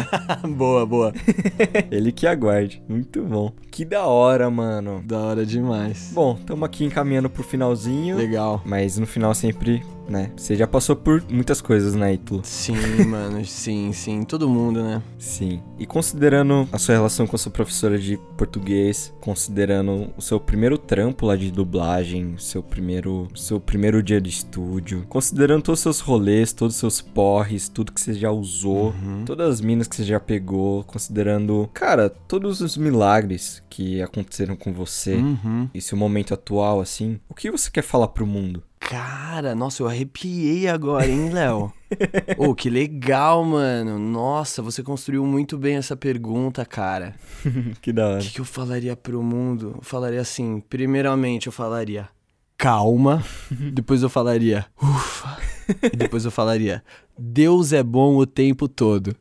boa, 0.49 0.85
boa. 0.87 1.10
ele 1.91 2.13
que 2.13 2.27
aguarde. 2.27 2.83
Muito 2.89 3.23
bom. 3.23 3.53
Que 3.71 3.85
da 3.85 4.07
hora, 4.07 4.51
mano. 4.51 5.03
Da 5.05 5.19
hora 5.19 5.47
demais. 5.47 6.11
Bom, 6.13 6.37
estamos 6.39 6.65
aqui 6.65 6.85
encaminhando 6.85 7.31
pro 7.31 7.43
finalzinho. 7.43 8.17
Legal. 8.17 8.63
Mas 8.65 8.99
no 8.99 9.07
final 9.07 9.35
sempre, 9.35 9.83
né? 10.11 10.33
Você 10.37 10.57
já 10.57 10.67
passou 10.67 10.97
por 10.97 11.23
muitas 11.31 11.61
coisas, 11.61 11.95
né, 11.95 12.15
Ítalo? 12.15 12.41
Sim, 12.45 12.75
mano, 13.07 13.45
sim, 13.45 13.93
sim. 13.93 14.25
Todo 14.25 14.49
mundo, 14.49 14.83
né? 14.83 15.01
Sim. 15.19 15.63
E 15.79 15.87
considerando 15.87 16.69
a 16.73 16.79
sua 16.79 16.95
relação 16.97 17.27
com 17.27 17.37
a 17.37 17.39
sua 17.39 17.53
professora 17.53 17.99
de 17.99 18.19
português, 18.37 19.13
considerando 19.21 20.11
o 20.17 20.21
seu 20.21 20.41
primeiro 20.41 20.77
trampo 20.77 21.27
lá 21.27 21.37
de 21.37 21.51
dublagem, 21.51 22.35
seu 22.39 22.63
primeiro, 22.63 23.29
seu 23.37 23.61
primeiro 23.61 24.03
dia 24.03 24.21
de 24.21 24.29
estúdio, 24.31 25.07
considerando 25.09 25.63
todos 25.63 25.79
os 25.81 25.83
seus 25.83 26.01
rolês, 26.01 26.53
todos 26.53 26.75
os 26.75 26.81
seus 26.81 27.01
porres, 27.01 27.69
tudo 27.69 27.93
que 27.93 28.01
você 28.01 28.13
já 28.15 28.31
usou, 28.31 28.93
todas 29.25 29.49
as 29.49 29.61
minas 29.61 29.87
que 29.87 29.95
você 29.97 30.05
já 30.05 30.19
pegou, 30.19 30.83
considerando, 30.85 31.71
cara, 31.73 32.11
todos 32.11 32.61
os 32.61 32.77
milagres 32.77 33.63
que 33.71 34.03
aconteceram 34.03 34.57
com 34.57 34.73
você 34.73 35.15
Uhum. 35.15 35.69
e 35.73 35.81
seu 35.81 35.97
momento 35.97 36.35
atual, 36.35 36.81
assim, 36.81 37.21
o 37.29 37.35
que 37.35 37.51
você 37.51 37.71
quer 37.71 37.83
falar 37.83 38.09
pro 38.09 38.27
mundo? 38.27 38.63
Cara, 38.81 39.55
nossa, 39.55 39.83
eu 39.83 39.87
arrepiei 39.87 40.67
agora, 40.67 41.07
hein, 41.07 41.29
Léo? 41.31 41.73
Ô, 42.37 42.55
que 42.55 42.69
legal, 42.71 43.45
mano. 43.45 43.99
Nossa, 43.99 44.63
você 44.63 44.83
construiu 44.83 45.25
muito 45.25 45.57
bem 45.59 45.77
essa 45.77 45.95
pergunta, 45.97 46.65
cara. 46.65 47.15
que 47.81 47.93
da 47.93 48.07
O 48.07 48.11
hora. 48.13 48.21
que, 48.21 48.31
que 48.31 48.41
eu 48.41 48.45
falaria 48.45 48.97
pro 48.97 49.23
mundo? 49.23 49.75
Eu 49.77 49.83
falaria 49.83 50.21
assim, 50.21 50.61
primeiramente 50.69 51.47
eu 51.47 51.53
falaria 51.53 52.09
calma, 52.57 53.25
depois 53.73 54.03
eu 54.03 54.11
falaria 54.11 54.67
ufa, 54.83 55.39
e 55.83 55.97
depois 55.97 56.27
eu 56.27 56.31
falaria 56.31 56.83
Deus 57.23 57.75
é 57.75 57.83
bom 57.83 58.17
o 58.17 58.25
tempo 58.25 58.67
todo. 58.67 59.15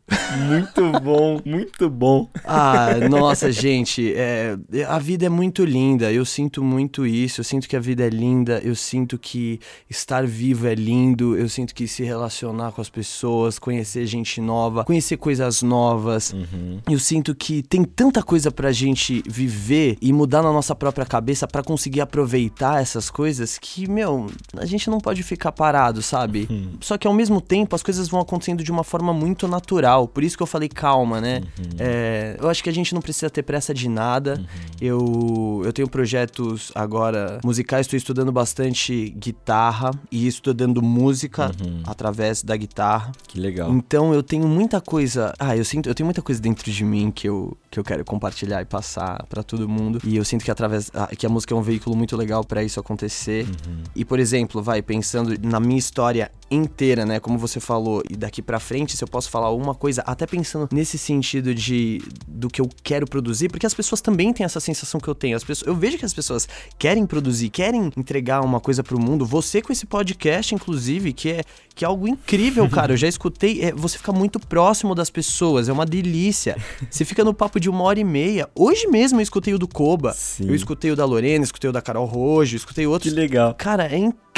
Muito 0.47 0.91
bom, 1.01 1.41
muito 1.43 1.89
bom. 1.89 2.29
Ah, 2.45 2.95
nossa, 3.09 3.51
gente, 3.51 4.13
é, 4.15 4.57
a 4.87 4.97
vida 4.97 5.25
é 5.25 5.29
muito 5.29 5.65
linda. 5.65 6.11
Eu 6.11 6.23
sinto 6.23 6.63
muito 6.63 7.05
isso. 7.05 7.41
Eu 7.41 7.43
sinto 7.43 7.67
que 7.67 7.75
a 7.75 7.79
vida 7.79 8.05
é 8.05 8.09
linda. 8.09 8.61
Eu 8.63 8.75
sinto 8.75 9.17
que 9.17 9.59
estar 9.89 10.25
vivo 10.25 10.67
é 10.67 10.75
lindo. 10.75 11.35
Eu 11.35 11.49
sinto 11.49 11.75
que 11.75 11.87
se 11.87 12.03
relacionar 12.03 12.71
com 12.71 12.79
as 12.79 12.89
pessoas, 12.89 13.59
conhecer 13.59 14.05
gente 14.05 14.39
nova, 14.39 14.85
conhecer 14.85 15.17
coisas 15.17 15.61
novas. 15.61 16.33
Eu 16.89 16.99
sinto 16.99 17.35
que 17.35 17.61
tem 17.61 17.83
tanta 17.83 18.23
coisa 18.23 18.49
pra 18.49 18.71
gente 18.71 19.21
viver 19.27 19.97
e 20.01 20.13
mudar 20.13 20.41
na 20.41 20.53
nossa 20.53 20.73
própria 20.73 21.05
cabeça 21.05 21.47
pra 21.47 21.63
conseguir 21.63 22.01
aproveitar 22.01 22.81
essas 22.81 23.09
coisas 23.09 23.57
que, 23.57 23.89
meu, 23.89 24.27
a 24.57 24.65
gente 24.65 24.89
não 24.89 24.99
pode 24.99 25.21
ficar 25.21 25.51
parado, 25.51 26.01
sabe? 26.01 26.47
Só 26.79 26.97
que 26.97 27.07
ao 27.07 27.13
mesmo 27.13 27.41
tempo 27.41 27.75
as 27.75 27.83
coisas 27.89 28.07
vão 28.07 28.19
acontecendo 28.21 28.63
de 28.63 28.71
uma 28.71 28.83
forma 28.83 29.11
muito 29.11 29.47
natural. 29.47 30.07
Por 30.07 30.23
isso 30.23 30.37
que 30.37 30.43
eu 30.43 30.47
falei 30.47 30.69
calma, 30.69 31.19
né? 31.19 31.41
É, 31.79 32.37
eu 32.39 32.47
acho 32.47 32.63
que 32.63 32.69
a 32.69 32.73
gente 32.73 32.93
não 32.93 33.01
precisa 33.01 33.31
ter 33.31 33.41
pressa 33.41 33.73
de 33.73 33.89
nada. 33.89 34.45
Eu, 34.79 35.63
eu 35.65 35.73
tenho 35.73 35.89
projetos 35.89 36.71
agora 36.75 37.39
musicais, 37.43 37.87
estou 37.87 37.97
estudando 37.97 38.31
bastante 38.31 39.09
guitarra 39.17 39.89
e 40.11 40.27
estudando 40.27 40.83
música 40.83 41.51
através 41.83 42.43
da 42.43 42.55
guitarra. 42.55 43.11
Que 43.27 43.39
legal. 43.39 43.71
Então 43.71 44.13
eu 44.13 44.21
tenho 44.21 44.47
muita 44.47 44.79
coisa. 44.79 45.33
Ah, 45.39 45.57
eu 45.57 45.65
sinto, 45.65 45.89
eu 45.89 45.95
tenho 45.95 46.05
muita 46.05 46.21
coisa 46.21 46.39
dentro 46.39 46.71
de 46.71 46.83
mim 46.83 47.09
que 47.09 47.27
eu, 47.27 47.57
que 47.69 47.79
eu 47.79 47.83
quero 47.83 48.03
compartilhar 48.03 48.61
e 48.61 48.65
passar 48.65 49.25
pra 49.27 49.43
todo 49.43 49.67
mundo. 49.67 49.99
E 50.03 50.15
eu 50.15 50.25
sinto 50.25 50.43
que 50.43 50.51
através 50.51 50.89
ah, 50.93 51.07
que 51.15 51.25
a 51.25 51.29
música 51.29 51.53
é 51.53 51.57
um 51.57 51.61
veículo 51.61 51.95
muito 51.95 52.17
legal 52.17 52.43
pra 52.43 52.63
isso 52.63 52.79
acontecer. 52.79 53.47
E 53.95 54.03
por 54.03 54.19
exemplo, 54.19 54.61
vai 54.61 54.81
pensando 54.81 55.35
na 55.41 55.59
minha 55.59 55.77
história 55.77 56.31
inteira, 56.51 57.05
né, 57.05 57.19
como 57.19 57.37
você 57.37 57.59
falou, 57.59 58.01
e 58.09 58.15
daqui 58.15 58.41
pra 58.41 58.59
frente, 58.59 58.97
se 58.97 59.03
eu 59.03 59.07
posso 59.07 59.29
falar 59.29 59.47
alguma 59.47 59.75
coisa, 59.75 60.01
até 60.01 60.25
pensando 60.25 60.67
nesse 60.71 60.97
sentido 60.97 61.53
de 61.53 62.01
do 62.27 62.49
que 62.49 62.59
eu 62.59 62.67
quero 62.81 63.05
produzir, 63.05 63.49
porque 63.49 63.65
as 63.65 63.73
pessoas 63.73 64.01
também 64.01 64.33
têm 64.33 64.43
essa 64.43 64.59
sensação 64.59 64.99
que 64.99 65.07
eu 65.07 65.13
tenho. 65.13 65.37
As 65.37 65.43
pessoas, 65.43 65.67
eu 65.67 65.75
vejo 65.75 65.97
que 65.97 66.05
as 66.05 66.13
pessoas 66.13 66.47
querem 66.77 67.05
produzir, 67.05 67.49
querem 67.49 67.91
entregar 67.95 68.41
uma 68.41 68.59
coisa 68.59 68.83
pro 68.83 68.99
mundo. 68.99 69.25
Você 69.25 69.61
com 69.61 69.71
esse 69.71 69.85
podcast, 69.85 70.55
inclusive, 70.55 71.13
que 71.13 71.29
é 71.29 71.43
que 71.79 71.85
é 71.85 71.87
algo 71.87 72.09
incrível, 72.09 72.67
cara. 72.69 72.93
Eu 72.93 72.97
já 72.97 73.07
escutei. 73.07 73.61
é, 73.61 73.71
você 73.71 73.97
fica 73.97 74.11
muito 74.11 74.37
próximo 74.37 74.93
das 74.93 75.09
pessoas, 75.09 75.69
é 75.69 75.73
uma 75.73 75.85
delícia. 75.85 76.57
Você 76.89 77.05
fica 77.05 77.23
no 77.23 77.33
papo 77.33 77.58
de 77.59 77.69
uma 77.69 77.83
hora 77.83 77.99
e 77.99 78.03
meia. 78.03 78.47
Hoje 78.55 78.87
mesmo 78.87 79.19
eu 79.19 79.23
escutei 79.23 79.53
o 79.53 79.59
do 79.59 79.67
Koba, 79.67 80.13
Sim. 80.13 80.47
eu 80.47 80.55
escutei 80.55 80.91
o 80.91 80.95
da 80.95 81.05
Lorena, 81.05 81.43
escutei 81.43 81.69
o 81.69 81.73
da 81.73 81.81
Carol 81.81 82.05
Rojo, 82.05 82.55
escutei 82.55 82.83
Que 82.85 82.87
outros. 82.87 83.13
legal. 83.13 83.53
Cara, 83.55 83.85
é 83.87 83.97
incrível, 83.97 84.28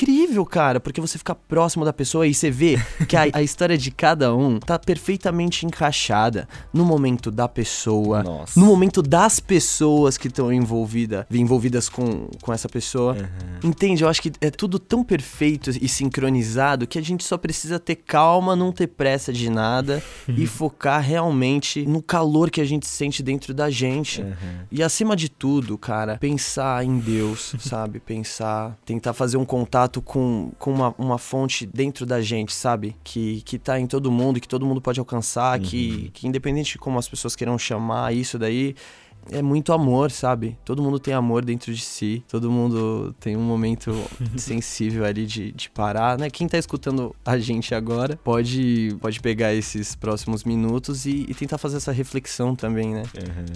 cara, 0.51 0.79
porque 0.79 1.01
você 1.01 1.17
fica 1.17 1.33
próximo 1.33 1.83
da 1.83 1.93
pessoa 1.93 2.27
e 2.27 2.33
você 2.33 2.51
vê 2.51 2.77
que 3.07 3.15
a, 3.15 3.27
a 3.33 3.41
história 3.41 3.77
de 3.77 3.89
cada 3.89 4.35
um 4.35 4.59
tá 4.59 4.77
perfeitamente 4.77 5.65
encaixada 5.65 6.47
no 6.73 6.85
momento 6.85 7.31
da 7.31 7.47
pessoa, 7.47 8.21
Nossa. 8.21 8.59
no 8.59 8.65
momento 8.65 9.01
das 9.01 9.39
pessoas 9.39 10.17
que 10.17 10.27
estão 10.27 10.51
envolvida, 10.51 11.25
envolvidas 11.31 11.89
com, 11.89 12.27
com 12.41 12.53
essa 12.53 12.69
pessoa. 12.69 13.15
Entende? 13.63 14.03
Eu 14.03 14.09
acho 14.09 14.21
que 14.21 14.31
é 14.41 14.49
tudo 14.49 14.77
tão 14.77 15.03
perfeito 15.03 15.69
e 15.69 15.87
sincronizado 15.87 16.85
que 16.87 16.99
a 16.99 17.01
gente 17.01 17.23
só 17.23 17.37
precisa 17.37 17.79
ter 17.79 17.95
calma, 17.95 18.55
não 18.55 18.71
ter 18.71 18.87
pressa 18.87 19.31
de 19.31 19.49
nada 19.49 20.03
e 20.27 20.45
focar 20.45 21.01
realmente 21.01 21.85
no 21.85 22.01
calor 22.01 22.49
que 22.49 22.61
a 22.61 22.65
gente 22.65 22.87
sente 22.87 23.23
dentro 23.23 23.53
da 23.53 23.69
gente. 23.69 24.23
E 24.71 24.83
acima 24.83 25.15
de 25.15 25.29
tudo, 25.29 25.77
cara, 25.77 26.17
pensar 26.17 26.83
em 26.83 26.99
Deus, 26.99 27.55
sabe? 27.59 27.99
Pensar, 27.99 28.77
tentar 28.85 29.13
fazer 29.13 29.37
um 29.37 29.45
contato 29.45 29.90
com, 29.99 30.51
com 30.59 30.71
uma, 30.71 30.93
uma 30.95 31.17
fonte 31.17 31.65
dentro 31.65 32.05
da 32.05 32.21
gente, 32.21 32.53
sabe? 32.53 32.95
Que, 33.03 33.41
que 33.41 33.57
tá 33.57 33.79
em 33.79 33.87
todo 33.87 34.11
mundo, 34.11 34.39
que 34.39 34.47
todo 34.47 34.63
mundo 34.63 34.79
pode 34.79 34.99
alcançar, 34.99 35.59
que, 35.59 36.11
que 36.13 36.27
independente 36.27 36.73
de 36.73 36.77
como 36.77 36.99
as 36.99 37.09
pessoas 37.09 37.35
queiram 37.35 37.57
chamar 37.57 38.13
isso 38.13 38.37
daí, 38.37 38.75
é 39.29 39.41
muito 39.41 39.71
amor, 39.73 40.11
sabe? 40.11 40.57
Todo 40.65 40.81
mundo 40.81 40.99
tem 40.99 41.13
amor 41.13 41.43
dentro 41.45 41.73
de 41.73 41.81
si, 41.81 42.23
todo 42.27 42.51
mundo 42.51 43.15
tem 43.19 43.37
um 43.37 43.41
momento 43.41 43.93
sensível 44.37 45.05
ali 45.05 45.25
de, 45.25 45.51
de 45.51 45.69
parar, 45.69 46.17
né? 46.17 46.29
Quem 46.29 46.47
tá 46.47 46.57
escutando 46.57 47.15
a 47.25 47.37
gente 47.37 47.75
agora 47.75 48.17
pode, 48.23 48.95
pode 48.99 49.19
pegar 49.19 49.53
esses 49.53 49.95
próximos 49.95 50.43
minutos 50.43 51.05
e, 51.05 51.25
e 51.27 51.33
tentar 51.33 51.57
fazer 51.57 51.77
essa 51.77 51.91
reflexão 51.91 52.55
também, 52.55 52.93
né? 52.93 53.03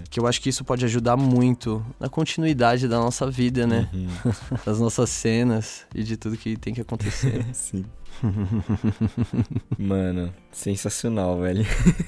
Que 0.10 0.20
eu 0.20 0.28
acho 0.28 0.42
que 0.42 0.50
isso 0.50 0.64
pode 0.64 0.86
ajudar 0.86 1.18
muito 1.18 1.86
na 2.00 2.10
continuidade 2.10 2.88
da 2.88 3.00
nossa 3.00 3.30
vida, 3.30 3.66
né? 3.66 3.90
Das 4.66 4.80
nossas 4.80 5.10
cenas 5.10 5.86
e 5.94 6.04
de 6.04 6.18
tudo 6.18 6.38
que 6.38 6.58
tem 6.58 6.74
que 6.74 6.82
acontecer. 6.82 7.46
Sim. 7.54 7.86
Mano, 9.78 10.34
sensacional, 10.52 11.40
velho. 11.40 11.66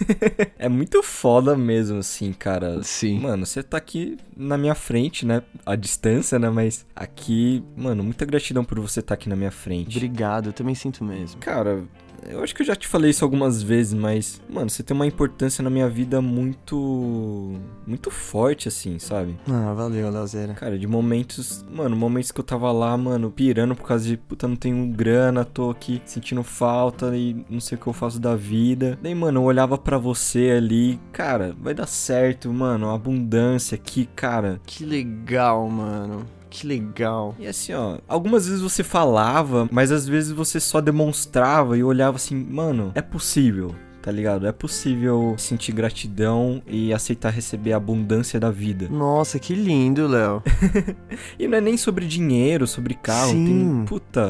é 0.58 0.70
muito 0.70 1.04
foda 1.04 1.56
mesmo, 1.56 2.00
assim, 2.00 2.34
cara. 2.34 2.82
Sim. 2.84 3.20
Mano, 3.20 3.46
você 3.46 3.62
tá 3.64 3.78
aqui 3.78 4.18
na 4.36 4.58
minha 4.58 4.76
frente, 4.76 5.26
né? 5.26 5.44
A 5.66 5.76
distância, 5.76 6.40
né? 6.40 6.50
Mas 6.50 6.86
aqui, 6.96 7.64
mano, 7.76 8.04
muita 8.04 8.26
gratidão 8.26 8.64
por 8.64 8.80
você 8.80 9.00
estar 9.00 9.14
aqui 9.14 9.30
na 9.30 9.36
minha 9.36 9.52
frente. 9.52 9.98
Obrigado, 9.98 10.50
eu 10.50 10.54
também 10.54 10.76
sinto 10.76 11.04
mesmo. 11.04 11.40
Cara, 11.40 11.84
eu 12.28 12.44
acho 12.44 12.54
que 12.54 12.62
eu 12.62 12.66
já 12.66 12.76
te 12.76 12.88
falei 12.88 13.12
isso 13.12 13.24
algumas 13.24 13.62
vezes, 13.62 13.94
mas, 13.94 14.42
mano, 14.50 14.70
você 14.70 14.84
tem 14.84 14.96
uma 14.96 15.08
importância 15.08 15.64
na 15.64 15.70
minha 15.70 15.90
vida 15.90 16.22
muito. 16.22 17.56
muito 17.86 18.12
forte, 18.12 18.68
assim, 18.68 19.00
sabe? 19.00 19.38
Ah, 19.48 19.74
valeu, 19.74 20.10
Leozeira. 20.10 20.54
Cara, 20.54 20.78
de 20.78 20.88
momentos, 20.88 21.66
mano, 21.72 21.96
momentos 21.96 22.32
que 22.32 22.40
eu 22.40 22.44
tava 22.44 22.72
lá, 22.72 22.96
mano, 22.98 23.32
pirando 23.32 23.76
por 23.76 23.88
causa 23.88 24.06
de, 24.06 24.18
puta, 24.18 24.48
não 24.48 24.56
tenho 24.56 24.88
grana, 24.88 25.46
tô 25.46 25.70
aqui 25.70 26.02
sentindo 26.06 26.44
falta 26.44 27.16
e 27.16 27.46
não 27.50 27.60
sei 27.60 27.78
o 27.78 27.82
que 27.82 27.88
eu 27.88 27.94
faço 27.94 28.20
da 28.20 28.36
vida. 28.36 28.98
Daí, 29.02 29.16
mano, 29.16 29.40
eu 29.40 29.44
olhava 29.44 29.78
pra 29.78 29.98
você 29.98 30.54
ali, 30.58 31.00
cara, 31.12 31.56
vai 31.60 31.74
dar 31.74 31.88
certo, 31.88 32.52
mano, 32.52 32.90
abundância 32.90 33.76
aqui, 33.76 34.08
cara. 34.16 34.60
Que 34.66 34.86
legal, 34.86 35.68
mano. 35.70 36.37
Que 36.50 36.66
legal. 36.66 37.36
E 37.40 37.48
assim, 37.48 37.74
ó, 37.74 37.98
algumas 38.08 38.48
vezes 38.48 38.62
você 38.62 38.84
falava, 38.84 39.68
mas 39.72 39.92
às 39.92 40.08
vezes 40.08 40.32
você 40.32 40.60
só 40.60 40.82
demonstrava 40.82 41.78
e 41.78 41.84
olhava 41.84 42.18
assim, 42.18 42.36
mano, 42.36 42.92
é 42.96 43.02
possível. 43.02 43.74
Tá 44.02 44.12
ligado? 44.14 44.48
É 44.48 44.54
possível 44.54 45.36
sentir 45.38 45.74
gratidão 45.74 46.62
e 46.66 46.94
aceitar 46.94 47.30
receber 47.30 47.74
a 47.74 47.76
abundância 47.76 48.40
da 48.40 48.50
vida. 48.50 48.88
Nossa, 48.90 49.38
que 49.38 49.54
lindo, 49.54 50.08
Léo. 50.08 50.42
E 51.38 51.46
não 51.46 51.58
é 51.58 51.62
nem 51.62 51.76
sobre 51.76 52.06
dinheiro, 52.06 52.66
sobre 52.66 52.94
carro. 52.94 53.32
Sim. 53.32 53.46
Tem, 53.46 53.86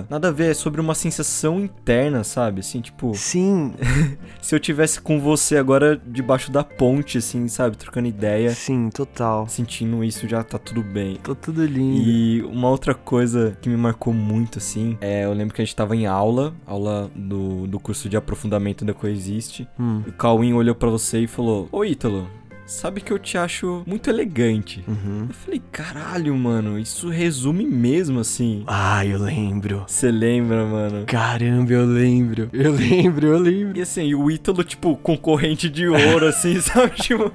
nada 0.10 0.30
a 0.30 0.32
ver. 0.32 0.52
É 0.52 0.54
sobre 0.54 0.82
uma 0.82 0.96
sensação 0.96 1.60
interna, 1.60 2.24
sabe? 2.24 2.62
Assim, 2.62 2.82
tipo, 2.82 3.14
Sim, 3.16 3.74
se 4.42 4.56
eu 4.56 4.60
tivesse 4.60 5.00
com 5.02 5.20
você 5.20 5.58
agora 5.58 6.00
debaixo 6.06 6.52
da 6.52 6.64
ponte, 6.64 7.18
assim, 7.18 7.48
sabe? 7.48 7.78
Trocando 7.78 8.08
ideia, 8.08 8.52
sim, 8.52 8.90
total. 8.90 9.48
sentindo 9.48 10.04
isso, 10.04 10.28
já 10.28 10.44
tá 10.44 10.58
tudo 10.58 10.82
bem. 10.84 11.16
Tô 11.24 11.36
tudo 11.36 11.66
lindo. 11.66 12.10
E 12.10 12.42
uma 12.44 12.70
outra 12.70 12.94
coisa 12.94 13.58
que 13.62 13.70
me 13.70 13.78
marcou 13.78 14.14
muito, 14.14 14.58
assim, 14.58 14.98
é 15.02 15.26
eu 15.26 15.34
lembro 15.34 15.54
que 15.54 15.62
a 15.62 15.66
gente 15.66 15.76
tava 15.76 15.96
em 15.96 16.06
aula, 16.06 16.54
aula 16.66 17.10
do, 17.16 17.68
do 17.68 17.80
curso 17.80 18.10
de 18.10 18.18
aprofundamento 18.18 18.86
da 18.86 18.94
Coexiste. 18.94 19.68
Hum. 19.80 20.04
O 20.08 20.12
Cauim 20.12 20.54
olhou 20.54 20.76
pra 20.76 20.90
você 20.90 21.20
e 21.20 21.28
falou: 21.28 21.68
Ô 21.72 21.84
Ítalo, 21.84 22.28
sabe 22.68 23.02
que 23.02 23.12
eu 23.12 23.18
te 23.18 23.38
acho 23.38 23.82
muito 23.88 24.10
elegante. 24.10 24.84
Uhum. 24.88 25.26
Eu 25.30 25.34
falei, 25.34 25.62
caralho, 25.72 26.36
mano, 26.36 26.78
isso 26.78 27.10
resume 27.10 27.66
mesmo, 27.66 28.20
assim. 28.20 28.64
Ah, 28.68 29.06
eu 29.06 29.18
lembro. 29.18 29.86
Você 29.88 30.12
lembra, 30.12 30.66
mano? 30.66 31.06
Caramba, 31.06 31.72
eu 31.72 31.86
lembro. 31.86 32.50
Eu 32.52 32.74
lembro, 32.74 33.28
eu 33.28 33.38
lembro. 33.40 33.78
E 33.78 33.82
assim, 33.82 34.14
o 34.14 34.30
Ítalo, 34.30 34.64
tipo, 34.64 34.96
com 34.98 35.18
corrente 35.18 35.70
de 35.70 35.88
ouro, 35.88 36.28
assim, 36.28 36.60
sabe? 36.62 36.96
Tipo, 36.96 37.32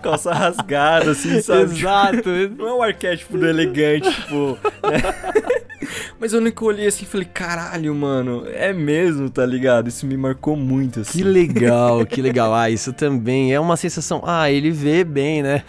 calça 0.00 0.32
rasgada, 0.32 1.10
assim, 1.10 1.42
sabe? 1.42 1.62
Exato. 1.62 2.30
Não 2.56 2.68
é 2.68 2.74
um 2.74 2.82
arquétipo 2.82 3.36
do 3.36 3.46
elegante, 3.46 4.10
tipo. 4.10 4.58
né? 4.82 5.56
Mas 6.20 6.32
eu 6.32 6.40
nunca 6.40 6.64
olhei 6.64 6.86
assim 6.86 7.04
e 7.04 7.08
falei, 7.08 7.26
caralho, 7.26 7.94
mano, 7.94 8.44
é 8.46 8.72
mesmo, 8.72 9.28
tá 9.30 9.44
ligado? 9.44 9.88
Isso 9.88 10.06
me 10.06 10.16
marcou 10.16 10.56
muito, 10.56 11.00
assim. 11.00 11.18
Que 11.18 11.24
legal, 11.24 12.04
que 12.06 12.20
legal. 12.22 12.54
Ah, 12.54 12.70
isso 12.70 12.92
também 12.92 13.52
é 13.52 13.60
uma 13.60 13.76
sensação. 13.76 14.22
Ah, 14.24 14.50
ele 14.50 14.70
vê 14.70 15.04
bem, 15.04 15.42
né? 15.42 15.62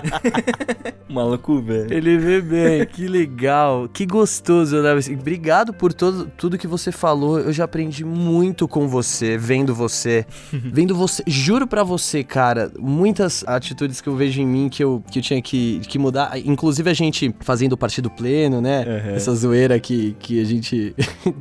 Maluco, 1.08 1.60
velho. 1.60 1.92
Ele 1.92 2.16
vê 2.16 2.40
bem, 2.40 2.86
que 2.86 3.06
legal, 3.06 3.88
que 3.88 4.06
gostoso, 4.06 4.80
né? 4.80 4.92
Obrigado 5.12 5.72
por 5.72 5.92
todo, 5.92 6.26
tudo 6.36 6.56
que 6.56 6.66
você 6.66 6.90
falou. 6.90 7.38
Eu 7.38 7.52
já 7.52 7.64
aprendi 7.64 8.04
muito 8.04 8.66
com 8.66 8.88
você, 8.88 9.36
vendo 9.36 9.74
você, 9.74 10.24
vendo 10.50 10.94
você. 10.94 11.22
Juro 11.26 11.66
pra 11.66 11.82
você, 11.82 12.24
cara, 12.24 12.72
muitas 12.78 13.44
atitudes 13.46 14.00
que 14.00 14.08
eu 14.08 14.16
vejo 14.16 14.40
em 14.40 14.46
mim 14.46 14.68
que 14.70 14.82
eu, 14.82 15.04
que 15.10 15.18
eu 15.18 15.22
tinha 15.22 15.42
que, 15.42 15.80
que 15.80 15.98
mudar. 15.98 16.38
Inclusive 16.38 16.88
a 16.88 16.94
gente 16.94 17.34
fazendo 17.40 17.74
o 17.74 17.76
partido 17.76 18.08
pleno, 18.08 18.60
né? 18.60 18.84
Uhum. 18.86 19.11
Essa 19.14 19.34
zoeira 19.34 19.78
que, 19.78 20.16
que 20.18 20.40
a 20.40 20.44
gente 20.44 20.94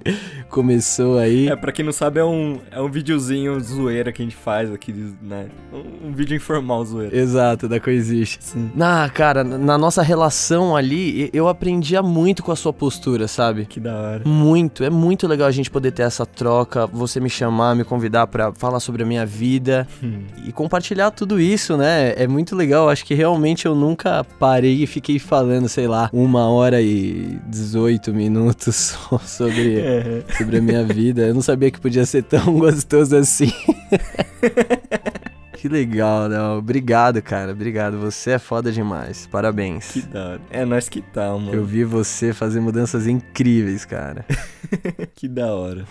começou 0.49 1.17
aí. 1.17 1.47
É, 1.47 1.55
pra 1.55 1.71
quem 1.71 1.83
não 1.85 1.91
sabe, 1.91 2.19
é 2.19 2.25
um, 2.25 2.59
é 2.71 2.81
um 2.81 2.89
videozinho 2.89 3.59
zoeira 3.59 4.11
que 4.11 4.21
a 4.21 4.25
gente 4.25 4.35
faz 4.35 4.71
aqui, 4.71 4.93
né? 5.21 5.47
Um, 5.73 6.09
um 6.09 6.13
vídeo 6.13 6.35
informal 6.35 6.83
zoeira. 6.85 7.15
Exato, 7.15 7.67
da 7.67 7.79
Coexiste. 7.79 8.39
Sim. 8.41 8.71
Na, 8.75 9.09
cara, 9.09 9.43
na 9.43 9.77
nossa 9.77 10.01
relação 10.01 10.75
ali, 10.75 11.29
eu 11.33 11.47
aprendia 11.47 12.01
muito 12.01 12.43
com 12.43 12.51
a 12.51 12.55
sua 12.55 12.73
postura, 12.73 13.27
sabe? 13.27 13.65
Que 13.65 13.79
da 13.79 13.95
hora. 13.95 14.21
Muito, 14.25 14.83
é 14.83 14.89
muito 14.89 15.27
legal 15.27 15.47
a 15.47 15.51
gente 15.51 15.69
poder 15.69 15.91
ter 15.91 16.03
essa 16.03 16.25
troca, 16.25 16.85
você 16.87 17.19
me 17.19 17.29
chamar, 17.29 17.75
me 17.75 17.83
convidar 17.83 18.27
pra 18.27 18.51
falar 18.53 18.79
sobre 18.79 19.03
a 19.03 19.05
minha 19.05 19.25
vida 19.25 19.87
Hum. 20.03 20.21
e 20.45 20.51
compartilhar 20.51 21.11
tudo 21.11 21.39
isso, 21.39 21.77
né? 21.77 22.13
É 22.15 22.27
muito 22.27 22.55
legal, 22.55 22.89
acho 22.89 23.05
que 23.05 23.13
realmente 23.13 23.65
eu 23.65 23.75
nunca 23.75 24.23
parei 24.39 24.83
e 24.83 24.87
fiquei 24.87 25.19
falando, 25.19 25.67
sei 25.69 25.87
lá, 25.87 26.09
uma 26.13 26.47
hora 26.49 26.81
e 26.81 27.39
18 27.47 27.60
minutos 28.13 28.75
só 29.09 29.17
sobre, 29.19 29.79
É. 29.79 30.23
sobre 30.37 30.57
a 30.57 30.61
minha 30.61 30.83
vida. 30.83 31.23
Eu 31.23 31.33
não 31.33 31.41
sabia 31.41 31.69
que 31.71 31.79
podia 31.79 32.05
ser 32.05 32.23
tão 32.23 32.53
gostoso 32.59 33.15
assim. 33.15 33.51
Que 35.57 35.67
legal, 35.69 36.27
Léo. 36.27 36.57
Obrigado, 36.57 37.21
cara. 37.21 37.51
Obrigado. 37.51 37.99
Você 37.99 38.31
é 38.31 38.39
foda 38.39 38.71
demais. 38.71 39.27
Parabéns. 39.27 39.91
Que 39.91 40.01
da 40.01 40.25
hora. 40.29 40.41
É 40.49 40.65
nós 40.65 40.89
que 40.89 41.01
tá, 41.01 41.29
mano. 41.33 41.53
Eu 41.53 41.63
vi 41.63 41.83
você 41.83 42.33
fazer 42.33 42.59
mudanças 42.59 43.05
incríveis, 43.05 43.85
cara. 43.85 44.25
Que 45.15 45.27
da 45.27 45.53
hora. 45.53 45.85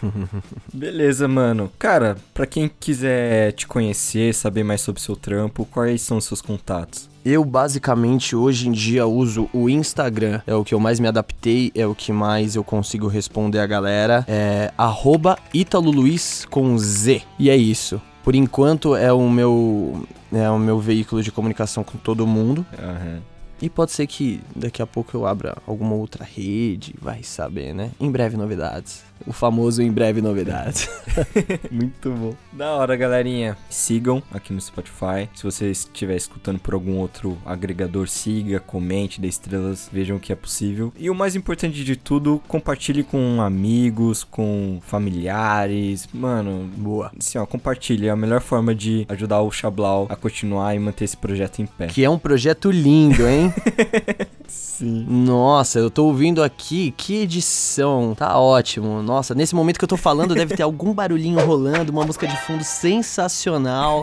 Beleza, 0.73 1.29
mano. 1.29 1.71
Cara, 1.79 2.17
pra 2.33 2.47
quem 2.47 2.69
quiser 2.81 3.53
te 3.53 3.67
conhecer, 3.67 4.35
saber 4.35 4.65
mais 4.65 4.81
sobre 4.81 5.03
seu 5.03 5.15
trampo, 5.15 5.67
quais 5.67 6.01
são 6.01 6.17
os 6.17 6.25
seus 6.25 6.41
contatos? 6.41 7.10
Eu 7.25 7.45
basicamente 7.45 8.35
hoje 8.35 8.69
em 8.69 8.73
dia 8.73 9.07
uso 9.07 9.49
o 9.53 9.69
Instagram, 9.69 10.41
é 10.47 10.55
o 10.55 10.65
que 10.65 10.75
eu 10.75 10.81
mais 10.81 10.99
me 10.99 11.07
adaptei, 11.07 11.71
é 11.75 11.87
o 11.87 11.95
que 11.95 12.13
mais 12.13 12.57
eu 12.57 12.65
consigo 12.65 13.09
responder 13.09 13.59
a 13.59 13.67
galera. 13.67 14.25
É 14.27 14.73
arroba 14.77 15.39
Ítalo 15.53 15.91
Luiz 15.91 16.47
com 16.49 16.79
Z. 16.79 17.23
E 17.39 17.51
é 17.51 17.57
isso. 17.57 18.01
Por 18.25 18.35
enquanto 18.35 18.97
é 18.97 19.13
o 19.13 19.29
meu 19.29 20.07
é 20.33 20.49
o 20.49 20.59
meu 20.59 20.79
veículo 20.79 21.23
de 21.23 21.31
comunicação 21.31 21.85
com 21.85 21.99
todo 21.99 22.27
mundo. 22.27 22.65
Aham. 22.79 23.21
E 23.61 23.69
pode 23.69 23.93
ser 23.93 24.07
que 24.07 24.41
daqui 24.57 24.81
a 24.81 24.87
pouco 24.87 25.15
eu 25.15 25.27
abra 25.27 25.59
alguma 25.67 25.95
outra 25.95 26.25
rede, 26.25 26.95
vai 26.99 27.23
saber, 27.23 27.75
né? 27.75 27.91
Em 28.01 28.11
breve 28.11 28.37
novidades. 28.37 29.05
O 29.27 29.33
famoso 29.33 29.83
em 29.83 29.91
breve 29.91 30.21
novidades. 30.21 30.89
Muito 31.71 32.11
bom. 32.11 32.35
Da 32.53 32.73
hora, 32.73 32.97
galerinha. 32.97 33.57
Sigam 33.69 34.23
aqui 34.33 34.53
no 34.53 34.61
Spotify. 34.61 35.29
Se 35.35 35.45
você 35.45 35.71
estiver 35.71 36.17
escutando 36.17 36.59
por 36.59 36.75
algum 36.75 36.99
outro 36.99 37.37
agregador, 37.45 38.09
siga, 38.09 38.61
comente, 38.61 39.21
dê 39.21 39.29
estrelas, 39.29 39.89
vejam 39.93 40.17
o 40.17 40.21
que 40.21 40.33
é 40.33 40.37
possível. 40.37 40.93
E 40.97 41.11
o 41.11 41.15
mais 41.15 41.37
importante 41.37 41.85
de 41.85 41.97
tudo, 41.97 42.43
compartilhe 42.49 43.03
com 43.03 43.41
amigos, 43.41 44.25
com 44.25 44.81
familiares. 44.83 46.09
Mano, 46.13 46.71
Boa. 46.77 47.13
assim, 47.19 47.39
ó, 47.39 47.47
compartilhe. 47.47 48.09
É 48.09 48.11
a 48.11 48.17
melhor 48.17 48.41
forma 48.41 48.75
de 48.75 49.05
ajudar 49.09 49.41
o 49.43 49.51
Xablau 49.51 50.07
a 50.09 50.17
continuar 50.17 50.75
e 50.75 50.79
manter 50.79 51.05
esse 51.05 51.17
projeto 51.17 51.61
em 51.61 51.67
pé. 51.67 51.87
Que 51.87 52.05
é 52.05 52.11
um 52.11 52.19
projeto 52.19 52.71
lindo, 52.71 53.27
hein? 53.29 53.53
Sim. 54.81 55.05
Nossa, 55.07 55.79
eu 55.79 55.91
tô 55.91 56.07
ouvindo 56.07 56.43
aqui, 56.43 56.95
que 56.97 57.17
edição, 57.17 58.15
tá 58.17 58.39
ótimo. 58.39 59.03
Nossa, 59.03 59.35
nesse 59.35 59.55
momento 59.55 59.79
que 59.79 59.85
eu 59.85 59.89
tô 59.89 59.99
falando 59.99 60.35
deve 60.35 60.57
ter 60.57 60.63
algum 60.63 60.95
barulhinho 60.95 61.39
rolando, 61.45 61.93
uma 61.93 62.03
música 62.03 62.27
de 62.27 62.35
fundo 62.39 62.65
sensacional, 62.65 64.03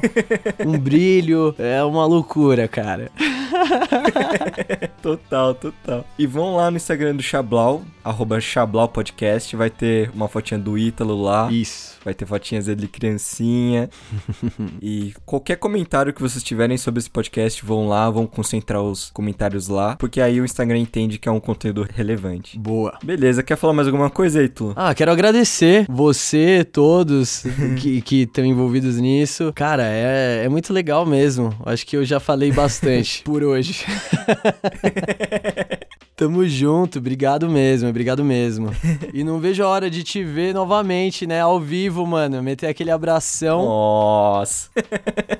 um 0.64 0.78
brilho, 0.78 1.56
é 1.58 1.84
uma 1.84 2.06
loucura, 2.06 2.68
cara. 2.68 3.12
Total, 5.02 5.56
total. 5.56 6.06
E 6.20 6.28
vão 6.28 6.58
lá 6.58 6.70
no 6.70 6.78
Instagram 6.78 7.16
do 7.16 7.24
Xablau, 7.24 7.82
arroba 8.04 8.40
Xablau 8.40 8.88
Podcast. 8.88 9.56
Vai 9.56 9.70
ter 9.70 10.12
uma 10.14 10.28
fotinha 10.28 10.60
do 10.60 10.78
Ítalo 10.78 11.22
lá. 11.22 11.52
Isso. 11.52 11.97
Vai 12.08 12.14
ter 12.14 12.26
fotinhas 12.26 12.68
dele 12.68 12.88
criancinha. 12.88 13.90
e 14.82 15.14
qualquer 15.26 15.58
comentário 15.58 16.14
que 16.14 16.22
vocês 16.22 16.42
tiverem 16.42 16.78
sobre 16.78 17.00
esse 17.00 17.10
podcast, 17.10 17.66
vão 17.66 17.90
lá, 17.90 18.10
vão 18.10 18.26
concentrar 18.26 18.82
os 18.82 19.10
comentários 19.10 19.68
lá. 19.68 19.98
Porque 19.98 20.22
aí 20.22 20.40
o 20.40 20.46
Instagram 20.46 20.78
entende 20.78 21.20
que 21.20 21.28
é 21.28 21.32
um 21.34 21.42
conteúdo 21.42 21.86
relevante. 21.94 22.58
Boa. 22.58 22.98
Beleza, 23.04 23.44
quer 23.44 23.58
falar 23.58 23.74
mais 23.74 23.90
alguma 23.90 24.10
coisa, 24.10 24.42
Ítalo? 24.42 24.72
Ah, 24.78 24.96
quero 24.96 25.12
agradecer 25.12 25.86
você, 25.90 26.64
todos 26.64 27.44
que 27.78 28.22
estão 28.22 28.46
envolvidos 28.46 28.96
nisso. 28.96 29.52
Cara, 29.54 29.84
é, 29.84 30.46
é 30.46 30.48
muito 30.48 30.72
legal 30.72 31.06
mesmo. 31.06 31.54
Acho 31.66 31.86
que 31.86 31.98
eu 31.98 32.06
já 32.06 32.22
falei 32.22 32.54
bastante. 32.54 33.22
Por 33.28 33.44
hoje. 33.44 33.86
Tamo 36.18 36.48
junto, 36.48 36.98
obrigado 36.98 37.48
mesmo, 37.48 37.88
obrigado 37.90 38.26
mesmo. 38.26 38.72
E 39.14 39.24
não 39.24 39.40
vejo 39.40 39.64
a 39.64 39.68
hora 39.68 39.88
de 39.88 40.04
te 40.04 40.24
ver 40.24 40.52
novamente, 40.52 41.28
né, 41.28 41.42
ao 41.42 41.60
vivo, 41.60 42.08
mano. 42.08 42.42
Meter 42.42 42.68
aquele 42.68 42.90
abração 42.90 43.64
Nossa. 43.64 44.68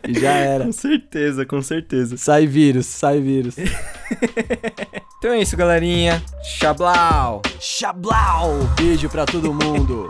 e 0.08 0.20
já 0.20 0.34
era. 0.34 0.66
com 0.66 0.72
certeza, 0.72 1.46
com 1.48 1.62
certeza. 1.64 2.16
Sai 2.16 2.46
vírus, 2.46 2.86
sai 2.86 3.20
vírus. 3.20 3.56
Então 5.20 5.32
é 5.32 5.42
isso, 5.42 5.58
galerinha. 5.58 6.24
Xablau! 6.44 7.42
Xablau! 7.60 8.52
Beijo 8.78 9.10
pra 9.10 9.26
todo 9.26 9.52
mundo. 9.52 10.08